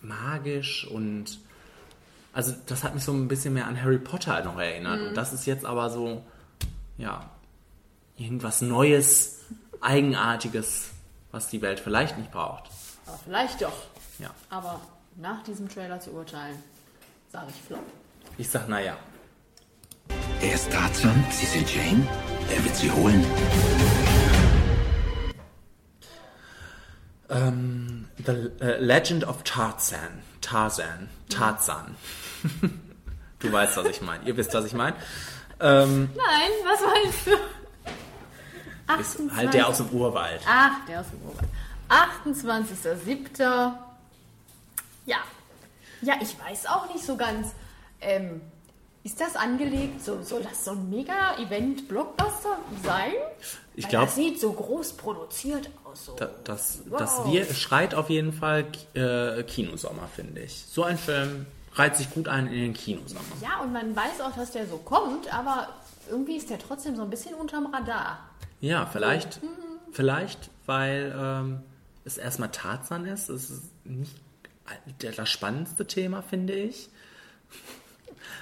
magisch 0.00 0.86
und 0.86 1.38
also 2.36 2.52
das 2.66 2.84
hat 2.84 2.94
mich 2.94 3.02
so 3.02 3.12
ein 3.12 3.28
bisschen 3.28 3.54
mehr 3.54 3.66
an 3.66 3.82
Harry 3.82 3.98
Potter 3.98 4.44
noch 4.44 4.58
erinnert. 4.58 5.00
Mhm. 5.00 5.06
Und 5.08 5.14
das 5.16 5.32
ist 5.32 5.46
jetzt 5.46 5.64
aber 5.64 5.88
so, 5.88 6.22
ja, 6.98 7.30
irgendwas 8.18 8.60
Neues, 8.60 9.38
Eigenartiges, 9.80 10.90
was 11.32 11.48
die 11.48 11.62
Welt 11.62 11.80
vielleicht 11.80 12.18
nicht 12.18 12.30
braucht. 12.30 12.64
Aber 13.06 13.18
vielleicht 13.24 13.62
doch. 13.62 13.72
Ja. 14.18 14.28
Aber 14.50 14.82
nach 15.16 15.42
diesem 15.44 15.66
Trailer 15.66 15.98
zu 15.98 16.10
urteilen, 16.10 16.62
sage 17.32 17.46
ich 17.48 17.62
flop. 17.62 17.82
Ich 18.36 18.50
sag, 18.50 18.68
naja. 18.68 18.98
Er 20.42 20.54
ist 20.54 20.70
Tarzan, 20.70 21.24
Sie 21.30 21.46
sind 21.46 21.74
Jane. 21.74 22.06
Er 22.54 22.62
wird 22.62 22.76
Sie 22.76 22.90
holen. 22.90 23.24
Ähm, 27.30 28.08
The 28.18 28.50
äh, 28.60 28.78
Legend 28.78 29.26
of 29.26 29.42
Tarzan. 29.42 30.22
Tarzan. 30.46 31.08
Tarzan. 31.28 31.96
du 33.40 33.52
weißt, 33.52 33.76
was 33.76 33.86
ich 33.86 34.00
meine. 34.00 34.24
Ihr 34.24 34.36
wisst, 34.36 34.54
was 34.54 34.64
ich 34.64 34.74
meine. 34.74 34.96
Ähm, 35.60 36.08
Nein, 36.14 36.50
was 36.64 36.80
meinst 36.80 37.26
du? 37.26 37.30
ist 37.32 37.38
28. 38.86 39.36
halt 39.36 39.54
der 39.54 39.68
aus 39.68 39.78
dem 39.78 39.88
Urwald. 39.90 40.40
Ach, 40.48 40.84
der 40.86 41.00
aus 41.00 41.06
dem 41.10 41.20
Urwald. 41.22 41.48
28.07. 41.88 43.72
Ja. 45.06 45.16
Ja, 46.02 46.14
ich 46.20 46.36
weiß 46.38 46.66
auch 46.66 46.92
nicht 46.92 47.04
so 47.04 47.16
ganz. 47.16 47.48
Ähm, 48.00 48.40
ist 49.02 49.20
das 49.20 49.34
angelegt? 49.36 50.04
So, 50.04 50.22
soll 50.22 50.42
das 50.42 50.64
so 50.64 50.72
ein 50.72 50.90
Mega-Event-Blockbuster 50.90 52.58
sein? 52.84 53.12
Ich 53.74 53.84
Weil 53.84 53.90
glaub- 53.90 54.04
Das 54.06 54.14
sieht 54.14 54.40
so 54.40 54.52
groß 54.52 54.92
produziert 54.94 55.70
aus. 55.84 55.85
Da, 56.16 56.30
das, 56.44 56.80
Wow. 56.86 56.98
das 56.98 57.26
wir, 57.26 57.44
schreit 57.54 57.94
auf 57.94 58.10
jeden 58.10 58.32
Fall 58.32 58.66
äh, 58.94 59.42
Kinosommer, 59.42 60.08
finde 60.14 60.42
ich. 60.42 60.64
So 60.68 60.84
ein 60.84 60.98
Film 60.98 61.46
reiht 61.74 61.96
sich 61.96 62.10
gut 62.10 62.28
ein 62.28 62.46
in 62.46 62.60
den 62.60 62.74
Kinosommer. 62.74 63.22
Ja, 63.42 63.60
und 63.60 63.72
man 63.72 63.94
weiß 63.94 64.20
auch, 64.22 64.34
dass 64.34 64.52
der 64.52 64.66
so 64.66 64.78
kommt, 64.78 65.32
aber 65.32 65.68
irgendwie 66.10 66.36
ist 66.36 66.50
der 66.50 66.58
trotzdem 66.58 66.96
so 66.96 67.02
ein 67.02 67.10
bisschen 67.10 67.34
unterm 67.34 67.66
Radar. 67.74 68.18
Ja, 68.60 68.86
vielleicht, 68.86 69.42
mhm. 69.42 69.48
vielleicht, 69.92 70.50
weil 70.64 71.14
ähm, 71.18 71.62
es 72.04 72.18
erstmal 72.18 72.50
Tarzan 72.50 73.04
ist. 73.04 73.28
Es 73.28 73.50
ist 73.50 73.64
nicht 73.84 74.16
das 74.98 75.28
spannendste 75.28 75.86
Thema, 75.86 76.22
finde 76.22 76.54
ich. 76.54 76.88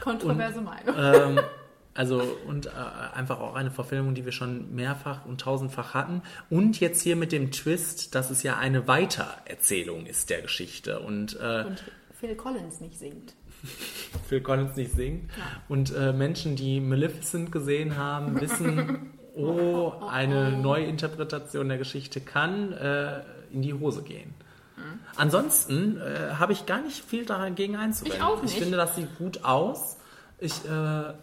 Kontroverse 0.01 0.59
Und, 0.59 0.65
Meinung. 0.65 0.95
Ähm, 0.97 1.41
also 1.95 2.21
und 2.47 2.67
äh, 2.67 2.71
einfach 3.15 3.41
auch 3.41 3.55
eine 3.55 3.71
Verfilmung, 3.71 4.15
die 4.15 4.25
wir 4.25 4.33
schon 4.33 4.75
mehrfach 4.75 5.25
und 5.27 5.41
tausendfach 5.41 5.95
hatten. 5.95 6.23
Und 6.51 6.81
jetzt 6.81 7.03
hier 7.03 7.15
mit 7.15 7.31
dem 7.31 7.53
Twist, 7.53 8.15
dass 8.15 8.31
es 8.31 8.43
ja 8.43 8.57
eine 8.57 8.89
Weitererzählung 8.89 10.07
ist 10.07 10.29
der 10.31 10.43
Geschichte. 10.43 10.99
Und, 11.01 11.39
äh, 11.41 11.65
Und 11.67 11.85
Phil 12.19 12.35
Collins 12.35 12.81
nicht 12.81 12.99
singt. 12.99 13.35
Phil 14.29 14.41
Collins 14.41 14.75
nicht 14.77 14.93
singt. 14.93 15.31
Und 15.69 15.95
äh, 15.95 16.13
Menschen, 16.13 16.57
die 16.57 16.81
Maleficent 16.81 17.53
gesehen 17.53 17.97
haben, 17.97 18.41
wissen, 18.41 19.13
oh, 19.37 19.93
eine 20.09 20.51
Neuinterpretation 20.51 21.69
der 21.69 21.79
Geschichte 21.79 22.21
kann 22.21 22.73
äh, 22.73 23.21
in 23.53 23.63
die 23.63 23.73
Hose 23.73 24.03
gehen. 24.03 24.35
Mhm. 24.77 24.99
Ansonsten 25.15 26.01
äh, 26.01 26.35
habe 26.41 26.53
ich 26.53 26.67
gar 26.67 26.83
nicht 26.83 27.05
viel 27.05 27.25
dagegen 27.25 27.77
einzuwenden. 27.77 28.19
Ich 28.19 28.25
auch 28.25 28.43
nicht. 28.43 28.55
Ich 28.55 28.61
finde, 28.61 28.77
das 28.77 28.97
sieht 28.97 29.17
gut 29.17 29.45
aus. 29.45 29.97
Ich 30.41 30.65
äh, 30.65 31.15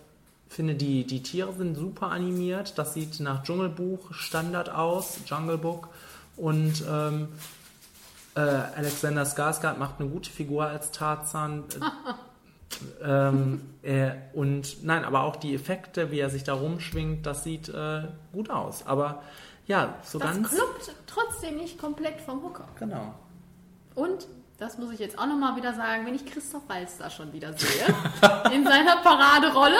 finde, 0.51 0.75
die, 0.75 1.05
die 1.05 1.23
Tiere 1.23 1.53
sind 1.53 1.75
super 1.75 2.11
animiert. 2.11 2.77
Das 2.77 2.93
sieht 2.93 3.19
nach 3.19 3.43
Dschungelbuch 3.43 4.13
Standard 4.13 4.69
aus, 4.69 5.19
Jungle 5.25 5.57
Book. 5.57 5.89
Und 6.35 6.83
ähm, 6.89 7.29
äh, 8.35 8.39
Alexander 8.39 9.23
Skarsgård 9.23 9.77
macht 9.77 9.99
eine 9.99 10.09
gute 10.09 10.29
Figur 10.29 10.65
als 10.65 10.91
Tarzan. 10.91 11.63
ähm, 13.03 13.61
äh, 13.81 14.11
und 14.33 14.83
nein, 14.83 15.05
aber 15.05 15.23
auch 15.23 15.37
die 15.37 15.55
Effekte, 15.55 16.11
wie 16.11 16.19
er 16.19 16.29
sich 16.29 16.43
da 16.43 16.53
rumschwingt, 16.53 17.25
das 17.25 17.43
sieht 17.43 17.69
äh, 17.69 18.03
gut 18.33 18.49
aus. 18.49 18.85
Aber 18.85 19.21
ja, 19.67 19.95
so 20.03 20.19
das 20.19 20.35
ganz. 20.35 20.49
kloppt 20.49 20.95
trotzdem 21.07 21.57
nicht 21.57 21.77
komplett 21.77 22.19
vom 22.21 22.43
Hocker. 22.43 22.67
Genau. 22.77 23.13
Und, 23.95 24.27
das 24.57 24.77
muss 24.77 24.91
ich 24.91 24.99
jetzt 24.99 25.17
auch 25.17 25.25
nochmal 25.25 25.55
wieder 25.55 25.73
sagen, 25.73 26.05
wenn 26.05 26.13
ich 26.13 26.23
Christoph 26.23 26.61
Walz 26.67 26.97
da 26.99 27.09
schon 27.09 27.33
wieder 27.33 27.51
sehe, 27.57 27.83
in 28.53 28.63
seiner 28.63 28.97
Paraderolle, 28.97 29.77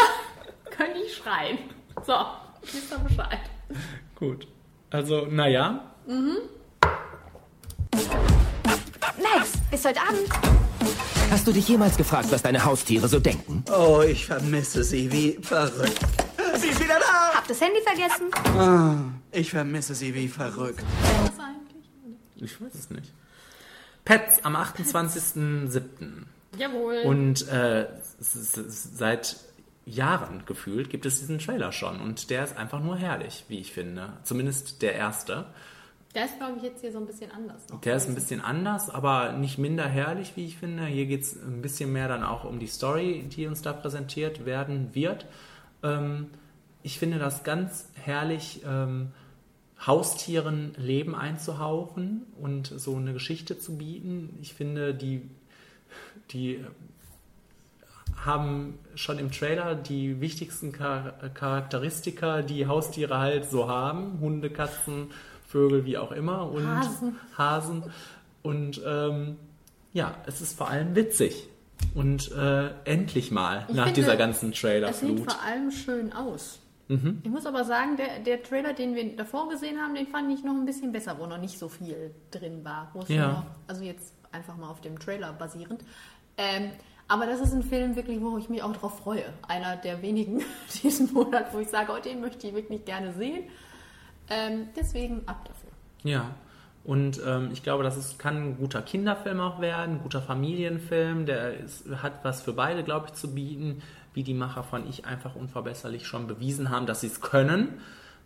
könnte 0.72 0.99
ich 1.06 1.15
schreien. 1.15 1.60
So, 2.06 2.14
wisst 2.61 2.91
ihr 2.91 2.98
Bescheid. 2.99 3.39
Gut. 4.15 4.48
Also, 4.89 5.27
naja. 5.27 5.93
Mhm. 6.07 6.38
Max, 9.22 9.52
bis 9.69 9.85
heute 9.85 10.02
Abend. 10.02 10.30
Hast 11.30 11.48
du 11.48 11.53
dich 11.53 11.68
jemals 11.68 11.95
gefragt, 11.95 12.31
was 12.31 12.41
deine 12.41 12.65
Haustiere 12.65 13.07
so 13.07 13.19
denken? 13.19 13.64
Oh, 13.72 14.02
ich 14.02 14.26
vermisse 14.26 14.84
sie 14.84 15.11
wie 15.11 15.38
verrückt. 15.41 15.99
Sie 16.56 16.68
ist 16.68 16.80
wieder 16.80 16.99
da! 16.99 17.35
Hab 17.35 17.48
das 17.48 17.61
Handy 17.61 17.80
vergessen. 17.81 18.30
Ah, 18.57 18.95
ich 19.31 19.49
vermisse 19.52 19.95
sie 19.95 20.14
wie 20.14 20.27
verrückt. 20.27 20.84
Ich 22.35 22.60
weiß 22.60 22.73
es 22.73 22.89
nicht. 22.89 23.14
Pets 24.03 24.43
am 24.43 24.56
28.07. 24.56 25.81
Jawohl. 26.57 27.02
Und 27.06 27.48
äh, 27.48 27.88
seit 28.19 29.38
Jahren 29.91 30.45
gefühlt 30.45 30.89
gibt 30.89 31.05
es 31.05 31.19
diesen 31.19 31.39
Trailer 31.39 31.72
schon. 31.72 31.99
Und 31.99 32.30
der 32.30 32.43
ist 32.43 32.57
einfach 32.57 32.81
nur 32.81 32.97
herrlich, 32.97 33.45
wie 33.47 33.59
ich 33.59 33.72
finde. 33.72 34.13
Zumindest 34.23 34.81
der 34.81 34.95
erste. 34.95 35.45
Der 36.15 36.26
ist, 36.26 36.38
glaube 36.38 36.57
ich, 36.57 36.63
jetzt 36.63 36.81
hier 36.81 36.91
so 36.91 36.99
ein 36.99 37.05
bisschen 37.05 37.31
anders. 37.31 37.68
Noch 37.69 37.81
Der 37.81 37.95
ist 37.95 38.09
ein 38.09 38.15
bisschen 38.15 38.41
anders, 38.41 38.89
aber 38.89 39.34
nicht 39.34 39.57
minder 39.57 39.88
herrlich, 39.88 40.34
wie 40.35 40.45
ich 40.45 40.57
finde. 40.57 40.85
Hier 40.85 41.05
geht 41.05 41.22
es 41.22 41.35
ein 41.35 41.61
bisschen 41.61 41.93
mehr 41.93 42.07
dann 42.07 42.23
auch 42.23 42.43
um 42.43 42.59
die 42.59 42.68
Story, 42.68 43.23
die 43.30 43.47
uns 43.47 43.61
da 43.61 43.72
präsentiert 43.72 44.45
werden 44.45 44.93
wird. 44.93 45.26
Ähm, 45.84 46.27
ich 46.84 46.99
finde 46.99 47.19
das 47.19 47.43
ganz 47.43 47.89
herrlich, 47.95 48.61
ähm, 48.65 49.11
Haustieren 49.85 50.73
Leben 50.77 51.15
einzuhauchen 51.15 52.27
und 52.39 52.68
so 52.68 52.95
eine 52.95 53.13
Geschichte 53.13 53.57
zu 53.57 53.77
bieten. 53.77 54.38
Ich 54.39 54.53
finde, 54.53 54.93
die, 54.93 55.27
die 56.30 56.63
haben 58.26 58.80
schon 58.95 59.19
im 59.19 59.31
Trailer 59.31 59.76
die 59.76 60.22
wichtigsten 60.22 60.73
Char 60.73 61.14
Charakteristika, 61.34 62.41
die 62.41 62.68
Haustiere 62.68 63.18
halt 63.18 63.49
so 63.49 63.68
haben. 63.68 64.19
Hunde, 64.19 64.49
Katzen, 64.49 65.11
Vögel, 65.48 65.85
wie 65.85 65.98
auch 65.98 66.11
immer. 66.11 66.49
Und 66.52 66.68
Hasen. 66.68 67.15
Hasen. 67.38 67.84
Und 68.43 68.81
ähm, 68.85 69.38
ja, 69.93 70.15
es 70.26 70.41
ist 70.41 70.57
vor 70.57 70.69
allem 70.69 70.95
witzig. 70.95 71.48
Und 71.95 72.31
äh, 72.31 72.69
endlich 72.85 73.31
mal 73.31 73.65
Ich 73.68 73.76
nach 73.76 73.85
finde, 73.85 74.02
dieser 74.02 74.15
ganzen 74.15 74.53
Es 74.53 74.99
sieht 74.99 75.19
vor 75.19 75.41
allem 75.43 75.72
schön 75.72 76.14
aus. 76.14 76.60
Mhm. 76.88 77.22
Ich 77.23 77.30
muss 77.30 77.45
aber 77.45 77.64
sagen, 77.64 77.98
der, 77.98 78.19
der 78.19 78.43
Trailer, 78.43 78.73
den 78.73 78.95
wir 78.95 79.15
davor 79.15 79.49
gesehen 79.49 79.80
haben, 79.80 79.95
den 79.95 80.07
fand 80.07 80.31
ich 80.31 80.43
noch 80.43 80.53
ein 80.53 80.65
bisschen 80.65 80.91
besser, 80.91 81.18
wo 81.19 81.26
noch 81.26 81.39
nicht 81.39 81.57
so 81.57 81.69
viel 81.69 82.11
drin 82.30 82.64
war. 82.64 82.93
Ja. 83.07 83.27
noch, 83.31 83.45
also 83.68 83.84
jetzt 83.84 84.14
einfach 84.31 84.57
mal 84.57 84.69
auf 84.69 84.81
dem 84.81 84.99
Trailer 84.99 85.34
basierend. 85.34 85.84
Ähm, 86.38 86.72
aber 87.12 87.26
das 87.26 87.42
ist 87.42 87.52
ein 87.52 87.62
Film 87.62 87.98
wirklich, 87.98 88.22
wo 88.22 88.38
ich 88.38 88.48
mich 88.48 88.64
auch 88.64 88.72
drauf 88.72 89.00
freue. 89.00 89.26
Einer 89.46 89.76
der 89.76 90.02
wenigen 90.02 90.42
diesen 90.84 91.12
Monat, 91.12 91.54
wo 91.54 91.60
ich 91.60 91.68
sage, 91.68 91.92
oh, 91.92 92.02
den 92.02 92.22
möchte 92.22 92.48
ich 92.48 92.54
wirklich 92.54 92.86
gerne 92.86 93.12
sehen. 93.12 93.44
Ähm, 94.30 94.70
deswegen 94.78 95.28
ab 95.28 95.44
dafür. 95.46 95.70
Ja. 96.04 96.34
Und 96.86 97.20
ähm, 97.26 97.50
ich 97.52 97.64
glaube, 97.64 97.84
das 97.84 97.98
ist, 97.98 98.18
kann 98.18 98.38
ein 98.38 98.58
guter 98.58 98.82
Kinderfilm 98.82 99.42
auch 99.42 99.60
werden, 99.60 99.98
ein 99.98 100.02
guter 100.02 100.22
Familienfilm, 100.22 101.26
der 101.26 101.58
ist, 101.58 101.84
hat 102.02 102.24
was 102.24 102.42
für 102.42 102.54
beide, 102.54 102.82
glaube 102.82 103.08
ich, 103.08 103.14
zu 103.14 103.36
bieten, 103.36 103.82
wie 104.14 104.24
die 104.24 104.34
Macher 104.34 104.64
von 104.64 104.88
Ich 104.88 105.06
einfach 105.06 105.36
unverbesserlich 105.36 106.08
schon 106.08 106.28
bewiesen 106.28 106.70
haben, 106.70 106.86
dass 106.86 107.02
sie 107.02 107.08
es 107.08 107.20
können. 107.20 107.82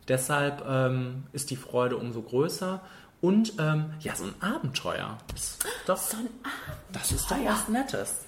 Deshalb 0.07 0.63
ähm, 0.69 1.23
ist 1.33 1.49
die 1.49 1.55
Freude 1.55 1.97
umso 1.97 2.21
größer. 2.21 2.81
Und 3.19 3.53
ähm, 3.57 3.95
ja, 3.99 4.15
so 4.15 4.25
ein 4.25 4.35
Abenteuer. 4.41 5.17
Ist 5.33 5.65
doch, 5.87 5.97
So 5.97 6.17
ein 6.17 6.29
das 6.93 7.11
ist 7.11 7.25
doch 7.25 7.31
Abenteuer. 7.31 7.51
was 7.51 7.67
Nettes. 7.67 8.24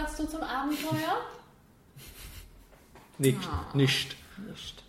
Was 0.00 0.16
sagst 0.16 0.20
du 0.20 0.38
zum 0.38 0.42
Abenteuer? 0.42 1.20
Nicht. 3.18 3.38
Ah. 3.46 3.66
Nicht. 3.74 4.16
Nicht. 4.48 4.82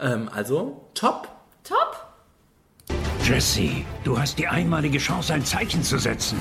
Ähm, 0.00 0.28
also, 0.32 0.88
top. 0.94 1.28
Top! 1.62 2.08
Jesse, 3.22 3.84
du 4.02 4.18
hast 4.18 4.38
die 4.38 4.48
einmalige 4.48 4.98
Chance, 4.98 5.34
ein 5.34 5.44
Zeichen 5.44 5.84
zu 5.84 5.96
setzen. 5.98 6.40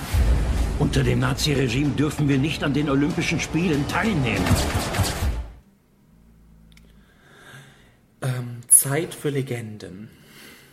Unter 0.80 1.04
dem 1.04 1.20
Naziregime 1.20 1.92
dürfen 1.92 2.28
wir 2.28 2.40
nicht 2.40 2.64
an 2.64 2.74
den 2.74 2.90
Olympischen 2.90 3.40
Spielen 3.40 3.88
teilnehmen. 3.88 4.44
Ähm, 8.24 8.62
Zeit 8.68 9.14
für 9.14 9.30
Legenden. 9.30 10.10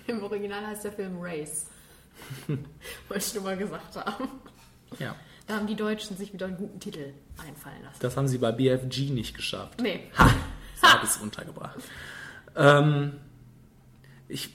Im 0.07 0.23
Original 0.23 0.67
heißt 0.67 0.85
der 0.85 0.93
Film 0.93 1.19
Race. 1.21 1.67
Wollte 3.09 3.25
ich 3.27 3.35
nur 3.35 3.45
mal 3.45 3.57
gesagt 3.59 3.97
haben. 3.97 4.29
Ja. 4.99 5.15
Da 5.49 5.57
haben 5.57 5.67
die 5.67 5.77
Deutschen 5.77 6.17
sich 6.17 6.33
wieder 6.35 6.47
einen 6.47 6.59
guten 6.59 6.79
Titel 6.79 7.15
einfallen 7.39 7.83
lassen. 7.83 7.97
Das 8.01 8.17
haben 8.19 8.29
sie 8.29 8.37
bei 8.37 8.53
BFG 8.53 9.11
nicht 9.11 9.35
geschafft. 9.35 9.81
Nee. 9.81 10.01
Ha, 10.19 10.29
so 10.81 10.87
habe 10.87 11.05
ich 11.05 11.11
es 11.11 11.17
untergebracht. 11.17 11.79
Ähm, 12.55 13.15
ich 14.29 14.51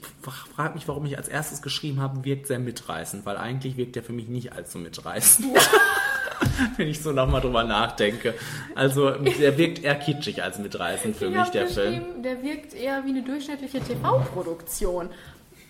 frage 0.55 0.75
mich, 0.75 0.87
warum 0.87 1.05
ich 1.07 1.17
als 1.17 1.27
erstes 1.27 1.63
geschrieben 1.63 1.99
habe, 1.99 2.23
wirkt 2.23 2.45
sehr 2.45 2.59
mitreißend, 2.59 3.25
weil 3.25 3.37
eigentlich 3.37 3.75
wirkt 3.75 3.95
der 3.95 4.03
für 4.03 4.13
mich 4.13 4.27
nicht 4.27 4.53
allzu 4.53 4.77
mitreißend. 4.77 5.47
Wenn 6.77 6.87
ich 6.87 7.01
so 7.01 7.11
nochmal 7.11 7.41
drüber 7.41 7.63
nachdenke. 7.63 8.35
Also, 8.75 9.09
der 9.11 9.57
wirkt 9.57 9.83
eher 9.83 9.95
kitschig 9.95 10.43
als 10.43 10.59
mitreißend 10.59 11.15
für 11.15 11.25
Ich 11.25 11.35
mich, 11.35 11.49
der 11.49 11.67
Film. 11.67 12.21
Der 12.21 12.43
wirkt 12.43 12.75
eher 12.75 13.03
wie 13.05 13.09
eine 13.09 13.23
durchschnittliche 13.23 13.79
TV-Produktion. 13.79 15.09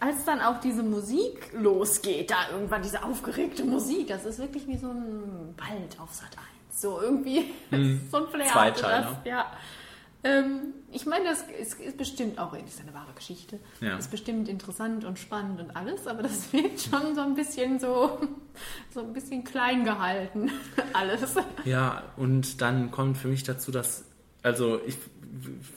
Als 0.06 0.26
dann 0.26 0.42
auch 0.42 0.60
diese 0.60 0.84
Musik 0.84 1.52
losgeht, 1.54 2.32
da 2.32 2.50
irgendwann 2.52 2.82
diese 2.82 3.04
aufgeregte 3.04 3.64
Musik, 3.64 4.08
das 4.08 4.26
ist 4.26 4.40
wirklich 4.40 4.68
wie 4.68 4.78
so 4.78 4.88
ein 4.88 5.56
Wald 5.58 5.98
auf 6.00 6.12
Sat 6.14 6.30
1. 6.70 6.82
So 6.82 7.00
irgendwie, 7.02 7.54
Hm. 7.70 8.02
so 8.12 8.18
ein 8.18 8.28
Flair. 8.28 8.48
Zweiteiler. 8.48 8.98
hatte 9.06 9.18
das, 9.24 9.26
Ja. 9.26 9.46
Ähm, 10.26 10.74
ich 10.90 11.06
meine, 11.06 11.26
das 11.26 11.44
ist, 11.60 11.80
ist 11.82 11.98
bestimmt 11.98 12.40
auch, 12.40 12.54
das 12.56 12.76
ist 12.76 12.82
eine 12.82 12.94
wahre 12.94 13.12
Geschichte, 13.14 13.60
Ja. 13.82 13.98
ist 13.98 14.10
bestimmt 14.10 14.48
interessant 14.48 15.04
und 15.04 15.20
spannend 15.20 15.60
und 15.60 15.76
alles, 15.76 16.08
aber 16.08 16.24
das 16.24 16.52
wirkt 16.54 16.80
schon 16.82 17.14
so 17.14 17.22
ein 17.22 17.36
bisschen 17.36 17.78
so, 17.80 18.20
so 18.94 19.02
ein 19.02 19.12
bisschen 19.14 19.44
klein 19.44 19.84
gehalten, 19.84 20.50
alles. 20.94 21.36
Ja, 21.66 22.04
und 22.16 22.62
dann 22.62 22.90
kommt 22.92 23.18
für 23.18 23.28
mich 23.28 23.44
dazu, 23.44 23.72
dass, 23.72 24.06
also 24.44 24.82
ich 24.86 24.98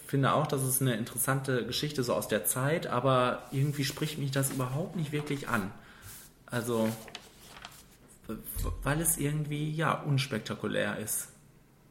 finde 0.06 0.32
auch, 0.32 0.46
dass 0.46 0.62
es 0.62 0.80
eine 0.82 0.94
interessante 0.94 1.64
Geschichte 1.64 2.02
so 2.02 2.14
aus 2.14 2.28
der 2.28 2.44
Zeit, 2.44 2.88
aber 2.88 3.44
irgendwie 3.52 3.84
spricht 3.84 4.18
mich 4.18 4.32
das 4.32 4.50
überhaupt 4.50 4.96
nicht 4.96 5.12
wirklich 5.12 5.48
an. 5.48 5.72
Also, 6.46 6.88
weil 8.82 9.00
es 9.00 9.16
irgendwie, 9.16 9.70
ja, 9.72 9.92
unspektakulär 9.92 10.98
ist. 10.98 11.28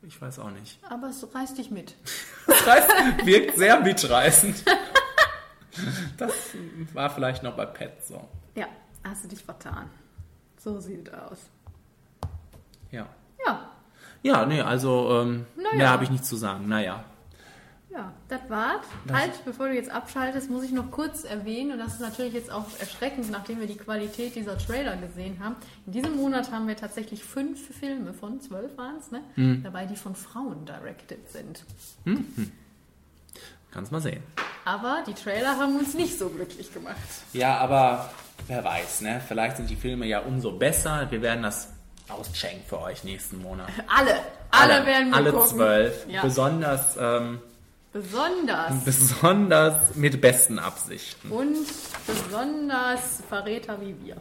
Ich 0.03 0.21
weiß 0.21 0.39
auch 0.39 0.51
nicht. 0.51 0.79
Aber 0.87 1.09
es 1.09 1.25
reißt 1.33 1.57
dich 1.57 1.71
mit. 1.71 1.95
Das 2.47 2.65
heißt, 2.67 2.89
wirkt 3.25 3.57
sehr 3.57 3.79
mitreißend. 3.79 4.63
Das 6.17 6.31
war 6.93 7.09
vielleicht 7.09 7.43
noch 7.43 7.55
bei 7.55 7.65
Pet 7.65 8.03
so. 8.03 8.27
Ja, 8.55 8.67
hast 9.03 9.23
du 9.23 9.27
dich 9.27 9.43
vertan. 9.43 9.89
So 10.57 10.79
sieht 10.79 11.07
es 11.07 11.13
aus. 11.13 11.39
Ja. 12.91 13.07
Ja, 14.25 14.43
nee, 14.47 14.59
also, 14.59 15.21
ähm, 15.21 15.45
Naja. 15.55 15.77
mehr 15.77 15.89
habe 15.91 16.03
ich 16.03 16.09
nicht 16.09 16.25
zu 16.25 16.35
sagen. 16.35 16.67
Naja. 16.67 17.03
ja, 17.91 18.11
das 18.27 18.39
war's. 18.49 18.87
Halt, 19.13 19.45
bevor 19.45 19.67
du 19.67 19.75
jetzt 19.75 19.91
abschaltest, 19.91 20.49
muss 20.49 20.63
ich 20.63 20.71
noch 20.71 20.89
kurz 20.89 21.25
erwähnen, 21.25 21.73
und 21.73 21.77
das 21.77 21.93
ist 21.93 22.01
natürlich 22.01 22.33
jetzt 22.33 22.51
auch 22.51 22.65
erschreckend, 22.79 23.29
nachdem 23.29 23.59
wir 23.59 23.67
die 23.67 23.77
Qualität 23.77 24.35
dieser 24.35 24.57
Trailer 24.57 24.97
gesehen 24.97 25.37
haben. 25.43 25.55
In 25.85 25.91
diesem 25.91 26.15
Monat 26.15 26.51
haben 26.51 26.67
wir 26.67 26.75
tatsächlich 26.75 27.23
fünf 27.23 27.67
Filme 27.77 28.13
von 28.13 28.41
zwölf 28.41 28.75
waren 28.79 28.95
es, 28.99 29.11
ne? 29.11 29.21
Hm. 29.35 29.61
Dabei, 29.61 29.85
die 29.85 29.95
von 29.95 30.15
Frauen 30.15 30.65
directed 30.65 31.29
sind. 31.31 31.63
Hm, 32.05 32.25
hm. 32.35 32.51
Kannst 33.69 33.91
mal 33.91 34.01
sehen. 34.01 34.23
Aber 34.65 35.03
die 35.05 35.13
Trailer 35.13 35.59
haben 35.59 35.77
uns 35.77 35.93
nicht 35.93 36.17
so 36.17 36.29
glücklich 36.29 36.73
gemacht. 36.73 36.95
Ja, 37.33 37.59
aber 37.59 38.09
wer 38.47 38.63
weiß, 38.63 39.01
ne? 39.01 39.21
Vielleicht 39.27 39.57
sind 39.57 39.69
die 39.69 39.75
Filme 39.75 40.07
ja 40.07 40.21
umso 40.21 40.53
besser. 40.53 41.05
Wir 41.11 41.21
werden 41.21 41.43
das 41.43 41.74
auschecken 42.09 42.61
für 42.67 42.79
euch 42.81 43.03
nächsten 43.03 43.41
Monat. 43.41 43.67
Alle, 43.87 44.15
alle, 44.51 44.85
werden 44.85 45.09
wir 45.09 45.15
Alle 45.17 45.31
gucken. 45.31 45.47
zwölf. 45.49 46.05
Ja. 46.07 46.21
Besonders, 46.21 46.95
ähm, 46.99 47.39
Besonders. 47.91 48.73
besonders 48.85 49.95
mit 49.95 50.21
besten 50.21 50.59
Absichten. 50.59 51.31
Und 51.31 51.57
besonders 52.07 53.21
Verräter 53.27 53.79
wie 53.81 53.95
wir. 54.05 54.17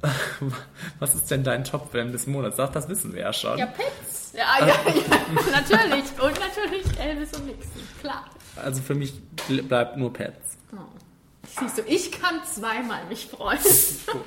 Was 1.00 1.14
ist 1.14 1.30
denn 1.30 1.42
dein 1.42 1.64
Top-Film 1.64 2.12
des 2.12 2.26
Monats? 2.26 2.56
Sag, 2.56 2.72
das 2.72 2.88
wissen 2.88 3.12
wir 3.14 3.22
ja 3.22 3.32
schon. 3.32 3.58
Ja, 3.58 3.66
Pets. 3.66 4.32
Ja, 4.34 4.44
ja, 4.60 4.66
ja, 4.66 5.50
natürlich. 5.52 6.04
Und 6.20 6.38
natürlich 6.38 7.00
Elvis 7.00 7.32
und 7.36 7.46
Nixon, 7.46 7.82
klar. 8.00 8.24
Also 8.56 8.80
für 8.80 8.94
mich 8.94 9.12
bl- 9.48 9.62
bleibt 9.62 9.96
nur 9.96 10.12
Pets. 10.12 10.56
Oh. 10.72 10.76
Siehst 11.60 11.78
du, 11.78 11.82
ich 11.82 12.12
kann 12.12 12.40
zweimal 12.44 13.04
mich 13.08 13.26
freuen. 13.26 13.58
Gut. 14.12 14.22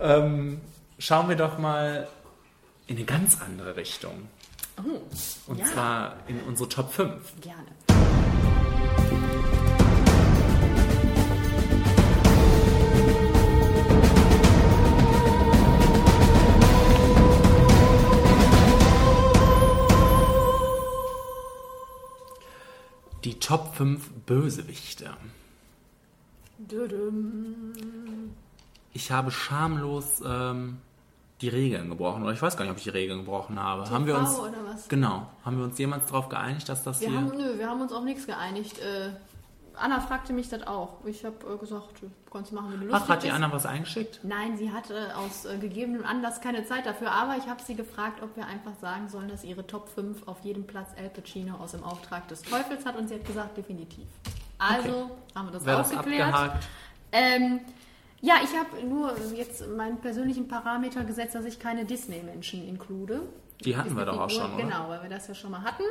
Ähm, 0.00 0.60
schauen 0.98 1.28
wir 1.28 1.36
doch 1.36 1.58
mal 1.58 2.08
in 2.86 2.96
eine 2.96 3.04
ganz 3.04 3.40
andere 3.40 3.76
Richtung. 3.76 4.28
Oh, 4.78 5.00
Und 5.46 5.58
ja. 5.58 5.64
zwar 5.66 6.16
in 6.26 6.40
unsere 6.42 6.68
Top 6.68 6.92
5. 6.92 7.40
Gerne. 7.40 7.66
Die 23.24 23.38
Top 23.38 23.74
5 23.74 24.10
Bösewichte. 24.26 25.16
Ich 28.94 29.10
habe 29.12 29.30
schamlos 29.30 30.22
ähm, 30.24 30.78
die 31.42 31.48
Regeln 31.48 31.90
gebrochen. 31.90 32.22
Oder 32.22 32.32
ich 32.32 32.40
weiß 32.40 32.56
gar 32.56 32.64
nicht, 32.64 32.72
ob 32.72 32.78
ich 32.78 32.84
die 32.84 32.90
Regeln 32.90 33.18
gebrochen 33.20 33.60
habe. 33.60 33.88
haben 33.90 34.06
wir 34.06 34.14
TV 34.14 34.26
uns. 34.26 34.38
oder 34.38 34.64
was? 34.72 34.88
Genau. 34.88 35.26
Haben 35.44 35.58
wir 35.58 35.64
uns 35.64 35.76
jemals 35.78 36.06
darauf 36.06 36.28
geeinigt, 36.28 36.68
dass 36.68 36.82
das 36.84 37.00
Wir 37.00 37.10
hier. 37.10 37.18
haben, 37.18 37.28
nö, 37.36 37.58
wir 37.58 37.68
haben 37.68 37.80
uns 37.82 37.92
auf 37.92 38.04
nichts 38.04 38.26
geeinigt. 38.26 38.78
Äh, 38.78 39.10
Anna 39.76 39.98
fragte 39.98 40.32
mich 40.32 40.48
das 40.48 40.64
auch. 40.68 41.04
Ich 41.04 41.24
habe 41.24 41.34
äh, 41.52 41.58
gesagt, 41.58 42.00
du 42.00 42.08
kannst 42.32 42.52
machen, 42.52 42.68
wie 42.74 42.76
du 42.76 42.84
lustig 42.86 43.02
Ach, 43.04 43.08
hat 43.08 43.24
die. 43.24 43.30
Anna 43.32 43.52
was 43.52 43.66
eingeschickt? 43.66 44.20
Nein, 44.22 44.56
sie 44.56 44.70
hatte 44.70 45.16
aus 45.16 45.44
äh, 45.44 45.58
gegebenem 45.58 46.04
Anlass 46.06 46.40
keine 46.40 46.64
Zeit 46.64 46.86
dafür, 46.86 47.10
aber 47.10 47.36
ich 47.36 47.48
habe 47.48 47.60
sie 47.60 47.74
gefragt, 47.74 48.22
ob 48.22 48.36
wir 48.36 48.46
einfach 48.46 48.76
sagen 48.80 49.08
sollen, 49.08 49.26
dass 49.28 49.42
ihre 49.42 49.66
Top 49.66 49.88
5 49.88 50.28
auf 50.28 50.38
jedem 50.44 50.64
Platz 50.64 50.90
Al 50.96 51.08
Pacino 51.10 51.56
aus 51.56 51.72
dem 51.72 51.82
Auftrag 51.82 52.28
des 52.28 52.42
Teufels 52.42 52.86
hat 52.86 52.96
und 52.96 53.08
sie 53.08 53.14
hat 53.16 53.24
gesagt, 53.24 53.56
definitiv. 53.56 54.06
Also 54.58 54.88
Okay. 54.88 55.10
haben 55.34 55.46
wir 55.48 55.52
das 55.52 55.64
Wäre 55.64 55.78
das 55.78 55.92
aufgeklärt. 55.92 56.32
abgehakt? 56.32 56.64
Ähm, 57.10 57.60
ja, 58.24 58.36
ich 58.42 58.58
habe 58.58 58.86
nur 58.86 59.14
jetzt 59.34 59.68
meinen 59.68 59.98
persönlichen 59.98 60.48
Parameter 60.48 61.04
gesetzt, 61.04 61.34
dass 61.34 61.44
ich 61.44 61.58
keine 61.58 61.84
Disney-Menschen 61.84 62.66
include. 62.66 63.20
Die 63.62 63.76
hatten 63.76 63.94
wir 63.96 64.06
doch 64.06 64.18
auch 64.18 64.30
schon, 64.30 64.54
oder? 64.54 64.62
Genau, 64.62 64.88
weil 64.88 65.02
wir 65.02 65.10
das 65.10 65.28
ja 65.28 65.34
schon 65.34 65.50
mal 65.50 65.62
hatten. 65.62 65.82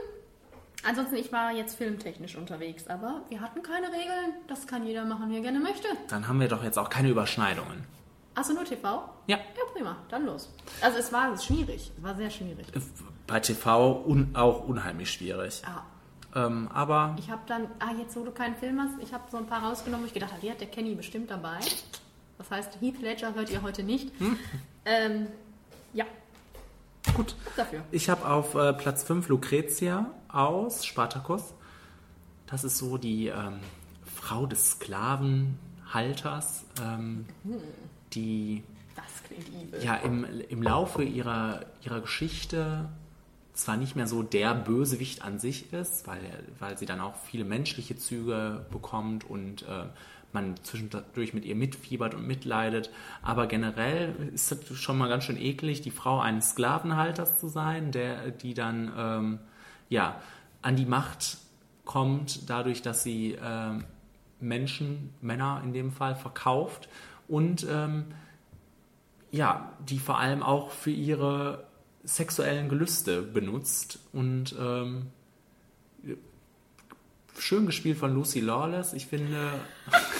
Ansonsten, 0.83 1.15
ich 1.15 1.31
war 1.31 1.51
jetzt 1.51 1.75
filmtechnisch 1.75 2.35
unterwegs, 2.35 2.87
aber 2.87 3.21
wir 3.29 3.39
hatten 3.39 3.61
keine 3.61 3.87
Regeln. 3.87 4.33
Das 4.47 4.65
kann 4.65 4.85
jeder 4.85 5.05
machen, 5.05 5.29
wie 5.29 5.35
er 5.35 5.41
gerne 5.41 5.59
möchte. 5.59 5.87
Dann 6.09 6.27
haben 6.27 6.39
wir 6.39 6.47
doch 6.47 6.63
jetzt 6.63 6.77
auch 6.79 6.89
keine 6.89 7.09
Überschneidungen. 7.09 7.85
Achso, 8.35 8.53
nur 8.53 8.65
TV? 8.65 8.83
Ja. 9.27 9.37
Ja, 9.37 9.43
prima. 9.71 9.95
Dann 10.09 10.25
los. 10.25 10.51
Also 10.81 10.97
es 10.97 11.13
war 11.13 11.37
schwierig. 11.39 11.91
Es 11.95 12.03
war 12.03 12.15
sehr 12.15 12.31
schwierig. 12.31 12.65
Bei 13.27 13.39
TV 13.39 14.03
un 14.05 14.35
auch 14.35 14.67
unheimlich 14.67 15.11
schwierig. 15.11 15.61
Ja. 15.63 15.85
Ähm, 16.47 16.67
aber 16.73 17.15
Ich 17.19 17.29
habe 17.29 17.43
dann, 17.45 17.67
ah, 17.79 17.93
jetzt 17.97 18.15
wo 18.15 18.23
du 18.23 18.31
keinen 18.31 18.55
Film 18.55 18.81
hast, 18.81 19.01
ich 19.01 19.13
habe 19.13 19.23
so 19.31 19.37
ein 19.37 19.45
paar 19.45 19.63
rausgenommen, 19.63 20.03
wo 20.03 20.07
ich 20.07 20.13
gedacht 20.15 20.31
habe, 20.31 20.41
die 20.41 20.49
hat 20.49 20.59
der 20.59 20.67
Kenny 20.67 20.95
bestimmt 20.95 21.29
dabei. 21.29 21.59
Das 22.37 22.51
heißt, 22.51 22.77
Heath 22.81 23.01
Ledger 23.01 23.33
hört 23.35 23.49
ihr 23.49 23.61
heute 23.61 23.83
nicht. 23.83 24.11
Hm. 24.19 24.37
Ähm, 24.85 25.27
ja. 25.93 26.05
Gut. 27.13 27.35
Dafür. 27.55 27.83
ich 27.91 28.09
habe 28.09 28.27
auf 28.27 28.55
äh, 28.55 28.73
Platz 28.73 29.03
5 29.03 29.27
Lucretia 29.27 30.11
aus 30.27 30.85
Spartacus. 30.85 31.53
Das 32.47 32.63
ist 32.63 32.77
so 32.77 32.97
die 32.97 33.27
ähm, 33.27 33.59
Frau 34.03 34.45
des 34.45 34.71
Sklavenhalters, 34.71 36.65
ähm, 36.81 37.25
Hm, 37.43 37.61
die 38.13 38.63
ja 39.81 39.95
im, 39.95 40.25
im 40.49 40.61
Laufe 40.61 41.03
ihrer, 41.03 41.61
ihrer 41.83 42.01
Geschichte 42.01 42.89
zwar 43.53 43.77
nicht 43.77 43.95
mehr 43.95 44.07
so 44.07 44.23
der 44.23 44.53
Bösewicht 44.55 45.21
an 45.23 45.39
sich 45.39 45.71
ist, 45.73 46.07
weil, 46.07 46.21
weil 46.59 46.77
sie 46.77 46.85
dann 46.85 46.99
auch 46.99 47.15
viele 47.15 47.43
menschliche 47.43 47.95
Züge 47.95 48.65
bekommt 48.71 49.29
und 49.29 49.63
äh, 49.63 49.85
man 50.33 50.55
zwischendurch 50.63 51.33
mit 51.33 51.45
ihr 51.45 51.55
mitfiebert 51.55 52.13
und 52.15 52.27
mitleidet, 52.27 52.89
aber 53.21 53.47
generell 53.47 54.15
ist 54.33 54.51
es 54.51 54.77
schon 54.77 54.97
mal 54.97 55.09
ganz 55.09 55.25
schön 55.25 55.37
eklig, 55.37 55.81
die 55.81 55.91
Frau 55.91 56.19
eines 56.19 56.51
Sklavenhalters 56.51 57.39
zu 57.39 57.47
sein, 57.47 57.91
der, 57.91 58.31
die 58.31 58.53
dann 58.53 58.91
ähm, 58.97 59.39
ja, 59.89 60.21
an 60.61 60.75
die 60.75 60.85
Macht 60.85 61.37
kommt, 61.85 62.49
dadurch, 62.49 62.81
dass 62.81 63.03
sie 63.03 63.37
ähm, 63.43 63.83
Menschen, 64.39 65.13
Männer 65.21 65.61
in 65.63 65.73
dem 65.73 65.91
Fall, 65.91 66.15
verkauft 66.15 66.89
und 67.27 67.65
ähm, 67.69 68.05
ja, 69.31 69.71
die 69.87 69.99
vor 69.99 70.19
allem 70.19 70.43
auch 70.43 70.71
für 70.71 70.91
ihre 70.91 71.65
sexuellen 72.03 72.69
Gelüste 72.69 73.21
benutzt 73.21 73.99
und 74.11 74.55
ähm, 74.59 75.07
schön 77.37 77.65
gespielt 77.65 77.97
von 77.97 78.13
Lucy 78.13 78.39
Lawless. 78.39 78.93
Ich 78.93 79.07
finde, 79.07 79.37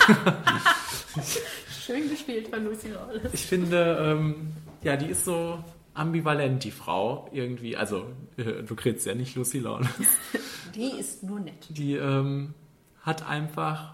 Schön 1.86 2.10
gespielt 2.10 2.48
von 2.48 2.64
Lucy 2.66 2.90
Lawless. 2.90 3.34
ich 3.34 3.46
finde, 3.46 3.98
ähm, 4.00 4.36
ja, 4.84 4.96
die 4.96 5.08
ist 5.08 5.26
so 5.26 5.64
ambivalent, 5.94 6.64
die 6.64 6.72
Frau 6.72 7.30
irgendwie. 7.32 7.78
Also, 7.78 8.08
äh, 8.38 8.64
du 8.64 8.76
kriegst 8.76 9.06
ja 9.06 9.16
nicht 9.16 9.36
Lucy 9.36 9.60
Lawless. 9.60 9.90
Die 10.76 10.90
ist 11.00 11.22
nur 11.22 11.40
nett. 11.40 11.68
Die 11.70 11.94
ähm, 11.94 12.56
hat 13.02 13.30
einfach 13.30 13.94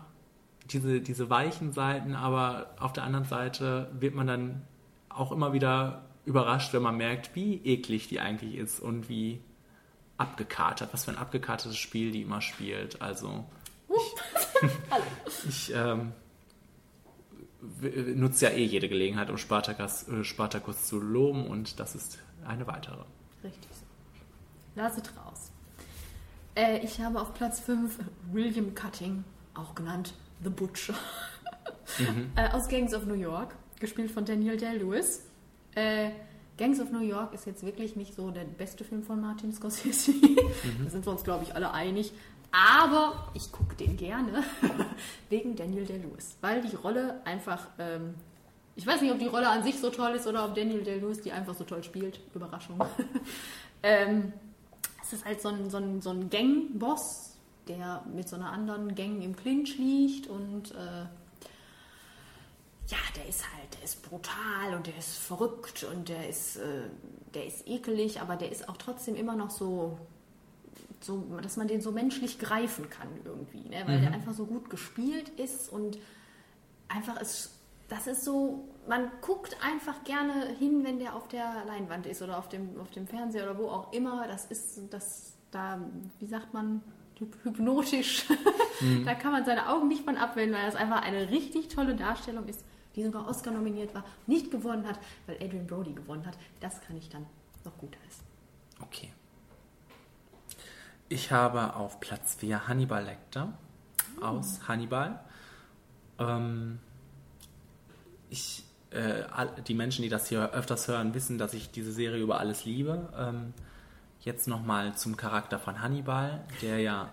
diese, 0.71 1.01
diese 1.01 1.29
weichen 1.29 1.73
Seiten, 1.73 2.15
aber 2.15 2.73
auf 2.79 2.93
der 2.93 3.03
anderen 3.03 3.25
Seite 3.25 3.91
wird 3.99 4.15
man 4.15 4.27
dann 4.27 4.61
auch 5.09 5.33
immer 5.33 5.51
wieder 5.51 6.03
überrascht, 6.23 6.71
wenn 6.71 6.81
man 6.81 6.95
merkt, 6.95 7.35
wie 7.35 7.55
eklig 7.65 8.07
die 8.07 8.21
eigentlich 8.21 8.55
ist 8.55 8.79
und 8.79 9.09
wie 9.09 9.41
abgekartet, 10.19 10.89
was 10.91 11.05
für 11.05 11.11
ein 11.11 11.17
abgekartetes 11.17 11.77
Spiel 11.77 12.11
die 12.11 12.21
immer 12.23 12.41
spielt. 12.41 13.01
Also 13.01 13.45
ich, 13.89 15.47
ich 15.49 15.73
ähm, 15.73 16.11
nutze 18.15 18.45
ja 18.45 18.51
eh 18.51 18.65
jede 18.65 18.89
Gelegenheit, 18.89 19.29
um 19.29 19.37
Spartacus, 19.37 20.07
äh, 20.07 20.23
Spartacus 20.23 20.87
zu 20.87 20.99
loben 20.99 21.47
und 21.47 21.79
das 21.79 21.95
ist 21.95 22.19
eine 22.45 22.67
weitere. 22.67 23.03
Richtig 23.43 23.69
so. 23.73 23.85
Laset 24.75 25.09
raus. 25.17 25.51
Äh, 26.55 26.79
ich 26.79 26.99
habe 26.99 27.21
auf 27.21 27.33
Platz 27.33 27.59
5 27.61 27.99
William 28.31 28.75
Cutting, 28.75 29.23
auch 29.53 29.75
genannt 29.75 30.13
The 30.43 30.49
Butcher, 30.49 30.95
Mhm. 31.97 32.31
äh, 32.35 32.49
aus 32.49 32.67
Gangs 32.67 32.93
of 32.93 33.05
New 33.05 33.15
York, 33.15 33.55
gespielt 33.79 34.11
von 34.11 34.25
Daniel 34.25 34.57
Day-Lewis. 34.57 35.23
Gangs 36.59 36.81
of 36.81 36.91
New 36.91 36.99
York 36.99 37.33
ist 37.33 37.45
jetzt 37.45 37.63
wirklich 37.63 37.95
nicht 37.95 38.13
so 38.13 38.31
der 38.31 38.43
beste 38.43 38.83
Film 38.83 39.01
von 39.01 39.21
Martin 39.21 39.53
Scorsese. 39.53 40.13
Da 40.83 40.89
sind 40.89 41.05
wir 41.05 41.11
uns, 41.11 41.23
glaube 41.23 41.45
ich, 41.45 41.55
alle 41.55 41.71
einig. 41.71 42.11
Aber 42.51 43.29
ich 43.33 43.49
gucke 43.51 43.75
den 43.75 43.95
gerne 43.95 44.43
wegen 45.29 45.55
Daniel 45.55 45.85
Day-Lewis, 45.85 46.35
weil 46.41 46.61
die 46.61 46.75
Rolle 46.75 47.21
einfach, 47.23 47.67
ähm, 47.77 48.15
ich 48.75 48.85
weiß 48.85 49.01
nicht, 49.01 49.11
ob 49.11 49.19
die 49.19 49.27
Rolle 49.27 49.47
an 49.47 49.63
sich 49.63 49.79
so 49.79 49.89
toll 49.89 50.11
ist 50.11 50.27
oder 50.27 50.43
ob 50.43 50.53
Daniel 50.53 50.83
Day-Lewis 50.83 51.21
die 51.21 51.31
einfach 51.31 51.55
so 51.55 51.63
toll 51.63 51.81
spielt. 51.81 52.19
Überraschung. 52.35 52.77
ähm, 53.83 54.33
es 55.01 55.13
ist 55.13 55.23
halt 55.23 55.41
so 55.41 55.47
ein, 55.47 55.69
so 55.69 55.77
ein, 55.77 56.01
so 56.01 56.09
ein 56.09 56.29
Gang-Boss, 56.29 57.37
der 57.69 58.03
mit 58.13 58.27
so 58.27 58.35
einer 58.35 58.51
anderen 58.51 58.95
Gang 58.95 59.23
im 59.23 59.33
Clinch 59.33 59.77
liegt 59.77 60.27
und 60.27 60.71
äh, 60.71 61.05
ja, 62.89 62.97
der 63.15 63.27
ist 63.27 63.43
halt, 63.43 63.73
der 63.75 63.83
ist 63.83 64.01
brutal 64.07 64.75
und 64.75 64.87
der 64.87 64.97
ist 64.97 65.17
verrückt 65.17 65.83
und 65.83 66.09
der 66.09 66.27
ist, 66.29 66.57
äh, 66.57 66.83
der 67.33 67.45
ist 67.45 67.67
ekelig, 67.67 68.19
aber 68.21 68.35
der 68.35 68.51
ist 68.51 68.67
auch 68.69 68.77
trotzdem 68.77 69.15
immer 69.15 69.35
noch 69.35 69.49
so, 69.51 69.97
so, 71.01 71.23
dass 71.41 71.55
man 71.57 71.67
den 71.67 71.81
so 71.81 71.91
menschlich 71.91 72.39
greifen 72.39 72.89
kann 72.89 73.07
irgendwie, 73.23 73.69
ne? 73.69 73.83
weil 73.85 73.97
Mhm. 73.97 74.01
der 74.01 74.11
einfach 74.13 74.33
so 74.33 74.45
gut 74.45 74.69
gespielt 74.69 75.29
ist 75.37 75.71
und 75.71 75.97
einfach 76.87 77.19
ist, 77.21 77.51
das 77.89 78.07
ist 78.07 78.23
so, 78.25 78.67
man 78.87 79.09
guckt 79.21 79.55
einfach 79.63 80.03
gerne 80.03 80.47
hin, 80.59 80.83
wenn 80.83 80.99
der 80.99 81.15
auf 81.15 81.27
der 81.27 81.63
Leinwand 81.67 82.05
ist 82.05 82.21
oder 82.21 82.37
auf 82.37 82.49
dem, 82.49 82.79
auf 82.79 82.91
dem 82.91 83.07
Fernseher 83.07 83.43
oder 83.43 83.57
wo 83.57 83.67
auch 83.69 83.93
immer. 83.93 84.27
Das 84.27 84.45
ist, 84.45 84.81
das 84.91 85.33
da, 85.51 85.79
wie 86.19 86.27
sagt 86.27 86.53
man, 86.53 86.81
hyp- 87.19 87.43
hypnotisch. 87.43 88.25
Mhm. 88.81 89.03
da 89.03 89.13
kann 89.13 89.33
man 89.33 89.43
seine 89.43 89.67
Augen 89.67 89.89
nicht 89.89 90.05
von 90.05 90.15
abwenden, 90.15 90.55
weil 90.55 90.65
das 90.65 90.77
einfach 90.77 91.01
eine 91.01 91.29
richtig 91.31 91.67
tolle 91.67 91.95
Darstellung 91.95 92.47
ist, 92.47 92.63
die 92.95 93.03
sogar 93.03 93.27
Oscar 93.27 93.51
nominiert 93.51 93.93
war, 93.93 94.03
nicht 94.27 94.51
gewonnen 94.51 94.87
hat, 94.87 94.99
weil 95.25 95.35
Adrian 95.35 95.67
Brody 95.67 95.93
gewonnen 95.93 96.25
hat. 96.25 96.37
Das 96.59 96.81
kann 96.81 96.97
ich 96.97 97.09
dann 97.09 97.25
noch 97.63 97.77
gut 97.77 97.95
heißen. 98.05 98.23
Okay. 98.81 99.11
Ich 101.07 101.31
habe 101.31 101.75
auf 101.75 101.99
Platz 101.99 102.35
4 102.35 102.67
Hannibal 102.67 103.03
Lecter 103.03 103.53
aus 104.21 104.67
Hannibal. 104.67 105.19
Ähm, 106.19 106.79
ich, 108.29 108.63
äh, 108.91 109.23
die 109.67 109.73
Menschen, 109.73 110.03
die 110.03 110.09
das 110.09 110.27
hier 110.27 110.51
öfters 110.51 110.87
hören, 110.87 111.13
wissen, 111.13 111.37
dass 111.37 111.53
ich 111.53 111.71
diese 111.71 111.91
Serie 111.91 112.21
über 112.21 112.39
alles 112.39 112.65
liebe. 112.65 113.09
Ähm, 113.17 113.53
jetzt 114.21 114.47
nochmal 114.47 114.95
zum 114.95 115.17
Charakter 115.17 115.59
von 115.59 115.81
Hannibal, 115.81 116.43
der 116.61 116.79
ja 116.79 117.09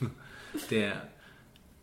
der 0.70 1.06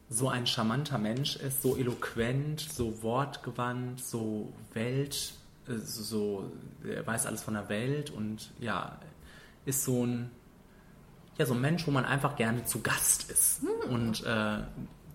so 0.10 0.30
ein 0.30 0.48
charmanter 0.48 0.98
Mensch 0.98 1.36
ist, 1.36 1.62
so 1.62 1.76
eloquent, 1.76 2.62
so 2.62 3.02
wortgewandt, 3.04 4.04
so 4.04 4.54
Welt, 4.74 5.34
äh, 5.68 5.78
so, 5.78 6.52
er 6.84 7.06
weiß 7.06 7.26
alles 7.26 7.44
von 7.44 7.56
der 7.56 7.70
Welt 7.70 8.10
und 8.10 8.52
ja, 8.60 9.00
ist 9.66 9.84
so 9.84 10.06
ein 10.06 10.32
ja, 11.38 11.46
so 11.46 11.54
ein 11.54 11.62
Mensch, 11.62 11.86
wo 11.86 11.92
man 11.92 12.06
einfach 12.06 12.36
gerne 12.36 12.66
zu 12.66 12.82
Gast 12.82 13.30
ist. 13.30 13.62
Und 13.90 14.24
äh, 14.26 14.58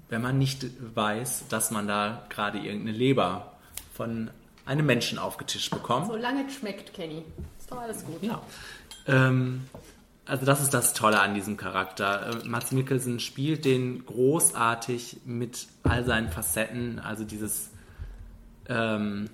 wenn 0.08 0.22
man 0.22 0.38
nicht 0.38 0.66
weiß, 0.94 1.46
dass 1.48 1.70
man 1.70 1.88
da 1.88 2.24
gerade 2.28 2.58
irgendeine 2.58 2.96
Leber 2.96 3.56
von 3.92 4.30
einem 4.64 4.86
Menschen 4.86 5.18
aufgetischt 5.18 5.72
bekommt. 5.72 6.06
Solange 6.06 6.46
es 6.46 6.54
schmeckt, 6.54 6.94
Kenny. 6.94 7.24
Ist 7.58 7.70
doch 7.70 7.78
alles 7.78 8.04
gut. 8.04 8.22
Ja. 8.22 8.40
Ähm, 9.06 9.64
also 10.24 10.46
das 10.46 10.60
ist 10.60 10.72
das 10.72 10.94
Tolle 10.94 11.20
an 11.20 11.34
diesem 11.34 11.56
Charakter. 11.56 12.42
Äh, 12.42 12.48
Mats 12.48 12.72
Mikkelsen 12.72 13.18
spielt 13.18 13.64
den 13.64 14.06
großartig 14.06 15.18
mit 15.24 15.66
all 15.82 16.04
seinen 16.04 16.28
Facetten. 16.28 16.98
Also 17.00 17.24
dieses, 17.24 17.70
ähm, 18.68 19.28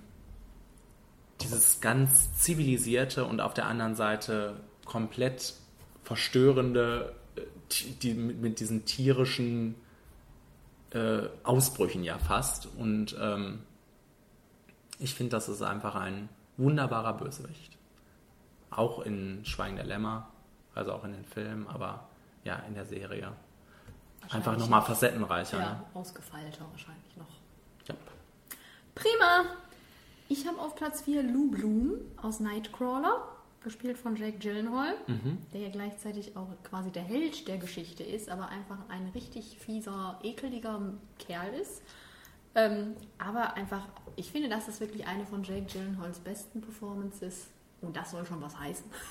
dieses 1.42 1.80
ganz 1.80 2.38
zivilisierte 2.38 3.26
und 3.26 3.40
auf 3.40 3.54
der 3.54 3.66
anderen 3.66 3.96
Seite 3.96 4.60
komplett 4.86 5.54
verstörende, 6.04 7.14
äh, 7.36 7.42
die, 8.02 8.14
mit, 8.14 8.40
mit 8.40 8.60
diesen 8.60 8.86
tierischen 8.86 9.74
äh, 10.92 11.20
Ausbrüchen 11.44 12.02
ja 12.02 12.18
fast. 12.18 12.66
Und 12.78 13.14
ähm, 13.20 13.60
ich 14.98 15.14
finde, 15.14 15.32
das 15.32 15.50
ist 15.50 15.60
einfach 15.60 15.96
ein 15.96 16.30
wunderbarer 16.56 17.12
Bösewicht. 17.12 17.76
Auch 18.70 19.00
in 19.00 19.44
Schweigen 19.44 19.76
der 19.76 19.84
Lämmer, 19.84 20.30
also 20.78 20.92
auch 20.92 21.04
in 21.04 21.12
den 21.12 21.24
Filmen, 21.24 21.66
aber 21.68 22.08
ja, 22.44 22.56
in 22.68 22.74
der 22.74 22.84
Serie. 22.86 23.32
Einfach 24.30 24.56
nochmal 24.56 24.80
noch- 24.80 24.86
facettenreicher. 24.88 25.58
Ja, 25.58 25.72
Ne? 25.72 25.82
ausgefeilter 25.94 26.64
wahrscheinlich 26.70 27.16
noch. 27.16 27.26
Ja. 27.88 27.94
Prima! 28.94 29.44
Ich 30.28 30.46
habe 30.46 30.58
auf 30.60 30.74
Platz 30.74 31.02
4 31.02 31.22
Lou 31.22 31.50
Bloom 31.50 31.92
aus 32.20 32.40
Nightcrawler, 32.40 33.26
gespielt 33.62 33.96
von 33.98 34.14
Jake 34.16 34.38
Gyllenhaal, 34.38 34.94
Mhm. 35.06 35.38
der 35.52 35.60
ja 35.62 35.68
gleichzeitig 35.70 36.36
auch 36.36 36.48
quasi 36.64 36.90
der 36.90 37.02
Held 37.02 37.48
der 37.48 37.58
Geschichte 37.58 38.02
ist, 38.02 38.28
aber 38.28 38.48
einfach 38.48 38.78
ein 38.88 39.08
richtig 39.14 39.58
fieser, 39.58 40.18
ekeliger 40.22 40.80
Kerl 41.18 41.54
ist. 41.54 41.82
Ähm, 42.54 42.94
aber 43.18 43.54
einfach, 43.54 43.82
ich 44.16 44.30
finde, 44.30 44.48
das 44.48 44.68
ist 44.68 44.80
wirklich 44.80 45.06
eine 45.06 45.24
von 45.26 45.42
Jake 45.44 45.66
Gyllenhaals 45.72 46.18
besten 46.18 46.60
Performances. 46.60 47.46
Und 47.80 47.96
das 47.96 48.10
soll 48.10 48.26
schon 48.26 48.42
was 48.42 48.58
heißen, 48.58 48.84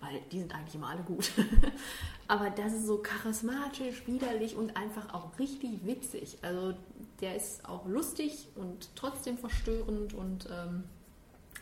weil 0.00 0.20
die 0.30 0.40
sind 0.40 0.54
eigentlich 0.54 0.74
immer 0.74 0.88
alle 0.88 1.02
gut. 1.02 1.32
aber 2.28 2.50
das 2.50 2.74
ist 2.74 2.86
so 2.86 2.98
charismatisch, 2.98 4.06
widerlich 4.06 4.54
und 4.54 4.76
einfach 4.76 5.14
auch 5.14 5.38
richtig 5.38 5.86
witzig. 5.86 6.38
Also 6.42 6.74
der 7.20 7.36
ist 7.36 7.66
auch 7.66 7.86
lustig 7.86 8.48
und 8.54 8.90
trotzdem 8.96 9.38
verstörend 9.38 10.12
und 10.12 10.46
ähm, 10.50 10.84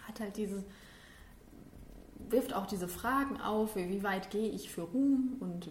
hat 0.09 0.19
halt 0.19 0.37
diese, 0.37 0.65
wirft 2.29 2.53
auch 2.53 2.67
diese 2.67 2.89
Fragen 2.89 3.41
auf, 3.41 3.77
wie 3.77 4.03
weit 4.03 4.31
gehe 4.31 4.51
ich 4.51 4.71
für 4.71 4.83
Ruhm 4.83 5.37
und 5.39 5.69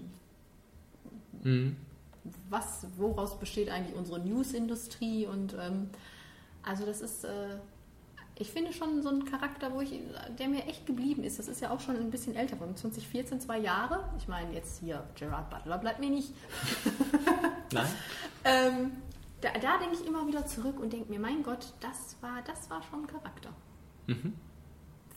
Mhm. 1.43 1.75
was, 2.49 2.87
woraus 2.97 3.39
besteht 3.39 3.69
eigentlich 3.69 3.95
unsere 3.95 4.19
Newsindustrie 4.19 5.27
und 5.27 5.55
ähm, 5.59 5.89
also 6.63 6.85
das 6.85 7.01
ist, 7.01 7.23
äh, 7.23 7.57
ich 8.39 8.51
finde 8.51 8.71
schon 8.71 9.01
so 9.01 9.09
ein 9.09 9.25
Charakter, 9.25 9.73
wo 9.73 9.81
ich, 9.81 9.99
der 10.37 10.47
mir 10.47 10.65
echt 10.65 10.85
geblieben 10.85 11.23
ist. 11.23 11.39
Das 11.39 11.47
ist 11.47 11.61
ja 11.61 11.71
auch 11.71 11.79
schon 11.79 11.95
ein 11.95 12.11
bisschen 12.11 12.35
älter, 12.35 12.55
von 12.57 12.75
2014, 12.75 13.41
zwei 13.41 13.57
Jahre. 13.57 14.07
Ich 14.17 14.27
meine 14.27 14.53
jetzt 14.53 14.79
hier 14.79 15.03
Gerard 15.15 15.49
Butler 15.49 15.77
bleibt 15.77 15.99
mir 15.99 16.09
nicht. 16.09 16.33
Nein? 17.73 17.87
Ähm, 18.43 18.91
da, 19.41 19.49
da 19.53 19.77
denke 19.79 19.95
ich 19.95 20.05
immer 20.05 20.27
wieder 20.27 20.45
zurück 20.45 20.79
und 20.79 20.93
denke 20.93 21.09
mir, 21.09 21.19
mein 21.19 21.41
Gott, 21.43 21.73
das 21.79 22.17
war, 22.21 22.41
das 22.45 22.69
war 22.69 22.81
schon 22.83 23.01
ein 23.03 23.07
Charakter. 23.07 23.49
Mhm. 24.07 24.33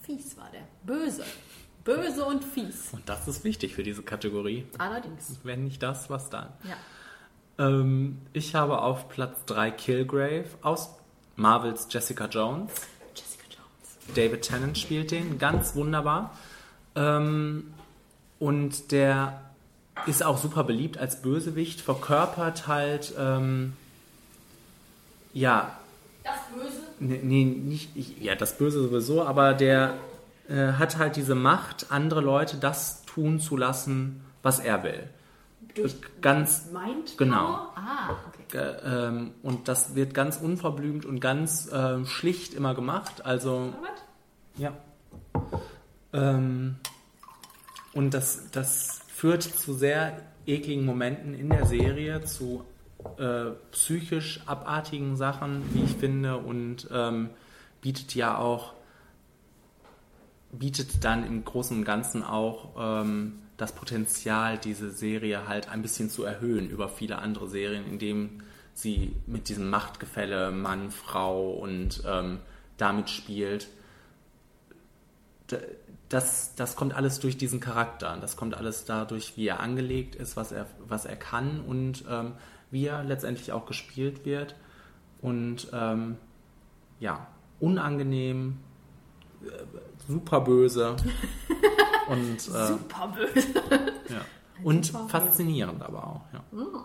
Fies 0.01 0.35
war 0.37 0.49
der. 0.51 0.67
Böse. 0.83 1.23
Böse 1.83 2.25
und 2.25 2.43
fies. 2.43 2.93
Und 2.93 3.07
das 3.07 3.27
ist 3.27 3.43
wichtig 3.43 3.75
für 3.75 3.83
diese 3.83 4.03
Kategorie. 4.03 4.67
Allerdings. 4.77 5.39
Wenn 5.43 5.63
nicht 5.63 5.81
das, 5.81 6.09
was 6.09 6.29
dann? 6.29 6.49
Ja. 6.63 7.67
Ähm, 7.67 8.19
ich 8.33 8.55
habe 8.55 8.81
auf 8.81 9.09
Platz 9.09 9.45
3 9.45 9.71
Killgrave 9.71 10.45
aus 10.61 10.95
Marvels 11.35 11.87
Jessica 11.89 12.25
Jones. 12.25 12.71
David 14.15 14.41
Tennant 14.41 14.77
spielt 14.77 15.11
den, 15.11 15.37
ganz 15.37 15.75
wunderbar. 15.75 16.37
Ähm, 16.95 17.73
und 18.39 18.91
der 18.91 19.41
ist 20.07 20.23
auch 20.23 20.37
super 20.37 20.63
beliebt 20.63 20.97
als 20.97 21.21
Bösewicht, 21.21 21.81
verkörpert 21.81 22.67
halt, 22.67 23.13
ähm, 23.17 23.73
ja, 25.33 25.77
Das 26.23 26.33
Böse? 26.53 26.81
nee, 26.99 27.19
nee, 27.23 27.45
nicht, 27.45 27.95
ich, 27.95 28.19
ja, 28.19 28.35
das 28.35 28.57
Böse 28.57 28.81
sowieso, 28.81 29.23
aber 29.23 29.53
der 29.53 29.95
äh, 30.49 30.73
hat 30.73 30.97
halt 30.97 31.15
diese 31.15 31.35
Macht, 31.35 31.87
andere 31.89 32.21
Leute 32.21 32.57
das 32.57 33.05
tun 33.05 33.39
zu 33.39 33.57
lassen, 33.57 34.23
was 34.43 34.59
er 34.59 34.83
will. 34.83 35.09
Durch 35.75 35.95
ganz 36.21 36.67
Mind 36.71 37.17
genau. 37.17 37.70
Ah, 37.83 38.15
okay. 38.27 38.57
Äh, 38.57 39.07
ähm, 39.07 39.31
und 39.41 39.67
das 39.67 39.95
wird 39.95 40.13
ganz 40.13 40.37
unverblümt 40.37 41.05
und 41.05 41.19
ganz 41.19 41.69
ähm, 41.73 42.05
schlicht 42.05 42.53
immer 42.53 42.75
gemacht. 42.75 43.25
Also 43.25 43.73
ja. 44.57 44.73
Ähm, 46.13 46.75
und 47.93 48.13
das, 48.13 48.51
das 48.51 49.01
führt 49.07 49.43
zu 49.43 49.73
sehr 49.73 50.21
ekligen 50.45 50.85
Momenten 50.85 51.33
in 51.33 51.49
der 51.49 51.65
Serie, 51.65 52.23
zu 52.23 52.65
äh, 53.17 53.51
psychisch 53.71 54.41
abartigen 54.45 55.15
Sachen, 55.15 55.63
wie 55.73 55.83
ich 55.83 55.95
finde, 55.95 56.37
und 56.37 56.87
ähm, 56.91 57.31
bietet 57.81 58.13
ja 58.15 58.37
auch 58.37 58.73
bietet 60.51 61.03
dann 61.03 61.25
im 61.25 61.45
Großen 61.45 61.77
und 61.77 61.85
Ganzen 61.85 62.23
auch 62.23 62.75
ähm, 62.77 63.39
das 63.61 63.73
Potenzial, 63.73 64.57
diese 64.57 64.89
Serie 64.89 65.47
halt 65.47 65.69
ein 65.69 65.83
bisschen 65.83 66.09
zu 66.09 66.23
erhöhen 66.23 66.67
über 66.67 66.89
viele 66.89 67.19
andere 67.19 67.47
Serien, 67.47 67.85
indem 67.85 68.41
sie 68.73 69.15
mit 69.27 69.49
diesem 69.49 69.69
Machtgefälle 69.69 70.49
Mann, 70.49 70.89
Frau 70.89 71.51
und 71.51 72.01
ähm, 72.07 72.39
damit 72.77 73.11
spielt. 73.11 73.67
Das, 76.09 76.55
das 76.55 76.75
kommt 76.75 76.95
alles 76.95 77.19
durch 77.19 77.37
diesen 77.37 77.59
Charakter. 77.59 78.17
Das 78.19 78.35
kommt 78.35 78.55
alles 78.55 78.85
dadurch, 78.85 79.37
wie 79.37 79.47
er 79.47 79.59
angelegt 79.59 80.15
ist, 80.15 80.35
was 80.35 80.51
er, 80.51 80.65
was 80.87 81.05
er 81.05 81.15
kann 81.15 81.61
und 81.61 82.03
ähm, 82.09 82.31
wie 82.71 82.87
er 82.87 83.03
letztendlich 83.03 83.51
auch 83.51 83.67
gespielt 83.67 84.25
wird. 84.25 84.55
Und 85.21 85.67
ähm, 85.71 86.17
ja, 86.99 87.27
unangenehm, 87.59 88.57
äh, 89.45 89.49
super 90.07 90.41
böse 90.41 90.95
und 92.11 92.37
äh, 92.37 92.67
Super 92.67 93.07
böse. 93.07 93.47
ja. 94.09 94.21
und 94.63 94.85
Super 94.85 95.09
faszinierend 95.09 95.81
aber 95.81 96.07
auch. 96.07 96.21
Ja. 96.33 96.57
Mm. 96.57 96.83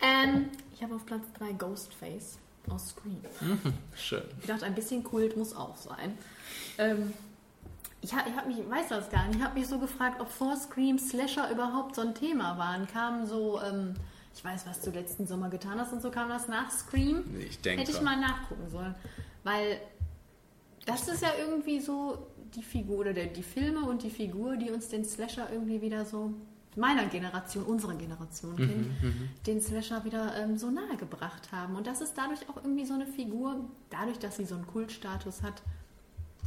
Ähm, 0.00 0.48
ich 0.74 0.82
habe 0.82 0.94
auf 0.96 1.06
Platz 1.06 1.24
3 1.38 1.52
Ghostface 1.52 2.38
aus 2.68 2.90
Scream. 2.90 3.22
Mhm, 3.40 3.72
schön. 3.94 4.22
Ich 4.40 4.46
dachte, 4.46 4.66
ein 4.66 4.74
bisschen 4.74 5.04
Kult 5.04 5.36
muss 5.36 5.54
auch 5.54 5.76
sein. 5.76 6.18
Ähm, 6.78 7.12
ich 8.00 8.12
habe 8.14 8.28
ich 8.28 8.36
hab 8.36 8.46
mich, 8.46 8.58
ich 8.58 8.68
weiß 8.68 8.88
das 8.88 9.10
gar 9.10 9.26
nicht, 9.26 9.38
ich 9.38 9.44
habe 9.44 9.58
mich 9.58 9.68
so 9.68 9.78
gefragt, 9.78 10.20
ob 10.20 10.28
vor 10.28 10.56
Scream 10.56 10.98
Slasher 10.98 11.50
überhaupt 11.50 11.94
so 11.94 12.02
ein 12.02 12.14
Thema 12.14 12.58
waren. 12.58 12.88
Kamen 12.88 13.26
so, 13.26 13.60
ähm, 13.60 13.94
ich 14.34 14.44
weiß, 14.44 14.66
was 14.66 14.80
du 14.80 14.90
letzten 14.90 15.26
Sommer 15.26 15.50
getan 15.50 15.78
hast 15.78 15.92
und 15.92 16.02
so 16.02 16.10
kam 16.10 16.28
das 16.28 16.48
nach 16.48 16.70
Scream. 16.70 17.24
Ich 17.40 17.60
denke. 17.60 17.82
Hätte 17.82 17.92
ich 17.92 18.02
mal 18.02 18.18
nachgucken 18.18 18.68
sollen. 18.70 18.94
Weil 19.44 19.80
das 20.84 21.06
ist 21.06 21.22
ja 21.22 21.30
irgendwie 21.38 21.80
so 21.80 22.26
die 22.54 22.62
Figur 22.62 22.98
oder 22.98 23.12
der, 23.12 23.26
die 23.26 23.42
Filme 23.42 23.88
und 23.88 24.02
die 24.02 24.10
Figur, 24.10 24.56
die 24.56 24.70
uns 24.70 24.88
den 24.88 25.04
Slasher 25.04 25.48
irgendwie 25.50 25.80
wieder 25.80 26.04
so 26.04 26.34
meiner 26.76 27.06
Generation, 27.06 27.64
unserer 27.64 27.94
Generation 27.94 28.52
Mhm, 28.52 28.56
kennen, 28.56 28.96
mhm. 29.02 29.28
den 29.46 29.60
Slasher 29.60 30.04
wieder 30.04 30.36
ähm, 30.36 30.56
so 30.56 30.70
nahe 30.70 30.96
gebracht 30.96 31.52
haben. 31.52 31.76
Und 31.76 31.86
das 31.86 32.00
ist 32.00 32.16
dadurch 32.16 32.48
auch 32.48 32.56
irgendwie 32.56 32.86
so 32.86 32.94
eine 32.94 33.06
Figur, 33.06 33.56
dadurch, 33.90 34.18
dass 34.18 34.36
sie 34.36 34.44
so 34.44 34.54
einen 34.54 34.66
Kultstatus 34.66 35.42
hat, 35.42 35.62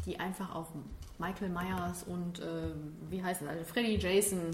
die 0.06 0.20
einfach 0.20 0.54
auch 0.54 0.68
Michael 1.18 1.50
Myers 1.50 2.04
und 2.04 2.40
äh, 2.40 2.72
wie 3.10 3.24
heißen 3.24 3.48
alle, 3.48 3.64
Freddy 3.64 3.98
Jason, 3.98 4.52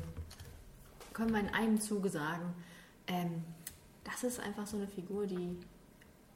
können 1.14 1.34
wir 1.34 1.40
in 1.40 1.50
einem 1.50 1.80
Zuge 1.80 2.10
sagen, 2.10 2.54
ähm, 3.08 3.44
das 4.04 4.24
ist 4.24 4.40
einfach 4.40 4.68
so 4.68 4.78
eine 4.78 4.88
Figur, 4.88 5.26
die 5.26 5.58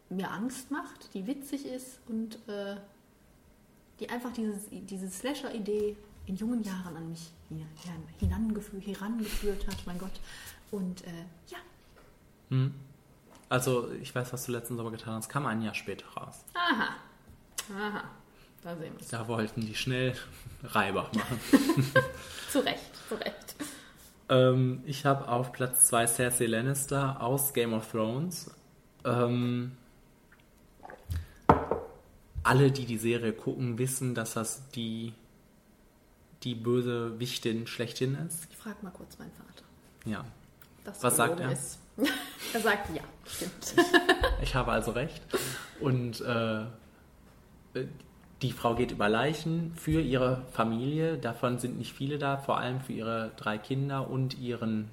mir 0.10 0.32
Angst 0.32 0.72
macht, 0.72 1.14
die 1.14 1.28
witzig 1.28 1.66
ist 1.66 2.00
und 2.08 2.36
äh, 2.48 2.76
die 4.00 4.10
einfach 4.10 4.32
dieses, 4.34 4.68
diese 4.72 5.10
Slasher-Idee 5.10 5.96
in 6.28 6.36
jungen 6.36 6.64
Jahren 6.64 6.96
an 6.98 7.10
mich 7.10 7.32
hinangeführt, 8.20 8.86
herangeführt 8.88 9.68
hat, 9.68 9.78
mein 9.86 9.98
Gott. 9.98 10.20
Und 10.72 11.04
äh, 11.06 11.12
ja, 11.50 11.58
Mhm. 12.50 12.74
Also, 13.50 13.92
ich 14.02 14.14
weiß, 14.14 14.34
was 14.34 14.46
du 14.46 14.52
letzten 14.52 14.76
Sommer 14.78 14.92
getan 14.92 15.16
hast. 15.16 15.30
Kam 15.30 15.46
ein 15.48 15.62
Jahr 15.62 15.74
später 15.74 16.06
raus. 16.18 16.44
aha, 16.54 16.90
aha, 17.76 18.04
da 18.64 18.76
sehen 18.76 18.94
wir 18.94 19.02
es. 19.02 19.08
Da 19.10 19.28
wollten 19.28 19.62
die 19.62 19.76
schnell 19.76 20.16
Reibach 20.64 21.12
machen. 21.14 21.40
Zu 22.52 22.60
Recht, 22.60 22.92
zu 23.10 23.16
Recht. 23.16 23.56
ähm, 24.30 24.82
ich 24.86 25.06
habe 25.06 25.28
auf 25.28 25.52
Platz 25.54 25.86
2 25.88 26.08
Cersei 26.08 26.46
Lannister 26.48 27.22
aus 27.22 27.54
Game 27.54 27.74
of 27.74 27.90
Thrones. 27.92 28.52
Ähm, 29.04 29.72
alle, 32.46 32.72
die 32.72 32.86
die 32.86 32.98
Serie 32.98 33.34
gucken, 33.34 33.78
wissen, 33.78 34.16
dass 34.16 34.34
das 34.34 34.70
die, 34.70 35.14
die 36.44 36.56
böse 36.56 37.20
Wichtin 37.20 37.68
schlechthin 37.68 38.16
ist. 38.16 38.48
Ich 38.52 38.58
frage 38.58 38.78
mal 38.82 38.92
kurz 38.92 39.18
meinen 39.18 39.32
Vater. 39.32 39.64
Ja. 40.06 40.26
Das 40.84 41.04
Was 41.04 41.18
sagt 41.18 41.40
er? 41.40 41.52
Ist. 41.52 41.80
er 42.54 42.60
sagt 42.60 42.96
ja, 42.96 43.02
stimmt. 43.26 43.76
Ich 44.42 44.54
habe 44.54 44.72
also 44.72 44.92
recht. 44.92 45.22
Und 45.80 46.22
äh, 46.22 46.66
die 48.42 48.52
Frau 48.52 48.76
geht 48.76 48.92
über 48.92 49.10
Leichen 49.10 49.74
für 49.76 50.02
ihre 50.02 50.44
Familie. 50.52 51.18
Davon 51.18 51.58
sind 51.58 51.80
nicht 51.80 51.94
viele 51.94 52.20
da, 52.20 52.38
vor 52.38 52.60
allem 52.60 52.82
für 52.82 52.94
ihre 52.94 53.32
drei 53.38 53.58
Kinder 53.58 54.08
und 54.10 54.38
ihren 54.38 54.90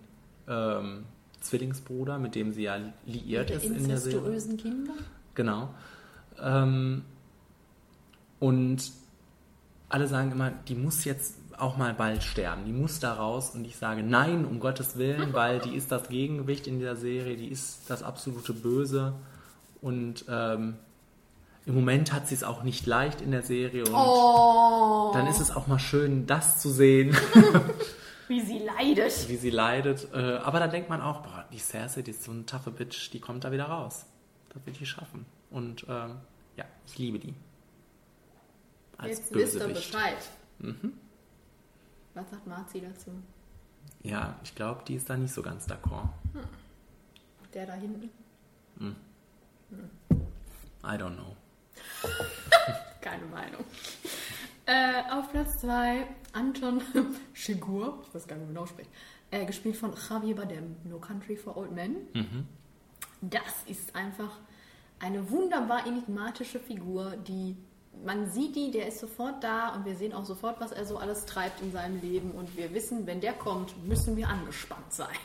ähm, 0.49 1.05
Zwillingsbruder, 1.41 2.19
mit 2.19 2.35
dem 2.35 2.53
sie 2.53 2.63
ja 2.63 2.79
liiert 3.05 3.51
Die 3.51 3.55
ist 3.55 3.65
in 3.65 3.89
der 3.89 3.99
Serie. 3.99 4.41
Kinder. 4.57 4.95
Genau. 5.35 5.75
Ähm, 6.41 7.05
und 8.43 8.91
alle 9.89 10.07
sagen 10.09 10.33
immer, 10.33 10.51
die 10.51 10.75
muss 10.75 11.05
jetzt 11.05 11.37
auch 11.59 11.77
mal 11.77 11.95
bald 11.95 12.23
sterben, 12.25 12.65
die 12.65 12.73
muss 12.73 12.99
da 12.99 13.15
raus. 13.15 13.51
Und 13.55 13.65
ich 13.65 13.77
sage, 13.77 14.03
nein, 14.03 14.45
um 14.45 14.59
Gottes 14.59 14.97
Willen, 14.97 15.33
weil 15.35 15.61
die 15.61 15.77
ist 15.77 15.93
das 15.93 16.09
Gegengewicht 16.09 16.67
in 16.67 16.79
dieser 16.79 16.97
Serie, 16.97 17.37
die 17.37 17.49
ist 17.49 17.89
das 17.89 18.03
absolute 18.03 18.53
Böse. 18.53 19.13
Und 19.81 20.25
ähm, 20.29 20.75
im 21.67 21.75
Moment 21.75 22.13
hat 22.13 22.27
sie 22.27 22.35
es 22.35 22.43
auch 22.43 22.63
nicht 22.65 22.87
leicht 22.87 23.21
in 23.21 23.31
der 23.31 23.43
Serie. 23.43 23.85
Und 23.85 23.95
Oh. 23.95 25.13
dann 25.15 25.27
ist 25.29 25.41
es 25.41 25.55
auch 25.55 25.67
mal 25.69 25.79
schön, 25.79 26.27
das 26.27 26.59
zu 26.61 26.71
sehen, 26.71 27.17
Wie 28.29 28.41
sie 28.41 28.59
leidet. 28.59 29.29
wie 29.29 29.37
sie 29.37 29.51
leidet. 29.51 30.09
Äh, 30.15 30.37
aber 30.39 30.59
dann 30.59 30.71
denkt 30.71 30.89
man 30.89 31.01
auch, 31.03 31.21
boah, 31.21 31.45
die 31.53 31.59
Cersei, 31.59 32.03
die 32.03 32.11
ist 32.13 32.25
so 32.25 32.33
eine 32.33 32.47
taffe 32.47 32.71
Bitch, 32.71 33.11
die 33.13 33.21
kommt 33.21 33.45
da 33.45 33.53
wieder 33.53 33.67
raus. 33.67 34.07
Das 34.53 34.65
wird 34.67 34.81
die 34.81 34.87
schaffen. 34.87 35.27
Und 35.51 35.85
ähm, 35.89 36.17
ja, 36.57 36.65
ich 36.87 36.99
liebe 36.99 37.19
die. 37.19 37.35
Als 39.03 39.19
Jetzt 39.19 39.35
wisst 39.35 39.55
ihr. 39.57 39.69
Bescheid. 39.69 40.17
Mhm. 40.59 40.95
Was 42.15 42.31
sagt 42.31 42.47
Marzi 42.47 42.81
dazu? 42.81 43.11
Ja, 44.03 44.39
ich 44.45 44.55
glaube, 44.55 44.83
die 44.87 44.95
ist 44.95 45.09
da 45.11 45.17
nicht 45.17 45.33
so 45.33 45.43
ganz 45.43 45.67
d'accord. 45.67 46.09
Hm. 46.33 46.45
Der 47.55 47.67
da 47.67 47.75
hinten? 47.75 48.11
Hm. 48.79 48.97
Hm. 49.71 49.91
I 50.85 50.97
don't 50.97 51.15
know. 51.15 51.37
Keine 53.01 53.25
Meinung. 53.27 53.65
Äh, 54.67 55.03
auf 55.11 55.31
Platz 55.31 55.61
2 55.61 56.07
Anton 56.33 56.81
Chigurh, 57.35 57.99
ich 58.07 58.15
weiß 58.15 58.27
gar 58.27 58.37
nicht, 58.37 58.49
wie 58.49 58.53
man 58.53 58.63
ausspricht, 58.63 58.91
äh, 59.31 59.45
gespielt 59.45 59.77
von 59.77 59.93
Javier 60.09 60.37
Bardem, 60.37 60.77
No 60.85 60.99
Country 60.99 61.37
for 61.37 61.57
Old 61.57 61.73
Men. 61.73 61.97
Mhm. 62.13 62.47
Das 63.21 63.65
ist 63.67 63.95
einfach 63.97 64.39
eine 65.01 65.29
wunderbar 65.31 65.87
enigmatische 65.87 66.61
Figur, 66.61 67.17
die 67.17 67.57
man 68.05 68.31
sieht 68.31 68.57
die, 68.57 68.71
der 68.71 68.89
ist 68.89 68.99
sofort 68.99 69.45
da 69.45 69.75
und 69.75 69.85
wir 69.85 69.95
sehen 69.95 70.13
auch 70.13 70.25
sofort, 70.25 70.61
was 70.61 70.73
er 70.73 70.85
so 70.85 70.99
alles 70.99 71.25
treibt 71.25 71.61
in 71.61 71.73
seinem 71.73 72.01
Leben 72.01 72.33
und 72.33 72.57
wir 72.57 72.75
wissen, 72.75 73.07
wenn 73.07 73.21
der 73.21 73.33
kommt, 73.33 73.87
müssen 73.87 74.17
wir 74.17 74.29
angespannt 74.29 74.93
sein. 74.93 75.17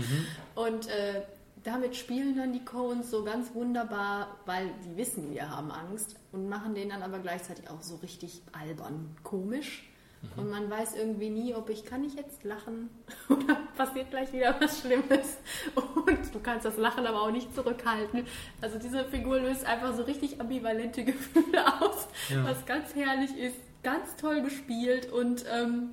Und 0.54 0.88
äh, 0.88 1.22
damit 1.62 1.96
spielen 1.96 2.36
dann 2.36 2.52
die 2.52 2.64
Coens 2.64 3.10
so 3.10 3.24
ganz 3.24 3.54
wunderbar, 3.54 4.36
weil 4.44 4.70
die 4.84 4.96
wissen, 4.96 5.32
wir 5.32 5.48
haben 5.48 5.70
Angst 5.70 6.16
und 6.30 6.48
machen 6.48 6.74
den 6.74 6.90
dann 6.90 7.02
aber 7.02 7.18
gleichzeitig 7.18 7.70
auch 7.70 7.82
so 7.82 7.96
richtig 7.96 8.42
albern, 8.52 9.16
komisch. 9.22 9.88
Und 10.36 10.50
man 10.50 10.68
weiß 10.70 10.96
irgendwie 10.96 11.30
nie, 11.30 11.54
ob 11.54 11.70
ich 11.70 11.84
kann 11.84 12.02
ich 12.04 12.14
jetzt 12.14 12.44
lachen 12.44 12.90
oder 13.28 13.56
passiert 13.76 14.10
gleich 14.10 14.32
wieder 14.32 14.54
was 14.60 14.80
Schlimmes. 14.80 15.38
Und 15.74 16.34
du 16.34 16.40
kannst 16.42 16.64
das 16.64 16.76
Lachen 16.76 17.06
aber 17.06 17.22
auch 17.22 17.30
nicht 17.30 17.54
zurückhalten. 17.54 18.26
Also 18.60 18.78
diese 18.78 19.04
Figur 19.04 19.38
löst 19.40 19.64
einfach 19.64 19.94
so 19.94 20.02
richtig 20.02 20.40
ambivalente 20.40 21.04
Gefühle 21.10 21.64
aus, 21.80 22.08
Ja. 22.30 22.44
was 22.44 22.64
ganz 22.66 22.94
herrlich 22.94 23.36
ist, 23.36 23.56
ganz 23.82 24.16
toll 24.16 24.42
gespielt 24.42 25.12
und 25.12 25.44
ähm, 25.52 25.90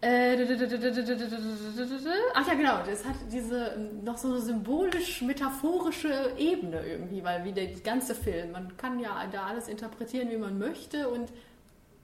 äh, 0.00 0.36
Ach 2.34 2.46
ja, 2.46 2.54
genau. 2.54 2.78
Das 2.86 3.04
hat 3.04 3.16
diese 3.32 3.74
ähm, 3.76 4.04
noch 4.04 4.16
so 4.16 4.28
eine 4.28 4.40
symbolisch-metaphorische 4.40 6.32
Ebene 6.38 6.84
irgendwie, 6.86 7.24
weil 7.24 7.44
wie 7.44 7.52
der 7.52 7.66
ganze 7.80 8.14
Film, 8.14 8.52
man 8.52 8.76
kann 8.76 9.00
ja 9.00 9.26
da 9.32 9.46
alles 9.46 9.66
interpretieren, 9.68 10.30
wie 10.30 10.36
man 10.36 10.58
möchte 10.58 11.08
und 11.08 11.30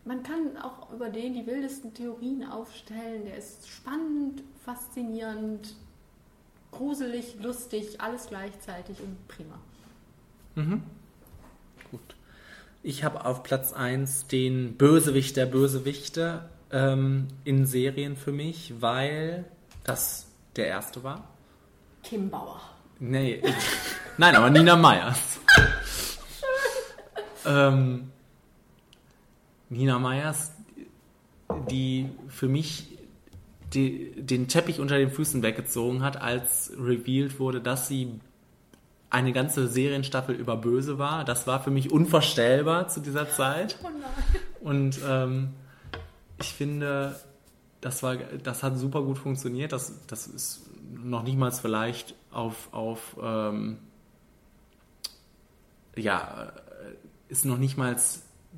man 0.05 0.23
kann 0.23 0.57
auch 0.59 0.93
über 0.93 1.09
den 1.09 1.35
die 1.35 1.47
wildesten 1.47 1.95
Theorien 1.95 2.45
aufstellen. 2.45 3.25
Der 3.25 3.37
ist 3.37 3.69
spannend, 3.69 4.43
faszinierend, 4.65 5.75
gruselig, 6.71 7.37
lustig, 7.41 8.01
alles 8.01 8.27
gleichzeitig 8.29 9.01
und 9.01 9.29
prima. 9.29 9.59
Mhm. 10.57 10.83
Gut. 11.91 12.17
Ich 12.83 13.03
habe 13.03 13.25
auf 13.25 13.43
Platz 13.43 13.73
1 13.73 14.27
den 14.27 14.77
Bösewicht 14.77 15.37
der 15.37 15.47
Bösewichte 15.47 16.49
ähm, 16.71 17.29
in 17.45 17.65
Serien 17.67 18.17
für 18.17 18.33
mich, 18.33 18.75
weil 18.81 19.45
das 19.85 20.27
der 20.57 20.67
erste 20.67 21.03
war. 21.03 21.29
Kim 22.03 22.29
Bauer. 22.29 22.61
Nee, 23.01 23.41
ich, 23.43 23.55
nein, 24.19 24.37
aber 24.37 24.51
Nina 24.51 24.77
Meyers. 24.77 25.41
ähm, 27.47 28.13
Nina 29.75 29.99
Meyers, 29.99 30.53
die 31.71 32.09
für 32.29 32.49
mich 32.49 32.97
die, 33.73 34.13
den 34.17 34.49
Teppich 34.49 34.81
unter 34.81 34.97
den 34.97 35.11
Füßen 35.11 35.43
weggezogen 35.43 36.03
hat, 36.03 36.21
als 36.21 36.73
revealed 36.79 37.39
wurde, 37.41 37.61
dass 37.61 37.89
sie 37.89 38.21
eine 39.11 39.33
ganze 39.33 39.69
Serienstaffel 39.69 40.35
über 40.35 40.57
Böse 40.57 40.99
war. 40.99 41.25
Das 41.25 41.47
war 41.47 41.63
für 41.63 41.71
mich 41.71 41.91
unvorstellbar 41.91 42.89
zu 42.89 43.01
dieser 43.01 43.31
Zeit. 43.31 43.79
Oh 43.83 43.89
nein. 43.89 44.43
Und 44.61 45.01
ähm, 45.07 45.51
ich 46.41 46.49
finde, 46.49 47.19
das, 47.81 48.03
war, 48.03 48.17
das 48.17 48.63
hat 48.63 48.79
super 48.79 49.03
gut 49.03 49.19
funktioniert. 49.19 49.73
Das, 49.73 49.93
das 50.07 50.27
ist 50.27 50.67
noch 50.93 51.23
nicht 51.23 51.39
mal 51.39 51.53
vielleicht 51.53 52.15
auf, 52.33 52.69
auf 52.73 53.17
ähm, 53.23 53.79
ja, 55.97 56.45
äh, 56.47 56.53
ist 57.29 57.45
noch 57.45 57.59
nicht 57.59 57.77
mal 57.77 57.97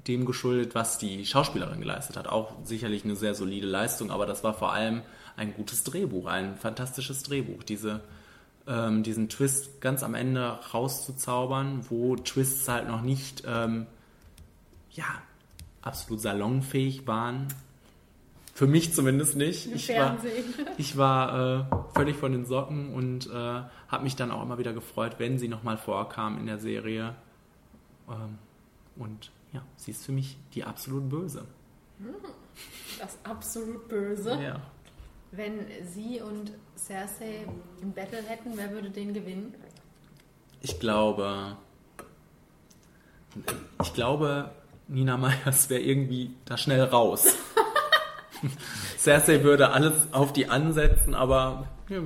dem 0.06 0.27
geschuldet, 0.27 0.74
was 0.74 0.98
die 0.98 1.24
Schauspielerin 1.24 1.81
geleistet 1.81 2.16
hat. 2.16 2.28
Auch 2.28 2.52
sicherlich 2.64 3.05
eine 3.05 3.16
sehr 3.16 3.35
solide 3.35 3.66
Leistung, 3.66 4.10
aber 4.10 4.27
das 4.27 4.44
war 4.44 4.55
vor 4.55 4.73
allem 4.73 5.02
ein 5.36 5.55
gutes 5.55 5.85
Drehbuch, 5.85 6.27
ein 6.27 6.56
fantastisches 6.56 7.23
Drehbuch. 7.23 7.62
Diese, 7.62 8.01
ähm, 8.66 9.02
diesen 9.02 9.28
Twist 9.28 9.81
ganz 9.81 10.02
am 10.02 10.14
Ende 10.14 10.59
rauszuzaubern, 10.73 11.86
wo 11.89 12.16
Twists 12.16 12.68
halt 12.68 12.89
noch 12.89 13.02
nicht 13.02 13.43
ähm, 13.47 13.86
ja, 14.93 15.05
absolut 15.82 16.20
salonfähig 16.20 17.06
waren. 17.06 17.48
Für 18.55 18.66
mich 18.66 18.94
zumindest 18.94 19.36
nicht. 19.36 19.70
Ich 19.74 19.89
war, 19.90 20.16
ich 20.78 20.97
war 20.97 21.68
äh, 21.70 21.94
völlig 21.94 22.16
von 22.16 22.32
den 22.32 22.47
Socken 22.47 22.94
und 22.94 23.27
äh, 23.27 23.32
habe 23.32 24.02
mich 24.02 24.16
dann 24.16 24.31
auch 24.31 24.43
immer 24.43 24.59
wieder 24.59 24.73
gefreut, 24.73 25.16
wenn 25.18 25.39
sie 25.39 25.48
nochmal 25.48 25.77
vorkam 25.77 26.39
in 26.39 26.47
der 26.47 26.59
Serie. 26.59 27.14
Ähm, 28.09 28.39
und 28.97 29.31
ja, 29.57 29.62
sie 29.77 29.91
ist 29.93 30.05
für 30.05 30.12
mich 30.12 30.37
die 30.55 30.65
absolut 30.65 31.09
böse. 31.09 31.47
Hm, 31.99 32.15
Das 32.99 33.16
absolut 33.24 33.89
Böse. 33.89 34.39
Ja. 34.43 34.61
Wenn 35.33 35.66
sie 35.87 36.20
und 36.20 36.53
Cersei 36.77 37.47
im 37.81 37.93
Battle 37.93 38.23
hätten, 38.23 38.53
wer 38.57 38.70
würde 38.70 38.91
den 38.91 39.12
gewinnen? 39.15 39.55
Ich 40.61 40.78
glaube, 40.78 41.57
ich 43.83 43.95
glaube, 43.95 44.51
Nina 44.89 45.16
Meyers 45.16 45.69
wäre 45.70 45.81
irgendwie 45.81 46.35
da 46.45 46.57
schnell 46.57 46.83
raus. 46.85 47.27
Cersei 48.99 49.43
würde 49.43 49.70
alles 49.70 50.12
auf 50.12 50.33
die 50.33 50.49
ansetzen, 50.49 51.15
aber 51.15 51.66
ja, 51.89 52.01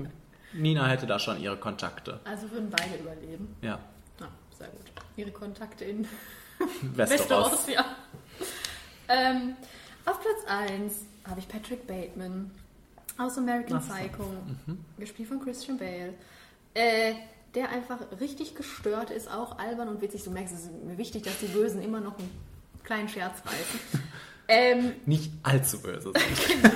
Nina 0.52 0.86
hätte 0.86 1.06
da 1.06 1.18
schon 1.18 1.40
ihre 1.40 1.56
Kontakte. 1.56 2.20
Also 2.24 2.50
würden 2.50 2.70
beide 2.70 2.96
überleben. 3.00 3.56
Ja. 3.60 3.78
Ja, 4.20 4.28
sehr 4.56 4.68
gut. 4.68 4.80
Ihre 5.16 5.30
Kontakte 5.30 5.84
in 5.84 6.06
Westeros. 6.94 7.52
Westeros, 7.52 7.66
ja. 7.68 7.84
Ähm, 9.08 9.56
auf 10.06 10.20
Platz 10.20 10.44
1 10.46 10.94
habe 11.28 11.40
ich 11.40 11.48
Patrick 11.48 11.86
Bateman 11.86 12.50
aus 13.18 13.36
American 13.38 13.80
so. 13.80 13.92
Psycho, 13.92 14.24
Mhm. 14.66 14.78
gespielt 14.98 15.28
von 15.28 15.40
Christian 15.42 15.78
Bale, 15.78 16.14
äh, 16.74 17.14
der 17.54 17.70
einfach 17.70 17.98
richtig 18.20 18.54
gestört 18.54 19.10
ist, 19.10 19.30
auch 19.30 19.58
albern 19.58 19.88
und 19.88 20.00
witzig. 20.00 20.22
Du 20.24 20.30
merkst, 20.30 20.54
es 20.54 20.60
ist 20.64 20.84
mir 20.84 20.96
wichtig, 20.98 21.22
dass 21.24 21.38
die 21.40 21.46
Bösen 21.46 21.82
immer 21.82 22.00
noch 22.00 22.16
einen 22.18 22.30
kleinen 22.84 23.08
Scherz 23.08 23.38
reißen. 23.44 24.02
ähm, 24.48 24.92
Nicht 25.06 25.32
allzu 25.42 25.80
böse 25.82 26.12
sind. 26.46 26.64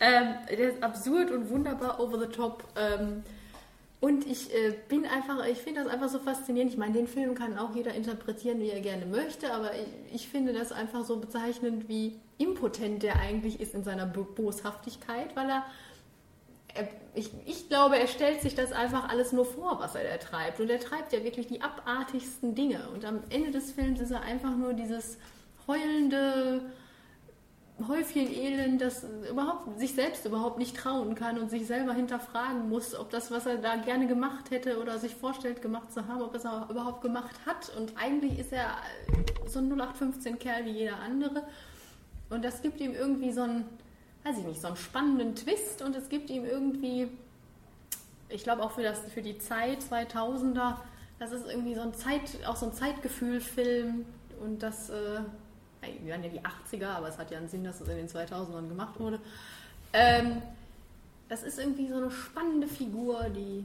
ähm, 0.00 0.34
der 0.50 0.72
ist 0.72 0.82
absurd 0.82 1.30
und 1.30 1.48
wunderbar 1.50 2.00
over 2.00 2.18
the 2.18 2.26
top. 2.26 2.64
Ähm, 2.76 3.22
und 4.02 4.26
ich 4.26 4.52
äh, 4.52 4.74
bin 4.88 5.06
einfach, 5.06 5.46
ich 5.46 5.58
finde 5.58 5.84
das 5.84 5.88
einfach 5.92 6.08
so 6.08 6.18
faszinierend. 6.18 6.72
Ich 6.72 6.76
meine, 6.76 6.92
den 6.92 7.06
Film 7.06 7.36
kann 7.36 7.56
auch 7.56 7.72
jeder 7.72 7.94
interpretieren, 7.94 8.58
wie 8.58 8.68
er 8.68 8.80
gerne 8.80 9.06
möchte, 9.06 9.54
aber 9.54 9.70
ich, 9.76 9.86
ich 10.22 10.28
finde 10.28 10.52
das 10.52 10.72
einfach 10.72 11.04
so 11.04 11.18
bezeichnend, 11.18 11.88
wie 11.88 12.18
impotent 12.36 13.04
der 13.04 13.20
eigentlich 13.20 13.60
ist 13.60 13.74
in 13.74 13.84
seiner 13.84 14.06
Bo- 14.06 14.24
Boshaftigkeit, 14.24 15.36
weil 15.36 15.48
er, 15.48 15.64
er 16.74 16.88
ich, 17.14 17.30
ich 17.46 17.68
glaube, 17.68 17.96
er 17.96 18.08
stellt 18.08 18.40
sich 18.40 18.56
das 18.56 18.72
einfach 18.72 19.08
alles 19.08 19.30
nur 19.30 19.44
vor, 19.44 19.78
was 19.78 19.94
er 19.94 20.02
da 20.02 20.16
treibt. 20.16 20.58
Und 20.58 20.68
er 20.68 20.80
treibt 20.80 21.12
ja 21.12 21.22
wirklich 21.22 21.46
die 21.46 21.62
abartigsten 21.62 22.56
Dinge. 22.56 22.88
Und 22.92 23.04
am 23.04 23.20
Ende 23.30 23.52
des 23.52 23.70
Films 23.70 24.00
ist 24.00 24.10
er 24.10 24.22
einfach 24.22 24.56
nur 24.56 24.72
dieses 24.72 25.16
heulende, 25.68 26.62
Häufchen 27.88 28.30
Elend, 28.30 28.80
das 28.80 29.04
überhaupt 29.28 29.78
sich 29.78 29.94
selbst 29.94 30.24
überhaupt 30.24 30.58
nicht 30.58 30.76
trauen 30.76 31.14
kann 31.14 31.38
und 31.38 31.50
sich 31.50 31.66
selber 31.66 31.94
hinterfragen 31.94 32.68
muss, 32.68 32.94
ob 32.94 33.10
das, 33.10 33.30
was 33.30 33.46
er 33.46 33.56
da 33.56 33.76
gerne 33.76 34.06
gemacht 34.06 34.50
hätte 34.50 34.80
oder 34.80 34.98
sich 34.98 35.14
vorstellt 35.14 35.62
gemacht 35.62 35.92
zu 35.92 36.06
haben, 36.06 36.22
ob 36.22 36.32
er 36.34 36.38
es 36.38 36.46
auch 36.46 36.70
überhaupt 36.70 37.02
gemacht 37.02 37.34
hat. 37.46 37.74
Und 37.76 37.94
eigentlich 37.96 38.38
ist 38.38 38.52
er 38.52 38.76
so 39.46 39.58
ein 39.58 39.72
0815-Kerl 39.72 40.66
wie 40.66 40.70
jeder 40.70 41.00
andere. 41.00 41.42
Und 42.30 42.44
das 42.44 42.62
gibt 42.62 42.80
ihm 42.80 42.94
irgendwie 42.94 43.32
so 43.32 43.42
einen, 43.42 43.64
weiß 44.24 44.38
ich 44.38 44.44
nicht, 44.44 44.60
so 44.60 44.68
einen 44.68 44.76
spannenden 44.76 45.34
Twist 45.34 45.82
und 45.82 45.96
es 45.96 46.08
gibt 46.08 46.30
ihm 46.30 46.44
irgendwie, 46.44 47.08
ich 48.28 48.44
glaube 48.44 48.62
auch 48.62 48.72
für, 48.72 48.82
das, 48.82 49.00
für 49.12 49.22
die 49.22 49.38
Zeit 49.38 49.78
2000er, 49.80 50.76
das 51.18 51.32
ist 51.32 51.46
irgendwie 51.46 51.74
so 51.74 51.82
ein 51.82 51.94
Zeit, 51.94 52.22
auch 52.46 52.56
so 52.56 52.66
ein 52.66 52.72
Zeitgefühl-Film 52.72 54.04
und 54.42 54.62
das, 54.62 54.90
äh, 54.90 55.20
wir 55.82 56.12
waren 56.12 56.24
ja 56.24 56.30
die 56.30 56.40
80er, 56.40 56.88
aber 56.88 57.08
es 57.08 57.18
hat 57.18 57.30
ja 57.30 57.38
einen 57.38 57.48
Sinn, 57.48 57.64
dass 57.64 57.80
es 57.80 57.88
in 57.88 57.96
den 57.96 58.08
2000ern 58.08 58.68
gemacht 58.68 58.98
wurde. 58.98 59.20
Ähm, 59.92 60.42
das 61.28 61.42
ist 61.42 61.58
irgendwie 61.58 61.88
so 61.88 61.96
eine 61.96 62.10
spannende 62.10 62.66
Figur, 62.66 63.28
die 63.30 63.64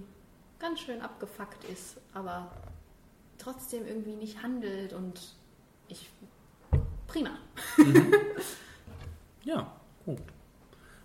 ganz 0.60 0.80
schön 0.80 1.02
abgefuckt 1.02 1.64
ist, 1.66 1.98
aber 2.14 2.52
trotzdem 3.38 3.86
irgendwie 3.86 4.16
nicht 4.16 4.42
handelt 4.42 4.94
und 4.94 5.22
ich. 5.88 6.10
Prima. 7.08 7.32
Ja, 9.48 9.66
gut. 10.06 10.20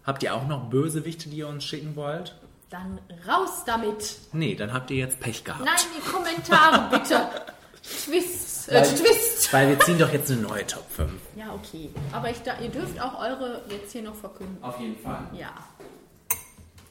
Habt 0.03 0.25
ihr 0.25 0.35
auch 0.35 0.49
noch 0.49 0.69
Bösewichte, 0.69 1.29
die 1.29 1.37
ihr 1.37 1.47
uns 1.47 1.63
schicken 1.63 1.95
wollt? 1.95 2.35
Dann 2.71 2.99
raus 3.29 3.63
damit! 3.65 4.19
Nee, 4.33 4.57
dann 4.57 4.73
habt 4.73 4.91
ihr 4.91 4.97
jetzt 4.97 5.21
Pech 5.21 5.45
gehabt. 5.45 5.65
Nein, 5.65 5.77
die 5.97 6.11
Kommentare 6.11 6.91
bitte! 6.91 7.21
Twist! 7.83 8.52
Äh, 8.69 8.75
Weil- 8.75 8.95
Twist! 8.95 9.53
Weil 9.53 9.69
wir 9.69 9.81
ziehen 9.81 9.99
doch 9.99 10.13
jetzt 10.13 10.31
eine 10.31 10.41
neue 10.41 10.67
Top 10.67 10.89
5. 10.91 11.11
Ja, 11.37 11.53
okay. 11.53 11.91
Aber 12.13 12.31
ich, 12.31 12.39
da, 12.43 12.59
ihr 12.61 12.69
dürft 12.69 13.01
auch 13.01 13.19
eure 13.21 13.63
jetzt 13.69 13.93
hier 13.93 14.03
noch 14.03 14.15
verkünden. 14.15 14.63
Auf 14.63 14.79
jeden 14.79 14.99
Fall. 15.03 15.29
Ja. 15.33 15.53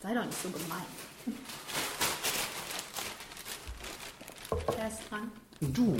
Sei 0.03 0.13
doch 0.13 0.25
nicht 0.25 0.41
so 0.41 0.49
gemein. 0.49 0.85
Wer 4.77 4.87
ist 4.87 4.99
dran? 5.09 5.31
Du. 5.61 5.95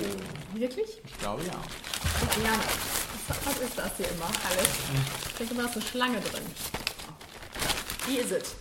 Wirklich? 0.53 1.01
Ich 1.05 1.17
glaube 1.19 1.43
ja. 1.43 1.51
Ja, 2.43 2.59
was, 3.27 3.59
ist 3.59 3.77
das 3.77 3.91
hier 3.97 4.09
immer 4.09 4.25
alles? 4.25 4.69
Ich 5.29 5.37
denke, 5.37 5.55
da 5.55 5.65
ist 5.65 5.73
eine 5.75 5.81
Schlange 5.85 6.19
drin. 6.21 6.43
Wie 8.07 8.17
ist 8.17 8.31
es? 8.31 8.55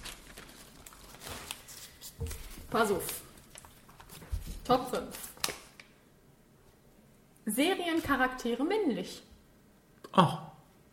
Pass 2.71 2.91
auf. 2.91 3.03
Top 4.65 4.91
5. 4.91 5.03
Seriencharaktere 7.47 8.65
männlich. 8.65 9.23
Ach. 10.13 10.43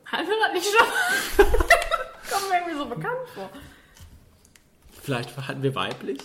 Hatten 0.06 0.28
wir 0.28 0.36
das 0.40 0.54
nicht 0.54 0.66
schon? 0.66 1.46
Kommt 2.32 2.50
mir 2.50 2.58
irgendwie 2.60 2.78
so 2.78 2.86
bekannt 2.86 3.30
vor. 3.34 3.50
Vielleicht 5.02 5.36
hatten 5.38 5.64
wir 5.64 5.76
weiblich? 5.76 6.20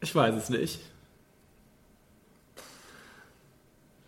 Ich 0.00 0.14
weiß 0.14 0.34
es 0.34 0.48
nicht. 0.48 0.80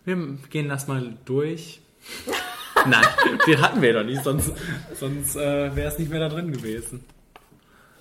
Wir 0.04 0.16
gehen 0.50 0.68
das 0.68 0.86
mal 0.86 1.16
durch. 1.24 1.80
Nein, 2.86 3.04
den 3.46 3.60
hatten 3.60 3.82
wir 3.82 3.92
doch 3.92 4.04
nicht, 4.04 4.22
sonst, 4.22 4.52
sonst 4.94 5.36
äh, 5.36 5.74
wäre 5.74 5.90
es 5.90 5.98
nicht 5.98 6.10
mehr 6.10 6.20
da 6.20 6.28
drin 6.28 6.52
gewesen. 6.52 7.04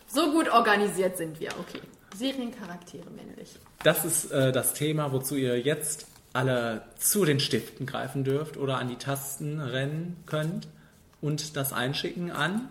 So 0.08 0.32
gut 0.32 0.50
organisiert 0.50 1.18
sind 1.18 1.40
wir, 1.40 1.50
okay. 1.60 1.82
Seriencharaktere 2.16 3.10
männlich. 3.10 3.60
Das 3.84 4.06
ist 4.06 4.32
äh, 4.32 4.52
das 4.52 4.74
Thema, 4.74 5.12
wozu 5.12 5.36
ihr 5.36 5.60
jetzt 5.60 6.08
alle 6.38 6.84
zu 6.98 7.26
den 7.26 7.40
Stiften 7.40 7.88
greifen 7.88 8.24
dürft 8.24 8.58
oder 8.58 8.78
an 8.78 8.90
die 8.90 8.98
Tasten 8.98 9.60
rennen 9.60 10.24
könnt 10.28 10.68
und 11.20 11.58
das 11.58 11.74
einschicken 11.74 12.32
an 12.32 12.70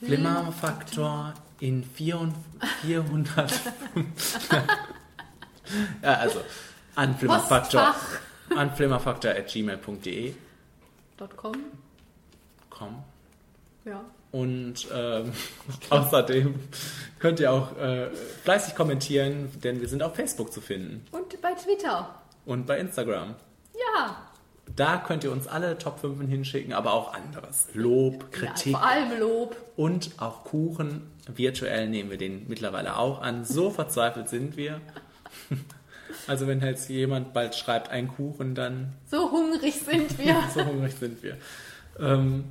Flimmerfaktor 0.00 1.34
in 1.60 1.84
400. 1.84 2.34
400 2.82 3.52
ja, 6.02 6.14
also 6.14 6.40
an 6.96 7.16
Flimmerfaktor 7.16 7.94
an 8.56 8.74
flimmerfaktor 8.74 9.30
at 9.30 9.46
gmail.de 9.46 10.34
.com. 11.36 11.52
komm. 12.70 13.04
Ja. 13.84 14.04
Und 14.32 14.86
ähm, 14.92 15.32
außerdem 15.90 16.54
könnt 17.20 17.40
ihr 17.40 17.52
auch 17.52 17.76
äh, 17.76 18.10
fleißig 18.42 18.74
kommentieren, 18.74 19.48
denn 19.62 19.80
wir 19.80 19.88
sind 19.88 20.02
auf 20.02 20.16
Facebook 20.16 20.52
zu 20.52 20.60
finden 20.60 21.06
Und 21.12 21.40
bei 21.40 21.52
Twitter. 21.54 22.14
Und 22.48 22.66
bei 22.66 22.78
Instagram. 22.78 23.34
Ja. 23.74 24.16
Da 24.74 24.98
könnt 24.98 25.24
ihr 25.24 25.32
uns 25.32 25.46
alle 25.46 25.78
Top 25.78 26.00
5 26.00 26.28
hinschicken, 26.28 26.72
aber 26.72 26.92
auch 26.92 27.14
anderes. 27.14 27.68
Lob, 27.74 28.30
Kritik 28.32 28.72
Ja, 28.72 28.78
vor 28.78 28.86
allem 28.88 29.18
Lob. 29.20 29.56
und 29.76 30.10
auch 30.18 30.44
Kuchen. 30.44 31.02
Virtuell 31.26 31.88
nehmen 31.88 32.10
wir 32.10 32.18
den 32.18 32.46
mittlerweile 32.48 32.96
auch 32.96 33.20
an. 33.22 33.44
So 33.44 33.70
verzweifelt 33.70 34.28
sind 34.28 34.56
wir. 34.56 34.80
Also 36.26 36.46
wenn 36.46 36.60
jetzt 36.62 36.88
jemand 36.88 37.32
bald 37.34 37.54
schreibt, 37.54 37.90
ein 37.90 38.08
Kuchen, 38.08 38.54
dann 38.54 38.94
So 39.10 39.30
hungrig 39.30 39.74
sind 39.74 40.18
wir. 40.18 40.36
so 40.54 40.64
hungrig 40.64 40.94
sind 40.94 41.22
wir. 41.22 41.36
Ähm, 41.98 42.44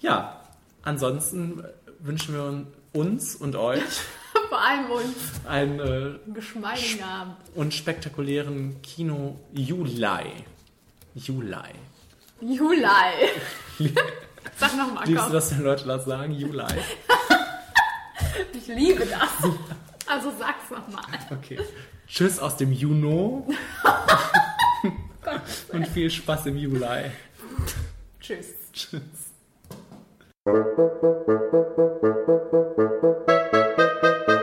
ja, 0.00 0.40
ansonsten 0.82 1.62
wünschen 2.00 2.34
wir 2.34 2.66
uns 2.92 3.36
und 3.36 3.54
euch 3.56 3.82
Vor 4.48 4.60
allem 4.60 4.90
uns. 4.90 5.46
einen 5.48 5.80
äh, 5.80 6.18
geschmeidigen 6.32 7.02
Abend. 7.02 7.36
und 7.54 7.74
spektakulären 7.74 8.80
Kino 8.82 9.38
Juli. 9.52 10.32
Juli. 11.14 11.56
Juli. 12.40 12.86
Sag 14.58 14.76
nochmal, 14.76 15.06
Liebst 15.06 15.28
du 15.28 15.32
das, 15.32 15.50
wenn 15.56 15.64
Leute 15.64 15.86
das 15.86 16.04
sagen? 16.04 16.32
Juli. 16.32 16.64
Ich 18.52 18.66
liebe 18.68 19.06
das. 19.06 19.50
Also 20.06 20.32
sag's 20.38 20.70
nochmal. 20.70 21.04
Okay. 21.30 21.58
Tschüss 22.08 22.38
aus 22.38 22.56
dem 22.56 22.72
Juno. 22.72 23.46
und 25.72 25.86
viel 25.88 26.10
Spaß 26.10 26.46
im 26.46 26.56
Juli. 26.58 27.10
Tschüss. 28.20 28.48
Tschüss. 28.72 29.00
Música 33.76 34.35